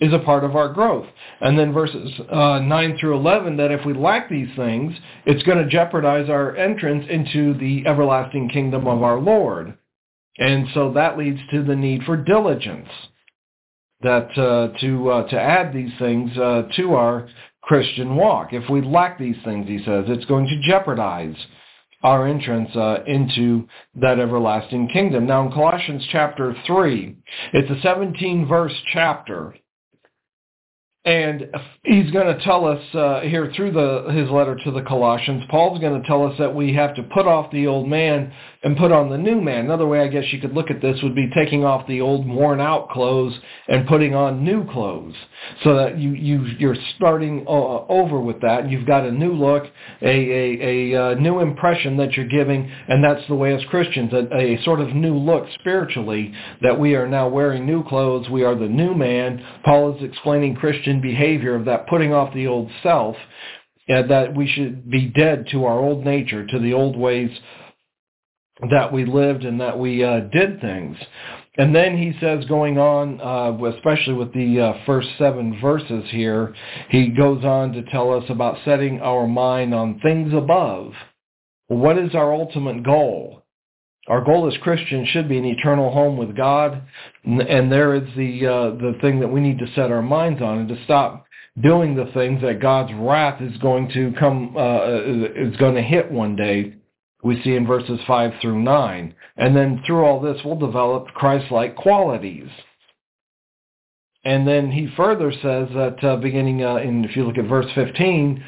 is 0.00 0.12
a 0.12 0.18
part 0.18 0.44
of 0.44 0.54
our 0.54 0.70
growth. 0.70 1.06
And 1.40 1.58
then 1.58 1.72
verses 1.72 2.12
uh, 2.30 2.58
9 2.58 2.98
through 3.00 3.16
11, 3.16 3.56
that 3.56 3.70
if 3.70 3.86
we 3.86 3.94
lack 3.94 4.28
these 4.28 4.54
things, 4.54 4.94
it's 5.24 5.42
going 5.44 5.58
to 5.58 5.70
jeopardize 5.70 6.28
our 6.28 6.54
entrance 6.56 7.06
into 7.08 7.54
the 7.54 7.86
everlasting 7.86 8.50
kingdom 8.50 8.86
of 8.86 9.02
our 9.02 9.18
Lord. 9.18 9.78
And 10.38 10.66
so 10.74 10.92
that 10.92 11.16
leads 11.16 11.40
to 11.52 11.62
the 11.62 11.76
need 11.76 12.02
for 12.04 12.16
diligence 12.16 12.88
that 14.02 14.30
uh, 14.38 14.78
to 14.80 15.10
uh, 15.10 15.28
to 15.28 15.40
add 15.40 15.72
these 15.72 15.92
things 15.98 16.36
uh, 16.38 16.62
to 16.76 16.94
our 16.94 17.28
Christian 17.62 18.16
walk. 18.16 18.52
If 18.52 18.68
we 18.70 18.80
lack 18.82 19.18
these 19.18 19.36
things, 19.44 19.68
he 19.68 19.78
says, 19.84 20.04
it's 20.08 20.24
going 20.24 20.46
to 20.46 20.68
jeopardize 20.68 21.36
our 22.02 22.26
entrance 22.26 22.74
uh, 22.74 23.04
into 23.06 23.68
that 23.94 24.18
everlasting 24.18 24.88
kingdom. 24.88 25.26
Now 25.26 25.46
in 25.46 25.52
Colossians 25.52 26.06
chapter 26.10 26.56
3, 26.66 27.16
it's 27.52 27.70
a 27.70 27.80
17 27.82 28.48
verse 28.48 28.74
chapter. 28.92 29.54
And 31.02 31.46
he's 31.82 32.10
going 32.10 32.26
to 32.26 32.44
tell 32.44 32.66
us 32.66 32.82
uh, 32.94 33.20
here 33.22 33.50
through 33.56 33.72
the, 33.72 34.12
his 34.12 34.28
letter 34.28 34.54
to 34.64 34.70
the 34.70 34.82
Colossians, 34.82 35.44
Paul's 35.48 35.80
going 35.80 36.00
to 36.00 36.06
tell 36.06 36.26
us 36.26 36.34
that 36.38 36.54
we 36.54 36.74
have 36.74 36.94
to 36.96 37.02
put 37.04 37.26
off 37.26 37.50
the 37.52 37.66
old 37.66 37.88
man 37.88 38.30
and 38.62 38.76
put 38.76 38.92
on 38.92 39.08
the 39.08 39.16
new 39.16 39.40
man. 39.40 39.64
Another 39.64 39.86
way 39.86 40.00
I 40.00 40.08
guess 40.08 40.24
you 40.30 40.38
could 40.38 40.52
look 40.52 40.70
at 40.70 40.82
this 40.82 41.00
would 41.02 41.14
be 41.14 41.30
taking 41.34 41.64
off 41.64 41.86
the 41.86 42.02
old 42.02 42.28
worn 42.28 42.60
out 42.60 42.90
clothes 42.90 43.32
and 43.68 43.88
putting 43.88 44.14
on 44.14 44.44
new 44.44 44.70
clothes 44.70 45.14
so 45.64 45.74
that 45.74 45.98
you, 45.98 46.10
you, 46.10 46.44
you're 46.58 46.76
starting 46.96 47.46
uh, 47.48 47.50
over 47.50 48.20
with 48.20 48.42
that. 48.42 48.68
You've 48.68 48.86
got 48.86 49.06
a 49.06 49.10
new 49.10 49.32
look, 49.32 49.64
a, 50.02 50.06
a, 50.06 50.92
a, 50.92 51.02
uh, 51.02 51.14
new 51.14 51.40
impression 51.40 51.96
that 51.96 52.12
you're 52.12 52.28
giving, 52.28 52.70
and 52.88 53.02
that's 53.02 53.26
the 53.28 53.34
way 53.34 53.54
as 53.54 53.64
Christians, 53.70 54.12
a, 54.12 54.36
a 54.36 54.62
sort 54.64 54.80
of 54.80 54.94
new 54.94 55.16
look 55.16 55.46
spiritually 55.60 56.34
that 56.60 56.78
we 56.78 56.94
are 56.94 57.08
now 57.08 57.26
wearing 57.26 57.64
new 57.64 57.82
clothes. 57.84 58.28
We 58.28 58.44
are 58.44 58.54
the 58.54 58.68
new 58.68 58.94
man. 58.94 59.42
Paul 59.64 59.96
is 59.96 60.02
explaining 60.02 60.56
Christian 60.56 60.89
behavior 60.98 61.54
of 61.54 61.66
that 61.66 61.86
putting 61.86 62.12
off 62.12 62.34
the 62.34 62.46
old 62.46 62.70
self, 62.82 63.16
uh, 63.88 64.02
that 64.08 64.34
we 64.34 64.46
should 64.46 64.90
be 64.90 65.06
dead 65.06 65.46
to 65.52 65.64
our 65.64 65.78
old 65.78 66.04
nature, 66.04 66.46
to 66.46 66.58
the 66.58 66.72
old 66.72 66.96
ways 66.96 67.30
that 68.70 68.92
we 68.92 69.04
lived 69.04 69.44
and 69.44 69.60
that 69.60 69.78
we 69.78 70.02
uh, 70.04 70.20
did 70.32 70.60
things. 70.60 70.96
And 71.56 71.74
then 71.74 71.96
he 71.96 72.18
says, 72.20 72.44
going 72.46 72.78
on, 72.78 73.20
uh, 73.20 73.66
especially 73.76 74.14
with 74.14 74.32
the 74.32 74.60
uh, 74.60 74.72
first 74.86 75.08
seven 75.18 75.60
verses 75.60 76.04
here, 76.10 76.54
he 76.88 77.08
goes 77.08 77.44
on 77.44 77.72
to 77.72 77.82
tell 77.90 78.12
us 78.12 78.24
about 78.28 78.58
setting 78.64 79.00
our 79.00 79.26
mind 79.26 79.74
on 79.74 80.00
things 80.00 80.32
above. 80.32 80.92
What 81.66 81.98
is 81.98 82.14
our 82.14 82.32
ultimate 82.32 82.82
goal? 82.82 83.39
Our 84.08 84.24
goal 84.24 84.50
as 84.50 84.58
Christians 84.62 85.08
should 85.08 85.28
be 85.28 85.38
an 85.38 85.44
eternal 85.44 85.90
home 85.90 86.16
with 86.16 86.36
God, 86.36 86.82
and 87.24 87.70
there 87.70 87.94
is 87.94 88.08
the 88.16 88.46
uh, 88.46 88.70
the 88.70 88.98
thing 89.00 89.20
that 89.20 89.28
we 89.28 89.40
need 89.40 89.58
to 89.58 89.72
set 89.74 89.92
our 89.92 90.02
minds 90.02 90.40
on, 90.42 90.58
and 90.58 90.68
to 90.68 90.84
stop 90.84 91.26
doing 91.60 91.94
the 91.94 92.10
things 92.14 92.40
that 92.42 92.60
God's 92.60 92.92
wrath 92.94 93.42
is 93.42 93.56
going 93.58 93.90
to 93.90 94.12
come 94.18 94.56
uh, 94.56 94.86
is 95.36 95.56
going 95.56 95.74
to 95.74 95.82
hit 95.82 96.10
one 96.10 96.34
day 96.34 96.74
we 97.22 97.42
see 97.42 97.54
in 97.54 97.66
verses 97.66 98.00
5 98.06 98.32
through 98.40 98.62
9. 98.62 99.14
And 99.36 99.56
then 99.56 99.82
through 99.86 100.04
all 100.04 100.20
this, 100.20 100.40
we'll 100.44 100.56
develop 100.56 101.06
Christ-like 101.08 101.76
qualities. 101.76 102.48
And 104.24 104.46
then 104.46 104.70
he 104.70 104.88
further 104.96 105.32
says 105.32 105.68
that 105.74 105.96
uh, 106.02 106.16
beginning 106.16 106.62
uh, 106.62 106.76
in, 106.76 107.04
if 107.04 107.16
you 107.16 107.26
look 107.26 107.38
at 107.38 107.46
verse 107.46 107.70
15, 107.74 108.42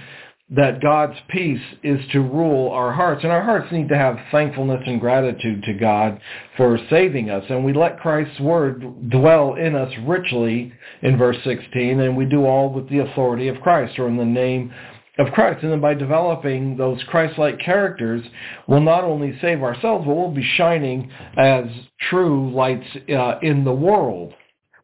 that 0.54 0.82
God's 0.82 1.18
peace 1.30 1.62
is 1.82 1.98
to 2.12 2.20
rule 2.20 2.70
our 2.70 2.92
hearts. 2.92 3.22
And 3.22 3.32
our 3.32 3.42
hearts 3.42 3.72
need 3.72 3.88
to 3.88 3.96
have 3.96 4.18
thankfulness 4.30 4.82
and 4.86 5.00
gratitude 5.00 5.62
to 5.64 5.72
God 5.72 6.20
for 6.56 6.78
saving 6.90 7.30
us. 7.30 7.44
And 7.48 7.64
we 7.64 7.72
let 7.72 8.00
Christ's 8.00 8.38
word 8.38 9.10
dwell 9.10 9.54
in 9.54 9.74
us 9.74 9.92
richly 10.06 10.72
in 11.00 11.16
verse 11.16 11.38
16, 11.44 12.00
and 12.00 12.16
we 12.16 12.26
do 12.26 12.44
all 12.44 12.70
with 12.70 12.88
the 12.90 12.98
authority 12.98 13.48
of 13.48 13.60
Christ 13.62 13.98
or 13.98 14.08
in 14.08 14.18
the 14.18 14.24
name 14.24 14.72
of 15.18 15.32
Christ. 15.32 15.62
And 15.62 15.72
then 15.72 15.80
by 15.80 15.94
developing 15.94 16.76
those 16.76 17.02
Christ-like 17.04 17.58
characters, 17.58 18.22
we'll 18.66 18.80
not 18.80 19.04
only 19.04 19.38
save 19.40 19.62
ourselves, 19.62 20.04
but 20.06 20.14
we'll 20.14 20.30
be 20.30 20.48
shining 20.56 21.10
as 21.38 21.64
true 22.10 22.52
lights 22.52 22.86
uh, 23.08 23.38
in 23.40 23.64
the 23.64 23.72
world. 23.72 24.34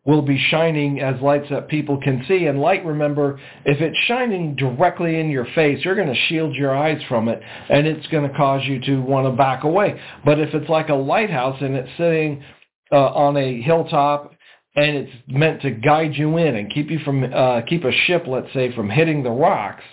We'll 0.09 0.23
be 0.23 0.43
shining 0.49 1.03
as 1.03 1.21
lights 1.21 1.51
that 1.51 1.69
people 1.69 2.01
can 2.01 2.25
see. 2.27 2.47
And 2.47 2.63
light, 2.63 2.83
remember, 2.83 3.39
if 3.67 3.79
it's 3.83 3.99
shining 4.07 4.57
directly 4.57 5.21
in 5.21 5.29
your 5.29 5.45
face, 5.55 5.85
you're 5.85 5.97
going 5.97 6.09
to 6.09 6.27
shield 6.29 6.55
your 6.55 6.75
eyes 6.75 6.99
from 7.11 7.29
it, 7.29 7.43
and 7.69 7.87
it's 7.87 8.07
going 8.07 8.27
to 8.27 8.35
cause 8.35 8.65
you 8.65 8.81
to 8.87 9.03
want 9.03 9.27
to 9.27 9.37
back 9.37 9.65
away. 9.65 10.01
But 10.25 10.41
if 10.41 10.55
it's 10.55 10.71
like 10.71 10.89
a 10.89 10.95
lighthouse 10.95 11.61
and 11.61 11.75
it's 11.75 11.91
sitting 11.99 12.43
uh, 12.91 13.09
on 13.09 13.37
a 13.37 13.61
hilltop 13.61 14.33
and 14.77 14.97
it's 14.97 15.13
meant 15.27 15.61
to 15.61 15.73
guide 15.73 16.15
you 16.15 16.39
in 16.39 16.57
and 16.57 16.73
keep 16.73 16.91
you 16.91 17.01
from 17.01 17.25
uh, 17.25 17.61
keep 17.69 17.85
a 17.85 17.93
ship, 18.07 18.25
let's 18.27 18.51
say, 18.55 18.75
from 18.75 18.89
hitting 18.89 19.23
the 19.23 19.31
rocks, 19.31 19.85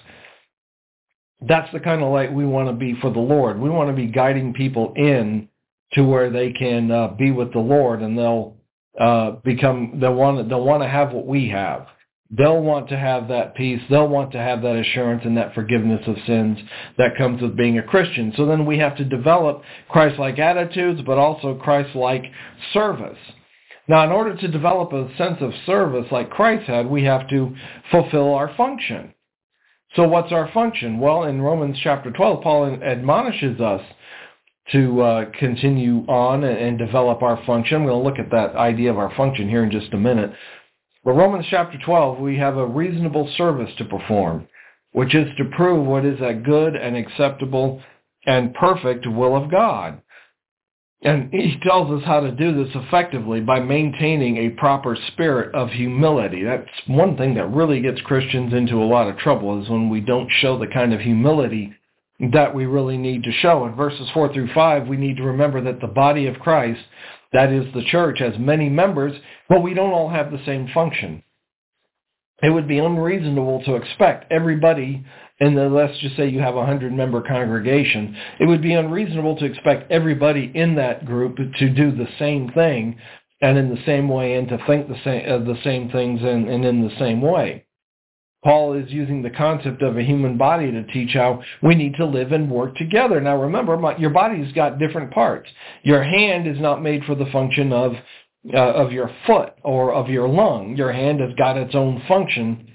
that's 1.42 1.70
the 1.74 1.80
kind 1.82 2.02
of 2.02 2.10
light 2.14 2.34
we 2.34 2.46
want 2.46 2.70
to 2.70 2.74
be 2.74 2.98
for 3.02 3.12
the 3.12 3.20
Lord. 3.20 3.60
We 3.60 3.70
want 3.70 3.90
to 3.90 3.94
be 3.94 4.08
guiding 4.08 4.54
people 4.54 4.94
in 4.96 5.50
to 5.92 6.04
where 6.04 6.30
they 6.30 6.54
can 6.54 6.90
uh, 6.90 7.10
be 7.10 7.32
with 7.32 7.52
the 7.52 7.60
Lord, 7.60 8.02
and 8.02 8.18
they'll 8.18 8.56
uh, 9.00 9.32
become 9.44 9.98
they'll 10.00 10.14
want 10.14 10.48
they'll 10.50 10.64
want 10.64 10.84
to 10.84 10.90
have 10.90 11.12
what 11.12 11.28
we 11.28 11.50
have. 11.50 11.88
They'll 12.32 12.62
want 12.62 12.90
to 12.90 12.98
have 12.98 13.28
that 13.28 13.56
peace. 13.56 13.82
They'll 13.90 14.08
want 14.08 14.32
to 14.32 14.40
have 14.40 14.64
that 14.64 14.76
assurance 14.76 15.22
and 15.26 15.38
that 15.38 15.54
forgiveness 15.54 16.02
of 16.08 16.16
sins 16.26 16.58
that 16.98 17.18
comes 17.18 17.42
with 17.42 17.56
being 17.56 17.78
a 17.78 17.84
Christian. 17.84 18.34
So 18.36 18.46
then 18.48 18.66
we 18.66 18.80
have 18.80 18.98
to 18.98 19.06
develop 19.06 19.62
Christ-like 19.90 20.40
attitudes, 20.40 21.02
but 21.06 21.20
also 21.20 21.54
Christ-like 21.56 22.24
service. 22.74 23.20
Now, 23.88 24.04
in 24.04 24.12
order 24.12 24.36
to 24.36 24.48
develop 24.48 24.92
a 24.92 25.16
sense 25.18 25.38
of 25.42 25.52
service 25.68 26.08
like 26.12 26.32
Christ 26.32 26.66
had, 26.68 26.88
we 26.88 27.04
have 27.04 27.30
to 27.30 27.56
fulfill 27.92 28.34
our 28.34 28.54
function. 28.56 29.14
So 29.96 30.08
what's 30.08 30.32
our 30.32 30.52
function? 30.52 31.00
Well, 31.00 31.24
in 31.24 31.42
Romans 31.42 31.78
chapter 31.84 32.12
12, 32.12 32.42
Paul 32.42 32.80
admonishes 32.84 33.62
us 33.62 33.82
to 34.72 35.02
uh, 35.02 35.26
continue 35.38 36.06
on 36.08 36.44
and 36.44 36.78
develop 36.78 37.22
our 37.22 37.44
function. 37.46 37.78
I'm 37.78 37.86
going 37.86 38.02
to 38.02 38.10
look 38.10 38.20
at 38.20 38.32
that 38.32 38.56
idea 38.56 38.90
of 38.90 38.98
our 38.98 39.14
function 39.16 39.48
here 39.48 39.64
in 39.64 39.72
just 39.72 39.94
a 39.94 39.98
minute. 39.98 40.32
But 41.04 41.14
Romans 41.14 41.46
chapter 41.50 41.78
12, 41.86 42.20
we 42.20 42.38
have 42.38 42.58
a 42.58 42.66
reasonable 42.66 43.32
service 43.38 43.70
to 43.78 43.86
perform, 43.86 44.48
which 44.92 45.14
is 45.14 45.28
to 45.38 45.46
prove 45.56 45.86
what 45.86 46.04
is 46.04 46.20
a 46.20 46.34
good 46.34 46.76
and 46.76 46.98
acceptable 46.98 47.82
and 48.26 48.56
perfect 48.56 49.06
will 49.08 49.36
of 49.36 49.52
God. 49.52 50.02
And 51.04 51.32
he 51.32 51.60
tells 51.62 51.92
us 51.92 52.08
how 52.08 52.22
to 52.22 52.32
do 52.32 52.64
this 52.64 52.74
effectively 52.74 53.40
by 53.40 53.60
maintaining 53.60 54.38
a 54.38 54.50
proper 54.50 54.98
spirit 55.10 55.54
of 55.54 55.70
humility. 55.70 56.44
That's 56.44 56.68
one 56.88 57.16
thing 57.16 57.36
that 57.36 57.54
really 57.54 57.82
gets 57.82 58.02
Christians 58.02 58.54
into 58.54 58.78
a 58.78 58.86
lot 58.86 59.08
of 59.08 59.18
trouble 59.18 59.62
is 59.62 59.70
when 59.70 59.90
we 59.90 60.02
don't 60.02 60.32
show 60.40 60.58
the 60.58 60.66
kind 60.66 60.92
of 60.94 61.02
humility 61.02 61.76
that 62.32 62.56
we 62.56 62.66
really 62.66 62.98
need 62.98 63.24
to 63.24 63.32
show. 63.32 63.66
In 63.66 63.76
verses 63.76 64.10
4 64.14 64.34
through 64.34 64.54
5, 64.54 64.88
we 64.88 64.98
need 64.98 65.18
to 65.18 65.24
remember 65.24 65.62
that 65.62 65.82
the 65.82 65.88
body 65.88 66.28
of 66.28 66.40
Christ, 66.40 66.82
that 67.34 67.52
is 67.52 67.74
the 67.74 67.84
church, 67.84 68.20
has 68.20 68.34
many 68.40 68.70
members, 68.70 69.14
but 69.50 69.62
we 69.62 69.74
don't 69.74 69.92
all 69.92 70.10
have 70.10 70.32
the 70.32 70.44
same 70.46 70.70
function. 70.74 71.24
It 72.42 72.50
would 72.50 72.68
be 72.68 72.80
unreasonable 72.80 73.64
to 73.66 73.76
expect 73.76 74.32
everybody 74.32 75.06
and 75.40 75.58
then 75.58 75.74
let's 75.74 75.98
just 76.00 76.16
say 76.16 76.30
you 76.30 76.40
have 76.40 76.56
a 76.56 76.60
100-member 76.60 77.22
congregation, 77.24 78.16
it 78.40 78.46
would 78.46 78.62
be 78.62 78.74
unreasonable 78.74 79.36
to 79.38 79.46
expect 79.46 79.92
everybody 79.92 80.52
in 80.56 80.76
that 80.76 81.06
group 81.06 81.36
to 81.36 81.70
do 81.70 81.92
the 81.92 82.08
same 82.18 82.50
thing 82.52 82.98
and 83.42 83.58
in 83.58 83.70
the 83.70 83.82
same 83.86 84.08
way 84.08 84.36
and 84.36 84.48
to 84.48 84.58
think 84.66 84.88
the 84.88 85.00
same, 85.04 85.30
uh, 85.30 85.40
the 85.40 85.60
same 85.64 85.90
things 85.90 86.22
and, 86.22 86.48
and 86.48 86.64
in 86.64 86.88
the 86.88 86.96
same 86.98 87.22
way. 87.22 87.65
Paul 88.46 88.74
is 88.74 88.92
using 88.92 89.24
the 89.24 89.32
concept 89.32 89.82
of 89.82 89.98
a 89.98 90.04
human 90.04 90.38
body 90.38 90.70
to 90.72 90.84
teach 90.84 91.14
how 91.14 91.42
we 91.64 91.74
need 91.74 91.96
to 91.96 92.06
live 92.06 92.32
and 92.32 92.50
work 92.50 92.76
together. 92.76 93.20
Now 93.20 93.42
remember, 93.42 93.76
my, 93.76 93.98
your 93.98 94.12
body's 94.12 94.54
got 94.54 94.78
different 94.78 95.10
parts. 95.10 95.50
Your 95.82 96.04
hand 96.04 96.48
is 96.48 96.60
not 96.60 96.84
made 96.84 97.04
for 97.06 97.16
the 97.16 97.26
function 97.32 97.74
of 97.74 97.94
uh, 98.54 98.58
of 98.58 98.92
your 98.92 99.10
foot 99.26 99.54
or 99.64 99.96
of 99.96 100.10
your 100.10 100.28
lung. 100.28 100.76
Your 100.78 100.92
hand 100.92 101.22
has 101.22 101.34
got 101.34 101.58
its 101.58 101.74
own 101.74 102.04
function 102.08 102.68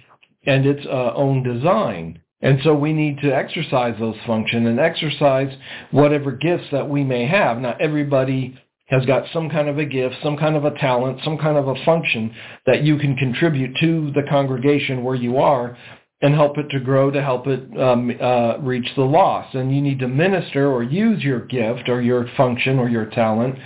and 0.45 0.67
its 0.67 0.85
uh, 0.87 1.13
own 1.15 1.45
design. 1.45 2.21
And 2.43 2.59
so 2.65 2.75
we 2.75 2.93
need 2.93 3.21
to 3.21 3.33
exercise 3.33 3.95
those 4.01 4.17
functions 4.27 4.67
and 4.67 4.81
exercise 4.81 5.57
whatever 5.93 6.33
gifts 6.33 6.67
that 6.73 6.89
we 6.89 7.05
may 7.05 7.27
have. 7.27 7.59
Now, 7.59 7.77
everybody 7.79 8.59
has 8.91 9.07
got 9.07 9.25
some 9.33 9.49
kind 9.49 9.69
of 9.69 9.79
a 9.79 9.85
gift, 9.85 10.17
some 10.23 10.37
kind 10.37 10.57
of 10.57 10.65
a 10.65 10.73
talent, 10.73 11.21
some 11.25 11.39
kind 11.39 11.57
of 11.57 11.69
a 11.69 11.85
function 11.85 12.35
that 12.67 12.83
you 12.83 12.99
can 12.99 13.17
contribute 13.17 13.77
to 13.81 14.11
the 14.13 14.23
congregation 14.29 15.05
where 15.05 15.15
you 15.15 15.39
are 15.39 15.77
and 16.23 16.35
help 16.35 16.59
it 16.59 16.69
to 16.71 16.81
grow, 16.81 17.11
to 17.11 17.23
help 17.23 17.47
it 17.47 17.61
um, 17.81 18.11
uh, 18.21 18.59
reach 18.59 18.87
the 18.97 19.03
lost. 19.03 19.55
And 19.55 19.75
you 19.75 19.81
need 19.81 20.01
to 20.01 20.09
minister 20.09 20.71
or 20.71 20.83
use 20.83 21.23
your 21.23 21.47
gift 21.47 21.89
or 21.89 22.03
your 22.03 22.29
function 22.37 22.79
or 22.79 22.89
your 22.89 23.07
talent 23.07 23.57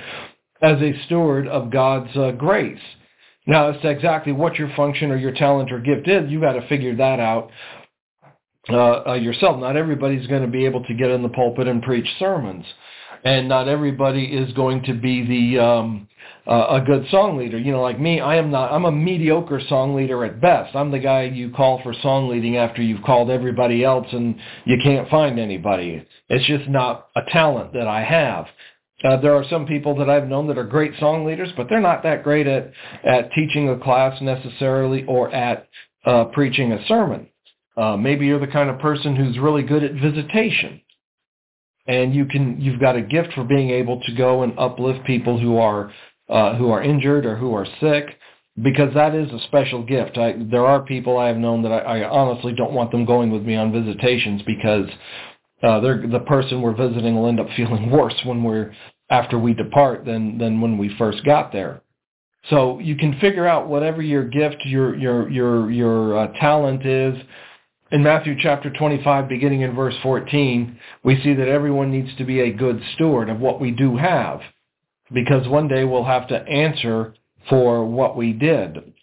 as 0.63 0.81
a 0.81 0.93
steward 1.07 1.49
of 1.49 1.71
God's 1.71 2.15
uh, 2.17 2.31
grace. 2.33 2.81
Now, 3.47 3.71
as 3.71 3.81
to 3.83 3.89
exactly 3.89 4.33
what 4.33 4.57
your 4.57 4.73
function 4.77 5.11
or 5.11 5.17
your 5.17 5.33
talent 5.33 5.73
or 5.73 5.81
gift 5.81 6.09
is, 6.09 6.31
you've 6.31 6.43
got 6.43 6.53
to 6.53 6.67
figure 6.69 6.97
that 6.97 7.21
out 7.21 7.51
uh, 8.71 9.03
uh, 9.09 9.15
yourself. 9.15 9.61
Not 9.61 9.77
everybody's 9.77 10.27
going 10.27 10.43
to 10.43 10.49
be 10.49 10.65
able 10.65 10.85
to 10.85 10.95
get 10.95 11.11
in 11.11 11.23
the 11.23 11.29
pulpit 11.29 11.69
and 11.69 11.83
preach 11.83 12.07
sermons, 12.19 12.65
and 13.25 13.49
not 13.49 13.69
everybody 13.69 14.25
is 14.27 14.53
going 14.53 14.83
to 14.85 14.95
be 14.95 15.27
the 15.27 15.63
um, 15.63 16.09
uh, 16.47 16.67
a 16.71 16.81
good 16.81 17.07
song 17.11 17.39
leader. 17.39 17.59
You 17.59 17.73
know, 17.73 17.81
like 17.81 17.99
me, 17.99 18.21
I 18.21 18.37
am 18.37 18.51
not. 18.51 18.73
I'm 18.73 18.85
a 18.85 18.93
mediocre 18.93 19.61
song 19.69 19.95
leader 19.95 20.25
at 20.25 20.41
best. 20.41 20.77
I'm 20.77 20.91
the 20.91 20.99
guy 20.99 21.25
you 21.25 21.51
call 21.51 21.83
for 21.83 21.95
song 22.03 22.29
leading 22.29 22.57
after 22.57 22.83
you've 22.83 23.03
called 23.03 23.31
everybody 23.31 23.83
else 23.83 24.07
and 24.13 24.37
you 24.67 24.77
can't 24.83 25.09
find 25.09 25.39
anybody. 25.39 26.07
It's 26.29 26.47
just 26.47 26.69
not 26.69 27.09
a 27.17 27.23
talent 27.31 27.73
that 27.73 27.89
I 27.89 28.05
have. 28.05 28.47
Uh, 29.03 29.21
there 29.21 29.35
are 29.35 29.45
some 29.51 29.67
people 29.67 29.95
that 29.97 30.09
I've 30.09 30.29
known 30.29 30.47
that 30.49 30.59
are 30.59 30.65
great 30.65 30.93
song 30.99 31.27
leaders, 31.27 31.51
but 31.57 31.69
they're 31.69 31.81
not 31.81 32.03
that 32.05 32.23
great 32.23 32.47
at, 32.47 32.73
at 33.05 33.33
teaching 33.33 33.69
a 33.69 33.79
class 33.79 34.21
necessarily 34.23 35.05
or 35.05 35.31
at 35.31 35.69
uh, 36.07 36.27
preaching 36.27 36.73
a 36.73 36.87
sermon. 36.87 37.29
Uh, 37.77 37.97
maybe 37.97 38.25
you're 38.25 38.39
the 38.41 38.47
kind 38.47 38.71
of 38.71 38.79
person 38.79 39.17
who's 39.17 39.39
really 39.39 39.63
good 39.63 39.83
at 39.83 39.93
visitation, 39.95 40.81
and 41.87 42.15
you 42.15 42.27
can 42.27 42.61
you've 42.61 42.81
got 42.81 42.97
a 42.97 43.03
gift 43.03 43.33
for 43.35 43.45
being 43.45 43.71
able 43.71 44.01
to 44.01 44.15
go 44.15 44.43
and 44.43 44.59
uplift 44.59 45.05
people 45.05 45.39
who 45.39 45.59
are 45.59 45.93
uh, 46.29 46.57
who 46.57 46.71
are 46.71 46.83
injured 46.83 47.27
or 47.27 47.37
who 47.37 47.55
are 47.55 47.67
sick, 47.81 48.17
because 48.63 48.93
that 48.95 49.15
is 49.15 49.31
a 49.33 49.41
special 49.47 49.83
gift. 49.85 50.17
I, 50.17 50.35
there 50.51 50.65
are 50.67 50.83
people 50.83 51.19
I 51.19 51.29
have 51.29 51.37
known 51.37 51.63
that 51.63 51.73
I, 51.73 52.01
I 52.01 52.09
honestly 52.09 52.55
don't 52.55 52.73
want 52.73 52.91
them 52.91 53.05
going 53.05 53.31
with 53.31 53.43
me 53.43 53.57
on 53.57 53.73
visitations 53.73 54.43
because 54.43 54.89
uh, 55.63 55.81
they're, 55.81 56.07
the 56.07 56.21
person 56.21 56.63
we're 56.63 56.77
visiting 56.77 57.17
will 57.17 57.29
end 57.29 57.41
up 57.41 57.49
feeling 57.57 57.91
worse 57.91 58.19
when 58.25 58.43
we're 58.43 58.73
after 59.11 59.39
we 59.39 59.53
depart 59.55 60.05
than 60.05 60.39
than 60.39 60.61
when 60.61 60.79
we 60.79 60.95
first 60.97 61.25
got 61.25 61.53
there. 61.53 61.83
So 62.51 62.79
you 62.79 62.97
can 62.97 63.19
figure 63.21 63.47
out 63.47 63.69
whatever 63.69 64.03
your 64.03 64.25
gift, 64.25 64.57
your 64.65 64.95
your 64.97 65.29
your 65.31 65.71
your 65.71 66.19
uh, 66.19 66.27
talent 66.41 66.87
is. 66.87 67.15
In 67.93 68.03
Matthew 68.03 68.35
chapter 68.41 68.71
25, 68.71 69.29
beginning 69.29 69.61
in 69.61 69.75
verse 69.75 69.95
14, 70.03 70.79
we 71.05 71.21
see 71.23 71.35
that 71.35 71.49
everyone 71.49 71.93
needs 71.93 72.17
to 72.17 72.25
be 72.25 72.41
a 72.41 72.53
good 72.53 72.81
steward 72.95 73.29
of 73.29 73.39
what 73.39 73.61
we 73.61 73.71
do 73.71 73.97
have, 73.97 74.41
because 75.13 75.47
one 75.47 75.69
day 75.69 75.85
we'll 75.85 76.05
have 76.05 76.27
to 76.29 76.43
answer 76.49 77.15
for 77.49 77.85
what 77.85 78.17
we 78.17 78.33
did. 78.33 78.95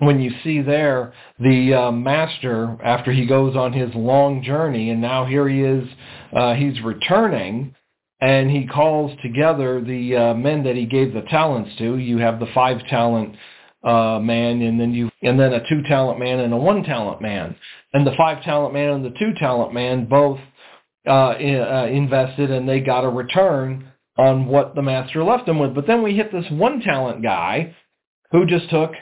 When 0.00 0.20
you 0.20 0.32
see 0.42 0.60
there 0.60 1.14
the 1.38 1.74
uh, 1.74 1.92
master, 1.92 2.76
after 2.84 3.10
he 3.10 3.26
goes 3.26 3.56
on 3.56 3.72
his 3.72 3.94
long 3.94 4.42
journey, 4.42 4.90
and 4.90 5.00
now 5.00 5.24
here 5.24 5.48
he 5.48 5.62
is, 5.62 5.88
uh, 6.36 6.54
he's 6.54 6.80
returning, 6.82 7.74
and 8.20 8.50
he 8.50 8.66
calls 8.66 9.16
together 9.22 9.80
the 9.80 10.16
uh, 10.16 10.34
men 10.34 10.64
that 10.64 10.76
he 10.76 10.84
gave 10.84 11.14
the 11.14 11.22
talents 11.22 11.70
to. 11.78 11.96
You 11.96 12.18
have 12.18 12.38
the 12.38 12.48
five 12.52 12.84
talent 12.88 13.36
uh, 13.82 14.18
man, 14.18 14.60
and 14.62 14.80
then 14.80 14.92
you 14.92 15.10
and 15.22 15.38
then 15.38 15.52
a 15.52 15.66
two 15.68 15.82
talent 15.88 16.18
man 16.18 16.40
and 16.40 16.52
a 16.52 16.56
one 16.56 16.82
talent 16.82 17.22
man, 17.22 17.54
and 17.92 18.06
the 18.06 18.14
five 18.16 18.42
talent 18.42 18.74
man 18.74 18.90
and 18.94 19.04
the 19.04 19.16
two 19.18 19.32
talent 19.38 19.72
man 19.72 20.06
both 20.06 20.40
uh, 21.06 21.34
in, 21.38 21.60
uh, 21.60 21.88
invested, 21.90 22.50
and 22.50 22.68
they 22.68 22.80
got 22.80 23.04
a 23.04 23.08
return 23.08 23.92
on 24.16 24.46
what 24.46 24.74
the 24.74 24.82
master 24.82 25.24
left 25.24 25.46
them 25.46 25.58
with. 25.58 25.74
But 25.74 25.86
then 25.86 26.02
we 26.02 26.14
hit 26.14 26.32
this 26.32 26.50
one 26.50 26.80
talent 26.80 27.22
guy 27.22 27.74
who 28.30 28.46
just 28.46 28.68
took 28.70 28.92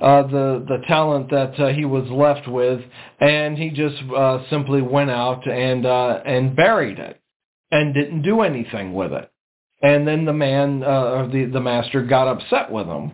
uh, 0.00 0.22
the 0.22 0.64
the 0.68 0.82
talent 0.86 1.30
that 1.30 1.58
uh, 1.58 1.68
he 1.68 1.84
was 1.84 2.08
left 2.10 2.48
with, 2.48 2.80
and 3.20 3.56
he 3.56 3.70
just 3.70 3.96
uh, 4.14 4.42
simply 4.50 4.82
went 4.82 5.10
out 5.10 5.46
and 5.48 5.86
uh, 5.86 6.20
and 6.24 6.56
buried 6.56 6.98
it 6.98 7.20
and 7.70 7.94
didn't 7.94 8.22
do 8.22 8.42
anything 8.42 8.92
with 8.92 9.12
it. 9.12 9.30
And 9.82 10.06
then 10.06 10.24
the 10.24 10.32
man, 10.32 10.82
uh, 10.82 11.26
the 11.32 11.46
the 11.46 11.60
master, 11.60 12.02
got 12.02 12.28
upset 12.28 12.70
with 12.70 12.86
him, 12.86 13.12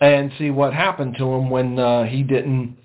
and 0.00 0.30
see 0.38 0.50
what 0.50 0.72
happened 0.72 1.16
to 1.18 1.24
him 1.24 1.50
when 1.50 1.78
uh, 1.78 2.04
he 2.04 2.22
didn't 2.22 2.76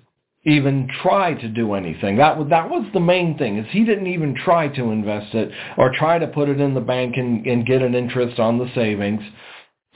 even 0.46 0.88
try 1.02 1.34
to 1.34 1.48
do 1.48 1.74
anything. 1.74 2.16
That 2.16 2.38
was 2.38 2.48
that 2.50 2.68
was 2.68 2.86
the 2.92 3.00
main 3.00 3.38
thing 3.38 3.56
is 3.56 3.66
he 3.70 3.84
didn't 3.84 4.08
even 4.08 4.34
try 4.34 4.68
to 4.68 4.90
invest 4.90 5.34
it 5.34 5.50
or 5.76 5.92
try 5.94 6.18
to 6.18 6.26
put 6.26 6.48
it 6.48 6.60
in 6.60 6.74
the 6.74 6.80
bank 6.80 7.16
and, 7.16 7.46
and 7.46 7.66
get 7.66 7.82
an 7.82 7.94
interest 7.94 8.38
on 8.38 8.58
the 8.58 8.70
savings. 8.74 9.22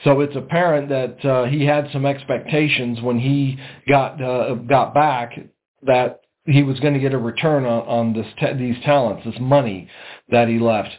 So 0.05 0.21
it's 0.21 0.37
apparent 0.37 0.89
that 0.89 1.25
uh, 1.25 1.45
he 1.47 1.65
had 1.65 1.89
some 1.93 2.07
expectations 2.07 3.01
when 3.03 3.19
he 3.19 3.59
got 3.89 4.23
uh, 4.23 4.55
got 4.55 4.95
back 4.95 5.39
that 5.83 6.21
he 6.47 6.63
was 6.63 6.81
going 6.81 6.95
to 6.95 7.01
get 7.01 7.13
a 7.13 7.19
return 7.19 7.65
on, 7.67 7.83
on 7.83 8.13
this 8.15 8.27
these 8.59 8.77
talents, 8.85 9.25
this 9.25 9.41
money 9.41 9.89
that 10.31 10.49
he 10.49 10.59
left. 10.59 10.91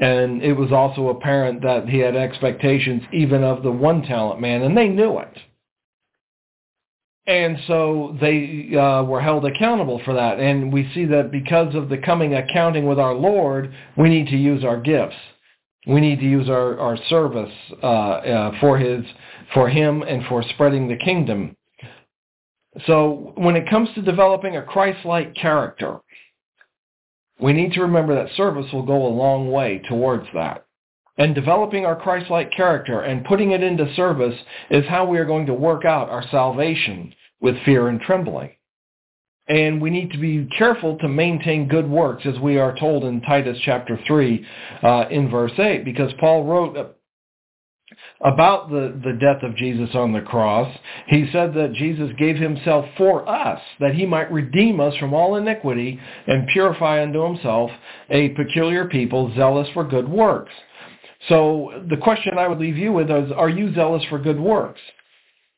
And 0.00 0.42
it 0.42 0.52
was 0.52 0.70
also 0.70 1.08
apparent 1.08 1.62
that 1.62 1.88
he 1.88 1.98
had 1.98 2.14
expectations 2.14 3.02
even 3.12 3.42
of 3.42 3.62
the 3.62 3.72
one 3.72 4.02
talent 4.02 4.40
man, 4.40 4.62
and 4.62 4.76
they 4.76 4.88
knew 4.88 5.18
it. 5.18 5.36
And 7.28 7.58
so 7.66 8.16
they 8.22 8.74
uh, 8.74 9.02
were 9.02 9.20
held 9.20 9.44
accountable 9.44 10.00
for 10.02 10.14
that. 10.14 10.40
And 10.40 10.72
we 10.72 10.90
see 10.94 11.04
that 11.04 11.30
because 11.30 11.74
of 11.74 11.90
the 11.90 11.98
coming 11.98 12.34
accounting 12.34 12.86
with 12.86 12.98
our 12.98 13.12
Lord, 13.12 13.70
we 13.98 14.08
need 14.08 14.28
to 14.28 14.36
use 14.36 14.64
our 14.64 14.80
gifts. 14.80 15.14
We 15.86 16.00
need 16.00 16.20
to 16.20 16.24
use 16.24 16.48
our, 16.48 16.80
our 16.80 16.96
service 17.10 17.52
uh, 17.82 17.86
uh, 17.86 18.60
for 18.60 18.78
his, 18.78 19.04
for 19.52 19.68
him 19.68 20.02
and 20.02 20.24
for 20.24 20.42
spreading 20.42 20.88
the 20.88 20.96
kingdom. 20.96 21.54
So 22.86 23.32
when 23.36 23.56
it 23.56 23.68
comes 23.68 23.90
to 23.94 24.00
developing 24.00 24.56
a 24.56 24.62
Christ-like 24.62 25.34
character, 25.34 25.98
we 27.38 27.52
need 27.52 27.74
to 27.74 27.82
remember 27.82 28.14
that 28.14 28.34
service 28.36 28.72
will 28.72 28.86
go 28.86 29.06
a 29.06 29.08
long 29.08 29.52
way 29.52 29.82
towards 29.86 30.26
that. 30.32 30.64
And 31.18 31.34
developing 31.34 31.84
our 31.84 31.96
Christ-like 31.96 32.52
character 32.52 33.02
and 33.02 33.24
putting 33.24 33.50
it 33.50 33.62
into 33.62 33.92
service 33.96 34.38
is 34.70 34.86
how 34.86 35.04
we 35.04 35.18
are 35.18 35.26
going 35.26 35.46
to 35.46 35.54
work 35.54 35.84
out 35.84 36.08
our 36.08 36.24
salvation 36.30 37.12
with 37.40 37.56
fear 37.64 37.88
and 37.88 38.00
trembling. 38.00 38.50
And 39.48 39.80
we 39.80 39.88
need 39.88 40.12
to 40.12 40.18
be 40.18 40.46
careful 40.58 40.98
to 40.98 41.08
maintain 41.08 41.68
good 41.68 41.88
works, 41.88 42.26
as 42.26 42.38
we 42.38 42.58
are 42.58 42.76
told 42.78 43.04
in 43.04 43.22
Titus 43.22 43.58
chapter 43.64 43.98
3 44.06 44.46
uh, 44.82 45.04
in 45.10 45.30
verse 45.30 45.52
8, 45.58 45.84
because 45.84 46.12
Paul 46.20 46.44
wrote 46.44 46.96
about 48.20 48.68
the, 48.68 49.00
the 49.04 49.16
death 49.18 49.42
of 49.42 49.56
Jesus 49.56 49.90
on 49.94 50.12
the 50.12 50.20
cross. 50.20 50.74
He 51.06 51.28
said 51.32 51.54
that 51.54 51.72
Jesus 51.74 52.10
gave 52.18 52.36
himself 52.36 52.84
for 52.96 53.28
us, 53.28 53.60
that 53.80 53.94
he 53.94 54.04
might 54.04 54.30
redeem 54.32 54.80
us 54.80 54.94
from 54.96 55.14
all 55.14 55.36
iniquity 55.36 55.98
and 56.26 56.48
purify 56.48 57.02
unto 57.02 57.22
himself 57.22 57.70
a 58.10 58.30
peculiar 58.30 58.86
people 58.86 59.32
zealous 59.36 59.68
for 59.72 59.84
good 59.84 60.08
works. 60.08 60.52
So 61.28 61.84
the 61.88 61.96
question 61.96 62.38
I 62.38 62.48
would 62.48 62.58
leave 62.58 62.76
you 62.76 62.92
with 62.92 63.10
is, 63.10 63.32
are 63.32 63.48
you 63.48 63.74
zealous 63.74 64.04
for 64.08 64.18
good 64.18 64.38
works? 64.38 64.80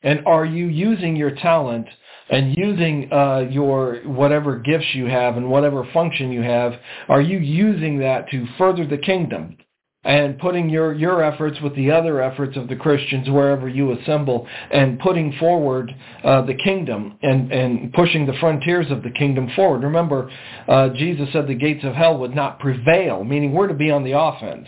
And 0.02 0.27
are 0.27 0.44
you 0.44 0.66
using 0.66 1.16
your 1.16 1.32
talent 1.32 1.86
and 2.31 2.56
using 2.56 3.12
uh, 3.12 3.47
your 3.51 4.01
whatever 4.05 4.56
gifts 4.59 4.94
you 4.94 5.06
have 5.06 5.36
and 5.36 5.51
whatever 5.51 5.86
function 5.93 6.32
you 6.32 6.43
have, 6.43 6.74
are 7.09 7.20
you 7.20 7.39
using 7.39 7.98
that 7.98 8.31
to 8.31 8.47
further 8.56 8.86
the 8.86 8.98
kingdom? 8.98 9.56
and 10.02 10.39
putting 10.39 10.70
your, 10.70 10.94
your 10.94 11.22
efforts 11.22 11.60
with 11.60 11.77
the 11.77 11.90
other 11.90 12.22
efforts 12.22 12.56
of 12.56 12.68
the 12.68 12.77
Christians 12.77 13.28
wherever 13.28 13.68
you 13.68 13.93
assemble 13.93 14.47
and 14.72 14.98
putting 14.98 15.32
forward 15.39 15.94
uh, 16.24 16.43
the 16.43 16.55
kingdom 16.55 17.18
and, 17.22 17.52
and 17.52 17.93
pushing 17.93 18.27
the 18.27 18.32
frontiers 18.40 18.90
of 18.90 19.02
the 19.02 19.10
kingdom 19.10 19.51
forward. 19.55 19.82
Remember, 19.82 20.31
uh, 20.68 20.89
Jesus 20.90 21.28
said 21.32 21.47
the 21.47 21.55
gates 21.55 21.85
of 21.85 21.94
hell 21.94 22.16
would 22.18 22.35
not 22.35 22.60
prevail, 22.60 23.24
meaning 23.24 23.52
we're 23.52 23.68
to 23.68 23.74
be 23.74 23.90
on 23.90 24.02
the 24.02 24.18
offense. 24.18 24.66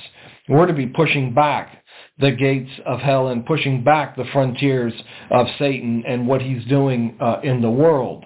We're 0.49 0.67
to 0.67 0.75
be 0.75 0.87
pushing 0.87 1.33
back 1.33 1.82
the 2.19 2.31
gates 2.31 2.71
of 2.87 3.01
hell 3.01 3.29
and 3.29 3.45
pushing 3.47 3.83
back 3.83 4.17
the 4.17 4.25
frontiers 4.33 4.93
of 5.31 5.47
Satan 5.59 6.05
and 6.07 6.27
what 6.27 6.43
he's 6.43 6.65
doing 6.67 7.17
uh, 7.21 7.41
in 7.43 7.63
the 7.63 7.71
world. 7.71 8.25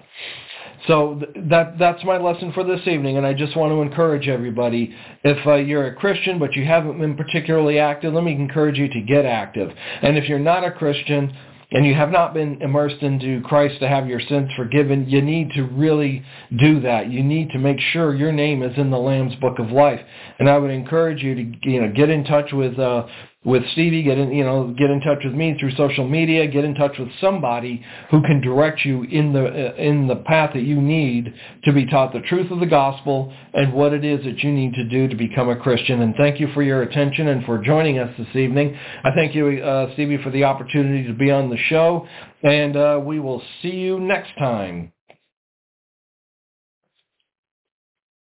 So 0.87 1.19
that 1.49 1.77
that's 1.79 2.03
my 2.05 2.17
lesson 2.17 2.53
for 2.53 2.63
this 2.63 2.87
evening, 2.87 3.17
and 3.17 3.25
I 3.25 3.33
just 3.33 3.57
want 3.57 3.71
to 3.71 3.81
encourage 3.81 4.27
everybody. 4.27 4.95
If 5.23 5.45
uh, 5.45 5.55
you're 5.55 5.87
a 5.87 5.95
Christian 5.95 6.39
but 6.39 6.55
you 6.55 6.65
haven't 6.65 6.99
been 6.99 7.17
particularly 7.17 7.79
active, 7.79 8.13
let 8.13 8.23
me 8.23 8.33
encourage 8.33 8.77
you 8.77 8.87
to 8.87 9.01
get 9.01 9.25
active. 9.25 9.69
And 10.01 10.17
if 10.17 10.29
you're 10.29 10.39
not 10.39 10.63
a 10.63 10.71
Christian 10.71 11.35
and 11.71 11.85
you 11.85 11.93
have 11.93 12.11
not 12.11 12.33
been 12.33 12.61
immersed 12.61 13.01
into 13.01 13.41
Christ 13.41 13.81
to 13.81 13.89
have 13.89 14.07
your 14.07 14.21
sins 14.21 14.49
forgiven, 14.55 15.09
you 15.09 15.21
need 15.21 15.51
to 15.51 15.63
really 15.63 16.23
do 16.57 16.79
that. 16.81 17.11
You 17.11 17.21
need 17.21 17.49
to 17.49 17.59
make 17.59 17.79
sure 17.91 18.15
your 18.15 18.31
name 18.31 18.63
is 18.63 18.77
in 18.77 18.89
the 18.89 18.97
Lamb's 18.97 19.35
Book 19.35 19.59
of 19.59 19.71
Life. 19.71 19.99
And 20.39 20.49
I 20.49 20.57
would 20.57 20.71
encourage 20.71 21.21
you 21.21 21.35
to 21.35 21.69
you 21.69 21.81
know 21.81 21.91
get 21.91 22.09
in 22.09 22.23
touch 22.23 22.53
with 22.53 22.79
uh, 22.79 23.07
with 23.45 23.63
Stevie, 23.71 24.03
get 24.03 24.17
in, 24.17 24.31
you 24.33 24.43
know, 24.43 24.73
get 24.77 24.89
in 24.89 24.99
touch 24.99 25.19
with 25.23 25.33
me 25.33 25.55
through 25.59 25.71
social 25.75 26.07
media, 26.07 26.47
get 26.47 26.65
in 26.65 26.73
touch 26.73 26.97
with 26.97 27.09
somebody 27.21 27.83
who 28.09 28.21
can 28.21 28.41
direct 28.41 28.83
you 28.83 29.03
in 29.03 29.31
the 29.31 29.45
uh, 29.45 29.75
in 29.75 30.07
the 30.07 30.17
path 30.17 30.51
that 30.53 30.63
you 30.63 30.81
need 30.81 31.33
to 31.63 31.71
be 31.71 31.85
taught 31.85 32.13
the 32.13 32.19
truth 32.21 32.51
of 32.51 32.59
the 32.59 32.65
gospel 32.65 33.33
and 33.53 33.71
what 33.73 33.93
it 33.93 34.03
is 34.03 34.25
that 34.25 34.39
you 34.39 34.51
need 34.51 34.73
to 34.73 34.83
do 34.89 35.07
to 35.07 35.15
become 35.15 35.49
a 35.49 35.55
Christian. 35.55 36.01
And 36.01 36.15
thank 36.15 36.39
you 36.39 36.49
for 36.53 36.63
your 36.63 36.81
attention 36.81 37.27
and 37.27 37.45
for 37.45 37.57
joining 37.59 37.99
us 37.99 38.13
this 38.17 38.35
evening. 38.35 38.77
I 39.03 39.11
thank 39.15 39.35
you, 39.35 39.63
uh, 39.63 39.93
Stevie, 39.93 40.21
for 40.23 40.31
the 40.31 40.43
opportunity 40.43 41.07
to 41.07 41.13
be 41.13 41.29
on 41.29 41.49
the 41.49 41.57
show, 41.57 42.07
and 42.43 42.75
uh, 42.75 42.99
we 43.03 43.19
will 43.19 43.41
see 43.61 43.69
you 43.69 43.99
next 43.99 44.31
time. 44.37 44.91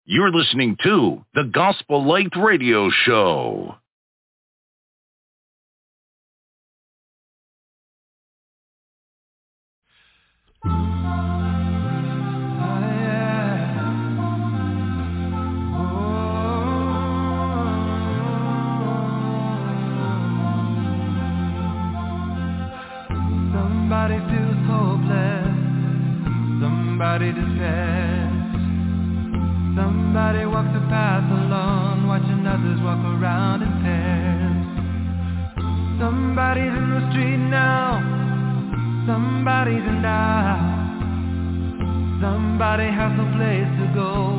You're 0.05 0.31
listening 0.31 0.77
to 0.83 1.25
the 1.33 1.49
Gospel 1.53 2.05
Light 2.05 2.31
Radio 2.37 2.89
Show. 3.05 3.75
Somebody 27.11 27.33
despairs. 27.33 28.31
Somebody 29.75 30.45
walks 30.45 30.71
a 30.71 30.83
path 30.87 31.27
alone, 31.29 32.07
watching 32.07 32.47
others 32.47 32.79
walk 32.79 33.03
around 33.03 33.63
in 33.63 33.73
pairs. 33.83 34.63
Somebody's 35.99 36.71
in 36.71 36.89
the 36.89 37.11
street 37.11 37.43
now. 37.51 37.99
Somebody's 39.05 39.83
in 39.83 40.01
doubt. 40.01 40.63
Somebody 42.21 42.87
has 42.87 43.11
no 43.19 43.27
place 43.35 43.67
to 43.81 43.91
go. 43.93 44.30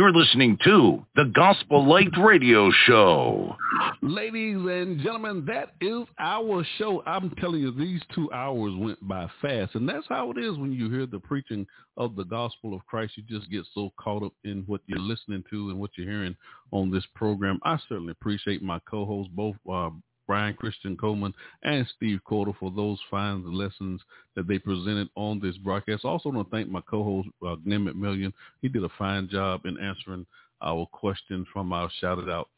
You're 0.00 0.14
listening 0.14 0.56
to 0.64 1.04
the 1.14 1.26
Gospel 1.26 1.86
Light 1.86 2.16
Radio 2.18 2.70
Show. 2.86 3.54
Ladies 4.00 4.56
and 4.56 4.98
gentlemen, 4.98 5.44
that 5.46 5.74
is 5.82 6.06
our 6.18 6.64
show. 6.78 7.02
I'm 7.04 7.28
telling 7.38 7.60
you, 7.60 7.70
these 7.70 8.00
two 8.14 8.32
hours 8.32 8.72
went 8.78 9.06
by 9.06 9.28
fast. 9.42 9.74
And 9.74 9.86
that's 9.86 10.06
how 10.08 10.30
it 10.30 10.38
is 10.38 10.56
when 10.56 10.72
you 10.72 10.88
hear 10.88 11.04
the 11.04 11.18
preaching 11.18 11.66
of 11.98 12.16
the 12.16 12.24
gospel 12.24 12.72
of 12.72 12.86
Christ. 12.86 13.18
You 13.18 13.24
just 13.28 13.50
get 13.50 13.66
so 13.74 13.92
caught 14.00 14.22
up 14.22 14.32
in 14.42 14.64
what 14.66 14.80
you're 14.86 14.98
listening 14.98 15.44
to 15.50 15.68
and 15.68 15.78
what 15.78 15.90
you're 15.98 16.10
hearing 16.10 16.34
on 16.72 16.90
this 16.90 17.04
program. 17.14 17.60
I 17.62 17.78
certainly 17.86 18.12
appreciate 18.12 18.62
my 18.62 18.80
co-hosts, 18.90 19.30
both 19.34 19.56
uh, 19.70 19.90
Brian 20.30 20.54
Christian 20.54 20.96
Coleman 20.96 21.34
and 21.64 21.84
Steve 21.96 22.20
Cordle 22.24 22.54
for 22.60 22.70
those 22.70 23.00
fine 23.10 23.52
lessons 23.52 24.00
that 24.36 24.46
they 24.46 24.60
presented 24.60 25.08
on 25.16 25.40
this 25.40 25.56
broadcast. 25.56 26.04
Also 26.04 26.28
want 26.28 26.48
to 26.48 26.56
thank 26.56 26.70
my 26.70 26.80
co-host, 26.82 27.28
uh, 27.44 27.56
Glenn 27.56 27.84
McMillion. 27.84 28.32
He 28.62 28.68
did 28.68 28.84
a 28.84 28.88
fine 28.96 29.28
job 29.28 29.66
in 29.66 29.76
answering 29.80 30.24
our 30.62 30.86
questions 30.86 31.48
from 31.52 31.72
our 31.72 31.90
Shout 32.00 32.20
It 32.20 32.28
Out 32.28 32.48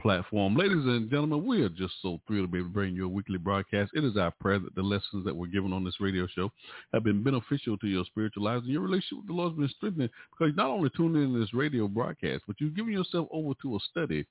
platform. 0.00 0.56
Ladies 0.56 0.86
and 0.86 1.10
gentlemen, 1.10 1.44
we 1.44 1.62
are 1.62 1.68
just 1.68 1.92
so 2.00 2.22
thrilled 2.26 2.48
to 2.48 2.52
be 2.52 2.58
able 2.60 2.68
to 2.68 2.72
bring 2.72 2.94
you 2.94 3.04
a 3.04 3.08
weekly 3.08 3.36
broadcast. 3.36 3.90
It 3.94 4.02
is 4.02 4.16
our 4.16 4.30
prayer 4.40 4.58
that 4.58 4.74
the 4.74 4.82
lessons 4.82 5.26
that 5.26 5.36
we're 5.36 5.48
given 5.48 5.74
on 5.74 5.84
this 5.84 6.00
radio 6.00 6.26
show 6.26 6.50
have 6.94 7.04
been 7.04 7.22
beneficial 7.22 7.76
to 7.76 7.86
your 7.86 8.06
spiritual 8.06 8.44
lives 8.44 8.64
and 8.64 8.72
your 8.72 8.80
relationship 8.80 9.18
with 9.18 9.26
the 9.26 9.34
Lord 9.34 9.52
has 9.52 9.58
been 9.58 9.76
strengthened 9.76 10.10
because 10.30 10.56
not 10.56 10.70
only 10.70 10.88
tuning 10.96 11.24
in 11.24 11.38
this 11.38 11.52
radio 11.52 11.86
broadcast, 11.86 12.44
but 12.46 12.56
you've 12.60 12.76
given 12.76 12.94
yourself 12.94 13.28
over 13.30 13.52
to 13.60 13.76
a 13.76 13.78
study 13.90 14.24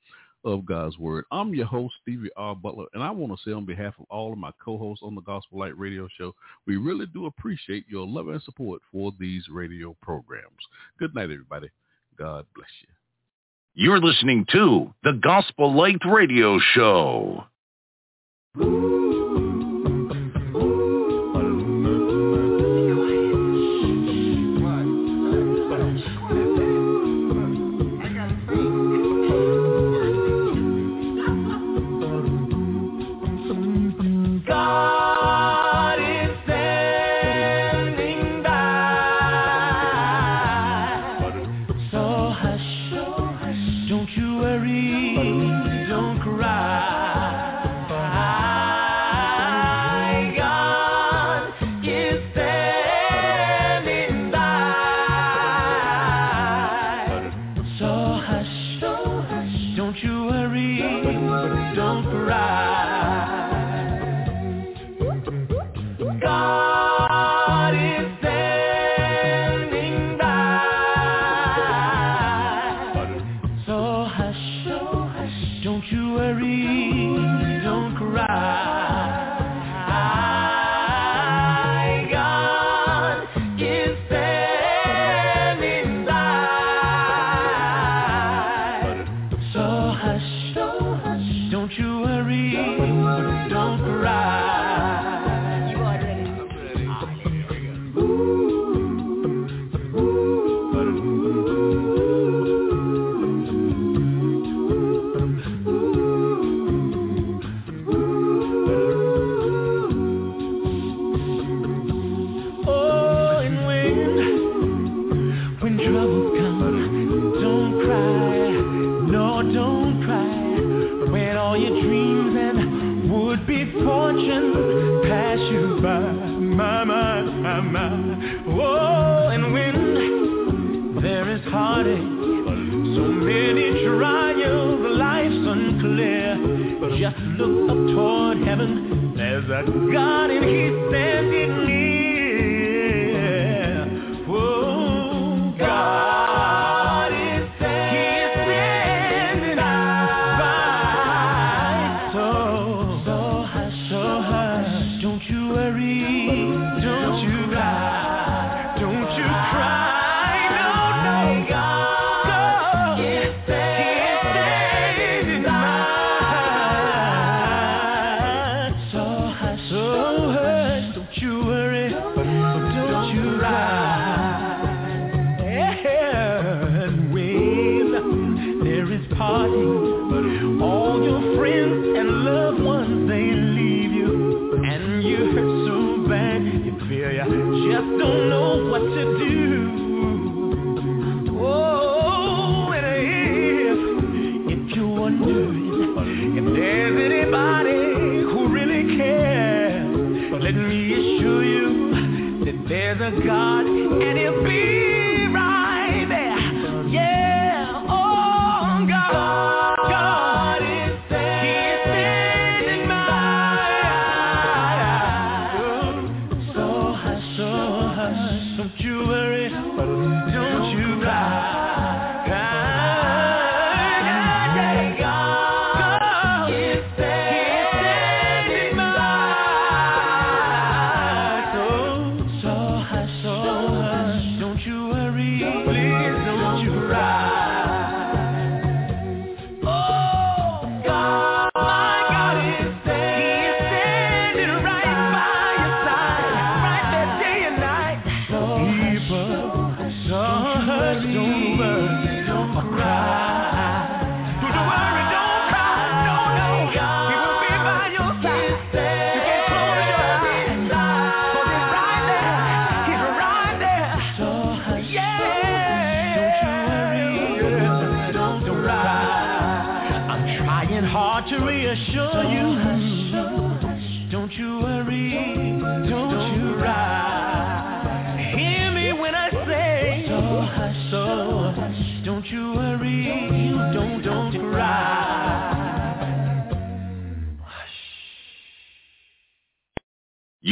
of 0.43 0.65
God's 0.65 0.97
Word. 0.97 1.25
I'm 1.31 1.53
your 1.53 1.65
host, 1.65 1.95
Stevie 2.01 2.29
R. 2.35 2.55
Butler, 2.55 2.85
and 2.93 3.03
I 3.03 3.11
want 3.11 3.31
to 3.31 3.43
say 3.43 3.53
on 3.53 3.65
behalf 3.65 3.93
of 3.99 4.05
all 4.09 4.31
of 4.31 4.39
my 4.39 4.51
co-hosts 4.63 5.03
on 5.03 5.15
the 5.15 5.21
Gospel 5.21 5.59
Light 5.59 5.77
Radio 5.77 6.07
Show, 6.17 6.33
we 6.65 6.77
really 6.77 7.05
do 7.07 7.25
appreciate 7.25 7.85
your 7.89 8.07
love 8.07 8.29
and 8.29 8.41
support 8.43 8.81
for 8.91 9.11
these 9.19 9.47
radio 9.49 9.95
programs. 10.01 10.49
Good 10.97 11.13
night, 11.15 11.23
everybody. 11.23 11.69
God 12.17 12.45
bless 12.55 12.69
you. 12.81 12.87
You're 13.75 13.99
listening 13.99 14.45
to 14.51 14.93
the 15.03 15.19
Gospel 15.21 15.73
Light 15.73 16.01
Radio 16.05 16.59
Show. 16.73 17.45
God 18.57 19.08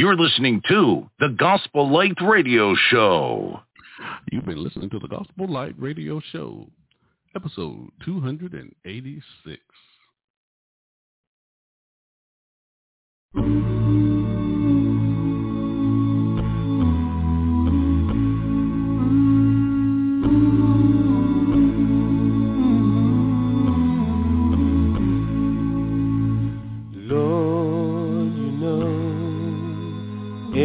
You're 0.08 0.16
listening 0.16 0.62
to 0.70 1.06
the 1.20 1.28
Gospel 1.28 1.92
Light 1.92 2.16
Radio 2.22 2.74
Show. 2.74 3.60
You've 4.32 4.46
been 4.46 4.64
listening 4.64 4.88
to 4.88 4.98
the 4.98 5.06
Gospel 5.06 5.46
Light 5.46 5.74
Radio 5.76 6.18
Show, 6.32 6.66
episode 7.36 7.90
286. 8.06 9.60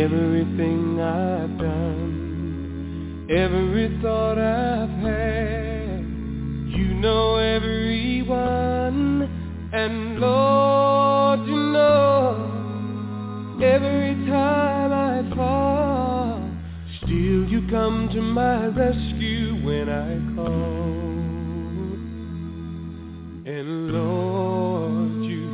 Everything 0.03 0.99
I've 0.99 1.57
done, 1.57 3.25
every 3.29 3.87
thought 4.01 4.37
I've 4.37 4.89
had, 4.99 5.99
you 6.77 6.93
know 6.95 7.37
everyone, 7.37 9.21
and 9.71 10.19
Lord, 10.19 11.47
you 11.47 11.55
know 11.55 12.35
every 13.63 14.15
time 14.27 14.91
I 14.91 15.23
fall, 15.37 16.49
still 16.97 17.47
you 17.47 17.65
come 17.71 18.09
to 18.13 18.21
my 18.21 18.67
rescue 18.67 19.55
when 19.63 19.87
I 19.87 20.19
call, 20.35 20.83
and 23.45 23.93
Lord, 23.93 25.23
you 25.23 25.47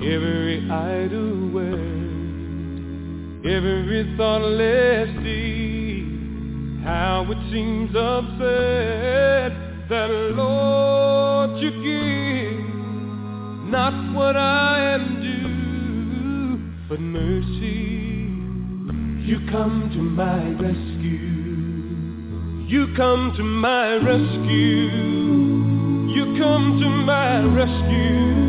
hear 0.00 0.14
every 0.14 0.70
idle 0.70 1.50
word. 1.50 2.01
Every 3.44 4.14
thoughtless 4.16 5.08
deed, 5.24 6.82
how 6.84 7.26
it 7.28 7.38
seems 7.52 7.90
upset. 7.96 9.52
that 9.88 10.10
Lord 10.10 11.58
you 11.60 11.70
give 11.82 12.62
not 13.68 14.14
what 14.14 14.36
I 14.36 14.94
am 14.94 15.20
due, 15.20 16.58
but 16.88 17.00
mercy. 17.00 18.22
You 19.28 19.40
come 19.50 19.90
to 19.92 19.98
my 19.98 20.50
rescue. 20.60 21.32
You 22.68 22.94
come 22.96 23.34
to 23.36 23.42
my 23.42 23.94
rescue. 23.96 24.88
You 26.14 26.38
come 26.38 26.78
to 26.80 26.88
my 26.88 27.42
rescue. 27.42 28.41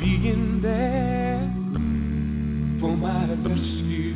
being 0.00 0.60
there 0.62 1.40
for 2.80 2.96
my 2.96 3.26
rescue. 3.34 4.14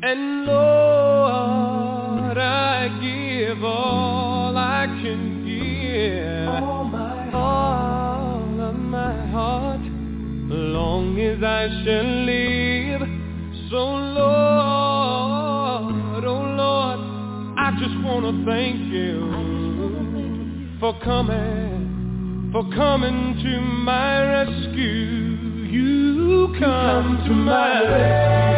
And 0.00 0.46
Lord, 0.46 2.38
I 2.38 2.88
give 3.02 3.64
all 3.64 4.56
I 4.56 4.86
can 5.02 5.44
give, 5.44 6.48
all, 6.62 6.84
my 6.84 7.32
all 7.32 8.60
of 8.60 8.76
my 8.76 9.26
heart, 9.26 9.80
long 9.80 11.18
as 11.18 11.42
I 11.42 11.66
shall 11.84 12.04
live. 12.24 13.02
So 13.70 13.84
Lord, 14.20 15.44
oh 16.24 16.42
Lord, 16.56 17.00
I 17.58 17.72
just 17.80 17.96
wanna 18.04 18.44
thank 18.46 18.92
you 18.92 20.76
for 20.78 20.94
coming, 21.02 22.50
for 22.52 22.62
coming 22.72 23.27
to 23.48 23.60
my 23.60 24.22
rescue. 24.22 25.38
You 25.70 26.54
come, 26.58 27.16
come 27.16 27.24
to 27.26 27.32
my 27.32 27.82
rescue. 27.82 28.57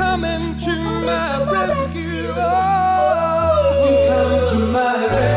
coming 0.00 0.58
to 0.60 0.74
my 1.04 1.44
rescue. 1.52 2.32
Oh, 2.34 3.84
you 3.84 4.08
come 4.08 4.32
to 4.48 4.66
my 4.72 5.04
rescue. 5.04 5.29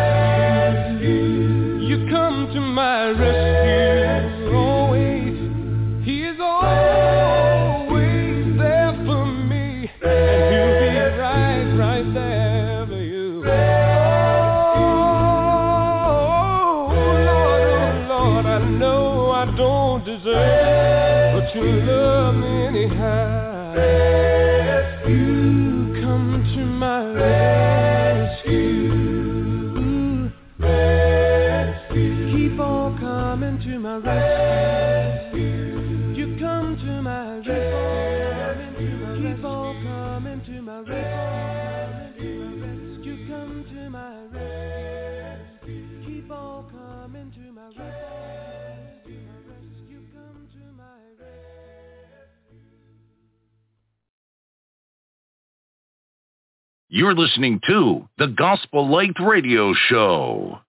You're 56.95 57.15
listening 57.15 57.59
to 57.65 58.07
the 58.19 58.27
Gospel 58.27 58.87
Light 58.87 59.19
Radio 59.19 59.73
Show. 59.73 60.59